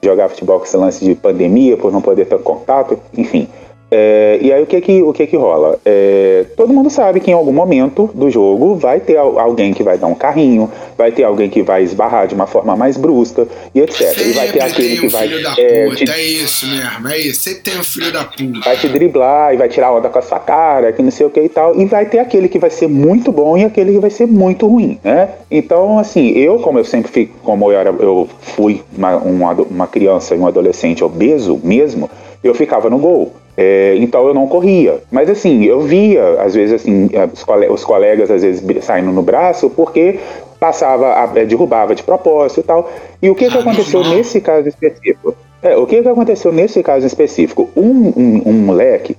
jogar 0.06 0.28
futebol 0.28 0.58
com 0.58 0.64
esse 0.64 0.76
lance 0.76 1.04
de 1.04 1.14
pandemia, 1.14 1.76
por 1.76 1.92
não 1.92 2.00
poder 2.00 2.26
ter 2.26 2.38
contato, 2.38 2.98
enfim. 3.16 3.48
É, 3.88 4.38
e 4.42 4.52
aí 4.52 4.60
o 4.60 4.66
que 4.66 4.80
que, 4.80 5.00
o 5.02 5.12
que, 5.12 5.28
que 5.28 5.36
rola? 5.36 5.78
É, 5.84 6.44
todo 6.56 6.72
mundo 6.72 6.90
sabe 6.90 7.20
que 7.20 7.30
em 7.30 7.34
algum 7.34 7.52
momento 7.52 8.10
do 8.12 8.28
jogo 8.28 8.74
vai 8.74 8.98
ter 8.98 9.16
al- 9.16 9.38
alguém 9.38 9.72
que 9.72 9.82
vai 9.84 9.96
dar 9.96 10.08
um 10.08 10.14
carrinho, 10.14 10.68
vai 10.98 11.12
ter 11.12 11.22
alguém 11.22 11.48
que 11.48 11.62
vai 11.62 11.84
esbarrar 11.84 12.26
de 12.26 12.34
uma 12.34 12.48
forma 12.48 12.74
mais 12.74 12.96
brusca 12.96 13.46
e 13.72 13.80
etc. 13.80 14.00
e 14.00 14.32
vai 14.32 14.48
ter 14.48 14.60
Sempre 14.60 14.60
aquele 14.62 14.88
tem 14.88 14.98
que 15.00 15.06
um 15.06 15.10
vai, 15.10 15.28
filho 15.28 15.42
da 15.42 15.54
é, 15.56 15.84
puta, 15.84 16.04
te, 16.04 16.10
é 16.10 16.20
isso 16.22 16.66
mesmo, 16.66 17.08
é 17.08 17.18
isso. 17.18 17.40
Sempre 17.42 17.60
tem 17.60 17.80
um 17.80 17.84
filho 17.84 18.12
da 18.12 18.24
puta. 18.24 18.60
vai 18.64 18.76
te 18.76 18.88
driblar 18.88 19.54
e 19.54 19.56
vai 19.56 19.68
tirar 19.68 19.92
onda 19.92 20.08
com 20.08 20.18
a 20.18 20.22
sua 20.22 20.40
cara, 20.40 20.92
que 20.92 21.00
não 21.00 21.12
sei 21.12 21.24
o 21.26 21.30
que 21.30 21.40
e 21.42 21.48
tal. 21.48 21.78
E 21.80 21.84
vai 21.84 22.06
ter 22.06 22.18
aquele 22.18 22.48
que 22.48 22.58
vai 22.58 22.70
ser 22.70 22.88
muito 22.88 23.30
bom 23.30 23.56
e 23.56 23.64
aquele 23.64 23.92
que 23.92 24.00
vai 24.00 24.10
ser 24.10 24.26
muito 24.26 24.66
ruim, 24.66 24.98
né? 25.04 25.28
Então, 25.48 25.96
assim, 26.00 26.30
eu, 26.30 26.58
como 26.58 26.76
eu 26.80 26.84
sempre 26.84 27.12
fui, 27.12 27.30
como 27.44 27.70
eu, 27.70 27.78
era, 27.78 27.90
eu 27.90 28.28
fui 28.40 28.82
uma, 28.98 29.16
um 29.24 29.48
ado- 29.48 29.68
uma 29.70 29.86
criança 29.86 30.34
e 30.34 30.38
um 30.40 30.46
adolescente 30.48 31.04
obeso 31.04 31.60
mesmo, 31.62 32.10
eu 32.42 32.52
ficava 32.52 32.90
no 32.90 32.98
gol. 32.98 33.32
É, 33.56 33.94
então 33.98 34.26
eu 34.28 34.34
não 34.34 34.46
corria. 34.46 35.00
Mas 35.10 35.30
assim, 35.30 35.64
eu 35.64 35.80
via, 35.80 36.40
às 36.42 36.54
vezes, 36.54 36.74
assim, 36.82 37.08
os, 37.32 37.42
cole- 37.42 37.68
os 37.68 37.84
colegas 37.84 38.30
às 38.30 38.42
vezes 38.42 38.62
saindo 38.84 39.10
no 39.12 39.22
braço 39.22 39.70
porque 39.70 40.18
passava, 40.60 41.14
a- 41.14 41.32
eh, 41.36 41.44
derrubava 41.46 41.94
de 41.94 42.02
propósito 42.02 42.60
e 42.60 42.62
tal. 42.62 42.90
E 43.22 43.30
o 43.30 43.34
que, 43.34 43.48
que 43.48 43.56
Ah, 43.56 43.60
aconteceu 43.60 44.02
nesse 44.04 44.40
caso 44.40 44.68
específico? 44.68 45.34
É, 45.62 45.76
o 45.76 45.86
que, 45.86 46.02
que 46.02 46.08
aconteceu 46.08 46.52
nesse 46.52 46.82
caso 46.82 47.06
específico? 47.06 47.68
Um, 47.76 48.12
um, 48.16 48.42
um 48.46 48.52
moleque 48.52 49.16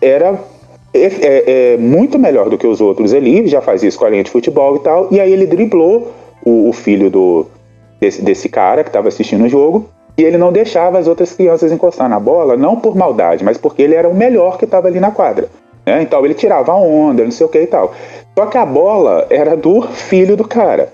era 0.00 0.38
é, 0.92 1.04
é, 1.04 1.44
é, 1.46 1.76
muito 1.78 2.18
melhor 2.18 2.48
do 2.50 2.58
que 2.58 2.66
os 2.66 2.80
outros 2.80 3.14
ali, 3.14 3.46
já 3.46 3.60
fazia 3.60 3.88
escolinha 3.88 4.22
de 4.22 4.30
futebol 4.30 4.76
e 4.76 4.80
tal, 4.80 5.08
e 5.10 5.20
aí 5.20 5.32
ele 5.32 5.46
driblou 5.46 6.12
o, 6.44 6.68
o 6.68 6.72
filho 6.72 7.08
do, 7.10 7.46
desse, 8.00 8.22
desse 8.22 8.48
cara 8.48 8.82
que 8.82 8.88
estava 8.90 9.08
assistindo 9.08 9.44
o 9.44 9.48
jogo, 9.48 9.88
e 10.20 10.24
ele 10.24 10.36
não 10.36 10.52
deixava 10.52 10.98
as 10.98 11.06
outras 11.06 11.32
crianças 11.32 11.72
encostar 11.72 12.08
na 12.08 12.20
bola, 12.20 12.56
não 12.56 12.76
por 12.76 12.94
maldade, 12.94 13.42
mas 13.42 13.56
porque 13.56 13.80
ele 13.80 13.94
era 13.94 14.08
o 14.08 14.14
melhor 14.14 14.58
que 14.58 14.66
estava 14.66 14.86
ali 14.86 15.00
na 15.00 15.10
quadra. 15.10 15.48
né? 15.86 16.02
Então 16.02 16.24
ele 16.24 16.34
tirava 16.34 16.72
a 16.72 16.76
onda, 16.76 17.24
não 17.24 17.30
sei 17.30 17.46
o 17.46 17.48
que 17.48 17.60
e 17.60 17.66
tal. 17.66 17.94
Só 18.38 18.46
que 18.46 18.58
a 18.58 18.66
bola 18.66 19.26
era 19.30 19.56
do 19.56 19.82
filho 19.82 20.36
do 20.36 20.46
cara. 20.46 20.92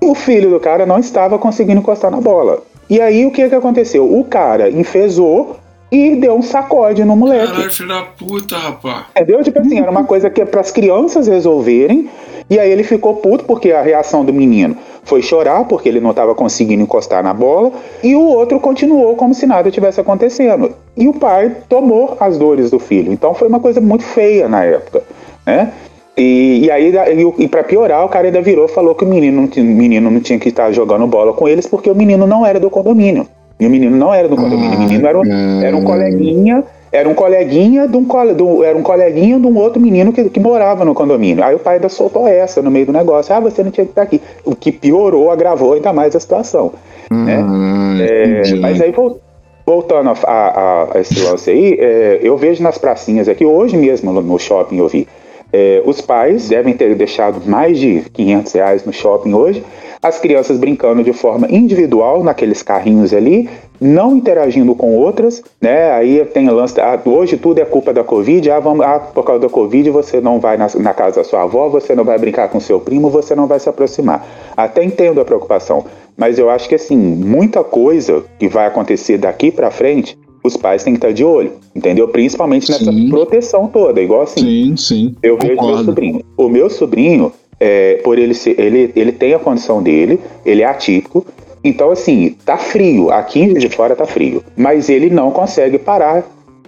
O 0.00 0.14
filho 0.14 0.50
do 0.50 0.60
cara 0.60 0.84
não 0.84 0.98
estava 0.98 1.38
conseguindo 1.38 1.80
encostar 1.80 2.10
na 2.10 2.20
bola. 2.20 2.62
E 2.88 3.00
aí 3.00 3.24
o 3.24 3.30
que, 3.30 3.48
que 3.48 3.54
aconteceu? 3.54 4.04
O 4.04 4.24
cara 4.24 4.68
enfesou 4.70 5.56
e 5.90 6.16
deu 6.16 6.34
um 6.34 6.42
sacode 6.42 7.02
no 7.04 7.16
moleque. 7.16 7.52
Caralho, 7.52 7.70
filho 7.72 7.88
da 7.88 8.02
puta, 8.02 8.58
rapaz. 8.58 9.04
Entendeu? 9.16 9.42
Tipo 9.42 9.60
assim, 9.60 9.80
era 9.80 9.90
uma 9.90 10.04
coisa 10.04 10.28
que 10.28 10.42
é 10.42 10.44
para 10.44 10.60
as 10.60 10.70
crianças 10.70 11.26
resolverem. 11.26 12.10
E 12.48 12.58
aí 12.58 12.70
ele 12.70 12.84
ficou 12.84 13.16
puto 13.16 13.44
porque 13.44 13.72
a 13.72 13.82
reação 13.82 14.24
do 14.24 14.32
menino 14.32 14.76
foi 15.06 15.22
chorar 15.22 15.64
porque 15.64 15.88
ele 15.88 16.00
não 16.00 16.10
estava 16.10 16.34
conseguindo 16.34 16.82
encostar 16.82 17.22
na 17.22 17.32
bola. 17.32 17.72
E 18.02 18.14
o 18.14 18.20
outro 18.20 18.60
continuou 18.60 19.16
como 19.16 19.32
se 19.32 19.46
nada 19.46 19.70
tivesse 19.70 20.00
acontecendo. 20.00 20.72
E 20.96 21.08
o 21.08 21.14
pai 21.14 21.52
tomou 21.68 22.16
as 22.20 22.36
dores 22.36 22.70
do 22.70 22.78
filho. 22.78 23.10
Então 23.12 23.32
foi 23.32 23.48
uma 23.48 23.60
coisa 23.60 23.80
muito 23.80 24.04
feia 24.04 24.48
na 24.48 24.64
época, 24.64 25.02
né? 25.46 25.72
E, 26.18 26.64
e 26.64 26.70
aí, 26.70 26.92
e, 26.92 27.44
e 27.44 27.48
para 27.48 27.62
piorar, 27.62 28.04
o 28.04 28.08
cara 28.08 28.26
ainda 28.26 28.40
virou 28.42 28.64
e 28.64 28.68
falou 28.68 28.94
que 28.94 29.04
o 29.04 29.06
menino, 29.08 29.42
não 29.42 29.48
tinha- 29.48 29.64
o 29.64 29.68
menino 29.68 30.10
não 30.10 30.20
tinha 30.20 30.38
que 30.38 30.48
estar 30.48 30.72
jogando 30.72 31.06
bola 31.06 31.32
com 31.32 31.46
eles 31.46 31.66
porque 31.66 31.90
o 31.90 31.94
menino 31.94 32.26
não 32.26 32.44
era 32.44 32.58
do 32.58 32.68
condomínio. 32.70 33.26
E 33.60 33.66
o 33.66 33.70
menino 33.70 33.96
não 33.96 34.12
era 34.12 34.26
do 34.28 34.34
condomínio. 34.36 34.76
O 34.76 34.80
menino 34.80 35.06
era, 35.06 35.18
um- 35.18 35.62
era 35.62 35.76
um 35.76 35.84
coleguinha 35.84 36.64
era 36.96 37.08
um 37.08 37.14
coleguinha 37.14 37.86
de 37.86 37.96
um, 37.96 38.04
cole, 38.04 38.32
do, 38.34 38.64
era 38.64 38.76
um 38.76 38.82
coleguinha 38.82 39.38
de 39.38 39.46
um 39.46 39.56
outro 39.58 39.80
menino 39.80 40.12
que, 40.12 40.28
que 40.30 40.40
morava 40.40 40.84
no 40.84 40.94
condomínio. 40.94 41.44
Aí 41.44 41.54
o 41.54 41.58
pai 41.58 41.74
ainda 41.76 41.88
soltou 41.88 42.26
essa 42.26 42.62
no 42.62 42.70
meio 42.70 42.86
do 42.86 42.92
negócio. 42.92 43.34
Ah, 43.34 43.40
você 43.40 43.62
não 43.62 43.70
tinha 43.70 43.84
que 43.84 43.92
estar 43.92 44.02
aqui. 44.02 44.20
O 44.44 44.54
que 44.56 44.72
piorou, 44.72 45.30
agravou 45.30 45.74
ainda 45.74 45.92
mais 45.92 46.16
a 46.16 46.20
situação. 46.20 46.72
né? 47.10 47.36
Ah, 47.46 47.96
É, 48.00 48.40
entendi. 48.40 48.60
mas 48.60 48.80
aí 48.80 48.90
vol- 48.90 49.20
voltando 49.64 50.10
a, 50.10 50.14
a- 50.26 50.88
a 50.94 51.00
esse 51.00 51.20
lance 51.22 51.50
aí, 51.50 51.76
é, 51.78 52.20
eu 52.22 52.36
vejo 52.36 52.62
nas 52.62 52.78
pracinhas 52.78 53.28
aqui, 53.28 53.44
hoje 53.44 53.76
mesmo 53.76 54.12
no, 54.12 54.20
no 54.22 54.38
shopping 54.38 54.78
eu 54.78 54.88
vi, 54.88 55.06
é, 55.52 55.82
os 55.84 56.00
pais 56.00 56.48
devem 56.48 56.74
ter 56.74 56.94
deixado 56.94 57.40
mais 57.48 57.78
de 57.78 58.02
500 58.12 58.52
reais 58.52 58.84
no 58.84 58.92
shopping 58.92 59.32
hoje, 59.32 59.62
as 60.06 60.20
crianças 60.20 60.56
brincando 60.58 61.02
de 61.02 61.12
forma 61.12 61.48
individual 61.50 62.22
naqueles 62.22 62.62
carrinhos 62.62 63.12
ali, 63.12 63.48
não 63.80 64.16
interagindo 64.16 64.74
com 64.74 64.96
outras, 64.96 65.42
né? 65.60 65.92
Aí 65.92 66.24
tem 66.26 66.48
lance, 66.48 66.80
ah, 66.80 67.00
hoje 67.04 67.36
tudo 67.36 67.58
é 67.58 67.64
culpa 67.64 67.92
da 67.92 68.04
Covid, 68.04 68.50
ah, 68.50 68.60
vamos, 68.60 68.86
ah, 68.86 69.00
por 69.00 69.24
causa 69.24 69.42
da 69.42 69.48
Covid 69.48 69.90
você 69.90 70.20
não 70.20 70.38
vai 70.38 70.56
na, 70.56 70.68
na 70.76 70.94
casa 70.94 71.16
da 71.16 71.24
sua 71.24 71.42
avó, 71.42 71.68
você 71.68 71.94
não 71.94 72.04
vai 72.04 72.18
brincar 72.18 72.48
com 72.48 72.60
seu 72.60 72.78
primo, 72.78 73.10
você 73.10 73.34
não 73.34 73.46
vai 73.46 73.58
se 73.58 73.68
aproximar. 73.68 74.24
Até 74.56 74.84
entendo 74.84 75.20
a 75.20 75.24
preocupação, 75.24 75.84
mas 76.16 76.38
eu 76.38 76.48
acho 76.48 76.68
que 76.68 76.76
assim, 76.76 76.96
muita 76.96 77.64
coisa 77.64 78.24
que 78.38 78.48
vai 78.48 78.66
acontecer 78.66 79.18
daqui 79.18 79.50
pra 79.50 79.70
frente, 79.70 80.16
os 80.42 80.56
pais 80.56 80.84
têm 80.84 80.94
que 80.94 80.98
estar 80.98 81.12
de 81.12 81.24
olho, 81.24 81.52
entendeu? 81.74 82.06
Principalmente 82.08 82.70
nessa 82.70 82.92
Sim. 82.92 83.08
proteção 83.08 83.66
toda, 83.66 84.00
igual 84.00 84.22
assim. 84.22 84.40
Sim, 84.40 84.76
sim. 84.76 85.14
Eu 85.20 85.36
vejo 85.36 85.60
meu 85.60 85.84
sobrinho. 85.84 86.20
O 86.36 86.48
meu 86.48 86.70
sobrinho, 86.70 87.32
é, 87.58 87.94
por 88.04 88.18
ele 88.18 88.34
ser, 88.34 88.58
ele, 88.60 88.92
ele 88.94 89.12
tem 89.12 89.34
a 89.34 89.38
condição 89.38 89.82
dele, 89.82 90.20
ele 90.44 90.62
é 90.62 90.66
atípico. 90.66 91.26
Então, 91.64 91.90
assim, 91.90 92.36
tá 92.44 92.56
frio. 92.56 93.10
Aqui 93.10 93.40
em 93.40 93.54
de 93.54 93.68
Fora 93.68 93.96
tá 93.96 94.06
frio. 94.06 94.42
Mas 94.56 94.88
ele 94.88 95.10
não 95.10 95.30
consegue 95.30 95.78
parar 95.78 96.24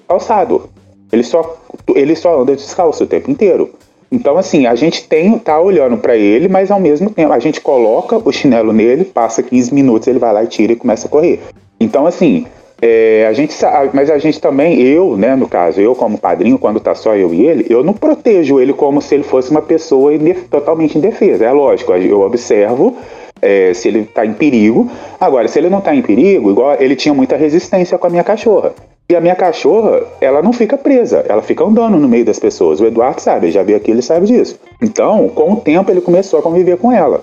calçado. 0.09 0.68
Ele 1.12 1.22
só, 1.22 1.57
ele 1.95 2.16
só 2.16 2.41
anda 2.41 2.57
descalço 2.57 3.05
o 3.05 3.07
tempo 3.07 3.30
inteiro. 3.30 3.70
Então, 4.11 4.39
assim, 4.39 4.66
a 4.66 4.74
gente 4.74 5.07
tem, 5.07 5.39
tá 5.39 5.61
olhando 5.61 5.99
para 5.99 6.16
ele, 6.16 6.49
mas 6.49 6.70
ao 6.70 6.80
mesmo 6.80 7.11
tempo 7.11 7.32
a 7.32 7.39
gente 7.39 7.61
coloca 7.61 8.16
o 8.16 8.32
chinelo 8.32 8.72
nele, 8.72 9.05
passa 9.05 9.43
15 9.43 9.72
minutos, 9.74 10.09
ele 10.09 10.18
vai 10.18 10.32
lá 10.32 10.43
e 10.43 10.47
tira 10.47 10.72
e 10.72 10.76
começa 10.76 11.07
a 11.07 11.11
correr. 11.11 11.41
Então, 11.78 12.07
assim, 12.07 12.47
é, 12.81 13.26
a 13.29 13.33
gente 13.33 13.55
mas 13.93 14.11
a 14.11 14.18
gente 14.18 14.41
também, 14.41 14.81
eu, 14.81 15.16
né, 15.16 15.35
no 15.35 15.49
caso, 15.49 15.81
eu 15.81 15.95
como 15.95 16.16
padrinho, 16.16 16.59
quando 16.59 16.79
tá 16.79 16.95
só 16.95 17.16
eu 17.16 17.35
e 17.35 17.45
ele, 17.45 17.66
eu 17.68 17.83
não 17.83 17.93
protejo 17.93 18.61
ele 18.61 18.72
como 18.72 19.03
se 19.03 19.14
ele 19.14 19.24
fosse 19.24 19.51
uma 19.51 19.62
pessoa 19.62 20.12
totalmente 20.51 20.97
indefesa. 20.97 21.45
É 21.45 21.53
lógico, 21.53 21.93
eu 21.93 22.20
observo 22.20 22.97
é, 23.43 23.72
se 23.74 23.89
ele 23.89 24.05
tá 24.05 24.24
em 24.24 24.33
perigo. 24.33 24.89
Agora, 25.20 25.49
se 25.49 25.59
ele 25.59 25.68
não 25.68 25.81
tá 25.81 25.95
em 25.95 26.03
perigo, 26.03 26.51
igual 26.51 26.76
ele 26.79 26.95
tinha 26.95 27.14
muita 27.14 27.37
resistência 27.37 27.99
com 27.99 28.07
a 28.07 28.11
minha 28.11 28.24
cachorra. 28.24 28.72
E 29.11 29.16
a 29.16 29.20
minha 29.20 29.35
cachorra, 29.35 30.03
ela 30.20 30.43
não 30.43 30.53
fica 30.53 30.76
presa, 30.76 31.24
ela 31.26 31.41
fica 31.41 31.64
andando 31.64 31.97
no 31.97 32.09
meio 32.09 32.26
das 32.26 32.39
pessoas. 32.39 32.79
O 32.79 32.87
Eduardo 32.87 33.20
sabe, 33.20 33.51
já 33.51 33.62
veio 33.62 33.79
aqui, 33.79 33.91
ele 33.91 34.03
sabe 34.03 34.26
disso. 34.26 34.61
Então, 34.83 35.29
com 35.31 35.55
o 35.55 35.57
tempo, 35.57 35.91
ele 35.91 36.03
começou 36.03 36.39
a 36.39 36.43
conviver 36.43 36.76
com 36.76 36.93
ela. 36.93 37.22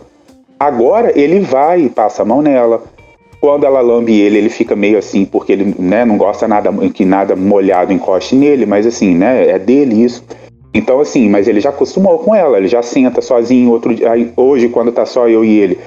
Agora, 0.60 1.18
ele 1.18 1.40
vai 1.40 1.82
e 1.82 1.90
passa 1.90 2.24
a 2.24 2.26
mão 2.26 2.42
nela. 2.42 2.82
Quando 3.46 3.64
ela 3.64 3.80
lambe 3.80 4.20
ele, 4.20 4.40
ele 4.40 4.50
fica 4.50 4.76
meio 4.76 4.98
assim, 4.98 5.24
porque 5.24 5.52
ele 5.52 5.76
né, 5.78 6.04
não 6.04 6.18
gosta 6.18 6.48
nada 6.48 6.72
que 6.90 7.06
nada 7.06 7.36
molhado 7.36 7.94
encoste 7.94 8.36
nele, 8.36 8.66
mas 8.66 8.88
assim, 8.88 9.14
né, 9.14 9.48
é 9.48 9.60
dele 9.60 10.04
isso. 10.04 10.24
Então, 10.74 11.00
assim, 11.00 11.30
mas 11.30 11.48
ele 11.48 11.60
já 11.60 11.70
acostumou 11.70 12.18
com 12.18 12.34
ela, 12.34 12.58
ele 12.58 12.68
já 12.68 12.82
senta 12.82 13.22
sozinho. 13.22 13.70
Outro 13.70 13.94
dia, 13.94 14.10
hoje, 14.36 14.68
quando 14.68 14.92
tá 14.92 15.06
só 15.06 15.30
eu 15.30 15.46
e 15.46 15.60
ele, 15.60 15.78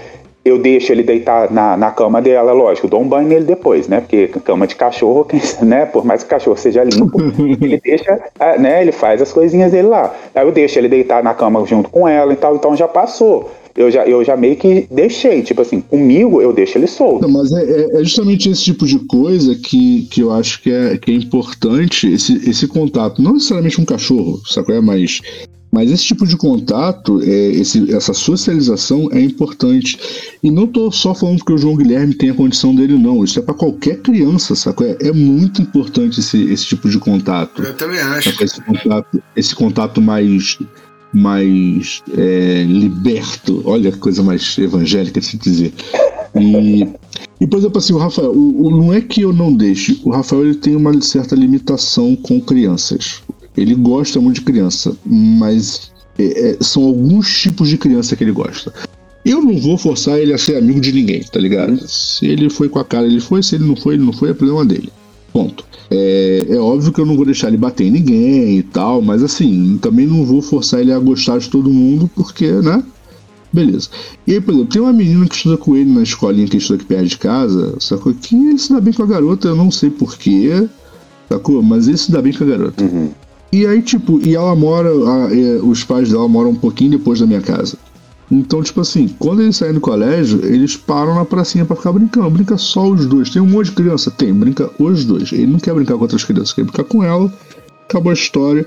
eu 0.49 0.59
deixo 0.59 0.92
ele 0.92 1.03
deitar 1.03 1.51
na, 1.51 1.76
na 1.76 1.90
cama 1.90 2.20
dela, 2.20 2.53
lógico, 2.53 2.88
dou 2.88 3.01
um 3.01 3.09
banho 3.09 3.28
nele 3.28 3.44
depois, 3.44 3.88
né? 3.88 4.01
Porque 4.01 4.28
cama 4.44 4.66
de 4.66 4.74
cachorro, 4.76 5.26
né? 5.62 5.86
Por 5.86 6.05
mais 6.05 6.22
que 6.22 6.26
o 6.26 6.30
cachorro 6.30 6.57
seja 6.57 6.84
limpo, 6.84 7.20
ele 7.62 7.80
deixa, 7.82 8.18
ah, 8.38 8.57
né? 8.59 8.82
Ele 8.82 8.92
faz 8.92 9.20
as 9.22 9.32
coisinhas 9.32 9.72
dele 9.72 9.88
lá. 9.88 10.14
Aí 10.34 10.46
eu 10.46 10.53
deixo 10.53 10.78
ele 10.78 10.88
deitar 10.88 11.22
na 11.22 11.34
cama 11.34 11.64
junto 11.66 11.90
com 11.90 12.09
ela 12.09 12.32
e 12.32 12.36
tal, 12.36 12.57
então 12.57 12.76
já 12.76 12.88
passou. 12.88 13.51
Eu 13.76 13.92
já, 13.92 14.05
eu 14.05 14.24
já 14.24 14.36
meio 14.36 14.57
que 14.57 14.88
deixei, 14.90 15.40
tipo 15.40 15.62
assim, 15.62 15.80
comigo 15.80 16.42
eu 16.42 16.53
deixo 16.53 16.76
ele 16.76 16.88
solto. 16.88 17.22
Não, 17.22 17.30
mas 17.32 17.53
é, 17.53 17.62
é- 17.62 18.01
é 18.01 18.03
justamente 18.03 18.51
esse 18.51 18.64
tipo 18.64 18.84
de 18.84 18.99
coisa 19.07 19.55
que, 19.55 20.09
que 20.11 20.20
eu 20.20 20.32
acho 20.32 20.61
que 20.61 20.72
é, 20.72 20.99
que 20.99 21.12
é 21.12 21.14
importante, 21.14 22.12
esse, 22.12 22.51
esse 22.51 22.66
contato. 22.66 23.22
Não 23.22 23.34
necessariamente 23.34 23.80
um 23.80 23.84
cachorro, 23.84 24.40
sabe? 24.46 24.72
É? 24.72 24.80
Mas, 24.80 25.20
mas 25.71 25.91
esse 25.91 26.05
tipo 26.05 26.27
de 26.27 26.37
contato, 26.37 27.21
é, 27.23 27.51
esse, 27.51 27.95
essa 27.95 28.14
socialização 28.14 29.09
é 29.12 29.21
importante. 29.21 29.99
E 30.43 30.51
não 30.51 30.66
tô 30.66 30.91
só 30.91 31.14
falando 31.14 31.39
porque 31.39 31.53
o 31.53 31.59
João 31.59 31.77
Guilherme 31.77 32.14
tem 32.14 32.31
a 32.31 32.35
condição 32.35 32.75
dele, 32.75 32.97
não. 32.97 33.23
Isso 33.23 33.39
é 33.39 33.43
para 33.43 33.55
qualquer 33.55 34.01
criança, 34.01 34.55
sabe? 34.55 34.85
É, 34.85 35.09
é 35.09 35.12
muito 35.12 35.61
importante 35.61 36.21
esse, 36.21 36.43
esse 36.51 36.66
tipo 36.66 36.89
de 36.89 36.99
contato. 36.99 37.62
Eu 37.62 37.75
também 37.75 38.01
acho. 38.01 38.43
Esse 38.43 38.61
contato, 38.62 39.23
esse 39.37 39.55
contato 39.55 40.01
mais 40.01 40.59
mais 41.11 42.03
é, 42.16 42.64
liberto, 42.64 43.62
olha 43.64 43.91
que 43.91 43.97
coisa 43.97 44.23
mais 44.23 44.59
evangélica 44.59 45.21
de 45.21 45.27
se 45.27 45.39
dizer. 45.39 45.73
E, 46.35 46.87
E, 47.41 47.47
por 47.47 47.59
exemplo, 47.59 47.79
assim, 47.79 47.93
o 47.93 47.99
Rafael, 47.99 48.33
o, 48.33 48.66
o, 48.66 48.71
não 48.71 48.93
é 48.93 49.01
que 49.01 49.23
eu 49.23 49.33
não 49.33 49.55
deixe, 49.55 50.01
o 50.05 50.11
Rafael 50.11 50.45
ele 50.45 50.57
tem 50.57 50.75
uma 50.75 51.01
certa 51.01 51.37
limitação 51.37 52.16
com 52.16 52.41
crianças. 52.41 53.23
Ele 53.59 53.74
gosta 53.74 54.20
muito 54.20 54.36
de 54.36 54.42
criança, 54.42 54.96
mas 55.04 55.90
é, 56.18 56.50
é, 56.50 56.56
são 56.61 56.84
alguns 56.84 57.40
tipos 57.40 57.68
de 57.68 57.78
criança 57.78 58.16
que 58.16 58.24
ele 58.24 58.32
gosta. 58.32 58.72
Eu 59.24 59.42
não 59.42 59.59
vou 59.59 59.76
forçar 59.76 60.18
ele 60.18 60.32
a 60.32 60.38
ser 60.38 60.56
amigo 60.56 60.80
de 60.80 60.92
ninguém, 60.92 61.22
tá 61.22 61.38
ligado? 61.38 61.78
Se 61.86 62.26
ele 62.26 62.48
foi 62.48 62.68
com 62.68 62.78
a 62.78 62.84
cara, 62.84 63.06
ele 63.06 63.20
foi, 63.20 63.42
se 63.42 63.56
ele 63.56 63.64
não 63.64 63.76
foi, 63.76 63.94
ele 63.94 64.04
não 64.04 64.12
foi, 64.12 64.30
é 64.30 64.34
problema 64.34 64.64
dele. 64.64 64.90
Ponto. 65.32 65.64
É, 65.90 66.46
é, 66.48 66.56
óbvio 66.56 66.92
que 66.92 67.00
eu 67.00 67.06
não 67.06 67.16
vou 67.16 67.24
deixar 67.24 67.48
ele 67.48 67.56
bater 67.56 67.86
em 67.86 67.90
ninguém 67.90 68.59
e 68.59 68.62
tal, 68.62 69.00
mas 69.02 69.22
assim, 69.22 69.78
também 69.80 70.06
não 70.06 70.24
vou 70.24 70.42
forçar 70.42 70.80
ele 70.80 70.92
a 70.92 70.98
gostar 70.98 71.38
de 71.38 71.48
todo 71.48 71.70
mundo, 71.70 72.11
porque, 72.14 72.50
né? 72.50 72.82
Beleza. 73.52 73.88
E 74.26 74.34
aí, 74.34 74.40
por 74.40 74.52
exemplo, 74.52 74.70
tem 74.70 74.82
uma 74.82 74.92
menina 74.92 75.26
que 75.26 75.34
estuda 75.34 75.56
com 75.56 75.74
ele 75.74 75.90
na 75.90 76.02
escolinha 76.02 76.46
que 76.46 76.59
estuda 76.59 76.76
aqui 76.76 76.86
perto 76.86 77.06
de 77.06 77.18
casa, 77.18 77.76
sacou? 77.80 78.12
Que 78.14 78.34
ele 78.34 78.59
se 78.59 78.72
dá 78.72 78.80
bem 78.80 78.92
com 78.92 79.02
a 79.02 79.06
garota, 79.06 79.48
eu 79.48 79.56
não 79.56 79.70
sei 79.70 79.90
porquê, 79.90 80.68
sacou? 81.28 81.62
Mas 81.62 81.88
ele 81.88 81.96
se 81.96 82.12
dá 82.12 82.20
bem 82.20 82.32
com 82.32 82.44
a 82.44 82.46
garota. 82.46 82.84
Uhum. 82.84 83.11
E 83.51 83.66
aí, 83.66 83.80
tipo, 83.80 84.20
e 84.20 84.34
ela 84.34 84.55
mora, 84.55 84.90
a, 84.90 85.64
os 85.64 85.82
pais 85.84 86.11
dela 86.11 86.28
moram 86.28 86.51
um 86.51 86.55
pouquinho 86.55 86.92
depois 86.92 87.20
da 87.20 87.26
minha 87.26 87.40
casa. 87.40 87.76
Então, 88.30 88.62
tipo 88.62 88.80
assim, 88.80 89.09
quando 89.18 89.40
eles 89.40 89.57
saem 89.57 89.72
do 89.72 89.80
colégio, 89.80 90.44
eles 90.44 90.76
param 90.76 91.14
na 91.14 91.24
pracinha 91.24 91.64
para 91.64 91.76
ficar 91.76 91.92
brincando. 91.92 92.28
Brinca 92.30 92.59
só 92.59 92.86
os 92.86 93.07
dois. 93.07 93.30
Tem 93.30 93.40
um 93.40 93.46
monte 93.46 93.66
de 93.66 93.72
criança? 93.72 94.11
Tem, 94.11 94.34
brinca 94.34 94.70
os 94.78 95.05
dois. 95.05 95.32
Ele 95.32 95.46
não 95.46 95.59
quer 95.59 95.74
brincar 95.74 95.94
com 95.94 96.03
outras 96.03 96.24
crianças, 96.24 96.53
quer 96.53 96.64
brincar 96.64 96.84
com 96.84 97.03
ela. 97.03 97.32
Acabou 97.88 98.11
a 98.11 98.14
história. 98.14 98.66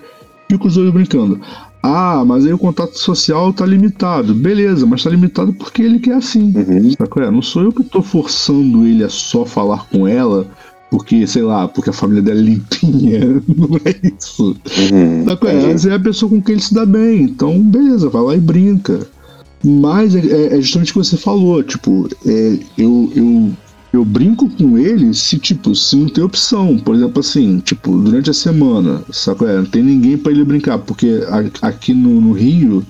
Fica 0.49 0.67
os 0.67 0.73
dois 0.73 0.91
brincando. 0.91 1.39
Ah, 1.83 2.23
mas 2.25 2.45
aí 2.45 2.53
o 2.53 2.57
contato 2.57 2.97
social 2.97 3.53
tá 3.53 3.65
limitado. 3.65 4.33
Beleza, 4.33 4.85
mas 4.85 5.03
tá 5.03 5.09
limitado 5.11 5.53
porque 5.53 5.83
ele 5.83 5.99
quer 5.99 6.15
assim. 6.15 6.53
Uhum. 6.55 7.23
É? 7.23 7.31
Não 7.31 7.41
sou 7.41 7.63
eu 7.63 7.71
que 7.71 7.83
tô 7.83 8.01
forçando 8.01 8.85
ele 8.85 9.03
a 9.03 9.09
só 9.09 9.45
falar 9.45 9.87
com 9.89 10.07
ela 10.07 10.47
porque, 10.91 11.25
sei 11.25 11.41
lá, 11.41 11.69
porque 11.69 11.89
a 11.89 11.93
família 11.93 12.21
dela 12.21 12.41
é 12.41 12.43
limpinha. 12.43 13.21
Não 13.47 13.77
é 13.85 14.13
isso. 14.13 14.57
Uhum. 14.91 15.25
É? 15.25 15.63
Mas 15.63 15.85
é 15.85 15.93
a 15.93 15.99
pessoa 15.99 16.29
com 16.29 16.41
quem 16.41 16.55
ele 16.55 16.61
se 16.61 16.73
dá 16.73 16.85
bem. 16.85 17.23
Então, 17.23 17.57
beleza, 17.61 18.09
vai 18.09 18.21
lá 18.21 18.35
e 18.35 18.39
brinca. 18.39 19.07
Mas 19.63 20.13
é, 20.13 20.57
é 20.57 20.61
justamente 20.61 20.91
o 20.91 20.93
que 20.93 20.99
você 20.99 21.15
falou, 21.15 21.63
tipo, 21.63 22.09
é, 22.25 22.59
eu, 22.77 23.09
eu, 23.15 23.51
eu 23.93 24.03
brinco 24.03 24.49
com 24.49 24.77
ele 24.77 25.13
se, 25.13 25.39
tipo, 25.39 25.73
se 25.73 25.95
não 25.95 26.09
tem 26.09 26.25
opção. 26.25 26.77
Por 26.77 26.93
exemplo, 26.93 27.21
assim, 27.21 27.59
tipo, 27.59 27.97
durante 27.97 28.29
a 28.29 28.33
semana, 28.33 29.01
sabe? 29.11 29.45
É? 29.45 29.55
Não 29.55 29.65
tem 29.65 29.81
ninguém 29.81 30.17
para 30.17 30.33
ele 30.33 30.43
brincar, 30.43 30.77
porque 30.79 31.21
aqui 31.61 31.93
no, 31.93 32.19
no, 32.19 32.33
Rio, 32.33 32.85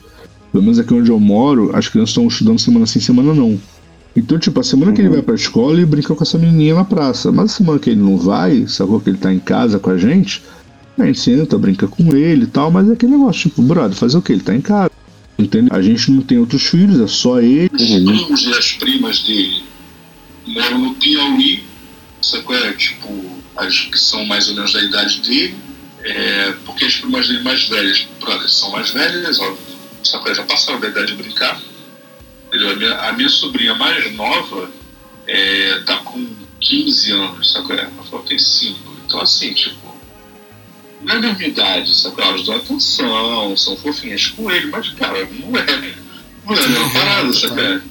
pelo 0.51 0.63
menos 0.63 0.79
aqui 0.79 0.91
onde 0.91 1.11
eu 1.11 1.19
moro, 1.19 1.69
as 1.75 1.87
crianças 1.87 2.09
estão 2.09 2.27
estudando 2.27 2.57
semana 2.57 2.87
sim, 2.87 2.99
semana 2.99 3.31
não. 3.31 3.59
Então, 4.15 4.37
tipo, 4.37 4.59
a 4.59 4.63
semana 4.63 4.91
uhum. 4.91 4.95
que 4.95 5.01
ele 5.01 5.07
uhum. 5.07 5.15
vai 5.15 5.23
pra 5.23 5.35
escola, 5.35 5.73
ele 5.73 5.85
brinca 5.85 6.13
com 6.13 6.23
essa 6.23 6.37
menininha 6.37 6.75
na 6.75 6.83
praça. 6.83 7.31
Mas 7.31 7.51
a 7.51 7.55
semana 7.57 7.79
que 7.79 7.89
ele 7.89 8.01
não 8.01 8.17
vai, 8.17 8.67
sacou 8.67 8.99
que 8.99 9.09
ele 9.09 9.17
tá 9.17 9.33
em 9.33 9.39
casa 9.39 9.79
com 9.79 9.89
a 9.89 9.97
gente, 9.97 10.41
a 10.97 11.05
gente 11.05 11.19
senta, 11.19 11.57
brinca 11.57 11.87
com 11.87 12.15
ele 12.15 12.43
e 12.43 12.47
tal, 12.47 12.69
mas 12.69 12.89
é 12.89 12.93
aquele 12.93 13.13
negócio, 13.13 13.49
tipo, 13.49 13.61
brother, 13.61 13.95
fazer 13.95 14.17
o 14.17 14.21
que? 14.21 14.33
Ele 14.33 14.41
tá 14.41 14.53
em 14.53 14.61
casa. 14.61 14.91
Entendeu? 15.37 15.75
A 15.75 15.81
gente 15.81 16.11
não 16.11 16.21
tem 16.21 16.37
outros 16.37 16.63
filhos, 16.63 16.99
é 16.99 17.07
só 17.07 17.39
ele. 17.41 17.69
Os 17.73 17.87
primos 17.87 18.43
e 18.43 18.49
as 18.49 18.71
primas 18.73 19.19
dele 19.23 19.63
moram 20.45 20.79
no 20.79 20.95
Piauí, 20.95 21.63
sabe 22.21 22.53
é? 22.53 22.73
Tipo, 22.73 23.09
as 23.55 23.79
que 23.79 23.97
são 23.97 24.25
mais 24.25 24.47
ou 24.49 24.55
menos 24.55 24.73
da 24.73 24.83
idade 24.83 25.21
dele, 25.21 25.55
é, 26.03 26.53
porque 26.65 26.85
as 26.85 26.95
primas 26.95 27.27
dele 27.27 27.43
mais 27.43 27.67
velhas, 27.67 28.07
brothers, 28.19 28.53
são 28.53 28.71
mais 28.71 28.91
velhas, 28.91 29.39
ó, 29.39 29.57
sabe, 30.03 30.33
já 30.33 30.43
passaram 30.43 30.79
da 30.79 30.89
idade 30.89 31.15
de 31.15 31.23
brincar. 31.23 31.61
A 32.53 32.75
minha, 32.75 32.95
a 32.95 33.13
minha 33.13 33.29
sobrinha 33.29 33.75
mais 33.75 34.13
nova 34.15 34.69
é, 35.27 35.79
tá 35.85 35.97
com 35.97 36.27
15 36.59 37.11
anos, 37.11 37.51
sabe? 37.51 37.73
Ela 37.73 37.89
falou 38.09 38.25
tem 38.25 38.37
5. 38.37 38.77
Então, 39.05 39.21
assim, 39.21 39.53
tipo, 39.53 39.95
não 41.03 41.15
é 41.15 41.19
da 41.19 41.33
minha 41.33 41.47
idade, 41.47 41.95
sabe? 41.95 42.21
Elas 42.21 42.45
dão 42.45 42.55
atenção, 42.55 43.55
são 43.57 43.75
fofinhas 43.77 44.27
com 44.27 44.51
ele, 44.51 44.67
mas, 44.67 44.89
cara, 44.89 45.27
não 45.39 45.57
é. 45.57 45.93
Não 46.45 46.55
é 46.55 46.63
a 46.63 46.67
mesma 46.67 46.89
parada, 46.89 47.33
sabe? 47.33 47.81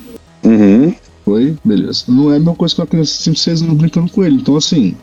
Uhum. 0.44 0.94
Foi, 1.24 1.56
beleza. 1.64 2.04
Não 2.08 2.32
é 2.32 2.36
a 2.36 2.38
mesma 2.38 2.54
coisa 2.54 2.74
que 2.74 2.80
uma 2.80 2.86
criança 2.86 3.16
de 3.16 3.24
5, 3.24 3.36
6 3.36 3.62
anos 3.62 3.76
brincando 3.76 4.10
com 4.10 4.24
ele. 4.24 4.36
Então, 4.36 4.56
assim, 4.56 4.96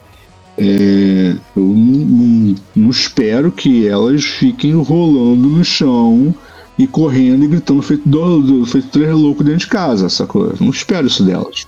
é, 0.57 1.35
eu 1.55 1.63
não, 1.63 2.05
não, 2.05 2.55
não, 2.75 2.89
espero 2.89 3.51
que 3.51 3.87
elas 3.87 4.23
fiquem 4.23 4.73
rolando 4.73 5.47
no 5.47 5.63
chão 5.63 6.33
e 6.78 6.86
correndo 6.86 7.43
e 7.43 7.47
gritando 7.47 7.82
feito, 7.82 8.07
do, 8.07 8.41
do, 8.41 8.65
feito 8.65 8.89
três 8.89 9.13
loucos 9.13 9.45
dentro 9.45 9.61
de 9.61 9.67
casa, 9.67 10.09
sacou? 10.09 10.53
Não 10.59 10.69
espero 10.69 11.07
isso 11.07 11.23
delas. 11.23 11.65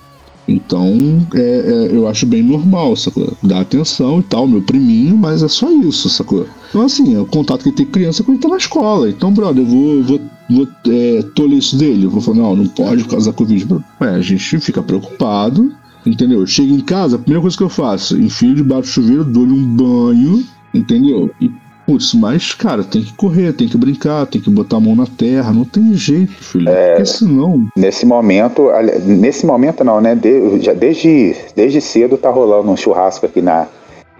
Então, 0.47 0.97
é, 1.35 1.39
é, 1.39 1.95
eu 1.95 2.07
acho 2.07 2.25
bem 2.25 2.41
normal, 2.41 2.95
sacou? 2.95 3.31
Dá 3.41 3.61
atenção 3.61 4.19
e 4.19 4.23
tal, 4.23 4.47
meu 4.47 4.61
priminho, 4.61 5.15
mas 5.15 5.43
é 5.43 5.47
só 5.47 5.69
isso, 5.71 6.09
sacou? 6.09 6.47
Então, 6.69 6.81
assim, 6.81 7.15
é 7.15 7.19
o 7.19 7.25
contato 7.25 7.61
que 7.61 7.69
ele 7.69 7.75
tem 7.75 7.85
criança 7.85 8.23
quando 8.23 8.37
ele 8.37 8.43
tá 8.43 8.49
na 8.49 8.57
escola. 8.57 9.09
Então, 9.09 9.31
brother, 9.31 9.63
eu 9.63 9.67
vou, 9.67 10.03
vou, 10.03 10.21
vou 10.49 10.67
é, 10.87 11.21
tolir 11.35 11.59
isso 11.59 11.77
dele. 11.77 12.05
Eu 12.05 12.09
vou 12.09 12.21
falar, 12.21 12.37
não, 12.37 12.55
não 12.55 12.67
pode 12.67 13.03
por 13.03 13.11
causa 13.11 13.31
da 13.31 13.37
Covid. 13.37 13.67
Ué, 14.01 14.09
a 14.09 14.21
gente 14.21 14.59
fica 14.59 14.81
preocupado, 14.81 15.71
entendeu? 16.05 16.39
Eu 16.39 16.47
chego 16.47 16.73
em 16.73 16.81
casa, 16.81 17.15
a 17.15 17.19
primeira 17.19 17.41
coisa 17.41 17.55
que 17.55 17.63
eu 17.63 17.69
faço, 17.69 18.19
enfio 18.19 18.55
debaixo 18.55 18.83
do 18.83 18.87
chuveiro, 18.87 19.23
dou-lhe 19.23 19.53
um 19.53 19.75
banho, 19.75 20.43
entendeu? 20.73 21.29
E 21.39 21.51
Putz, 21.89 22.13
mas, 22.13 22.53
cara, 22.53 22.83
tem 22.83 23.01
que 23.01 23.11
correr, 23.13 23.51
tem 23.51 23.67
que 23.67 23.75
brincar, 23.75 24.27
tem 24.27 24.39
que 24.39 24.47
botar 24.47 24.77
a 24.77 24.79
mão 24.79 24.95
na 24.95 25.07
terra, 25.07 25.51
não 25.51 25.65
tem 25.65 25.91
jeito, 25.95 26.31
filho. 26.33 26.69
É, 26.69 26.89
porque 26.89 27.05
senão. 27.07 27.67
Nesse 27.75 28.05
momento, 28.05 28.69
nesse 29.03 29.43
momento 29.43 29.83
não, 29.83 29.99
né? 29.99 30.13
De, 30.13 30.59
já 30.61 30.71
desde, 30.71 31.35
desde 31.55 31.81
cedo 31.81 32.15
tá 32.15 32.29
rolando 32.29 32.69
um 32.69 32.77
churrasco 32.77 33.25
aqui 33.25 33.41
na 33.41 33.67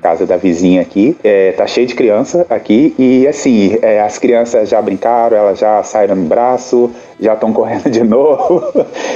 casa 0.02 0.26
da 0.26 0.36
vizinha 0.36 0.82
aqui. 0.82 1.16
É, 1.24 1.52
tá 1.52 1.68
cheio 1.68 1.86
de 1.86 1.94
criança 1.94 2.44
aqui 2.50 2.96
e 2.98 3.28
assim, 3.28 3.78
é, 3.84 4.02
as 4.02 4.18
crianças 4.18 4.68
já 4.68 4.82
brincaram, 4.82 5.38
elas 5.38 5.60
já 5.60 5.84
saíram 5.84 6.16
no 6.16 6.26
braço, 6.26 6.90
já 7.20 7.36
estão 7.36 7.54
correndo 7.54 7.88
de 7.88 8.02
novo 8.04 8.64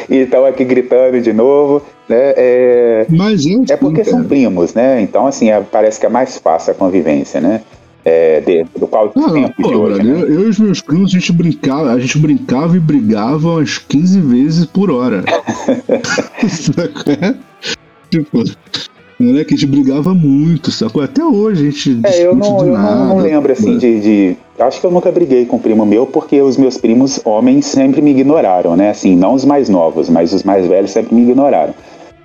e 0.08 0.18
estão 0.18 0.46
aqui 0.46 0.64
gritando 0.64 1.20
de 1.20 1.34
novo. 1.34 1.82
Né? 2.08 2.34
É, 2.38 3.06
Mas 3.10 3.44
é 3.68 3.78
porque 3.78 4.04
são 4.04 4.24
primos, 4.24 4.76
né? 4.76 5.02
Então, 5.02 5.26
assim, 5.26 5.50
é, 5.50 5.60
parece 5.60 6.00
que 6.00 6.06
é 6.06 6.10
mais 6.10 6.38
fácil 6.38 6.74
a 6.74 6.76
convivência, 6.76 7.42
né? 7.42 7.62
É, 8.06 8.42
de, 8.42 8.66
do 8.78 8.88
qual 8.88 9.12
ah, 9.16 9.54
pô, 9.62 9.70
hoje, 9.70 10.04
né? 10.04 10.12
eu, 10.12 10.28
eu, 10.28 10.46
e 10.46 10.50
os 10.50 10.60
meus 10.60 10.82
primos, 10.82 11.12
a 11.12 11.20
gente 11.20 11.32
brincava, 11.32 11.92
a 11.92 12.00
gente 12.00 12.18
brincava 12.18 12.76
e 12.76 12.80
brigava 12.80 13.50
umas 13.50 13.78
15 13.78 14.20
vezes 14.22 14.66
por 14.66 14.92
hora. 14.92 15.24
tipo, 18.10 18.44
moleque, 19.20 19.54
a 19.54 19.58
gente 19.58 19.68
brigava 19.68 20.14
muito, 20.14 20.72
sacou? 20.72 21.02
Até 21.02 21.24
hoje 21.24 21.68
a 21.68 21.72
gente 21.72 22.00
é, 22.06 22.26
eu 22.26 22.36
não, 22.36 22.66
eu 22.66 22.74
nada, 22.74 23.06
não, 23.06 23.18
lembro 23.20 23.52
assim 23.52 23.78
de, 23.78 24.02
de, 24.02 24.38
Acho 24.60 24.82
que 24.82 24.86
eu 24.86 24.92
nunca 24.92 25.12
briguei 25.12 25.46
com 25.46 25.56
um 25.56 25.60
primo 25.60 25.86
meu, 25.86 26.06
porque 26.06 26.42
os 26.42 26.58
meus 26.58 26.78
primos 26.78 27.20
homens 27.24 27.66
sempre 27.66 28.02
me 28.02 28.12
ignoraram, 28.12 28.76
né? 28.76 28.90
Assim, 28.90 29.16
não 29.16 29.34
os 29.34 29.46
mais 29.46 29.70
novos, 29.70 30.10
mas 30.10 30.34
os 30.34 30.44
mais 30.44 30.68
velhos 30.68 30.92
sempre 30.92 31.16
me 31.16 31.24
ignoraram. 31.24 31.74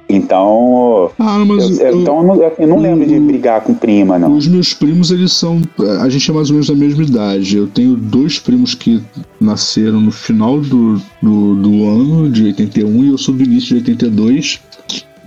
Então. 0.09 1.11
Ah, 1.18 1.44
mas 1.44 1.78
eu, 1.78 1.86
eu, 1.86 2.00
então 2.00 2.18
eu 2.18 2.26
não, 2.26 2.52
eu 2.59 2.66
não 2.66 2.80
lembro 2.80 3.06
de 3.06 3.20
brigar 3.20 3.61
com 3.61 3.74
prima, 3.74 4.18
não. 4.18 4.36
Os 4.36 4.46
meus 4.46 4.72
primos, 4.72 5.11
eles 5.11 5.32
são. 5.32 5.61
A 6.00 6.09
gente 6.09 6.30
é 6.30 6.34
mais 6.34 6.48
ou 6.48 6.54
menos 6.54 6.68
da 6.68 6.74
mesma 6.74 7.02
idade. 7.02 7.56
Eu 7.56 7.66
tenho 7.66 7.94
dois 7.94 8.38
primos 8.38 8.74
que 8.74 9.02
nasceram 9.38 10.00
no 10.00 10.11
final 10.11 10.61
do, 10.61 10.94
do, 11.22 11.54
do 11.56 11.86
ano, 11.86 12.30
de 12.30 12.44
81, 12.44 13.04
e 13.04 13.09
eu 13.09 13.18
sou 13.18 13.34
do 13.34 13.42
início 13.42 13.68
de 13.68 13.74
82. 13.74 14.61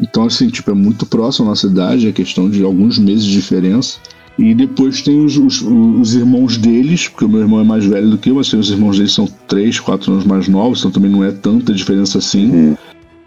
Então, 0.01 0.23
assim, 0.23 0.47
tipo, 0.47 0.71
é 0.71 0.73
muito 0.73 1.05
próximo 1.05 1.45
à 1.45 1.49
nossa 1.49 1.67
idade, 1.67 2.07
é 2.07 2.11
questão 2.11 2.49
de 2.49 2.63
alguns 2.63 2.97
meses 2.97 3.23
de 3.23 3.34
diferença. 3.34 3.99
E 4.39 4.55
depois 4.55 5.03
tem 5.03 5.23
os, 5.23 5.38
os, 5.38 5.61
os, 5.61 6.15
irmãos 6.15 6.57
deles, 6.57 7.07
porque 7.07 7.25
o 7.25 7.29
meu 7.29 7.41
irmão 7.41 7.59
é 7.59 7.63
mais 7.63 7.86
velho 7.86 8.09
do 8.09 8.17
que 8.17 8.32
eu, 8.32 8.36
mas 8.36 8.49
tem 8.49 8.59
os 8.59 8.71
irmãos 8.71 8.97
deles 8.97 9.13
são 9.13 9.27
3, 9.47 9.79
4 9.79 10.11
anos 10.11 10.25
mais 10.25 10.47
novos, 10.47 10.79
então 10.79 10.89
também 10.89 11.11
não 11.11 11.23
é 11.23 11.32
tanta 11.32 11.73
diferença 11.73 12.17
assim. 12.17 12.49
Uhum. 12.49 12.77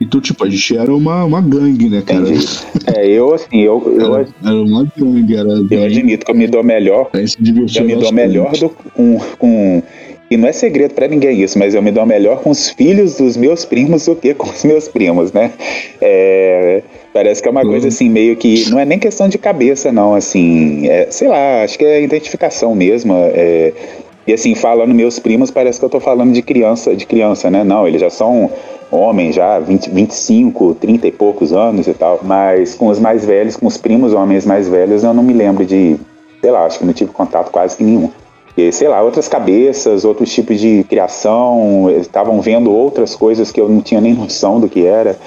Então, 0.01 0.21
tipo, 0.21 0.45
a 0.45 0.51
gente 0.51 0.77
era 0.77 0.93
uma, 0.93 1.25
uma 1.25 1.41
gangue, 1.41 1.89
né, 1.89 2.03
cara? 2.05 2.21
Entendi. 2.21 2.47
É, 2.95 3.07
eu, 3.07 3.33
assim, 3.33 3.61
eu. 3.61 3.83
eu 3.99 4.17
era, 4.17 4.29
era 4.45 4.63
uma 4.63 4.87
gangue, 4.97 5.37
era. 5.37 5.49
Eu 5.49 5.65
bem... 5.65 5.85
admito 5.85 6.27
que 6.27 6.31
eu 6.31 6.37
me 6.37 6.47
dou 6.47 6.63
melhor. 6.63 7.09
A 7.13 7.19
gente 7.19 7.73
se 7.73 7.79
eu 7.79 7.85
me 7.85 7.97
dou 7.97 8.13
melhor 8.13 8.53
do, 8.53 8.69
com, 8.69 9.19
com. 9.39 9.83
E 10.31 10.37
não 10.37 10.49
é 10.49 10.53
segredo 10.53 10.95
para 10.95 11.07
ninguém 11.07 11.43
isso, 11.43 11.59
mas 11.59 11.75
eu 11.75 11.83
me 11.83 11.93
dou 11.93 12.05
melhor 12.05 12.41
com 12.41 12.51
os 12.51 12.71
filhos 12.71 13.19
dos 13.19 13.37
meus 13.37 13.65
primos 13.65 14.07
do 14.07 14.17
que 14.17 14.35
com 14.35 14.49
os 14.49 14.65
meus 14.65 14.89
primos, 14.89 15.33
né? 15.33 15.53
É, 16.01 16.83
parece 17.13 17.41
que 17.41 17.47
é 17.47 17.51
uma 17.51 17.63
uhum. 17.63 17.71
coisa 17.71 17.89
assim, 17.89 18.09
meio 18.09 18.35
que. 18.35 18.69
Não 18.71 18.81
é 18.81 18.85
nem 18.85 18.99
questão 18.99 19.29
de 19.29 19.39
cabeça, 19.39 19.93
não, 19.93 20.15
assim. 20.15 20.89
É, 20.89 21.07
sei 21.11 21.29
lá, 21.29 21.63
acho 21.63 21.79
que 21.79 21.85
é 21.85 22.03
identificação 22.03 22.75
mesmo. 22.75 23.15
É, 23.15 23.73
e 24.27 24.33
assim, 24.33 24.55
falando 24.55 24.95
meus 24.95 25.19
primos, 25.19 25.51
parece 25.51 25.79
que 25.79 25.85
eu 25.85 25.91
tô 25.91 26.01
falando 26.01 26.33
de 26.33 26.43
criança, 26.43 26.95
de 26.95 27.07
criança, 27.07 27.51
né? 27.51 27.63
Não, 27.63 27.87
eles 27.87 28.01
já 28.01 28.11
são 28.11 28.51
homens 28.91 29.35
já, 29.35 29.59
20, 29.59 29.91
25, 29.91 30.75
30 30.75 31.09
e 31.09 31.13
poucos 31.13 31.53
anos 31.53 31.87
e 31.87 31.95
tal, 31.95 32.21
mas 32.23 32.75
com 32.75 32.89
os 32.89 32.99
mais 32.99 33.25
velhos, 33.25 33.57
com 33.57 33.67
os 33.67 33.77
primos 33.77 34.13
homens 34.13 34.47
mais 34.47 34.69
velhos, 34.69 35.03
eu 35.03 35.13
não 35.13 35.23
me 35.23 35.33
lembro 35.33 35.65
de, 35.65 35.97
sei 36.41 36.51
lá, 36.51 36.65
acho 36.65 36.79
que 36.79 36.85
não 36.87 36.93
tive 36.93 37.11
contato 37.11 37.51
quase 37.51 37.77
que 37.77 37.85
nenhum. 37.85 38.11
E, 38.57 38.71
sei 38.71 38.87
lá, 38.87 39.03
outras 39.03 39.27
cabeças, 39.27 40.05
outros 40.05 40.33
tipos 40.33 40.61
de 40.61 40.85
criação, 40.85 41.91
estavam 41.91 42.41
vendo 42.41 42.71
outras 42.73 43.17
coisas 43.17 43.51
que 43.51 43.61
eu 43.61 43.69
não 43.69 43.81
tinha 43.81 44.01
nem 44.01 44.15
noção 44.17 44.61
do 44.61 44.69
que 44.69 44.87
era, 44.87 45.19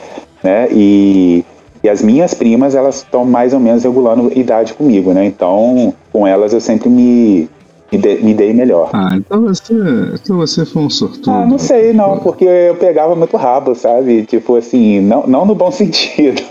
né? 0.42 0.70
E 0.72 1.44
E 1.84 1.90
as 1.90 2.02
minhas 2.02 2.34
primas, 2.34 2.74
elas 2.74 2.98
estão 2.98 3.24
mais 3.26 3.54
ou 3.54 3.60
menos 3.60 3.84
regulando 3.84 4.32
idade 4.38 4.74
comigo, 4.74 5.12
né? 5.14 5.26
Então, 5.26 5.94
com 6.12 6.26
elas 6.26 6.54
eu 6.54 6.60
sempre 6.62 6.90
me, 6.90 7.48
me, 7.92 7.98
de, 7.98 8.16
me 8.18 8.34
dei 8.34 8.54
melhor. 8.54 8.90
Ah, 8.94 9.10
então 9.14 9.42
você, 9.44 9.74
então 10.14 10.38
você 10.38 10.66
foi 10.66 10.84
um 10.84 10.90
sortudo. 10.90 11.32
Ah, 11.32 11.46
não 11.46 11.58
sei, 11.58 11.94
não, 11.94 12.20
porque 12.20 12.44
eu 12.46 12.76
pegava 12.76 13.16
muito 13.16 13.36
rabo, 13.38 13.74
sabe? 13.76 14.24
Tipo 14.26 14.56
assim, 14.58 15.00
não, 15.02 15.26
não 15.28 15.46
no 15.46 15.56
bom 15.56 15.72
sentido, 15.72 16.42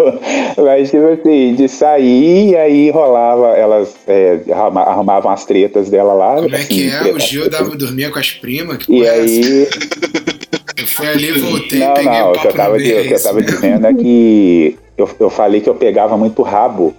mas 0.56 0.90
tipo 0.90 1.06
assim, 1.06 1.54
de 1.54 1.68
sair 1.68 2.50
e 2.50 2.56
aí 2.56 2.90
rolava, 2.90 3.48
elas 3.56 3.94
é, 4.06 4.40
arruma- 4.50 4.82
arrumavam 4.82 5.30
as 5.30 5.44
tretas 5.44 5.90
dela 5.90 6.12
lá. 6.14 6.36
Como 6.42 6.54
é 6.54 6.58
assim, 6.58 6.68
que 6.68 6.88
é? 6.90 7.00
O 7.00 7.02
treta- 7.02 7.18
Gil 7.20 7.50
dava 7.50 7.76
dormia 7.76 8.10
com 8.10 8.18
as 8.18 8.30
primas? 8.32 8.78
Que 8.78 8.92
E 8.92 8.98
porra 9.00 9.06
é 9.10 9.20
aí, 9.20 9.68
Eu 10.78 10.86
fui 10.86 11.06
ali, 11.08 11.32
voltei, 11.32 11.78
não, 11.78 11.94
peguei 11.94 12.10
não, 12.10 12.28
o 12.28 12.32
o 12.32 12.38
que 12.40 12.46
eu 12.46 12.52
tava, 12.54 12.76
meio. 12.76 13.00
o 13.00 13.02
que 13.06 13.12
eu 13.12 13.16
é 13.16 13.20
tava 13.20 13.42
dizendo 13.42 13.86
é 13.86 13.94
que 13.94 14.78
eu, 14.98 15.08
eu 15.20 15.30
falei 15.30 15.60
que 15.60 15.68
eu 15.68 15.74
pegava 15.74 16.16
muito 16.16 16.42
rabo 16.42 16.94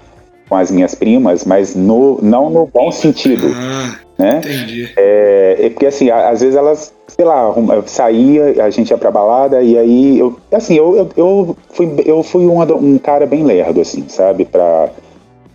com 0.50 0.56
as 0.56 0.72
minhas 0.72 0.96
primas, 0.96 1.44
mas 1.46 1.76
no, 1.76 2.20
não 2.22 2.50
no 2.50 2.66
bom 2.74 2.92
sentido, 2.92 3.52
Ah, 3.56 3.96
né? 4.18 4.42
entendi. 4.44 4.92
É, 4.98 5.58
é 5.60 5.70
porque 5.70 5.86
assim, 5.86 6.10
às 6.10 6.42
vezes 6.42 6.56
elas, 6.56 6.94
sei 7.08 7.26
lá, 7.26 7.54
saía, 7.86 8.64
a 8.64 8.70
gente 8.70 8.90
ia 8.90 8.98
pra 8.98 9.12
balada 9.12 9.62
e 9.62 9.78
aí 9.78 10.20
eu, 10.20 10.38
assim, 10.52 10.76
eu, 10.76 10.96
eu, 10.96 11.10
eu 11.16 11.58
fui, 11.70 11.90
eu 12.06 12.24
fui 12.24 12.46
um, 12.48 12.62
um 12.62 12.98
cara 12.98 13.26
bem 13.26 13.44
lerdo, 13.44 13.80
assim, 13.80 14.06
sabe, 14.08 14.46
pra, 14.46 14.90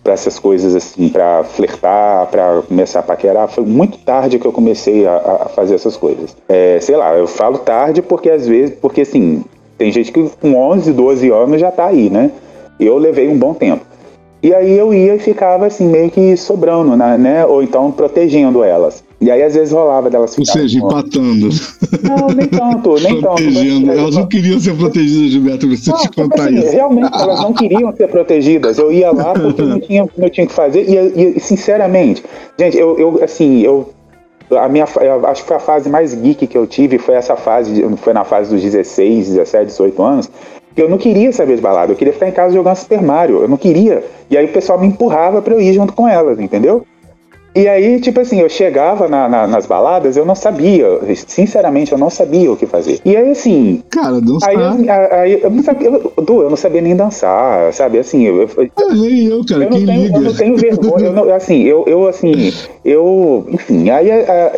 pra 0.03 0.13
essas 0.13 0.37
coisas 0.37 0.75
assim, 0.75 1.09
pra 1.09 1.43
flertar, 1.43 2.27
pra 2.27 2.61
começar 2.67 2.99
a 2.99 3.03
paquerar. 3.03 3.47
Foi 3.47 3.65
muito 3.65 3.97
tarde 3.99 4.39
que 4.39 4.45
eu 4.45 4.51
comecei 4.51 5.07
a, 5.07 5.41
a 5.45 5.49
fazer 5.49 5.75
essas 5.75 5.95
coisas. 5.95 6.35
É, 6.47 6.79
sei 6.81 6.95
lá, 6.95 7.13
eu 7.15 7.27
falo 7.27 7.57
tarde 7.59 8.01
porque 8.01 8.29
às 8.29 8.47
vezes, 8.47 8.75
porque 8.81 9.01
assim, 9.01 9.43
tem 9.77 9.91
gente 9.91 10.11
que 10.11 10.29
com 10.41 10.55
11, 10.55 10.91
12 10.91 11.29
anos 11.29 11.59
já 11.59 11.71
tá 11.71 11.87
aí, 11.87 12.09
né? 12.09 12.31
Eu 12.79 12.97
levei 12.97 13.27
um 13.27 13.37
bom 13.37 13.53
tempo. 13.53 13.85
E 14.43 14.53
aí 14.53 14.77
eu 14.77 14.93
ia 14.93 15.15
e 15.15 15.19
ficava 15.19 15.67
assim, 15.67 15.87
meio 15.87 16.11
que 16.11 16.35
sobrando, 16.35 16.97
né? 16.97 17.45
Ou 17.45 17.63
então 17.63 17.89
protegendo 17.91 18.61
elas. 18.61 19.01
E 19.21 19.31
aí 19.31 19.41
às 19.41 19.55
vezes 19.55 19.71
rolava 19.73 20.09
delas 20.09 20.37
Ou 20.37 20.43
ficarem 20.45 20.67
seja, 20.67 20.81
com- 20.81 20.87
empatando, 20.87 21.49
Não, 22.03 22.27
nem 22.27 22.47
tanto, 22.47 22.93
nem 22.95 23.21
tanto. 23.21 23.21
protegendo. 23.21 23.87
Mas- 23.87 23.97
Elas 23.97 24.15
não 24.17 24.27
queriam 24.27 24.59
ser 24.59 24.75
protegidas, 24.75 25.31
Gilberto, 25.31 25.65
Não, 25.65 25.75
te 25.75 25.81
tipo 26.01 26.15
contar 26.23 26.43
assim, 26.43 26.59
isso. 26.59 26.71
Realmente, 26.73 27.09
elas 27.13 27.39
não 27.41 27.53
queriam 27.53 27.95
ser 27.95 28.07
protegidas. 28.09 28.77
Eu 28.77 28.91
ia 28.91 29.11
lá 29.13 29.33
porque 29.33 29.61
eu 29.61 29.65
não 29.65 29.79
tinha, 29.79 30.09
não 30.17 30.29
tinha 30.29 30.43
o 30.45 30.49
que 30.49 30.53
fazer. 30.53 30.83
E, 30.89 31.37
e, 31.37 31.39
sinceramente, 31.39 32.21
gente, 32.59 32.77
eu, 32.77 32.99
eu 32.99 33.23
assim, 33.23 33.61
eu. 33.61 33.89
A 34.57 34.67
minha, 34.67 34.83
acho 34.83 35.41
que 35.41 35.47
foi 35.47 35.55
a 35.57 35.59
fase 35.59 35.89
mais 35.89 36.13
geek 36.13 36.45
que 36.47 36.57
eu 36.57 36.67
tive, 36.67 36.97
foi 36.99 37.15
essa 37.15 37.35
fase, 37.37 37.81
foi 37.97 38.11
na 38.13 38.25
fase 38.25 38.49
dos 38.53 38.61
16, 38.61 39.29
17, 39.29 39.67
18 39.67 40.03
anos, 40.03 40.29
eu 40.75 40.89
não 40.89 40.97
queria 40.97 41.31
saber 41.31 41.55
de 41.55 41.61
balada, 41.61 41.91
eu 41.91 41.95
queria 41.95 42.13
ficar 42.13 42.27
em 42.27 42.31
casa 42.31 42.53
jogando 42.53 42.75
Super 42.75 43.01
Mario, 43.01 43.41
eu 43.41 43.47
não 43.47 43.57
queria. 43.57 44.03
E 44.29 44.37
aí 44.37 44.45
o 44.45 44.49
pessoal 44.53 44.79
me 44.79 44.87
empurrava 44.87 45.41
pra 45.41 45.53
eu 45.53 45.61
ir 45.61 45.73
junto 45.73 45.93
com 45.93 46.07
elas, 46.07 46.39
entendeu? 46.39 46.83
E 47.55 47.67
aí, 47.67 47.99
tipo 48.01 48.19
assim, 48.19 48.39
eu 48.41 48.49
chegava 48.49 49.07
na- 49.07 49.29
na- 49.29 49.45
nas 49.45 49.67
baladas, 49.67 50.17
eu 50.17 50.25
não 50.25 50.33
sabia, 50.33 50.87
sinceramente, 51.15 51.91
eu 51.91 51.99
não 51.99 52.09
sabia 52.09 52.51
o 52.51 52.57
que 52.57 52.65
fazer. 52.65 52.99
E 53.05 53.15
aí, 53.15 53.29
assim, 53.29 53.83
Cara, 53.91 54.19
dançar. 54.19 54.49
Aí, 54.49 54.55
eu- 54.55 55.13
aí 55.13 55.41
eu 55.43 55.49
não 55.51 55.61
sabia, 55.61 55.87
eu, 55.87 56.13
Du, 56.23 56.41
eu 56.41 56.49
não 56.49 56.57
sabia 56.57 56.81
nem 56.81 56.95
dançar, 56.95 57.71
sabe? 57.71 57.99
Assim, 57.99 58.23
eu, 58.23 58.41
eu, 58.41 58.49
Ah, 58.75 58.95
nem 58.95 59.25
eu, 59.27 59.45
cara, 59.45 59.65
eu 59.65 59.69
não 59.69 59.85
tenho, 59.85 60.15
eu 60.15 60.21
não 60.21 60.33
tenho 60.33 60.57
vergonha, 60.57 61.05
eu 61.05 61.13
não- 61.13 61.31
assim, 61.31 61.61
eu, 61.61 61.83
eu 61.85 62.07
assim, 62.07 62.51
eu, 62.83 63.45
enfim, 63.49 63.87
aí 63.91 64.09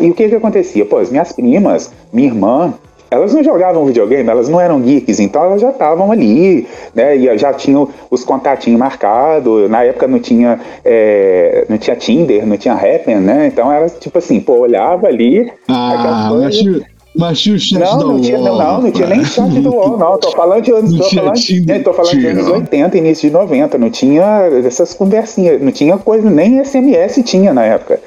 o 0.10 0.14
que 0.14 0.30
que 0.30 0.36
acontecia? 0.36 0.86
Pô, 0.86 0.98
as 0.98 1.10
minhas 1.10 1.34
primas, 1.34 1.92
minha 2.14 2.30
irmã, 2.30 2.74
elas 3.16 3.34
não 3.34 3.44
jogavam 3.44 3.86
videogame, 3.86 4.30
elas 4.30 4.50
não 4.50 4.60
eram 4.60 4.82
geeks, 4.82 5.20
então 5.20 5.44
elas 5.44 5.62
já 5.62 5.70
estavam 5.70 6.12
ali, 6.12 6.68
né? 6.94 7.16
E 7.16 7.38
já 7.38 7.54
tinham 7.54 7.90
os 8.10 8.24
contatinhos 8.24 8.80
marcados. 8.80 9.70
Na 9.70 9.84
época 9.84 10.08
não 10.08 10.20
tinha, 10.20 10.60
é, 10.84 11.66
não 11.70 11.78
tinha 11.78 11.96
Tinder, 11.96 12.46
não 12.46 12.58
tinha 12.58 12.74
Happn, 12.74 13.16
né? 13.16 13.48
Então 13.48 13.72
era 13.72 13.90
tipo 13.90 14.18
assim, 14.18 14.40
pô, 14.40 14.60
olhava 14.60 15.08
ali. 15.08 15.52
Ah, 15.68 16.30
mas 16.34 16.58
tinha, 16.58 16.82
mas 17.16 17.40
tinha 17.40 17.56
o 17.56 17.60
chat 17.60 17.80
não, 17.80 18.00
não 18.00 18.22
tinha, 18.22 18.38
UOL, 18.38 18.58
não, 18.58 18.82
não 18.82 18.92
tinha 18.92 19.08
nem 19.08 19.24
chat 19.24 19.50
do 19.50 19.74
UOL, 19.74 19.98
não. 19.98 20.18
Tô 20.18 20.32
falando 20.32 20.62
de 20.62 20.72
anos, 20.72 20.98
tô 20.98 21.04
falando, 21.04 21.66
né, 21.66 21.80
tô 21.80 21.94
falando 21.94 22.20
de 22.20 22.28
anos 22.28 22.48
80, 22.48 22.98
início 22.98 23.30
de 23.30 23.34
90. 23.34 23.78
Não 23.78 23.90
tinha 23.90 24.42
essas 24.66 24.94
conversinhas, 24.94 25.62
não 25.62 25.72
tinha 25.72 25.98
coisa, 25.98 26.30
nem 26.30 26.64
SMS 26.64 27.24
tinha 27.24 27.54
na 27.54 27.64
época. 27.64 28.00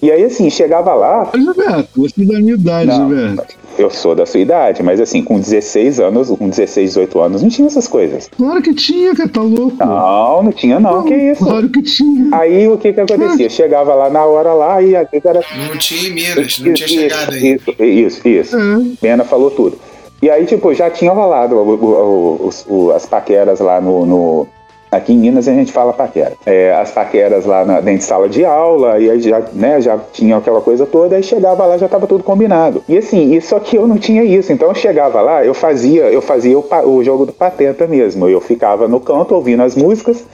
E 0.00 0.10
aí, 0.12 0.24
assim, 0.24 0.48
chegava 0.48 0.94
lá, 0.94 1.28
Gilberto, 1.34 1.88
você 1.96 2.22
é 2.22 2.24
da 2.24 2.38
minha 2.38 2.54
idade. 2.54 2.94
Gilberto. 2.94 3.56
Eu 3.78 3.90
sou 3.90 4.14
da 4.14 4.26
sua 4.26 4.40
idade, 4.40 4.82
mas 4.82 5.00
assim, 5.00 5.22
com 5.22 5.38
16 5.38 6.00
anos, 6.00 6.28
com 6.30 6.48
16, 6.48 6.90
18 6.90 7.20
anos, 7.20 7.42
não 7.42 7.48
tinha 7.48 7.66
essas 7.66 7.86
coisas. 7.88 8.28
Claro 8.36 8.60
que 8.62 8.74
tinha, 8.74 9.14
cara, 9.14 9.28
tá 9.28 9.40
louco. 9.40 9.76
Não, 9.78 10.42
não 10.42 10.52
tinha 10.52 10.78
não, 10.80 11.04
que 11.04 11.14
isso. 11.14 11.44
Claro 11.44 11.68
que 11.68 11.82
tinha. 11.82 12.28
Aí 12.32 12.68
o 12.68 12.76
que 12.78 12.92
que 12.92 13.00
acontecia? 13.00 13.48
Chegava 13.50 13.94
lá 13.94 14.10
na 14.10 14.24
hora 14.24 14.52
lá 14.52 14.82
e 14.82 14.94
às 14.96 15.08
vezes 15.10 15.24
era 15.26 15.40
Não 15.68 15.76
tinha 15.78 16.08
em 16.08 16.12
Minas, 16.14 16.58
não 16.58 16.72
tinha 16.74 16.88
chegado 16.88 17.32
aí. 17.34 17.54
Isso, 17.54 17.82
isso, 17.82 18.28
isso. 18.28 18.56
É. 18.56 18.60
Bena 19.00 19.24
falou 19.24 19.50
tudo. 19.50 19.78
E 20.20 20.28
aí, 20.28 20.44
tipo, 20.46 20.74
já 20.74 20.90
tinha 20.90 21.12
rolado 21.12 21.54
o- 21.54 22.48
o- 22.48 22.50
o- 22.68 22.90
as 22.90 23.06
paqueras 23.06 23.60
lá 23.60 23.80
no, 23.80 24.04
no- 24.04 24.48
Aqui 24.90 25.12
em 25.12 25.18
Minas 25.18 25.46
a 25.48 25.52
gente 25.52 25.70
fala 25.72 25.92
paquera. 25.92 26.32
É, 26.46 26.72
as 26.74 26.90
paqueras 26.90 27.44
lá 27.44 27.64
na, 27.64 27.80
dentro 27.80 27.98
de 27.98 28.04
sala 28.04 28.28
de 28.28 28.44
aula, 28.44 28.98
e 28.98 29.10
aí 29.10 29.20
já, 29.20 29.42
né, 29.52 29.80
já 29.80 29.98
tinha 30.12 30.36
aquela 30.36 30.60
coisa 30.60 30.86
toda, 30.86 31.16
aí 31.16 31.22
chegava 31.22 31.66
lá, 31.66 31.76
já 31.76 31.86
estava 31.86 32.06
tudo 32.06 32.24
combinado. 32.24 32.82
E 32.88 32.96
assim, 32.96 33.34
e 33.34 33.40
só 33.40 33.58
que 33.58 33.76
eu 33.76 33.86
não 33.86 33.98
tinha 33.98 34.24
isso. 34.24 34.52
Então 34.52 34.68
eu 34.68 34.74
chegava 34.74 35.20
lá, 35.20 35.44
eu 35.44 35.52
fazia, 35.54 36.04
eu 36.04 36.22
fazia 36.22 36.58
o, 36.58 36.64
o 36.86 37.04
jogo 37.04 37.26
do 37.26 37.32
pateta 37.32 37.86
mesmo. 37.86 38.28
Eu 38.28 38.40
ficava 38.40 38.88
no 38.88 39.00
canto 39.00 39.34
ouvindo 39.34 39.62
as 39.62 39.74
músicas, 39.76 40.24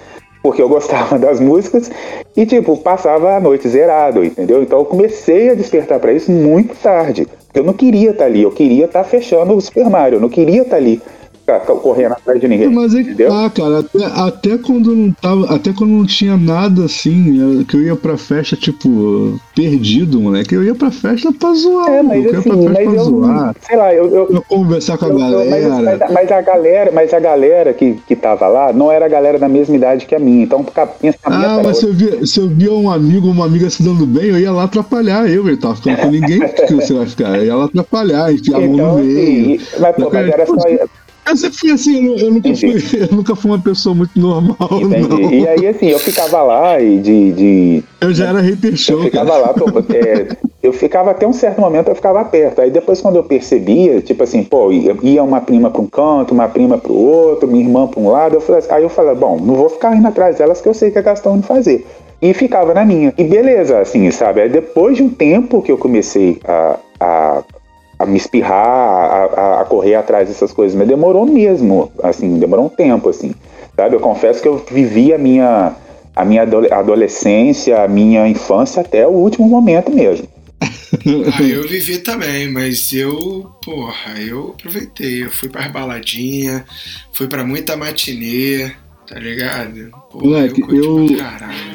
porque 0.43 0.61
eu 0.61 0.69
gostava 0.69 1.17
das 1.19 1.41
músicas 1.41 1.91
e 2.37 2.45
tipo 2.45 2.77
passava 2.77 3.35
a 3.35 3.41
noite 3.41 3.67
zerado, 3.69 4.23
entendeu? 4.25 4.63
Então 4.63 4.79
eu 4.79 4.85
comecei 4.85 5.49
a 5.51 5.55
despertar 5.55 5.99
para 5.99 6.13
isso 6.13 6.31
muito 6.31 6.77
tarde, 6.77 7.27
eu 7.55 7.65
não 7.65 7.73
queria 7.73 8.11
estar 8.11 8.27
ali, 8.27 8.43
eu 8.43 8.51
queria 8.51 8.85
estar 8.85 9.05
fechando 9.05 9.55
o 9.55 9.61
Super 9.61 9.89
Mario, 9.89 10.17
eu 10.17 10.21
não 10.21 10.29
queria 10.29 10.63
estar 10.63 10.77
ali 10.77 11.01
ca- 11.01 11.05
ca- 11.07 11.24
correndo 11.83 12.13
atrás 12.13 12.41
de 12.41 12.49
ninguém, 12.49 12.69
Mas 12.71 12.95
é 12.95 13.03
que 13.03 13.11
entendeu? 13.11 13.29
tá, 13.31 13.51
cara. 13.51 13.79
Até, 13.81 14.05
até 14.05 14.59
quando 14.59 14.95
não 14.95 15.13
tava. 15.13 15.55
Até 15.55 15.73
quando 15.73 15.91
não 15.91 16.07
tinha 16.07 16.37
nada 16.37 16.85
assim, 16.85 17.65
que 17.69 17.77
eu 17.77 17.83
ia 17.83 17.97
pra 17.97 18.17
festa, 18.17 18.57
tipo, 18.57 19.39
perdido, 19.55 20.21
moleque. 20.21 20.55
Eu 20.55 20.65
ia 20.65 20.75
pra 20.75 20.91
festa 20.91 21.31
pra 21.33 21.53
zoar. 21.55 21.91
É, 21.91 22.03
mas 22.03 22.25
eu 22.25 22.33
ia 22.33 22.39
assim, 22.39 22.49
pra 22.49 22.57
festa 22.59 22.71
mas 22.73 22.85
pra 22.85 22.95
eu, 22.95 23.05
zoar. 23.05 23.57
sei 23.61 23.77
lá, 23.77 23.95
eu, 23.95 24.29
eu, 24.31 24.43
conversar 24.49 24.97
com 24.99 25.05
a 25.05 25.09
eu- 25.09 25.19
mas, 25.19 25.67
galera. 25.67 25.99
mas- 26.01 26.13
mas 26.13 26.33
a 26.33 26.41
galera, 26.41 26.91
mas 26.93 27.15
a 27.15 27.21
galera 27.21 27.73
que, 27.75 27.95
que 28.07 28.17
tava 28.17 28.49
lá 28.49 28.73
não 28.73 28.91
era 28.91 29.05
a 29.05 29.09
galera 29.09 29.39
da 29.39 29.49
mesma 29.49 29.77
idade 29.77 30.07
que 30.07 30.15
a 30.15 30.19
minha, 30.19 30.45
então 30.45 30.61
o 30.61 30.65
pensamento 30.65 31.19
Ah, 31.25 31.55
era 31.55 31.63
mas 31.63 31.79
se 31.79 31.85
eu, 31.87 31.93
via, 31.93 32.27
se 32.27 32.41
eu 32.41 32.49
via 32.49 32.73
um 32.73 32.91
amigo, 32.91 33.29
uma 33.29 33.45
amiga 33.45 33.69
se 33.69 33.83
dando 33.83 34.07
bem, 34.07 34.27
eu 34.27 34.39
ia 34.39 34.51
lá 34.53 34.65
atrapalhar. 34.65 35.29
Eu, 35.29 35.47
ele 35.47 35.57
tava 35.57 35.77
ficando 35.77 35.99
com 35.99 36.09
ninguém, 36.11 36.41
que 36.67 36.75
você 36.75 36.95
vai 36.95 37.07
ficar? 37.07 37.37
Eu 37.37 37.45
ia 37.45 37.55
lá 37.57 37.65
atrapalhar, 37.67 38.33
enfiar 38.33 38.57
a 38.57 38.61
mão 38.61 38.75
então, 38.75 38.99
no 38.99 39.05
meio. 39.05 39.57
assim, 39.57 39.67
mas, 39.81 39.97
pô, 39.97 40.11
mas 40.13 40.29
era 40.29 40.47
só. 40.47 40.55
Eu 41.27 41.37
sempre 41.37 41.59
fui 41.59 41.71
assim, 41.71 42.07
eu, 42.07 42.17
eu 42.19 42.31
nunca 42.31 42.55
fui, 42.55 42.75
eu 43.11 43.17
nunca 43.17 43.35
fui 43.37 43.51
uma 43.51 43.59
pessoa 43.61 43.95
muito 43.95 44.19
normal. 44.19 44.57
E 45.33 45.49
aí, 45.49 45.67
assim, 45.67 45.87
eu 45.87 45.99
ficava 45.99 46.43
lá 46.43 46.81
e 46.81 46.99
de, 46.99 47.33
de, 47.33 47.85
Eu 48.01 48.13
já 48.13 48.29
era 48.29 48.41
hater 48.41 48.73
Eu 48.73 48.77
show, 48.77 49.03
ficava 49.03 49.31
cara. 49.31 49.41
lá, 49.43 49.55
é, 49.95 50.37
eu 50.63 50.73
ficava 50.73 51.11
até 51.13 51.27
um 51.27 51.33
certo 51.33 51.61
momento, 51.61 51.89
eu 51.89 51.95
ficava 51.95 52.25
perto. 52.25 52.61
Aí 52.61 52.71
depois, 52.71 53.01
quando 53.01 53.17
eu 53.17 53.25
percebia, 53.25 54.01
tipo 54.01 54.23
assim, 54.23 54.45
pô, 54.45 54.71
ia 54.71 54.95
ia 55.03 55.23
uma 55.23 55.41
prima 55.41 55.71
para 55.71 55.81
um 55.81 55.87
canto, 55.87 56.35
uma 56.35 56.49
prima 56.49 56.77
para 56.79 56.93
o 56.93 56.97
outro, 56.97 57.49
minha 57.49 57.65
irmã 57.65 57.87
para 57.87 58.01
um 58.01 58.11
lado, 58.11 58.35
eu 58.35 58.41
falei, 58.41 58.59
assim- 58.61 58.73
aí 58.73 58.83
eu 58.83 58.89
falei, 58.91 59.15
bom, 59.15 59.39
não 59.41 59.55
vou 59.55 59.69
ficar 59.71 59.97
indo 59.97 60.07
atrás 60.07 60.37
delas 60.37 60.61
que 60.61 60.69
eu 60.69 60.75
sei 60.75 60.91
que 60.91 60.99
é 60.99 61.03
questão 61.03 61.39
de 61.39 61.47
fazer. 61.47 61.87
E 62.21 62.33
ficava 62.33 62.73
na 62.73 62.85
minha. 62.85 63.13
E 63.19 63.25
beleza, 63.25 63.79
assim, 63.81 64.11
sabe? 64.11 64.41
Aí 64.43 64.49
depois 64.49 64.97
de 64.97 65.03
um 65.03 65.11
tempo 65.11 65.61
que 65.61 65.71
eu 65.73 65.77
comecei 65.77 66.39
a, 66.47 66.77
a, 67.01 67.43
a 67.99 68.07
me 68.07 68.17
espirrar, 68.17 68.67
a, 68.67 69.61
a- 69.61 69.65
correr 69.65 69.95
atrás 69.95 70.29
dessas 70.29 70.53
coisas, 70.53 70.77
mas 70.77 70.87
demorou 70.89 71.25
mesmo, 71.27 71.91
assim, 72.03 72.39
demorou 72.39 72.67
um 72.67 72.69
tempo, 72.69 73.09
assim, 73.09 73.33
sabe? 73.77 73.97
Eu 73.97 74.01
confesso 74.01 74.43
que 74.43 74.49
eu 74.49 74.65
vivi 74.71 75.13
a 75.13 75.19
minha 75.19 75.75
a 76.17 76.25
minha 76.25 76.43
adole- 76.43 76.73
adolescência, 76.73 77.83
a 77.83 77.89
minha 77.89 78.29
infância 78.29 78.81
até 78.83 79.05
o 79.07 79.11
último 79.11 79.49
momento 79.49 79.91
mesmo. 79.93 80.29
Ah, 81.37 81.43
eu 81.43 81.67
vivi 81.67 81.99
também, 81.99 82.49
mas 82.49 82.93
eu, 82.93 83.51
porra, 83.65 84.13
eu 84.21 84.55
aproveitei. 84.57 85.25
Eu 85.25 85.31
fui 85.31 85.49
pras 85.49 85.67
baladinhas, 85.73 86.63
fui 87.13 87.27
pra 87.27 87.43
muita 87.45 87.77
matinê, 87.77 88.71
tá 89.09 89.19
ligado? 89.19 89.91
Moleque, 90.23 90.63
eu-. 90.69 91.07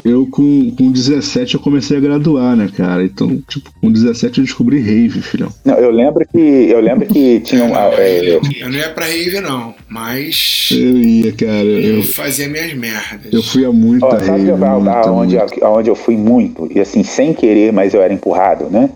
Eu 0.06 0.26
com, 0.28 0.72
com 0.78 0.92
17 0.92 1.56
eu 1.56 1.60
comecei 1.60 1.98
a 1.98 2.00
graduar, 2.00 2.56
né, 2.56 2.70
cara? 2.76 3.04
Então, 3.04 3.38
tipo, 3.48 3.70
com 3.82 3.92
17 3.92 4.40
eu 4.40 4.46
descobri 4.46 4.80
rave, 4.80 5.22
filhão. 5.22 5.50
Não, 5.66 5.76
eu 5.76 5.92
lembro 5.92 6.26
que 6.26 6.38
eu 6.40 6.80
lembro 6.80 7.06
que 7.06 7.42
tinha 7.42 7.66
um, 7.66 7.76
ah, 7.76 7.92
é, 7.98 8.30
Eu 8.62 8.70
não 8.70 8.78
ia 8.78 8.90
pra 8.92 9.06
rave, 9.06 9.42
não, 9.42 9.74
mas 9.90 10.70
Eu 10.72 10.98
ia, 10.98 11.32
cara. 11.34 11.64
Eu, 11.64 11.98
eu 11.98 12.04
fazia 12.04 12.48
minhas 12.48 12.74
merdas. 12.74 13.32
eu 13.34 13.44
fui 13.44 13.66
a 13.66 13.72
muita 13.72 14.06
ó, 14.06 14.12
sabe 14.12 14.46
rave. 14.46 14.52
muita, 14.54 14.92
aonde, 15.10 15.36
muita. 15.38 15.66
aonde 15.66 15.90
eu 15.90 15.96
fui 15.96 16.16
muito 16.16 16.70
e 16.74 16.80
assim 16.80 17.04
sem 17.04 17.34
querer, 17.34 17.74
mas 17.74 17.94
eu 17.94 18.02
era 18.02 18.14
empurrado, 18.14 18.70
né? 18.70 18.90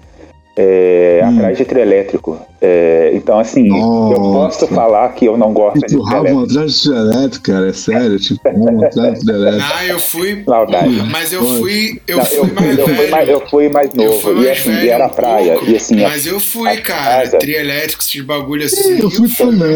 É, 0.56 1.22
Hum. 1.24 1.36
Atrás 1.38 1.58
de 1.58 1.66
trio 1.66 1.82
elétrico. 1.82 2.39
É, 2.66 3.12
então, 3.14 3.38
assim, 3.40 3.68
Nossa. 3.68 4.14
eu 4.14 4.22
posso 4.22 4.68
falar 4.68 5.10
que 5.10 5.26
eu 5.26 5.36
não 5.36 5.52
gosto 5.52 5.86
de 5.86 5.96
Empurravam 5.96 6.44
atrás 6.44 6.82
do 6.84 6.96
elétrico, 6.96 7.44
cara, 7.44 7.68
é 7.70 7.74
sério, 7.74 8.18
tipo, 8.18 8.40
empurravam 8.48 8.86
atrás 8.86 9.22
do 9.24 9.32
elétrico. 9.34 9.66
Ah, 9.76 9.86
eu 9.86 10.00
fui. 10.00 10.44
Saudade. 10.46 11.04
Mas 11.12 11.34
eu 11.34 11.44
fui. 11.44 12.02
Eu 12.08 12.18
Não, 12.20 12.26
fui 12.26 12.38
eu, 12.40 12.54
mais 12.56 12.78
eu 12.80 12.86
velho. 12.86 12.96
fui 12.98 13.08
mais, 13.10 13.30
eu 13.30 13.42
fui 13.50 13.70
mais 13.70 13.90
Eu 13.96 14.04
novo. 14.06 14.20
fui 14.22 14.32
e 14.32 14.36
mais 14.36 14.50
assim, 14.60 14.70
velho 14.72 14.86
e 14.86 14.90
era 14.90 15.06
um 15.06 15.10
praia. 15.10 15.54
pouco, 15.56 15.70
E 15.70 15.76
assim, 15.76 15.96
mas 16.02 16.26
eu 16.26 16.40
fui, 16.40 16.70
a 16.70 16.82
cara. 16.82 17.24
casa- 17.24 17.38
Trielétrico, 17.40 18.02
esses 18.02 18.22
bagulho 18.22 18.64
assim. 18.66 19.00
Eu 19.02 19.10
fui 19.12 19.28
também, 19.28 19.76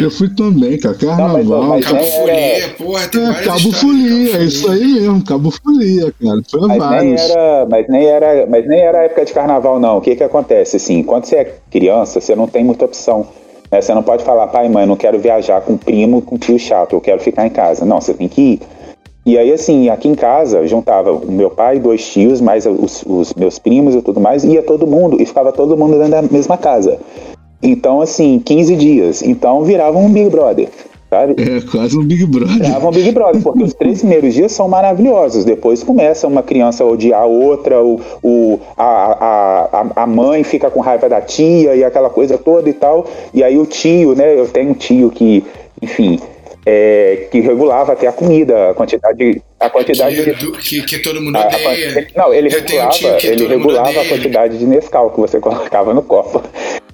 eu 0.00 0.10
fui 0.10 0.28
também, 0.28 0.78
cara, 0.78 0.94
carnaval. 0.94 1.62
mas 1.64 1.84
Cabo 1.86 1.96
nem 2.00 2.10
Folia, 2.10 2.68
porra, 2.76 3.08
tem 3.08 3.26
É, 3.30 3.32
Cabo 3.44 3.58
de 3.58 3.72
Folia, 3.76 4.30
Cabo 4.32 4.42
é 4.42 4.44
isso 4.44 4.70
aí 4.70 4.84
mesmo, 4.86 5.24
Cabo 5.24 5.50
Folia, 5.50 6.12
cara. 6.22 6.40
Foi 6.50 6.60
Mas 6.60 6.70
nem, 6.70 6.78
vários. 6.78 7.30
era, 7.30 7.66
mas, 7.70 7.88
nem 7.88 8.04
era, 8.06 8.46
mas 8.46 8.66
nem 8.68 8.80
era 8.80 9.04
época 9.04 9.24
de 9.24 9.32
carnaval, 9.32 9.80
não. 9.80 9.96
O 9.96 10.00
que 10.00 10.16
que 10.16 10.22
acontece? 10.24 10.76
Assim, 10.76 11.02
quando 11.02 11.24
você 11.24 11.36
é 11.36 11.54
criança, 11.70 12.09
você 12.18 12.34
não 12.34 12.48
tem 12.48 12.64
muita 12.64 12.86
opção. 12.86 13.26
né? 13.70 13.80
Você 13.80 13.92
não 13.92 14.02
pode 14.02 14.24
falar, 14.24 14.46
pai, 14.46 14.68
mãe, 14.68 14.86
não 14.86 14.96
quero 14.96 15.18
viajar 15.18 15.60
com 15.60 15.76
primo, 15.76 16.22
com 16.22 16.38
tio 16.38 16.58
chato, 16.58 16.94
eu 16.94 17.00
quero 17.00 17.20
ficar 17.20 17.46
em 17.46 17.50
casa. 17.50 17.84
Não, 17.84 18.00
você 18.00 18.14
tem 18.14 18.28
que 18.28 18.40
ir. 18.40 18.60
E 19.26 19.36
aí, 19.36 19.52
assim, 19.52 19.90
aqui 19.90 20.08
em 20.08 20.14
casa, 20.14 20.66
juntava 20.66 21.12
o 21.12 21.30
meu 21.30 21.50
pai, 21.50 21.78
dois 21.78 22.10
tios, 22.10 22.40
mais 22.40 22.64
os, 22.64 23.04
os 23.06 23.34
meus 23.34 23.58
primos 23.58 23.94
e 23.94 24.00
tudo 24.00 24.18
mais, 24.18 24.44
ia 24.44 24.62
todo 24.62 24.86
mundo, 24.86 25.20
e 25.20 25.26
ficava 25.26 25.52
todo 25.52 25.76
mundo 25.76 25.98
dentro 25.98 26.10
da 26.10 26.22
mesma 26.22 26.56
casa. 26.56 26.98
Então, 27.62 28.00
assim, 28.00 28.38
15 28.42 28.76
dias. 28.76 29.22
Então, 29.22 29.62
virava 29.62 29.98
um 29.98 30.10
Big 30.10 30.30
Brother, 30.30 30.70
sabe? 31.10 31.34
É 31.42 31.60
quase 31.70 31.98
um 31.98 32.04
Big 32.04 32.24
Brother. 32.26 32.56
Virava 32.56 32.88
um 32.88 32.90
Big 32.92 33.10
Brother, 33.12 33.42
porque 33.42 33.62
os 33.64 33.74
três 33.74 33.98
primeiros 33.98 34.32
dias 34.32 34.52
são 34.52 34.68
maravilhosos. 34.68 35.44
Depois 35.44 35.82
começa 35.82 36.26
uma 36.26 36.42
criança 36.42 36.84
a 36.84 36.86
odiar 36.86 37.22
a 37.22 37.26
outra, 37.26 37.82
o, 37.82 38.00
o, 38.22 38.60
a, 38.76 38.84
a, 38.84 39.80
a, 39.80 40.02
a 40.04 40.06
mãe 40.06 40.44
fica 40.44 40.70
com 40.70 40.80
raiva 40.80 41.08
da 41.08 41.20
tia 41.20 41.74
e 41.74 41.82
aquela 41.84 42.08
coisa 42.08 42.38
toda 42.38 42.68
e 42.70 42.72
tal. 42.72 43.06
E 43.34 43.42
aí 43.42 43.58
o 43.58 43.66
tio, 43.66 44.14
né? 44.14 44.38
Eu 44.38 44.46
tenho 44.48 44.70
um 44.70 44.74
tio 44.74 45.10
que, 45.10 45.44
enfim, 45.82 46.18
é, 46.64 47.26
que 47.30 47.40
regulava 47.40 47.92
até 47.94 48.06
a 48.06 48.12
comida, 48.12 48.70
a 48.70 48.74
quantidade, 48.74 49.42
a 49.58 49.70
quantidade 49.70 50.16
Que, 50.22 50.34
de. 50.34 50.52
que, 50.52 50.82
que 50.82 50.98
todo 51.02 51.20
mundo 51.20 51.36
a- 51.36 51.42
a 51.42 51.46
odeia. 51.46 51.62
quantidade- 51.64 52.06
não, 52.16 52.32
ele 52.34 52.48
Eu 52.48 52.52
um 52.58 52.62
regulava, 52.62 53.16
que 53.16 53.26
ele 53.26 53.46
regulava 53.46 54.00
a 54.00 54.04
quantidade 54.04 54.58
de 54.58 54.66
Nescau 54.66 55.10
que 55.10 55.20
você 55.20 55.40
colocava 55.40 55.92
no 55.94 56.02
copo. 56.02 56.42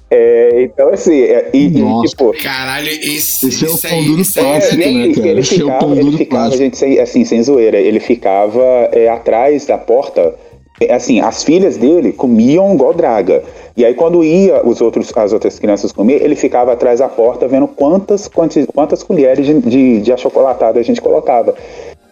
É, 0.09 0.61
então, 0.61 0.89
assim, 0.93 1.19
é, 1.21 1.49
e, 1.53 1.65
e, 1.67 1.81
Nossa. 1.81 2.07
tipo, 2.07 2.33
Caralho, 2.41 2.87
esse, 2.87 3.47
Esse 3.49 3.65
é 3.65 3.69
o 3.69 3.77
pão 3.77 4.03
duro 4.05 4.21
aí 4.21 4.33
clássico, 4.33 4.81
é- 4.81 4.91
né, 4.91 5.13
cara? 5.13 5.27
ele 5.27 5.39
Esse 5.41 5.53
é 5.53 5.57
o 5.57 5.59
ficava, 5.59 5.79
pão 5.79 5.91
ele 5.91 6.03
duro 6.03 6.17
ficava, 6.17 6.41
clássico. 6.43 6.63
gente, 6.63 6.77
sem, 6.77 6.99
assim, 6.99 7.25
sem 7.25 7.43
zoeira, 7.43 7.77
ele 7.77 7.99
ficava 7.99 8.63
é, 8.93 9.09
atrás 9.09 9.65
da 9.65 9.77
porta. 9.77 10.33
é, 10.79 10.93
Assim, 10.93 11.19
as 11.19 11.43
filhas 11.43 11.75
dele 11.75 12.13
comiam 12.13 12.73
igual 12.73 12.93
draga. 12.93 13.43
E 13.75 13.83
aí, 13.83 13.93
quando 13.93 14.23
ia 14.23 14.65
os 14.65 14.79
outros, 14.79 15.11
as 15.15 15.33
outras 15.33 15.59
crianças 15.59 15.91
comer, 15.91 16.21
ele 16.23 16.35
ficava 16.35 16.71
atrás 16.71 16.99
da 16.99 17.09
porta 17.09 17.47
vendo 17.47 17.67
quantas, 17.67 18.27
quantas, 18.29 18.65
quantas 18.73 19.03
colheres 19.03 19.45
de, 19.45 19.59
de, 19.59 20.01
de 20.01 20.13
achocolatado 20.13 20.79
a 20.79 20.83
gente 20.83 21.01
colocava. 21.01 21.53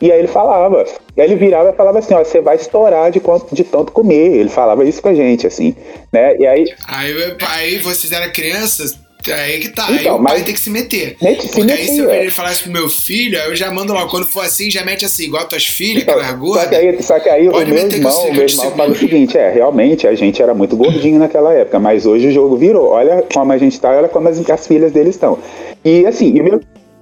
E 0.02 0.12
aí 0.12 0.20
ele 0.20 0.28
falava. 0.28 0.86
E 1.16 1.22
aí 1.22 1.28
ele 1.28 1.36
virava 1.36 1.70
e 1.70 1.74
falava 1.74 2.00
assim: 2.00 2.14
ó, 2.14 2.24
você 2.24 2.42
vai 2.42 2.56
estourar 2.58 3.10
de, 3.12 3.20
quanto, 3.20 3.54
de 3.56 3.64
tanto 3.64 3.92
comer. 3.92 4.36
Ele 4.38 4.50
falava 4.50 4.84
isso 4.84 5.02
com 5.02 5.10
a 5.10 5.14
gente, 5.14 5.48
assim. 5.48 5.76
Né? 6.12 6.36
E 6.38 6.46
aí, 6.46 6.66
Aí, 6.88 7.14
aí 7.40 7.78
vocês 7.80 8.12
eram 8.12 8.32
crianças, 8.32 9.00
aí 9.28 9.60
que 9.60 9.70
tá. 9.70 9.88
aí 9.88 10.00
Então, 10.02 10.16
o 10.20 10.24
pai 10.24 10.34
mas- 10.36 10.44
tem 10.44 10.54
que 10.54 10.60
se 10.60 10.70
meter. 10.70 11.16
Tem 11.18 11.36
que 11.36 11.48
se 11.48 11.56
Porque 11.56 11.72
aí 11.72 11.86
se 11.88 11.98
eu 12.00 12.06
meter, 12.08 12.22
ele 12.24 12.30
falar 12.32 12.52
isso 12.52 12.64
pro 12.64 12.72
meu 12.74 12.90
filho, 12.90 13.40
aí 13.42 13.48
eu 13.50 13.56
já 13.56 13.72
mando 13.72 13.94
lá. 13.94 14.06
Quando 14.08 14.26
for 14.26 14.42
assim, 14.42 14.70
já 14.70 14.84
mete 14.84 15.06
assim, 15.06 15.24
igual 15.24 15.48
tuas 15.48 15.66
filhas, 15.66 16.04
Então, 16.04 16.16
aquelas 16.16 16.32
só 16.32 16.38
gordas. 16.38 16.68
que 16.70 16.76
aí, 16.76 17.02
só 17.04 17.20
que 17.20 17.30
aí 17.30 17.48
o 17.48 17.52
meu 17.54 17.66
meter 17.68 17.94
irmão, 17.96 18.28
o 18.28 18.34
meu 18.34 18.46
irmão 18.46 18.72
fala 18.72 18.92
o 18.92 18.96
seguinte, 18.96 19.38
é, 19.38 19.50
realmente 19.50 20.06
a 20.08 20.14
gente 20.14 20.42
era 20.42 20.54
muito 20.54 20.76
gordinho 20.76 21.18
naquela 21.20 21.54
época, 21.54 21.80
mas 21.80 22.06
hoje 22.06 22.28
o 22.28 22.32
jogo 22.32 22.58
virou. 22.58 22.90
Olha 22.90 23.24
como 23.34 23.52
a 23.54 23.58
gente 23.58 23.80
tá, 23.80 23.92
olha 23.92 24.10
como 24.10 24.28
as, 24.28 24.48
as 24.50 24.68
filhas 24.68 24.92
deles 24.92 25.16
estão. 25.16 25.40
E 25.84 26.06
assim, 26.06 26.34
e 26.36 26.42
o 26.42 26.44
meu, 26.44 26.60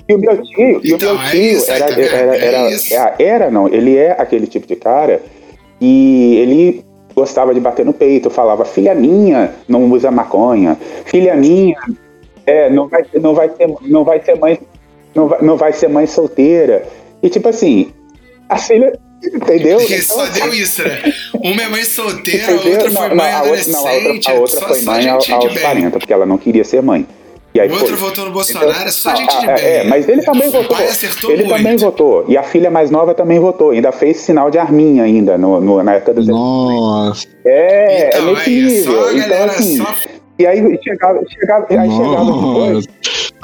e 0.08 0.14
o 0.14 0.20
meu 0.20 0.42
tio, 0.42 0.82
e 0.84 0.92
o 0.92 0.96
Então, 0.96 1.14
meu 1.16 1.24
é 1.24 1.30
tio 1.30 1.40
aí 1.40 1.64
era, 1.68 1.88
vendo? 1.88 2.02
era, 2.02 2.38
É 2.38 2.46
era, 2.46 2.58
era, 2.92 3.16
era, 3.20 3.52
não, 3.52 3.68
ele 3.68 3.98
é 3.98 4.12
aquele 4.12 4.48
tipo 4.48 4.68
de 4.68 4.76
cara 4.76 5.22
e 5.80 6.36
ele 6.38 6.86
gostava 7.16 7.54
de 7.54 7.60
bater 7.60 7.86
no 7.86 7.94
peito, 7.94 8.30
falava, 8.30 8.66
filha 8.66 8.96
minha 8.96 9.54
não 9.68 9.90
usa 9.92 10.10
maconha, 10.10 10.78
filha 11.06 11.36
minha 11.36 11.78
é, 12.46 12.70
não 12.70 12.88
vai, 12.88 13.06
não 13.22 13.34
vai 13.34 13.50
ser, 13.50 13.68
não 13.82 14.04
vai 14.04 14.22
ser 14.24 14.36
mãe, 14.40 14.60
não 15.16 15.28
vai, 15.28 15.42
não 15.42 15.58
vai 15.58 15.74
ser 15.74 15.88
mãe 15.88 16.06
solteira. 16.08 16.84
E 17.22 17.30
tipo 17.30 17.48
assim, 17.48 17.92
a 18.50 18.58
filha, 18.58 19.00
entendeu? 19.24 19.78
Porque 19.80 19.96
Então, 19.96 20.18
só 20.18 20.26
deu 20.28 20.54
isso, 20.54 20.84
né? 20.84 21.14
Uma 21.42 21.62
é 21.62 21.70
mãe 21.70 21.84
solteira, 21.84 22.48
a 22.48 22.56
outra 22.56 22.92
foi 22.92 23.14
mãe 23.14 23.16
não, 23.16 23.26
a 23.26 23.44
outra, 23.44 23.72
não, 23.72 23.88
a 23.88 24.34
outra, 24.34 24.60
a 24.60 24.68
foi 24.68 24.82
mãe 24.82 25.10
aos 25.10 25.28
bem. 25.28 25.60
40, 25.60 26.00
porque 26.00 26.14
ela 26.14 26.26
não 26.26 26.38
queria 26.38 26.64
ser 26.64 26.82
mãe. 26.82 27.08
E 27.54 27.60
aí 27.60 27.70
O 27.70 27.74
outro 27.74 27.96
foi- 27.96 28.10
votou 28.10 28.26
no 28.26 28.32
Bolsonaro, 28.32 28.72
é 28.72 28.90
só 28.92 29.10
Não, 29.12 29.18
gente 29.18 29.40
de 29.40 29.50
ah, 29.50 29.54
bem. 29.54 29.64
É, 29.66 29.84
mas 29.84 30.10
ele 30.10 30.24
também 30.24 30.48
o 30.48 30.52
votou. 30.52 30.76
pai 30.76 30.88
acertou 30.88 31.30
Ele 31.32 31.44
muito. 31.44 31.56
também 31.58 31.78
votou. 31.78 32.26
E 32.28 32.36
a 32.36 32.42
filha 32.42 32.72
mais 32.72 32.90
nova 32.90 33.14
também 33.14 33.40
votou. 33.40 33.70
Ainda 33.70 33.92
fez 33.92 34.18
sinal 34.18 34.50
de 34.50 34.58
arminha 34.58 35.04
ainda 35.04 35.38
no, 35.38 35.62
no- 35.62 35.84
na 35.84 35.94
época 35.94 36.16
dos 36.16 36.28
Nossa, 36.28 37.28
É, 37.46 38.08
Então, 38.10 38.30
é 38.30 38.32
nesse 38.34 38.50
aí, 38.50 38.60
é 38.60 38.62
nível. 38.66 38.84
só 38.94 39.08
a 39.08 39.14
então, 39.14 39.30
galera, 39.30 39.52
assim, 39.52 39.78
só 39.78 39.96
e 40.40 40.48
aí 40.48 40.80
chegava, 40.84 41.20
chegava, 41.30 41.68
aí 41.70 41.92
chegava 41.92 42.26
depois. 42.26 42.86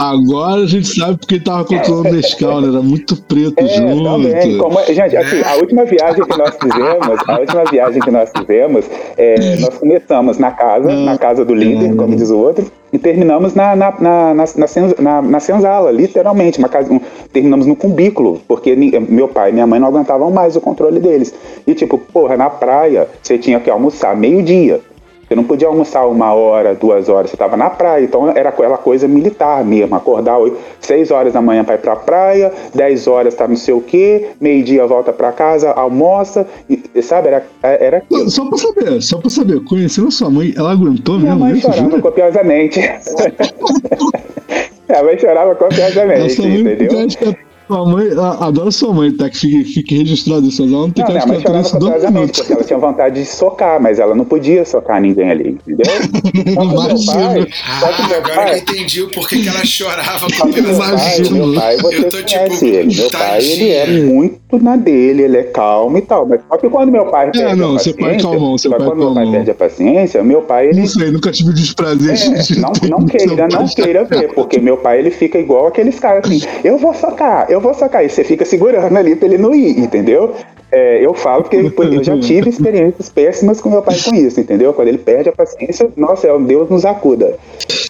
Agora 0.01 0.61
a 0.61 0.65
gente 0.65 0.87
sabe 0.87 1.17
porque 1.17 1.35
ele 1.35 1.43
tava 1.43 1.65
controlando 1.65 2.15
Nescau, 2.15 2.61
né? 2.61 2.69
Era 2.69 2.81
muito 2.81 3.21
preto 3.23 3.55
É, 3.57 3.67
também. 3.67 4.41
junto. 4.41 4.57
Como, 4.63 4.79
gente, 4.85 5.17
assim, 5.17 5.41
a 5.43 5.55
última 5.57 5.83
viagem 5.83 6.23
que 6.23 6.37
nós 6.37 6.55
fizemos, 6.55 7.19
a 7.27 7.37
última 7.39 7.63
viagem 7.69 8.01
que 8.01 8.09
nós 8.09 8.29
fizemos, 8.33 8.85
é, 9.17 9.57
nós 9.57 9.77
começamos 9.77 10.37
na 10.37 10.51
casa, 10.51 10.89
na 10.89 11.17
casa 11.17 11.43
do 11.43 11.53
líder, 11.53 11.97
como 11.97 12.15
diz 12.15 12.29
o 12.29 12.37
outro, 12.37 12.71
e 12.93 12.97
terminamos 12.97 13.53
na, 13.53 13.75
na, 13.75 13.91
na, 13.99 14.33
na, 14.33 14.45
na, 14.45 14.65
na- 15.01 15.21
na 15.21 15.39
senzala, 15.41 15.91
literalmente. 15.91 16.59
Uma 16.59 16.69
casa, 16.69 16.91
um- 16.93 17.01
terminamos 17.33 17.65
no 17.67 17.75
cubículo, 17.75 18.39
porque 18.47 18.73
meu 18.75 19.27
pai 19.27 19.49
e 19.49 19.53
minha 19.53 19.67
mãe 19.67 19.81
não 19.81 19.89
aguentavam 19.89 20.31
mais 20.31 20.55
o 20.55 20.61
controle 20.61 21.01
deles. 21.01 21.33
E 21.67 21.73
tipo, 21.75 21.97
porra, 21.97 22.37
na 22.37 22.49
praia, 22.49 23.05
você 23.21 23.37
tinha 23.37 23.59
que 23.59 23.69
almoçar 23.69 24.15
meio-dia. 24.15 24.79
Você 25.29 25.35
não 25.35 25.43
podia 25.43 25.67
almoçar 25.67 26.07
uma 26.07 26.33
hora, 26.33 26.73
duas 26.73 27.07
horas, 27.07 27.29
você 27.29 27.35
estava 27.35 27.55
na 27.55 27.69
praia. 27.69 28.03
Então 28.03 28.35
era 28.35 28.49
aquela 28.49 28.79
coisa 28.79 29.07
militar 29.07 29.63
mesmo. 29.63 29.95
Acordar 29.95 30.39
oito, 30.39 30.57
seis 30.81 31.11
horas 31.11 31.33
da 31.33 31.41
manhã 31.41 31.63
para 31.63 31.75
ir 31.75 31.77
para 31.77 31.93
a 31.93 31.95
praia, 31.95 32.51
dez 32.73 33.05
horas 33.05 33.35
tá 33.35 33.47
não 33.47 33.55
sei 33.55 33.75
o 33.75 33.81
quê, 33.81 34.29
meio-dia 34.41 34.87
volta 34.87 35.13
para 35.13 35.31
casa, 35.31 35.69
almoça, 35.71 36.47
e, 36.67 36.81
sabe? 37.03 37.27
Era, 37.27 37.45
era 37.61 37.97
aquilo. 37.97 38.27
Só 38.27 38.43
pra 38.49 38.57
saber, 38.57 39.01
só 39.03 39.19
pra 39.19 39.29
saber, 39.29 39.63
conhecendo 39.65 40.07
a 40.07 40.11
sua 40.11 40.31
mãe, 40.31 40.51
ela 40.57 40.71
aguentou 40.71 41.19
Minha 41.19 41.35
mesmo 41.35 41.45
mãe 41.45 41.57
isso, 41.57 41.67
chorava 41.67 41.89
jura? 41.89 42.01
copiosamente. 42.01 42.79
Minha 44.89 45.03
mãe 45.03 45.19
chorava 45.19 45.53
copiosamente, 45.53 46.41
entendeu? 46.41 47.35
Que 47.69 47.73
sua 47.75 47.85
mãe, 47.85 48.07
a- 48.17 48.47
adora 48.47 48.71
sua 48.71 48.93
mãe, 48.93 49.11
tá? 49.11 49.29
Que 49.29 49.37
fique, 49.37 49.63
fique 49.65 49.97
registrado 49.97 50.47
isso, 50.47 50.63
ela 50.63 50.71
não 50.71 50.89
tem 50.91 51.03
Não, 51.03 51.13
cara 51.13 51.25
minha 51.25 51.25
de 51.25 51.27
mãe 51.29 51.37
ficar 51.39 51.49
chorava 51.49 51.67
isso 51.67 51.79
dois 51.79 51.93
copiosamente, 51.93 52.13
minutos. 52.21 52.39
porque 52.39 52.53
ela 52.53 52.63
tinha 52.63 52.79
vontade 52.79 53.15
de 53.21 53.25
socar, 53.25 53.81
mas 53.81 53.99
ela 53.99 54.15
não 54.15 54.25
podia 54.25 54.65
socar 54.65 55.01
ninguém 55.01 55.29
ali, 55.29 55.49
entendeu? 55.49 55.85
Só 56.49 56.87
que 56.95 57.05
pai, 57.05 57.47
só 57.79 57.87
que 57.87 58.01
Ah, 58.01 58.07
meu 58.07 58.17
agora 58.17 58.35
pai, 58.35 58.61
que 58.61 58.71
eu 58.71 58.75
entendi 58.75 59.01
o 59.03 59.11
porquê 59.11 59.41
que 59.41 59.47
ela 59.49 59.65
chorava 59.65 60.27
com 60.37 60.51
que 60.51 60.61
meu 60.61 60.77
pai, 60.77 61.21
meu 61.31 61.53
pai, 61.53 61.77
você 61.77 61.95
Eu 61.97 62.09
tô, 62.09 62.17
tipo, 62.23 62.65
ele. 62.65 62.95
Meu 62.95 63.09
pai, 63.11 63.43
ele 63.45 63.69
é 63.69 63.87
muito 64.03 64.39
na 64.63 64.75
dele, 64.75 65.23
ele 65.23 65.37
é 65.37 65.43
calmo 65.43 65.97
e 65.97 66.01
tal. 66.01 66.25
Mas 66.25 66.41
só 66.47 66.57
que 66.57 66.69
quando 66.69 66.91
meu 66.91 67.05
pai 67.05 67.31
perde 67.31 67.41
É, 67.51 67.55
não, 67.55 67.75
a 67.75 67.79
seu 67.79 67.93
pai 67.93 68.03
é 68.03 68.13
paciência, 68.13 68.29
calmão, 68.29 68.57
seu 68.57 68.71
pai 68.71 68.79
é 68.79 68.83
quando 68.85 68.97
meu 68.97 69.07
pai 69.07 69.15
calmão. 69.15 69.31
perde 69.33 69.51
a 69.51 69.55
paciência, 69.55 70.23
meu 70.23 70.41
pai, 70.41 70.67
ele... 70.69 70.79
Não 70.81 70.87
sei, 70.87 71.11
nunca 71.11 71.31
tive 71.31 71.49
o 71.49 71.53
desprazer 71.53 72.11
É, 72.13 72.41
de 72.41 72.59
não, 72.59 72.71
não 72.89 73.05
queira, 73.05 73.47
não 73.47 73.67
queira 73.67 74.03
ver, 74.05 74.33
porque 74.33 74.59
meu 74.59 74.77
pai 74.77 74.99
ele 74.99 75.11
fica 75.11 75.37
igual 75.37 75.67
aqueles 75.67 75.99
caras 75.99 76.25
assim, 76.25 76.41
eu 76.63 76.77
vou 76.77 76.93
socar, 76.93 77.45
eu 77.49 77.58
vou 77.59 77.73
socar, 77.73 78.03
e 78.03 78.09
você 78.09 78.23
fica 78.23 78.45
segurando 78.45 78.95
ali 78.97 79.15
pra 79.15 79.27
ele 79.27 79.37
não 79.37 79.53
ir, 79.53 79.79
entendeu? 79.79 80.35
É, 80.71 81.03
eu 81.03 81.13
falo 81.13 81.43
porque 81.43 81.55
eu 81.57 82.03
já 82.03 82.17
tive 82.19 82.49
experiências 82.51 83.09
péssimas 83.09 83.59
com 83.59 83.69
meu 83.69 83.81
pai 83.81 83.97
com 84.03 84.13
isso, 84.15 84.39
entendeu? 84.39 84.71
Quando 84.73 84.87
ele 84.89 84.97
perde 84.99 85.29
a 85.29 85.31
paciência, 85.31 85.89
nossa, 85.97 86.27
é 86.27 86.39
Deus 86.39 86.69
nos 86.69 86.85
acuda. 86.85 87.37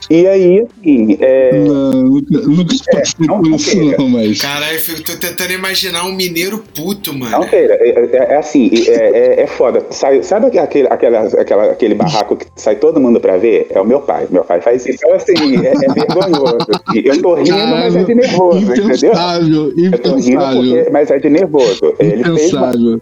E 0.10 0.26
aí, 0.26 0.62
assim, 0.82 1.18
é, 1.22 1.52
Não, 1.60 1.92
nunca, 1.92 2.38
nunca 2.40 2.76
passei 2.92 3.28
não- 3.28 3.38
por 3.42 3.50
não 3.50 3.56
isso, 3.58 3.70
queira. 3.72 3.98
não, 3.98 4.10
mas. 4.10 4.42
Caralho, 4.42 4.80
eu 4.90 5.04
tô 5.04 5.12
tentando 5.18 5.52
imaginar 5.54 6.06
um 6.06 6.14
mineiro 6.16 6.64
puto, 6.76 7.14
mano. 7.14 7.32
Não, 7.32 7.44
Feira, 7.44 7.76
é, 7.80 7.90
é- 7.90 8.34
é 8.34 8.36
assim, 8.38 8.72
é, 8.88 8.92
é, 9.38 9.42
é 9.42 9.48
foda. 9.48 9.86
Sai- 9.92 10.24
sabe 10.24 10.58
aquele, 10.58 10.88
aquela, 10.90 11.20
aquela, 11.40 11.64
aquele 11.72 11.94
barraco 11.94 12.36
que 12.38 12.46
sai 12.56 12.76
todo 12.78 13.00
mundo 13.00 13.20
pra 13.20 13.38
ver? 13.38 13.68
É 13.70 13.80
o 13.80 13.86
meu 13.86 14.00
pai. 14.02 14.26
Meu 14.32 14.44
pai 14.44 14.62
faz 14.62 14.84
isso. 14.86 14.98
Então, 15.04 15.14
assim, 15.16 15.34
é, 15.64 15.74
é 15.74 15.94
vergonhoso. 15.94 16.58
E 16.96 17.08
Eu 17.08 17.22
tô 17.22 17.36
rindo, 17.36 17.52
mas 17.68 17.96
é 17.96 18.04
de 18.04 18.16
nervoso, 18.16 18.58
entendeu? 18.60 18.86
impensável, 18.86 19.74
Eu 19.78 20.00
tô 20.00 20.16
rindo 20.16 20.20
impensável. 20.32 20.62
porque, 20.62 20.90
mas 20.92 21.12
é 21.12 21.20
de 21.20 21.30
nervoso. 21.30 21.94
Ele 22.00 22.24
fez 22.24 22.54
uma, 22.54 22.69
Impensável. 22.70 23.02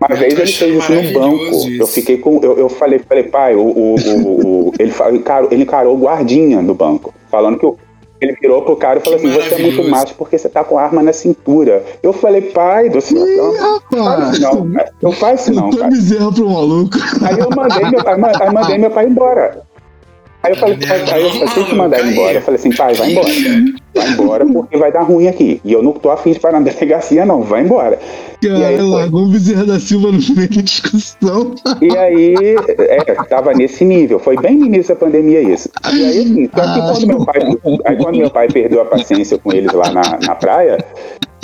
uma 0.00 0.16
vez 0.16 0.32
ele 0.34 0.46
fez 0.46 0.76
isso 0.76 0.92
no 0.92 1.02
banco. 1.02 1.18
Maravilhoso 1.36 1.68
Eu 1.68 1.72
isso. 1.84 1.86
fiquei 1.92 2.18
com. 2.18 2.40
Eu, 2.42 2.58
eu 2.58 2.68
falei, 2.68 2.98
falei, 2.98 3.24
pai, 3.24 3.54
o, 3.54 3.60
o, 3.60 3.94
o- 3.94 4.68
o- 4.68 4.72
ele, 4.78 4.90
fa- 4.90 5.10
encarou, 5.12 5.48
ele 5.52 5.62
encarou 5.62 5.94
o 5.94 5.98
guardinha 6.00 6.62
do 6.62 6.74
banco, 6.74 7.12
falando 7.30 7.58
que 7.58 7.66
o. 7.66 7.76
Ele 8.20 8.36
virou 8.40 8.62
pro 8.62 8.76
cara 8.76 9.00
e 9.00 9.02
falou 9.02 9.18
Que 9.18 9.26
assim: 9.26 9.34
Você 9.36 9.54
é 9.56 9.58
muito 9.58 9.82
macho 9.90 10.14
porque 10.14 10.38
você 10.38 10.48
tá 10.48 10.62
com 10.62 10.78
arma 10.78 11.02
na 11.02 11.12
cintura. 11.12 11.82
Eu 12.00 12.12
falei, 12.12 12.40
pai 12.40 12.88
do 12.88 13.00
céu, 13.00 13.18
Ih, 13.26 13.36
não 13.90 14.04
faz 14.04 14.30
isso 14.32 14.40
não, 14.42 14.68
cara. 14.70 15.12
Faz 15.12 15.40
isso 15.40 15.52
não, 15.54 15.64
Eu 15.66 15.70
tô 15.72 15.76
cara. 15.78 15.90
bezerra 15.90 16.32
pro 16.32 16.48
maluco. 16.50 16.96
Aí 17.22 17.38
eu 17.40 17.50
mandei 17.50 17.90
meu 17.90 18.04
pai, 18.04 18.14
aí 18.40 18.52
mandei 18.54 18.78
meu 18.78 18.90
pai 18.92 19.06
embora. 19.06 19.62
Aí 20.42 20.52
eu 20.52 20.56
falei, 20.56 20.76
pai, 20.76 21.06
pai, 21.06 21.24
eu 21.24 21.48
tenho 21.54 21.66
que 21.66 21.74
mandar 21.74 22.00
ele 22.00 22.10
embora. 22.10 22.34
Eu 22.34 22.42
falei 22.42 22.58
assim, 22.58 22.74
pai, 22.74 22.94
vai 22.94 23.12
embora. 23.12 23.28
Vai 23.94 24.08
embora 24.08 24.46
porque 24.46 24.76
vai 24.76 24.90
dar 24.90 25.02
ruim 25.02 25.28
aqui. 25.28 25.60
E 25.64 25.72
eu 25.72 25.82
não 25.82 25.92
tô 25.92 26.10
afim 26.10 26.32
de 26.32 26.40
parar 26.40 26.58
na 26.58 26.70
delegacia, 26.70 27.24
não. 27.24 27.42
Vai 27.42 27.62
embora. 27.62 27.98
Cara, 28.42 28.82
largou 28.82 29.22
o 29.22 29.28
Bezerra 29.28 29.64
da 29.64 29.78
Silva 29.78 30.10
no 30.10 30.18
meio 30.34 30.48
da 30.48 30.62
discussão. 30.62 31.54
E 31.80 31.96
aí, 31.96 32.34
é, 32.78 33.14
tava 33.28 33.52
nesse 33.54 33.84
nível. 33.84 34.18
Foi 34.18 34.36
bem 34.36 34.56
no 34.56 34.66
início 34.66 34.94
da 34.94 35.00
pandemia 35.00 35.40
isso. 35.40 35.68
E 35.92 36.04
aí, 36.04 36.18
assim, 36.18 36.50
só 36.52 36.74
que 36.74 36.80
quando 36.80 37.06
meu 37.06 37.24
pai, 37.24 37.40
aí 37.84 37.96
quando 37.96 38.16
meu 38.16 38.30
pai 38.30 38.48
perdeu 38.48 38.80
a 38.80 38.84
paciência 38.84 39.38
com 39.38 39.52
eles 39.52 39.72
lá 39.72 39.92
na, 39.92 40.18
na 40.26 40.34
praia, 40.34 40.78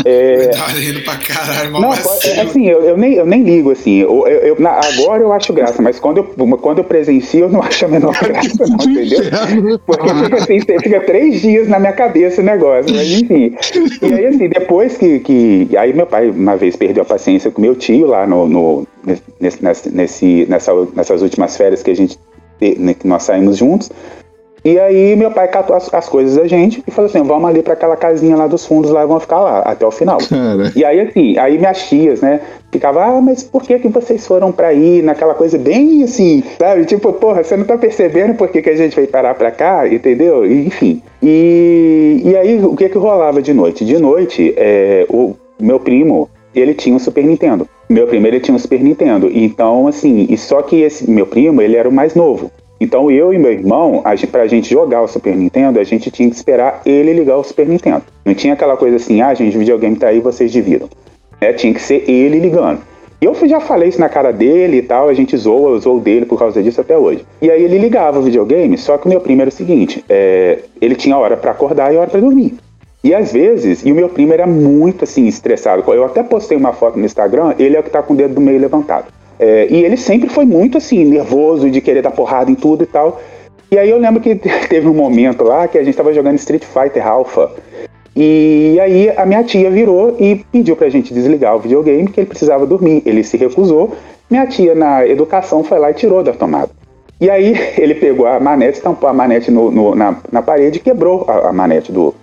é... 0.04 0.50
Rindo 0.78 1.02
pra 1.02 1.16
caralho, 1.16 1.72
Não, 1.72 1.92
é, 1.92 2.40
assim, 2.40 2.68
eu, 2.68 2.82
eu, 2.82 2.96
nem, 2.96 3.14
eu 3.14 3.26
nem 3.26 3.42
ligo, 3.42 3.72
assim. 3.72 3.98
Eu, 3.98 4.26
eu, 4.28 4.56
eu 4.56 4.68
agora 4.68 5.22
eu 5.22 5.32
acho 5.32 5.52
graça, 5.52 5.82
mas 5.82 5.98
quando 5.98 6.18
eu, 6.18 6.24
quando 6.58 6.78
eu 6.78 6.84
presencio, 6.84 7.40
eu 7.40 7.48
não 7.48 7.62
acho 7.62 7.84
a 7.84 7.88
menor 7.88 8.16
graça, 8.18 8.64
não, 8.66 8.90
entendeu? 8.90 9.78
Porque 9.84 10.08
fica 10.08 10.36
assim, 10.36 10.60
fica 10.60 11.00
três 11.00 11.40
dias 11.40 11.68
na 11.68 11.80
minha 11.80 11.92
cabeça 11.92 12.40
o 12.40 12.44
negócio, 12.44 12.94
mas 12.94 13.10
enfim. 13.10 13.56
E 14.02 14.14
aí, 14.14 14.26
assim, 14.26 14.48
depois 14.48 14.96
que, 14.96 15.18
que. 15.20 15.76
Aí 15.76 15.92
meu 15.92 16.06
pai, 16.06 16.30
uma 16.30 16.56
vez, 16.56 16.76
perdeu 16.76 17.02
a 17.02 17.06
paciência 17.06 17.50
com 17.50 17.60
meu 17.60 17.74
tio 17.74 18.06
lá 18.06 18.26
no, 18.26 18.48
no 18.48 18.86
nesse, 19.40 19.90
nesse, 19.90 20.46
nessa, 20.48 20.72
nessas 20.94 21.22
últimas 21.22 21.56
férias 21.56 21.82
que 21.82 21.90
a 21.90 21.96
gente 21.96 22.18
né, 22.60 22.94
que 22.94 23.06
nós 23.06 23.22
saímos 23.24 23.56
juntos. 23.56 23.90
E 24.74 24.78
aí 24.78 25.16
meu 25.16 25.30
pai 25.30 25.48
catou 25.48 25.74
as, 25.74 25.92
as, 25.92 26.08
coisas 26.08 26.36
da 26.36 26.46
gente 26.46 26.82
e 26.86 26.90
falou 26.90 27.08
assim, 27.08 27.22
vamos 27.22 27.48
ali 27.48 27.62
para 27.62 27.72
aquela 27.72 27.96
casinha 27.96 28.36
lá 28.36 28.46
dos 28.46 28.66
fundos 28.66 28.90
lá 28.90 29.04
vamos 29.06 29.22
ficar 29.22 29.40
lá 29.40 29.60
até 29.60 29.86
o 29.86 29.90
final. 29.90 30.18
Cara. 30.18 30.72
E 30.76 30.84
aí 30.84 31.00
assim, 31.00 31.38
aí 31.38 31.58
minhas 31.58 31.88
tias, 31.88 32.20
né, 32.20 32.40
ficava, 32.70 33.04
ah, 33.04 33.20
mas 33.20 33.42
por 33.42 33.62
que 33.62 33.78
que 33.78 33.88
vocês 33.88 34.26
foram 34.26 34.52
para 34.52 34.68
aí 34.68 35.00
naquela 35.02 35.34
coisa 35.34 35.56
bem 35.56 36.02
assim, 36.02 36.42
sabe? 36.58 36.84
Tipo, 36.84 37.12
porra, 37.12 37.42
você 37.42 37.56
não 37.56 37.64
tá 37.64 37.78
percebendo 37.78 38.34
por 38.34 38.48
que 38.48 38.60
que 38.60 38.70
a 38.70 38.76
gente 38.76 38.94
veio 38.94 39.08
parar 39.08 39.34
para 39.34 39.50
cá, 39.50 39.88
entendeu? 39.88 40.44
E, 40.44 40.66
enfim. 40.66 41.02
E, 41.22 42.22
e 42.24 42.36
aí 42.36 42.64
o 42.64 42.76
que 42.76 42.88
que 42.88 42.98
rolava 42.98 43.40
de 43.40 43.54
noite? 43.54 43.84
De 43.84 43.98
noite, 43.98 44.54
é, 44.56 45.06
o 45.08 45.34
meu 45.58 45.80
primo, 45.80 46.28
ele 46.54 46.74
tinha 46.74 46.94
um 46.94 46.98
Super 46.98 47.24
Nintendo. 47.24 47.68
Meu 47.88 48.06
primo, 48.06 48.26
ele 48.26 48.38
tinha 48.38 48.54
um 48.54 48.58
Super 48.58 48.80
Nintendo. 48.80 49.30
Então, 49.32 49.86
assim, 49.86 50.26
e 50.28 50.36
só 50.36 50.60
que 50.60 50.82
esse 50.82 51.10
meu 51.10 51.26
primo, 51.26 51.62
ele 51.62 51.76
era 51.76 51.88
o 51.88 51.92
mais 51.92 52.14
novo. 52.14 52.50
Então 52.80 53.10
eu 53.10 53.32
e 53.32 53.38
meu 53.38 53.52
irmão, 53.52 54.02
a 54.04 54.14
gente, 54.14 54.30
pra 54.30 54.46
gente 54.46 54.70
jogar 54.70 55.02
o 55.02 55.08
Super 55.08 55.36
Nintendo, 55.36 55.80
a 55.80 55.84
gente 55.84 56.10
tinha 56.10 56.28
que 56.28 56.36
esperar 56.36 56.80
ele 56.86 57.12
ligar 57.12 57.36
o 57.36 57.44
Super 57.44 57.66
Nintendo. 57.66 58.02
Não 58.24 58.34
tinha 58.34 58.54
aquela 58.54 58.76
coisa 58.76 58.96
assim, 58.96 59.20
ah, 59.20 59.34
gente, 59.34 59.56
o 59.56 59.60
videogame 59.60 59.96
tá 59.96 60.08
aí, 60.08 60.20
vocês 60.20 60.52
dividam. 60.52 60.88
É, 61.40 61.52
tinha 61.52 61.74
que 61.74 61.82
ser 61.82 62.08
ele 62.08 62.38
ligando. 62.38 62.80
E 63.20 63.24
eu 63.24 63.34
já 63.48 63.58
falei 63.58 63.88
isso 63.88 63.98
na 63.98 64.08
cara 64.08 64.32
dele 64.32 64.76
e 64.76 64.82
tal, 64.82 65.08
a 65.08 65.14
gente 65.14 65.36
zoa, 65.36 65.76
zoou 65.80 65.98
dele 65.98 66.24
por 66.24 66.38
causa 66.38 66.62
disso 66.62 66.80
até 66.80 66.96
hoje. 66.96 67.26
E 67.42 67.50
aí 67.50 67.64
ele 67.64 67.76
ligava 67.76 68.20
o 68.20 68.22
videogame, 68.22 68.78
só 68.78 68.96
que 68.96 69.06
o 69.06 69.08
meu 69.08 69.20
primo 69.20 69.40
era 69.40 69.48
o 69.48 69.52
seguinte, 69.52 70.04
é, 70.08 70.60
ele 70.80 70.94
tinha 70.94 71.18
hora 71.18 71.36
para 71.36 71.50
acordar 71.50 71.92
e 71.92 71.96
hora 71.96 72.08
para 72.08 72.20
dormir. 72.20 72.54
E 73.02 73.12
às 73.12 73.32
vezes, 73.32 73.84
e 73.84 73.90
o 73.90 73.94
meu 73.94 74.08
primo 74.08 74.32
era 74.32 74.46
muito 74.46 75.02
assim, 75.02 75.26
estressado. 75.26 75.82
Eu 75.92 76.04
até 76.04 76.22
postei 76.22 76.56
uma 76.56 76.72
foto 76.72 76.98
no 76.98 77.04
Instagram, 77.04 77.54
ele 77.58 77.76
é 77.76 77.80
o 77.80 77.82
que 77.82 77.90
tá 77.90 78.02
com 78.02 78.14
o 78.14 78.16
dedo 78.16 78.34
do 78.34 78.40
meio 78.40 78.60
levantado. 78.60 79.06
É, 79.38 79.68
e 79.70 79.84
ele 79.84 79.96
sempre 79.96 80.28
foi 80.28 80.44
muito 80.44 80.78
assim, 80.78 81.04
nervoso 81.04 81.70
de 81.70 81.80
querer 81.80 82.02
dar 82.02 82.10
porrada 82.10 82.50
em 82.50 82.54
tudo 82.54 82.82
e 82.82 82.86
tal. 82.86 83.20
E 83.70 83.78
aí 83.78 83.90
eu 83.90 83.98
lembro 83.98 84.20
que 84.20 84.34
teve 84.68 84.88
um 84.88 84.94
momento 84.94 85.44
lá 85.44 85.68
que 85.68 85.78
a 85.78 85.82
gente 85.82 85.92
estava 85.92 86.12
jogando 86.12 86.36
Street 86.36 86.64
Fighter 86.64 87.06
Alpha. 87.06 87.50
E 88.16 88.78
aí 88.80 89.10
a 89.16 89.24
minha 89.24 89.44
tia 89.44 89.70
virou 89.70 90.16
e 90.18 90.44
pediu 90.50 90.74
pra 90.74 90.88
gente 90.88 91.14
desligar 91.14 91.54
o 91.54 91.60
videogame, 91.60 92.08
que 92.08 92.20
ele 92.20 92.26
precisava 92.26 92.66
dormir. 92.66 93.02
Ele 93.06 93.22
se 93.22 93.36
recusou. 93.36 93.94
Minha 94.28 94.46
tia, 94.46 94.74
na 94.74 95.06
educação, 95.06 95.62
foi 95.62 95.78
lá 95.78 95.90
e 95.90 95.94
tirou 95.94 96.22
da 96.22 96.32
tomada. 96.32 96.70
E 97.20 97.30
aí 97.30 97.54
ele 97.78 97.94
pegou 97.94 98.26
a 98.26 98.40
manete, 98.40 98.80
tampou 98.80 99.08
a 99.08 99.12
manete 99.12 99.50
no, 99.50 99.70
no, 99.70 99.94
na, 99.94 100.16
na 100.32 100.42
parede 100.42 100.78
e 100.78 100.80
quebrou 100.80 101.24
a, 101.28 101.50
a 101.50 101.52
manete 101.52 101.92
do, 101.92 102.14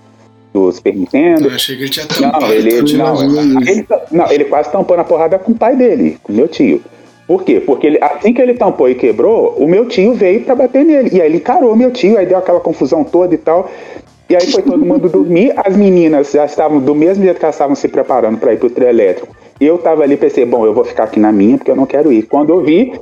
do 0.54 0.72
Super 0.72 0.96
Nintendo. 0.96 1.48
Eu 1.48 1.56
achei 1.56 1.78
que 1.78 1.84
ele 1.84 1.90
tinha 1.90 2.06
tampado. 2.06 2.46
Não, 2.46 2.52
ele, 2.52 2.94
não, 2.94 3.62
ele, 3.62 3.88
não, 4.12 4.32
ele 4.32 4.46
quase 4.46 4.72
tampou 4.72 4.98
na 4.98 5.04
porrada 5.04 5.40
com 5.40 5.54
o 5.54 5.56
pai 5.56 5.76
dele, 5.76 6.18
com 6.22 6.34
meu 6.34 6.48
tio. 6.48 6.82
Por 7.27 7.43
quê? 7.43 7.60
Porque 7.60 7.88
ele, 7.88 7.97
assim 8.02 8.34
que 8.34 8.41
ele 8.41 8.53
tampou 8.53 8.88
e 8.88 8.95
quebrou, 8.95 9.56
o 9.57 9.68
meu 9.68 9.88
tio 9.88 10.14
veio 10.14 10.41
para 10.41 10.56
bater 10.56 10.85
nele. 10.85 11.10
E 11.11 11.22
aí 11.22 11.27
ele 11.27 11.38
encarou 11.38 11.76
meu 11.76 11.91
tio, 11.91 12.18
aí 12.18 12.26
deu 12.26 12.38
aquela 12.38 12.60
confusão 12.60 13.03
toda 13.03 13.34
e 13.34 13.38
tal. 13.38 13.69
E 14.30 14.35
aí 14.35 14.52
foi 14.52 14.61
todo 14.61 14.85
mundo 14.85 15.10
dormir. 15.10 15.53
As 15.57 15.76
meninas 15.76 16.31
já 16.31 16.45
estavam 16.45 16.80
do 16.80 16.93
mesmo 16.93 17.23
jeito 17.23 17.38
que 17.38 17.45
elas 17.45 17.56
estavam 17.56 17.76
se 17.76 17.88
preparando 17.88 18.38
para 18.38 18.53
ir 18.53 18.57
pro 18.57 18.69
trio 18.69 18.88
elétrico. 18.88 19.35
Eu 19.60 19.77
tava 19.77 20.03
ali 20.03 20.18
pensei, 20.18 20.45
bom, 20.45 20.65
eu 20.65 20.73
vou 20.73 20.84
ficar 20.84 21.06
aqui 21.06 21.19
na 21.19 21.31
minha 21.31 21.57
porque 21.57 21.72
eu 21.72 21.76
não 21.76 21.85
quero 21.85 22.11
ir. 22.11 22.23
Quando 22.23 22.52
eu 22.52 22.61
vi, 22.61 22.93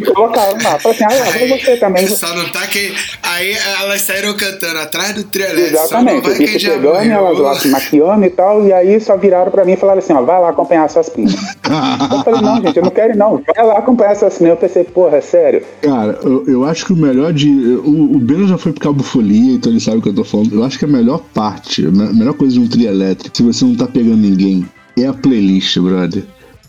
colocaram 0.00 0.58
lá. 0.62 0.78
Falei 0.78 0.98
assim, 0.98 1.04
ah, 1.04 1.32
aí, 1.34 1.48
você 1.48 1.76
também. 1.76 2.06
Só 2.08 2.34
não 2.34 2.48
tá 2.50 2.66
que. 2.66 2.94
Aí 3.22 3.54
elas 3.80 4.02
saíram 4.02 4.34
cantando 4.34 4.78
atrás 4.78 5.14
do 5.14 5.24
trio 5.24 5.46
Exatamente. 5.58 6.28
Eu 6.28 6.34
fiquei 6.34 6.58
pegando 6.58 6.96
elas 6.96 7.38
lá 7.38 7.54
se 7.58 7.68
maquiando 7.68 8.24
e 8.24 8.30
tal, 8.30 8.66
e 8.66 8.72
aí 8.72 9.00
só 9.00 9.16
viraram 9.16 9.50
pra 9.50 9.64
mim 9.64 9.72
e 9.72 9.76
falaram 9.76 9.98
assim, 9.98 10.12
ó, 10.12 10.22
vai 10.22 10.40
lá 10.40 10.50
acompanhar 10.50 10.88
suas 10.88 11.08
primas. 11.08 11.34
eu 12.12 12.24
falei, 12.24 12.40
não, 12.40 12.62
gente, 12.62 12.76
eu 12.76 12.84
não 12.84 12.90
quero 12.90 13.12
ir, 13.12 13.16
não. 13.16 13.42
Vai 13.54 13.66
lá 13.66 13.78
acompanhar 13.78 14.16
suas 14.16 14.34
primas. 14.34 14.50
Eu 14.52 14.56
pensei, 14.56 14.84
porra, 14.84 15.18
é 15.18 15.20
sério. 15.20 15.62
Cara, 15.82 16.18
eu, 16.22 16.44
eu 16.46 16.64
acho 16.64 16.86
que 16.86 16.92
o 16.92 16.96
melhor 16.96 17.32
de. 17.32 17.48
O, 17.48 18.16
o 18.16 18.18
Beno 18.18 18.48
já 18.48 18.58
foi 18.58 18.72
pro 18.72 18.80
Cabo 18.80 19.02
Folia, 19.02 19.54
então 19.54 19.70
ele 19.70 19.80
sabe 19.80 19.98
o 19.98 20.02
que 20.02 20.08
eu 20.08 20.14
tô 20.14 20.24
falando. 20.24 20.54
Eu 20.54 20.64
acho 20.64 20.78
que 20.78 20.84
a 20.84 20.88
melhor 20.88 21.22
parte, 21.34 21.86
a 21.86 21.90
melhor 21.90 22.34
coisa 22.34 22.54
de 22.54 22.60
um 22.60 22.68
trio 22.68 22.88
elétrico, 22.88 23.36
se 23.36 23.42
você 23.42 23.64
não 23.64 23.74
tá 23.74 23.86
pegando 23.86 24.16
ninguém, 24.16 24.66
é 24.96 25.06
a 25.06 25.12
playlist, 25.12 25.78
brother. 25.78 26.24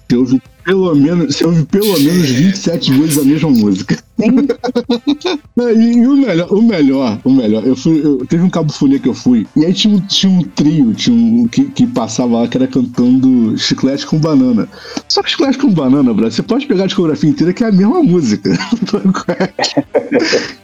Você 0.07 0.17
ouve 0.17 0.41
pelo 0.63 0.95
menos, 0.95 1.35
você 1.35 1.45
ouve 1.45 1.65
pelo 1.65 1.99
menos 1.99 2.29
27 2.29 2.93
vezes 2.93 3.17
a 3.17 3.23
mesma 3.23 3.49
música. 3.49 3.97
e 4.19 6.07
o 6.07 6.15
melhor, 6.15 6.51
o 6.51 6.61
melhor, 6.61 7.19
o 7.23 7.31
melhor, 7.31 7.65
eu 7.65 7.75
fui, 7.75 8.01
eu, 8.03 8.25
teve 8.25 8.43
um 8.43 8.49
cabo 8.49 8.71
folia 8.71 8.99
que 8.99 9.09
eu 9.09 9.13
fui, 9.13 9.45
e 9.55 9.65
aí 9.65 9.73
tinha 9.73 9.95
um, 9.95 9.99
tinha 9.99 10.31
um 10.31 10.43
trio, 10.43 10.93
tinha 10.93 11.15
um 11.15 11.47
que, 11.47 11.65
que 11.65 11.87
passava 11.87 12.39
lá 12.39 12.47
que 12.47 12.57
era 12.57 12.67
cantando 12.67 13.57
chiclete 13.57 14.05
com 14.05 14.17
banana. 14.17 14.67
Só 15.09 15.21
que 15.21 15.31
chiclete 15.31 15.57
com 15.57 15.69
banana, 15.69 16.13
bro, 16.13 16.31
você 16.31 16.43
pode 16.43 16.67
pegar 16.67 16.83
a 16.83 16.87
discografia 16.87 17.29
inteira 17.29 17.53
que 17.53 17.63
é 17.63 17.67
a 17.67 17.71
mesma 17.71 18.03
música. 18.03 18.51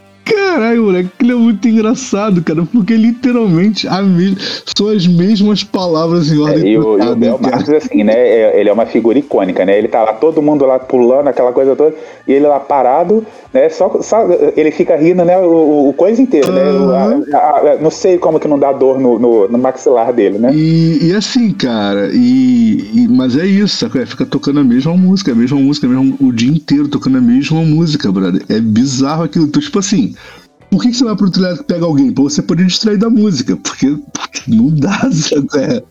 Caralho, 0.30 0.84
moleque, 0.84 1.10
aquilo 1.14 1.32
é 1.32 1.34
muito 1.34 1.68
engraçado, 1.68 2.42
cara, 2.42 2.62
porque 2.72 2.94
literalmente 2.94 3.88
a 3.88 4.00
me... 4.00 4.36
são 4.76 4.88
as 4.88 5.06
mesmas 5.06 5.64
palavras 5.64 6.30
em 6.30 6.38
ordem. 6.38 6.62
É, 6.62 6.68
e 6.68 6.78
o, 6.78 6.98
e 6.98 7.08
o 7.08 7.16
Bel 7.16 7.38
Marcos, 7.40 7.68
assim, 7.70 8.04
né? 8.04 8.14
É, 8.14 8.60
ele 8.60 8.68
é 8.68 8.72
uma 8.72 8.86
figura 8.86 9.18
icônica, 9.18 9.64
né? 9.64 9.76
Ele 9.76 9.88
tá 9.88 10.02
lá, 10.04 10.12
todo 10.12 10.40
mundo 10.40 10.64
lá 10.64 10.78
pulando, 10.78 11.28
aquela 11.28 11.52
coisa 11.52 11.74
toda, 11.74 11.94
e 12.28 12.32
ele 12.32 12.46
lá 12.46 12.60
parado, 12.60 13.26
né? 13.52 13.68
Só, 13.68 14.00
só 14.02 14.26
ele 14.56 14.70
fica 14.70 14.96
rindo, 14.96 15.24
né? 15.24 15.36
O, 15.38 15.88
o 15.88 15.92
coisa 15.92 16.22
inteira, 16.22 16.48
uhum. 16.48 16.88
né? 16.88 17.26
A, 17.32 17.36
a, 17.36 17.72
a, 17.72 17.76
não 17.78 17.90
sei 17.90 18.16
como 18.18 18.38
que 18.38 18.46
não 18.46 18.58
dá 18.58 18.72
dor 18.72 19.00
no, 19.00 19.18
no, 19.18 19.48
no 19.48 19.58
maxilar 19.58 20.12
dele, 20.12 20.38
né? 20.38 20.52
E, 20.54 21.08
e 21.08 21.14
assim, 21.14 21.50
cara, 21.52 22.10
e, 22.12 22.90
e, 22.94 23.08
mas 23.08 23.36
é 23.36 23.46
isso, 23.46 23.76
sabe? 23.76 24.06
Fica 24.06 24.24
tocando 24.24 24.60
a 24.60 24.64
mesma 24.64 24.96
música, 24.96 25.32
a 25.32 25.34
mesma 25.34 25.58
música, 25.58 25.88
mesmo, 25.88 26.16
o 26.20 26.32
dia 26.32 26.50
inteiro 26.50 26.88
tocando 26.88 27.18
a 27.18 27.20
mesma 27.20 27.60
música, 27.62 28.10
brother. 28.12 28.42
É 28.48 28.60
bizarro 28.60 29.24
aquilo. 29.24 29.46
Então, 29.46 29.60
tipo 29.60 29.78
assim, 29.78 30.14
por 30.70 30.80
que, 30.82 30.88
que 30.88 30.96
você 30.96 31.04
vai 31.04 31.16
pro 31.16 31.30
trilhado 31.30 31.58
que 31.58 31.64
pega 31.64 31.84
alguém? 31.84 32.12
Pra 32.12 32.22
você 32.22 32.40
poder 32.40 32.66
distrair 32.66 32.96
da 32.96 33.10
música, 33.10 33.56
porque 33.56 33.98
não 34.46 34.70
dá, 34.70 35.00
sabe? 35.10 35.84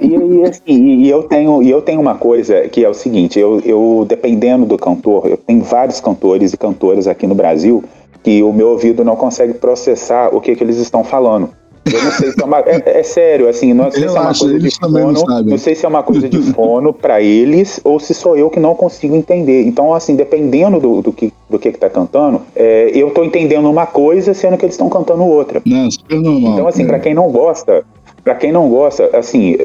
e, 0.00 0.14
e, 0.14 0.42
assim, 0.44 1.02
e, 1.02 1.08
eu 1.08 1.24
tenho, 1.24 1.62
e 1.62 1.70
eu 1.70 1.82
tenho 1.82 2.00
uma 2.00 2.14
coisa 2.14 2.68
que 2.68 2.84
é 2.84 2.88
o 2.88 2.94
seguinte, 2.94 3.38
eu, 3.38 3.60
eu 3.60 4.06
dependendo 4.08 4.64
do 4.64 4.78
cantor, 4.78 5.26
eu 5.26 5.36
tenho 5.36 5.62
vários 5.62 6.00
cantores 6.00 6.52
e 6.52 6.56
cantoras 6.56 7.06
aqui 7.06 7.26
no 7.26 7.34
Brasil 7.34 7.84
que 8.22 8.42
o 8.42 8.52
meu 8.52 8.70
ouvido 8.70 9.04
não 9.04 9.14
consegue 9.14 9.54
processar 9.54 10.34
o 10.34 10.40
que, 10.40 10.56
que 10.56 10.64
eles 10.64 10.78
estão 10.78 11.04
falando. 11.04 11.50
Eu 11.92 12.04
não 12.04 12.10
sei 12.12 12.32
se 12.32 12.40
é 12.40 12.44
uma. 12.44 12.58
É, 12.60 13.00
é 13.00 13.02
sério, 13.02 13.48
assim, 13.48 13.72
não 13.72 13.90
sei 13.90 14.04
eu 14.04 14.08
se 14.10 14.16
é 14.16 14.20
uma 14.20 14.30
acho, 14.30 14.40
coisa 14.40 14.58
de 14.58 14.78
fono. 14.78 15.12
Não, 15.12 15.42
não, 15.42 15.58
sei 15.58 15.74
se 15.74 15.84
é 15.84 15.88
uma 15.88 16.02
coisa 16.02 16.28
de 16.28 16.42
fono 16.52 16.92
para 16.92 17.22
eles 17.22 17.80
ou 17.84 18.00
se 18.00 18.12
sou 18.12 18.36
eu 18.36 18.50
que 18.50 18.58
não 18.58 18.74
consigo 18.74 19.14
entender. 19.14 19.64
Então, 19.64 19.94
assim, 19.94 20.16
dependendo 20.16 20.80
do, 20.80 21.02
do 21.02 21.12
que 21.12 21.32
do 21.48 21.58
que, 21.58 21.70
que 21.70 21.78
tá 21.78 21.88
cantando, 21.88 22.42
é, 22.54 22.90
eu 22.92 23.10
tô 23.10 23.22
entendendo 23.22 23.70
uma 23.70 23.86
coisa, 23.86 24.34
sendo 24.34 24.56
que 24.56 24.64
eles 24.64 24.74
estão 24.74 24.88
cantando 24.88 25.24
outra. 25.24 25.62
Não, 25.64 25.90
super 25.90 26.20
normal. 26.20 26.52
Então, 26.52 26.68
assim, 26.68 26.82
é. 26.82 26.86
para 26.86 26.98
quem 26.98 27.14
não 27.14 27.30
gosta, 27.30 27.84
para 28.24 28.34
quem 28.34 28.50
não 28.50 28.68
gosta, 28.68 29.16
assim, 29.16 29.56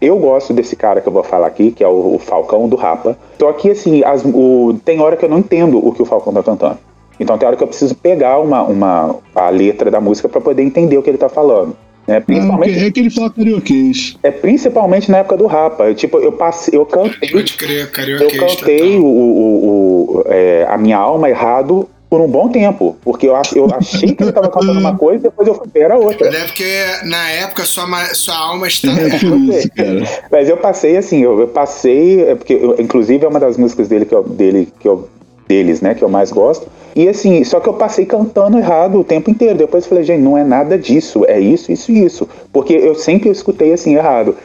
eu 0.00 0.18
gosto 0.18 0.52
desse 0.52 0.76
cara 0.76 1.00
que 1.00 1.08
eu 1.08 1.12
vou 1.12 1.22
falar 1.22 1.46
aqui, 1.46 1.70
que 1.70 1.82
é 1.82 1.88
o, 1.88 2.16
o 2.16 2.18
Falcão 2.18 2.68
do 2.68 2.76
Rapa. 2.76 3.16
Só 3.38 3.52
que, 3.54 3.70
assim, 3.70 4.04
as, 4.04 4.22
o, 4.24 4.78
tem 4.84 5.00
hora 5.00 5.16
que 5.16 5.24
eu 5.24 5.30
não 5.30 5.38
entendo 5.38 5.78
o 5.78 5.92
que 5.92 6.02
o 6.02 6.04
Falcão 6.04 6.32
tá 6.32 6.42
cantando. 6.42 6.78
Então 7.20 7.36
tem 7.36 7.46
hora 7.46 7.56
que 7.56 7.62
eu 7.62 7.68
preciso 7.68 7.94
pegar 7.94 8.38
uma, 8.38 8.62
uma, 8.62 9.16
a 9.34 9.50
letra 9.50 9.90
da 9.90 10.00
música 10.00 10.28
para 10.28 10.40
poder 10.40 10.62
entender 10.62 10.96
o 10.96 11.02
que 11.02 11.10
ele 11.10 11.18
tá 11.18 11.28
falando. 11.28 11.76
Né? 12.08 12.18
Principalmente, 12.18 12.78
é, 12.78 12.86
é 12.86 12.90
que 12.90 12.98
ele 12.98 13.10
fala 13.10 13.30
carioquês. 13.30 14.16
É 14.22 14.30
principalmente 14.30 15.10
na 15.10 15.18
época 15.18 15.36
do 15.36 15.46
Rapa. 15.46 15.84
Eu, 15.84 15.94
tipo, 15.94 16.18
eu 16.18 16.32
passei, 16.32 16.76
eu 16.76 16.86
cantei. 16.86 17.30
Pode 17.30 17.52
crer, 17.52 17.90
carioquês. 17.90 18.32
Eu 18.32 18.48
cantei 18.48 18.98
o, 18.98 19.04
o, 19.04 20.16
o 20.16 20.24
é, 20.26 20.66
a 20.68 20.78
minha 20.78 20.96
alma 20.96 21.28
errado 21.28 21.88
por 22.08 22.20
um 22.20 22.26
bom 22.26 22.48
tempo, 22.48 22.98
porque 23.04 23.28
eu, 23.28 23.40
eu 23.54 23.68
achei 23.72 24.12
que 24.12 24.22
ele 24.24 24.30
estava 24.30 24.48
cantando 24.48 24.80
uma 24.80 24.96
coisa 24.98 25.20
e 25.20 25.22
depois 25.30 25.46
eu 25.46 25.54
fui 25.54 25.68
era 25.76 25.96
outra. 25.96 26.26
É 26.28 26.44
porque 26.44 26.84
na 27.04 27.30
época 27.30 27.64
sua, 27.64 27.86
sua 28.14 28.36
alma 28.36 28.66
estava. 28.66 28.98
É 29.00 29.08
Mas 30.28 30.48
eu 30.48 30.56
passei 30.56 30.96
assim, 30.96 31.22
eu, 31.22 31.38
eu 31.38 31.46
passei, 31.46 32.24
é 32.28 32.34
porque 32.34 32.54
eu, 32.54 32.74
inclusive 32.80 33.24
é 33.24 33.28
uma 33.28 33.38
das 33.38 33.56
músicas 33.56 33.86
dele 33.86 34.04
que 34.04 34.14
eu, 34.14 34.24
dele 34.24 34.72
que 34.80 34.88
eu 34.88 35.08
deles, 35.50 35.80
né, 35.80 35.94
que 35.94 36.02
eu 36.02 36.08
mais 36.08 36.30
gosto. 36.30 36.68
E 36.94 37.08
assim, 37.08 37.42
só 37.42 37.58
que 37.58 37.68
eu 37.68 37.74
passei 37.74 38.06
cantando 38.06 38.56
errado 38.56 39.00
o 39.00 39.04
tempo 39.04 39.30
inteiro. 39.30 39.58
Depois 39.58 39.84
eu 39.84 39.88
falei, 39.88 40.04
gente, 40.04 40.22
não 40.22 40.38
é 40.38 40.44
nada 40.44 40.78
disso, 40.78 41.24
é 41.26 41.40
isso, 41.40 41.72
isso 41.72 41.90
e 41.90 42.04
isso. 42.04 42.28
Porque 42.52 42.72
eu 42.72 42.94
sempre 42.94 43.28
escutei 43.28 43.72
assim 43.72 43.94
errado. 43.96 44.36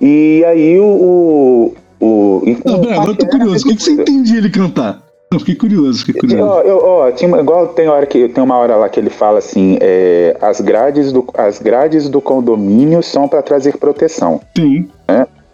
E 0.00 0.44
aí 0.46 0.78
o. 0.78 0.84
o, 0.84 1.74
o 2.00 2.42
e 2.46 2.56
Não, 2.64 2.80
pera, 2.80 2.94
agora 2.94 3.10
eu 3.10 3.16
tô 3.16 3.26
curioso. 3.26 3.64
O 3.64 3.68
que, 3.68 3.76
que 3.76 3.82
você 3.82 3.92
entendia 3.92 4.38
ele 4.38 4.50
cantar? 4.50 5.02
Eu 5.32 5.40
fiquei 5.40 5.54
curioso, 5.54 6.04
fiquei 6.04 6.20
curioso. 6.20 6.44
Ó, 6.44 6.60
eu, 6.60 6.76
ó, 6.84 7.10
tinha, 7.10 7.40
igual 7.40 7.68
tem 7.68 7.88
hora 7.88 8.04
que 8.04 8.28
tem 8.28 8.44
uma 8.44 8.56
hora 8.56 8.76
lá 8.76 8.88
que 8.88 9.00
ele 9.00 9.08
fala 9.08 9.38
assim, 9.38 9.78
é, 9.80 10.36
as 10.40 10.60
grades 10.60 11.10
do 11.10 11.24
as 11.34 11.58
grades 11.58 12.08
do 12.08 12.20
condomínio 12.20 13.02
são 13.02 13.26
para 13.26 13.40
trazer 13.40 13.78
proteção. 13.78 14.40
Sim. 14.56 14.88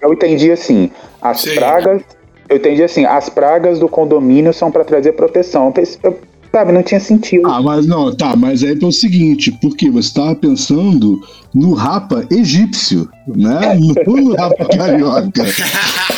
Eu 0.00 0.12
entendi 0.12 0.50
assim, 0.50 0.90
as 1.20 1.40
Sim. 1.40 1.54
pragas, 1.54 2.02
eu 2.48 2.56
entendi 2.56 2.82
assim, 2.82 3.04
as 3.04 3.28
pragas 3.28 3.78
do 3.78 3.88
condomínio 3.88 4.52
são 4.52 4.70
para 4.70 4.84
trazer 4.84 5.12
proteção. 5.12 5.72
Eu 6.02 6.18
sabe, 6.50 6.72
não 6.72 6.82
tinha 6.82 7.00
sentido. 7.00 7.46
Ah, 7.46 7.60
mas 7.62 7.86
não, 7.86 8.14
tá, 8.14 8.34
mas 8.34 8.64
aí 8.64 8.78
é 8.80 8.86
o 8.86 8.92
seguinte, 8.92 9.52
porque 9.60 9.90
você 9.90 10.14
tava 10.14 10.34
pensando 10.34 11.20
no 11.54 11.74
rapa 11.74 12.24
egípcio, 12.30 13.08
né? 13.26 13.78
Não 14.06 14.14
no 14.24 14.34
rapa 14.34 14.64
carioca. 14.66 15.42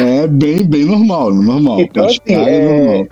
É 0.00 0.26
bem, 0.26 0.64
bem 0.64 0.84
normal, 0.84 1.32
normal. 1.32 1.80
Então, 1.80 2.06
assim, 2.06 2.20
é 2.26 2.32
é, 2.32 2.64
normal. 2.64 2.94
Era 2.94 3.02
o 3.02 3.08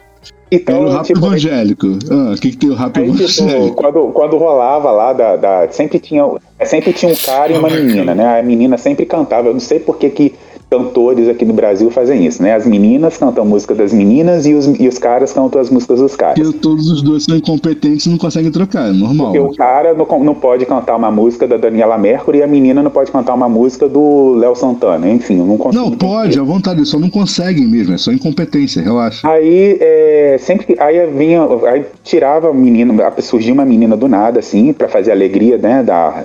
então, 0.51 0.88
rap 0.88 1.05
tipo, 1.05 1.18
evangélico. 1.24 1.86
Ah, 2.10 2.32
o 2.34 2.40
que, 2.40 2.51
que 2.51 2.56
tem 2.56 2.70
o 2.70 2.74
rap 2.74 2.98
Aí, 2.98 3.05
tipo, 3.12 3.22
evangélico? 3.22 3.76
quando, 3.76 4.06
quando 4.12 4.36
rolava 4.36 4.90
lá, 4.90 5.12
da, 5.12 5.36
da- 5.36 5.68
sempre, 5.70 6.01
tinha, 6.01 6.24
sempre 6.64 6.92
tinha 6.92 7.12
um 7.12 7.16
cara 7.16 7.52
e 7.52 7.59
uma 7.59 7.70
menina, 7.70 8.14
né? 8.14 8.40
A 8.40 8.42
menina 8.42 8.76
sempre 8.76 9.06
cantava. 9.06 9.48
Eu 9.48 9.52
não 9.52 9.60
sei 9.60 9.78
por 9.78 9.98
que, 9.98 10.10
que 10.10 10.34
cantores 10.70 11.28
aqui 11.28 11.44
no 11.44 11.52
Brasil 11.52 11.90
fazem 11.90 12.24
isso, 12.24 12.40
né? 12.42 12.55
As 12.55 12.64
meninas 12.64 13.16
cantam 13.16 13.42
a 13.42 13.47
música 13.47 13.74
das 13.74 13.92
meninas 13.92 14.47
e 14.47 14.55
os, 14.55 14.66
e 14.78 14.86
os 14.86 14.98
caras 14.98 15.32
cantam 15.32 15.60
as 15.60 15.68
músicas 15.68 15.98
dos 15.98 16.14
caras. 16.14 16.38
Porque 16.38 16.59
todos 16.59 16.88
os 16.90 17.02
dois 17.02 17.24
são 17.24 17.36
incompetentes 17.36 18.06
e 18.06 18.10
não 18.10 18.16
conseguem 18.16 18.52
trocar, 18.52 18.88
é 18.88 18.92
normal. 18.92 19.32
Porque 19.32 19.40
o 19.40 19.52
cara 19.55 19.92
não, 19.94 20.06
não 20.24 20.34
pode 20.34 20.64
cantar 20.66 20.97
uma 20.97 21.10
música 21.10 21.48
da 21.48 21.56
Daniela 21.56 21.98
Mercury 21.98 22.38
e 22.38 22.42
a 22.42 22.47
menina 22.47 22.82
não 22.82 22.90
pode 22.90 23.10
cantar 23.10 23.34
uma 23.34 23.48
música 23.48 23.88
do 23.88 24.34
Léo 24.34 24.55
Santana. 24.55 25.09
Enfim, 25.10 25.36
não 25.36 25.59
consigo. 25.59 25.82
Não, 25.84 25.90
pode, 25.90 26.38
à 26.38 26.42
vontade, 26.42 26.84
só 26.86 26.98
não 26.98 27.10
conseguem 27.10 27.66
mesmo, 27.66 27.94
é 27.94 27.98
só 27.98 28.12
incompetência, 28.12 28.80
relaxa. 28.80 29.28
Aí, 29.28 29.76
é, 29.80 30.36
sempre 30.38 30.66
que, 30.66 30.80
aí 30.80 31.05
vinha, 31.06 31.42
aí 31.68 31.84
tirava 32.05 32.48
a 32.51 32.55
menina, 32.55 32.94
surgia 33.18 33.52
uma 33.52 33.64
menina 33.64 33.97
do 33.97 34.06
nada, 34.06 34.38
assim, 34.38 34.72
pra 34.72 34.88
fazer 34.88 35.10
a 35.10 35.14
alegria, 35.14 35.59
né, 35.59 35.82
da, 35.82 36.24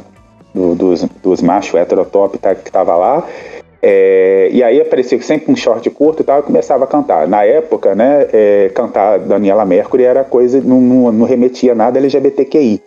do- 0.53 0.76
dos, 0.76 1.05
dos 1.23 1.41
machos 1.41 1.73
heterotop 1.80 2.38
tá, 2.38 2.53
que 2.53 2.72
tava 2.72 2.95
lá. 2.95 3.23
É, 3.81 4.49
e 4.52 4.64
aí 4.64 4.81
aparecia 4.81 5.22
sempre 5.22 5.52
um 5.52 5.56
short 5.56 5.88
curto 5.91 6.22
e 6.22 6.26
tal, 6.26 6.39
e 6.39 6.43
começava 6.43 6.84
a 6.84 6.88
cantar. 6.88 7.27
Na 7.27 7.43
época, 7.43 7.93
né, 7.93 8.27
é, 8.34 8.72
cantar 8.73 9.19
Daniela 9.19 9.65
Mercury 9.65 10.03
era 10.03 10.23
coisa, 10.23 10.60
não, 10.61 10.81
não, 10.81 11.11
não 11.11 11.26
remetia 11.26 11.76
nada 11.76 11.99
LGBTQI. 11.99 12.81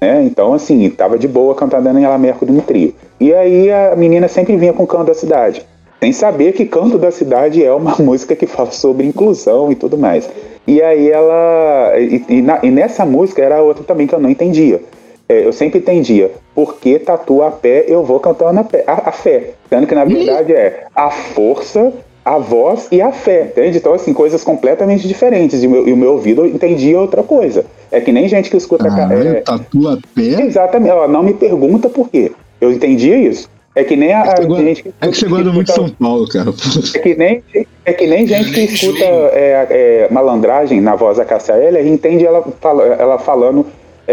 Né? 0.00 0.22
Então, 0.24 0.52
assim, 0.52 0.90
tava 0.90 1.18
de 1.18 1.28
boa 1.28 1.54
cantar 1.54 1.80
Daniela 1.80 2.18
Mercury 2.18 2.52
no 2.52 2.60
trio. 2.62 2.94
E 3.20 3.32
aí 3.32 3.70
a 3.70 3.94
menina 3.96 4.26
sempre 4.28 4.56
vinha 4.56 4.72
com 4.72 4.82
o 4.82 4.86
canto 4.86 5.06
da 5.06 5.14
cidade. 5.14 5.64
Sem 6.00 6.12
saber 6.12 6.52
que 6.52 6.64
Canto 6.66 6.98
da 6.98 7.12
Cidade 7.12 7.64
é 7.64 7.72
uma 7.72 7.94
música 8.02 8.34
que 8.34 8.44
fala 8.44 8.72
sobre 8.72 9.06
inclusão 9.06 9.70
e 9.70 9.76
tudo 9.76 9.96
mais. 9.96 10.28
E 10.66 10.82
aí 10.82 11.08
ela. 11.08 11.92
E, 11.96 12.24
e 12.28 12.42
na- 12.42 12.58
e 12.60 12.72
nessa 12.72 13.06
música 13.06 13.40
era 13.40 13.62
outra 13.62 13.84
também 13.84 14.08
que 14.08 14.12
eu 14.14 14.18
não 14.18 14.28
entendia. 14.28 14.80
É, 15.32 15.46
eu 15.46 15.52
sempre 15.52 15.78
entendia, 15.78 16.30
porque 16.54 16.98
tatua 16.98 17.48
a 17.48 17.50
pé, 17.50 17.84
eu 17.88 18.04
vou 18.04 18.20
cantando 18.20 18.60
a, 18.60 18.64
pé, 18.64 18.84
a, 18.86 19.08
a 19.08 19.12
fé. 19.12 19.50
Sendo 19.68 19.86
que 19.86 19.94
na 19.94 20.04
verdade 20.04 20.52
é 20.52 20.84
a 20.94 21.10
força, 21.10 21.92
a 22.24 22.38
voz 22.38 22.88
e 22.92 23.00
a 23.00 23.10
fé, 23.12 23.46
entende? 23.50 23.78
Então, 23.78 23.94
assim, 23.94 24.12
coisas 24.12 24.44
completamente 24.44 25.08
diferentes. 25.08 25.62
E 25.62 25.66
o 25.66 25.70
meu, 25.70 25.88
e 25.88 25.92
o 25.92 25.96
meu 25.96 26.12
ouvido 26.12 26.44
entendia 26.46 27.00
outra 27.00 27.22
coisa. 27.22 27.64
É 27.90 28.00
que 28.00 28.12
nem 28.12 28.28
gente 28.28 28.50
que 28.50 28.56
escuta. 28.56 28.84
ca- 28.88 28.94
Caralho, 28.96 29.28
é, 29.28 29.40
tatua 29.40 29.98
pé? 30.14 30.42
Exatamente, 30.42 30.90
ela 30.90 31.08
não 31.08 31.22
me 31.22 31.32
pergunta 31.34 31.88
por 31.88 32.08
quê. 32.10 32.30
Eu 32.60 32.70
entendia 32.72 33.16
isso. 33.16 33.48
É 33.74 33.82
que 33.82 33.96
nem 33.96 34.12
a, 34.12 34.34
É 34.38 34.42
gente 34.62 34.82
que 34.82 34.92
É 35.00 35.08
que 35.08 35.16
você 35.16 35.26
guarda 35.26 35.50
muito 35.50 35.70
escuta- 35.70 35.88
São 35.88 35.96
Paulo, 35.98 36.28
cara. 36.28 36.50
é 36.94 36.98
que 36.98 37.14
nem, 37.14 37.42
é 37.86 37.92
que 37.94 38.06
nem 38.06 38.26
gente 38.26 38.52
que 38.52 38.60
escuta 38.64 39.02
é, 39.04 39.66
é, 39.70 40.08
malandragem 40.10 40.78
na 40.80 40.94
voz 40.94 41.16
da 41.16 41.24
Cássia 41.24 41.54
Eller 41.54 41.86
entende 41.86 42.26
ela, 42.26 42.44
ela 42.98 43.18
falando, 43.18 43.64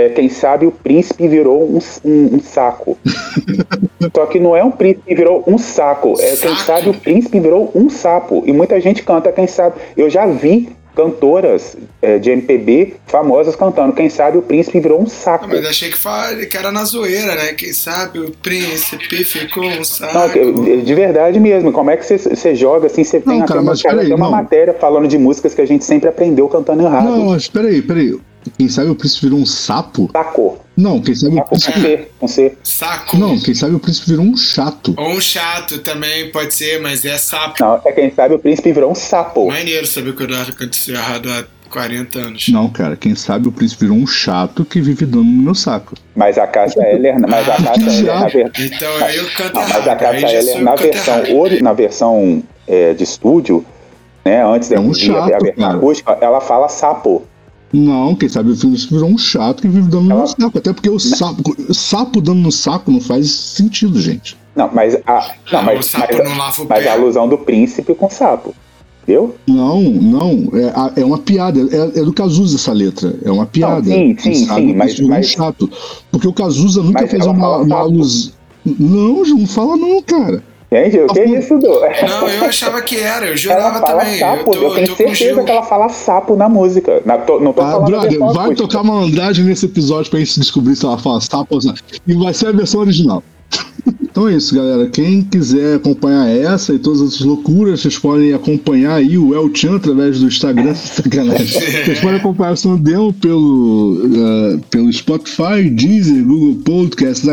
é, 0.05 0.09
quem 0.09 0.30
sabe 0.30 0.65
o 0.65 0.71
príncipe 0.71 1.27
virou 1.27 1.63
um, 1.63 1.80
um- 2.05 2.35
um 2.35 2.39
saco. 2.41 2.97
Só 4.15 4.26
que 4.26 4.39
não 4.39 4.55
é 4.55 4.63
um 4.63 4.71
príncipe 4.71 5.03
que 5.07 5.15
virou 5.15 5.43
um 5.47 5.57
saco, 5.57 6.13
é 6.19 6.35
quem 6.35 6.55
sabe 6.55 6.89
o 6.89 6.93
príncipe 6.93 7.39
virou 7.39 7.71
um 7.76 7.89
sapo. 7.89 8.43
E 8.45 8.51
muita 8.53 8.80
gente 8.80 9.03
canta, 9.03 9.31
quem 9.31 9.47
sabe. 9.47 9.76
Eu 9.97 10.09
já 10.09 10.26
vi 10.26 10.69
cantoras 10.95 11.77
é, 12.01 12.17
de 12.17 12.30
MPB 12.30 12.95
famosas 13.07 13.55
cantando, 13.55 13.93
quem 13.93 14.09
sabe 14.09 14.38
o 14.38 14.41
príncipe 14.41 14.80
virou 14.81 15.01
um 15.01 15.07
saco. 15.07 15.45
Ah, 15.45 15.47
mas 15.47 15.65
achei 15.65 15.89
que, 15.89 15.97
fa- 15.97 16.35
que 16.49 16.57
era 16.57 16.71
na 16.71 16.84
zoeira, 16.84 17.35
né? 17.35 17.53
Quem 17.53 17.71
sabe 17.71 18.19
o 18.19 18.31
príncipe 18.31 19.23
ficou 19.23 19.63
um 19.63 19.77
Não, 19.77 19.84
saco. 19.85 20.34
que- 20.34 20.77
de 20.81 20.95
verdade 20.95 21.39
mesmo. 21.39 21.71
Como 21.71 21.89
é 21.89 21.95
que 21.95 22.05
você- 22.05 22.55
joga 22.55 22.88
assim? 22.88 23.03
Você 23.03 23.19
tem 23.21 23.39
Não, 23.39 23.45
cara, 23.45 23.61
uma, 23.61 23.73
peraí, 23.77 24.07
tem 24.07 24.15
uma 24.15 24.26
não. 24.26 24.31
matéria 24.31 24.73
falando 24.73 25.07
de 25.07 25.17
músicas 25.17 25.53
que 25.53 25.61
a 25.61 25.65
gente 25.65 25.85
sempre 25.85 26.09
aprendeu 26.09 26.47
cantando 26.49 26.81
errado. 26.84 27.05
Não, 27.05 27.26
mas 27.27 27.47
peraí, 27.47 27.81
peraí. 27.81 28.17
Quem 28.57 28.68
sabe 28.70 28.90
o 28.90 28.95
príncipe 28.95 29.26
virou 29.26 29.40
um 29.40 29.45
sapo? 29.45 30.10
Sacou. 30.11 30.64
Não, 30.78 31.02
quem 31.02 31.14
sabe 31.14 31.34
o 31.34 31.36
Saco 31.36 31.49
com 31.49 31.56
príncipe. 31.60 31.82
C, 31.82 32.07
com 32.20 32.28
C. 32.28 32.57
Saco. 32.64 33.18
Não, 33.18 33.40
quem 33.40 33.53
sabe 33.53 33.76
o 33.76 33.80
príncipe 33.80 34.07
virou 34.07 34.26
um 34.26 34.38
chato. 34.38 34.95
Ou 34.98 35.10
um 35.10 35.20
chato 35.22 35.80
também, 35.80 36.32
pode 36.32 36.53
ser, 36.53 36.82
mas 36.82 37.03
é 37.03 37.18
sapo. 37.18 37.56
Não, 37.61 37.82
é 37.86 37.91
quem 37.91 38.11
sabe 38.14 38.36
o 38.36 38.40
príncipe 38.40 38.72
virou 38.72 38.91
um 38.91 38.95
sapo. 38.95 39.48
Maneiro 39.48 39.86
saber 39.86 40.16
que 40.16 40.22
o 40.24 40.26
Eduardo 40.26 40.52
aconteceu 40.52 40.95
errado 40.95 41.30
há 41.30 41.44
40 41.70 42.20
anos. 42.20 42.48
Não, 42.49 42.70
cara, 42.70 42.95
quem 42.95 43.14
sabe 43.14 43.48
o 43.48 43.52
príncipe 43.52 43.82
virou 43.86 43.98
um 43.98 44.07
chato 44.07 44.64
que 44.64 44.80
vive 44.82 45.06
dando 45.06 45.26
no 45.26 45.44
meu 45.44 45.53
saco. 45.56 45.95
Mas 46.16 46.38
a 46.38 46.48
Cássia 46.48 46.82
Eller, 46.82 47.20
mas 47.20 47.48
a 47.48 47.56
Ah, 47.56 47.64
Cássia 47.64 47.82
Eller, 47.91 48.06
na 48.06 48.28
verdade. 48.28 48.74
Então 48.76 49.06
aí 49.06 49.18
eu 49.18 49.30
canto 49.36 49.53
Não, 49.56 49.61
mas 49.61 49.72
a 49.72 49.78
errado. 49.78 49.90
Aí 49.90 49.98
Cássia 50.22 50.30
já 50.30 50.38
Eller, 50.40 50.53
sou 50.53 50.61
na 50.64 50.76
versão, 50.76 51.38
ori- 51.38 51.61
na 51.61 51.74
versão 51.74 52.44
é, 52.68 52.94
de 52.94 53.03
estúdio, 53.03 53.66
né, 54.26 54.44
antes 54.45 54.70
da 54.70 54.78
É 54.78 54.80
um 54.80 54.91
de- 54.91 55.11
a 55.11 55.28
chato, 55.28 55.44
versão 55.44 55.70
acústica, 55.72 56.18
ela 56.22 56.40
fala 56.41 56.70
sapo. 56.70 57.24
Não, 57.72 58.16
quem 58.16 58.28
sabe 58.28 58.52
o 58.52 58.58
príncipe 58.58 58.96
virou 58.96 59.10
um 59.10 59.18
chato 59.18 59.62
que 59.62 59.68
vive 59.68 59.88
dando 59.90 60.04
no 60.06 60.12
Ela- 60.12 60.20
meu 60.22 60.28
saco. 60.28 60.58
Até 60.58 60.74
porque 60.74 60.90
o 60.90 61.00
sapo, 61.00 61.56
sapo 61.74 62.20
dando 62.22 62.40
no 62.40 62.52
saco 62.52 62.90
não 62.91 63.00
faz 63.00 63.30
sentido, 63.32 64.00
gente. 64.02 64.36
Não, 64.56 64.70
mas 64.74 64.96
a, 65.06 65.32
não, 65.52 65.60
Ah, 65.60 65.62
mas, 65.64 65.80
o 65.86 65.90
sapo 65.90 66.08
mas, 66.18 66.30
não 66.30 66.38
lava 66.38 66.62
o 66.64 66.68
mas 66.68 66.84
pé. 66.84 66.90
a 66.90 66.94
alusão 66.94 67.28
do 67.30 67.38
príncipe 67.38 67.94
com 67.94 68.10
sapo. 68.10 68.56
Viu? 69.08 69.34
Não, 69.48 69.82
não, 69.82 70.50
é, 70.96 71.02
é 71.02 71.06
uma 71.06 71.18
piada. 71.18 71.60
É, 71.60 72.00
é 72.00 72.04
do 72.04 72.14
Cazuza 72.14 72.58
essa 72.58 72.72
letra. 72.74 73.16
É 73.24 73.32
uma 73.32 73.46
piada. 73.46 73.84
sim, 73.86 74.14
Quem 74.16 74.36
sim, 74.36 74.46
sabe 74.46 74.62
sim, 74.62 74.74
o 74.74 74.78
mas- 74.78 74.94
virou 74.94 75.08
um 75.08 75.10
mas- 75.10 75.28
chato. 75.28 75.70
Porque 76.12 76.28
o 76.28 76.34
Cazuza 76.34 76.84
nunca 76.84 77.02
Mas 77.02 77.12
fez 77.12 77.26
uma, 77.26 77.58
uma 77.58 77.76
alusão. 77.78 78.32
Não, 78.66 79.24
não 79.24 79.48
fala 79.48 79.78
não, 79.78 80.02
cara. 80.04 80.44
Gente, 80.72 81.00
o 81.00 81.08
que 81.08 81.20
é 81.20 81.26
isso, 81.26 81.58
Du? 81.58 81.68
Não, 81.68 82.28
eu 82.30 82.46
achava 82.46 82.80
que 82.84 82.96
era, 82.98 83.26
eu 83.26 83.30
Ela 83.30 83.36
jurava 83.38 83.80
fala 83.80 84.02
também. 84.02 84.20
sapo, 84.20 84.54
eu 84.54 84.62
eu, 84.62 84.70
tô, 84.70 84.76
tenho 84.76 84.88
tô 84.88 84.96
com 84.96 85.04
o 85.04 85.16
certeza 85.16 85.44
que 85.44 85.52
ela 85.52 85.64
fala 85.64 85.90
sapo 85.90 86.36
na 86.36 86.48
música. 86.48 87.02
Na- 87.06 87.18
tô- 87.18 87.40
não 87.40 87.52
tô 87.54 87.62
Ah, 87.62 87.72
falando 87.72 87.86
brother, 87.88 88.20
vai 88.20 88.30
acústica. 88.30 88.56
tocar 88.56 88.84
malandragem 88.84 89.46
nesse 89.46 89.66
episódio 89.66 90.12
pra 90.12 90.20
gente 90.20 90.40
descobrir 90.40 90.76
se 90.76 90.86
ela 90.86 90.98
fala 91.00 91.20
sapo 91.22 91.56
ou 91.56 91.60
não. 91.64 91.74
E 92.08 92.14
vai 92.14 92.34
ser 92.36 92.50
a 92.50 92.52
versão 92.52 92.82
original. 92.82 93.24
Então 94.01 94.27
é 94.27 94.35
isso, 94.35 94.53
galera. 94.53 94.89
Quem 94.89 95.21
quiser 95.23 95.76
acompanhar 95.76 96.27
essa 96.27 96.73
e 96.73 96.80
todas 96.80 97.01
as 97.01 97.19
loucuras, 97.21 97.81
vocês 97.81 97.97
podem 97.97 98.34
acompanhar 98.34 98.95
aí 98.95 99.17
o 99.17 99.34
El 99.34 99.53
Chan 99.55 99.77
através 99.77 100.19
do 100.19 100.27
Instagram. 100.27 100.73
Sacanagem. 100.76 101.47
Vocês 101.47 101.99
podem 101.99 102.17
acompanhar 102.17 102.53
o 102.53 102.57
som 102.57 102.77
demo 102.77 103.13
pelo, 103.13 104.01
eh, 104.03 104.59
pelo 104.69 104.91
Spotify, 104.91 105.69
Deezer, 105.69 106.26
Google 106.26 106.61
Podcast, 106.63 107.26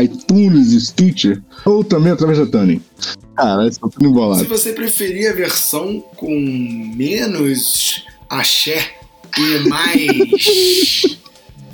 iTunes, 0.00 0.88
Stitcher, 0.88 1.42
ou 1.64 1.82
também 1.82 2.12
através 2.12 2.38
da 2.38 2.46
Tani. 2.46 2.80
Cara, 3.36 3.66
isso 3.66 3.80
tá 3.80 3.88
tudo 3.88 4.04
Se 4.04 4.10
embolado. 4.10 4.44
você 4.44 4.72
preferir 4.72 5.30
a 5.30 5.34
versão 5.34 6.04
com 6.16 6.30
menos 6.96 8.04
axé 8.28 8.78
e 9.36 9.68
mais 9.68 11.18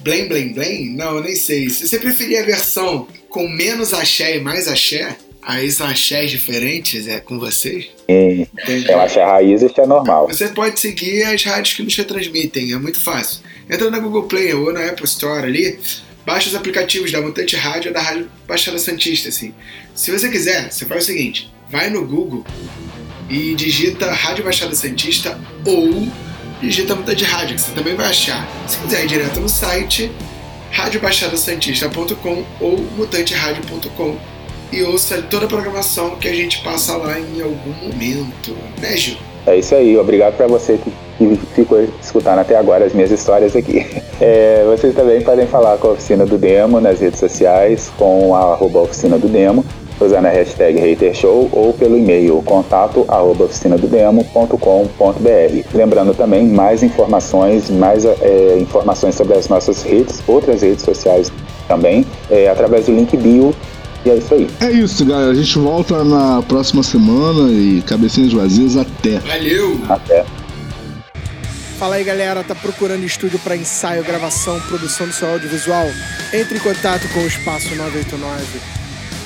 blém 0.05 0.29
blém 0.29 0.53
blém, 0.53 0.95
não, 0.95 1.17
eu 1.17 1.23
nem 1.23 1.35
sei. 1.35 1.69
Se 1.71 1.89
você 1.89 1.99
preferir 1.99 2.43
a 2.43 2.47
versão 2.47 3.07
com 3.35 3.49
menos 3.49 3.93
axé 3.93 4.37
e 4.37 4.41
mais 4.41 4.69
axé, 4.69 5.17
aí 5.43 5.69
são 5.69 5.89
axés 5.89 6.31
diferentes, 6.31 7.09
é 7.09 7.19
com 7.19 7.37
vocês. 7.37 7.89
É, 8.07 8.47
Entendi. 8.63 8.89
eu 8.89 9.01
acho 9.01 9.19
a 9.19 9.27
raiz 9.27 9.61
isso 9.61 9.81
é 9.81 9.87
normal. 9.89 10.29
Você 10.29 10.47
pode 10.51 10.79
seguir 10.79 11.25
as 11.25 11.43
rádios 11.43 11.75
que 11.75 11.83
nos 11.83 11.97
retransmitem, 11.97 12.73
é 12.73 12.79
muito 12.79 13.01
fácil. 13.01 13.41
Entra 13.69 13.91
na 13.91 13.99
Google 13.99 14.23
Play 14.23 14.55
ou 14.55 14.73
na 14.73 14.87
Apple 14.87 15.05
Store 15.07 15.45
ali, 15.45 15.77
baixa 16.25 16.49
os 16.49 16.55
aplicativos 16.55 17.11
da 17.11 17.21
Mutante 17.21 17.57
Rádio 17.57 17.89
ou 17.89 17.95
da 17.95 18.01
Rádio 18.01 18.31
Baixada 18.47 18.79
Santista, 18.79 19.31
assim. 19.31 19.53
Se 19.97 20.13
você 20.13 20.29
quiser, 20.29 20.71
você 20.71 20.85
faz 20.85 21.03
o 21.03 21.07
seguinte, 21.07 21.53
vai 21.69 21.91
no 21.91 22.07
Google 22.07 22.45
e 23.29 23.53
digita 23.57 24.13
Rádio 24.13 24.45
Baixada 24.45 24.77
Santista 24.77 25.37
ou 25.67 26.07
digita 26.61 26.95
Mutante 26.95 27.25
Rádio, 27.25 27.57
que 27.57 27.63
você 27.63 27.73
também 27.73 27.97
vai 27.97 28.07
achar. 28.07 28.49
Se 28.69 28.79
quiser 28.79 29.03
ir 29.03 29.09
direto 29.09 29.41
no 29.41 29.49
site, 29.49 30.09
radiobaixadasantista.com 30.75 32.43
ou 32.61 32.79
mutanteradio.com 32.97 34.17
e 34.73 34.83
ouça 34.83 35.23
toda 35.23 35.47
a 35.47 35.49
programação 35.49 36.17
que 36.17 36.27
a 36.27 36.35
gente 36.35 36.63
passa 36.63 36.97
lá 36.97 37.19
em 37.19 37.41
algum 37.41 37.73
momento, 37.73 38.57
né 38.81 38.97
Gil? 38.97 39.17
É 39.47 39.57
isso 39.57 39.75
aí, 39.75 39.97
obrigado 39.97 40.37
para 40.37 40.49
você 40.49 40.79
que, 40.79 40.91
que, 41.19 41.47
ficou 41.55 41.87
escutando 42.03 42.41
até 42.41 42.57
agora 42.57 42.85
as 42.85 42.93
minhas 42.93 43.11
histórias 43.11 43.55
aqui. 43.57 43.87
É, 44.21 44.63
vocês 44.65 44.95
também 44.95 45.21
podem 45.23 45.45
falar 45.45 45.77
com 45.77 45.89
a 45.89 45.91
Oficina 45.91 46.25
do 46.25 46.39
Demo 46.39 46.81
nas 46.81 47.01
redes 47.01 47.19
sociais, 47.19 47.91
com 47.99 48.33
a 48.33 48.53
arroba 48.53 48.83
Oficina 48.83 49.19
do 49.19 49.27
Demo, 49.27 49.67
usando 50.01 50.27
a 50.27 50.31
hashtag 50.31 50.79
HaterShow 50.79 51.49
ou 51.53 51.73
pelo 51.73 51.97
e-mail 51.97 52.43
contato 52.45 53.05
arroba 53.09 53.45
oficinadodemo.com.br. 53.45 55.75
Lembrando 55.75 56.15
também 56.15 56.47
mais 56.47 56.83
informações, 56.83 57.71
mais 57.71 58.05
é, 58.05 58.59
informações 58.59 59.15
sobre 59.15 59.37
as 59.37 59.49
nossas 59.49 59.83
redes, 59.83 60.23
outras 60.27 60.63
redes 60.63 60.85
sociais 60.85 61.33
também, 61.69 62.05
é, 62.31 62.49
através 62.49 62.87
do 62.87 62.93
link 62.93 63.17
bio 63.17 63.55
e 64.05 64.11
é 64.11 64.17
isso 64.17 64.35
aí. 64.35 64.51
É 64.61 64.71
isso, 64.71 65.05
galera. 65.05 65.31
A 65.31 65.35
gente 65.35 65.59
volta 65.59 66.05
na 66.05 66.43
próxima 66.43 66.83
semana 66.83 67.51
e 67.51 67.83
cabecinhas 67.83 68.33
vazias 68.33 68.77
até. 68.77 69.19
Valeu! 69.21 69.81
Até. 69.89 70.25
Fala 71.79 71.97
aí, 71.97 72.05
galera. 72.05 72.45
Tá 72.45 72.55
procurando 72.55 73.03
estúdio 73.05 73.39
para 73.39 73.57
ensaio, 73.57 74.05
gravação, 74.05 74.61
produção 74.69 75.07
do 75.07 75.13
seu 75.13 75.31
audiovisual? 75.31 75.87
Entre 76.33 76.59
em 76.59 76.61
contato 76.61 77.09
com 77.15 77.21
o 77.21 77.27
Espaço 77.27 77.75
989. 77.75 78.84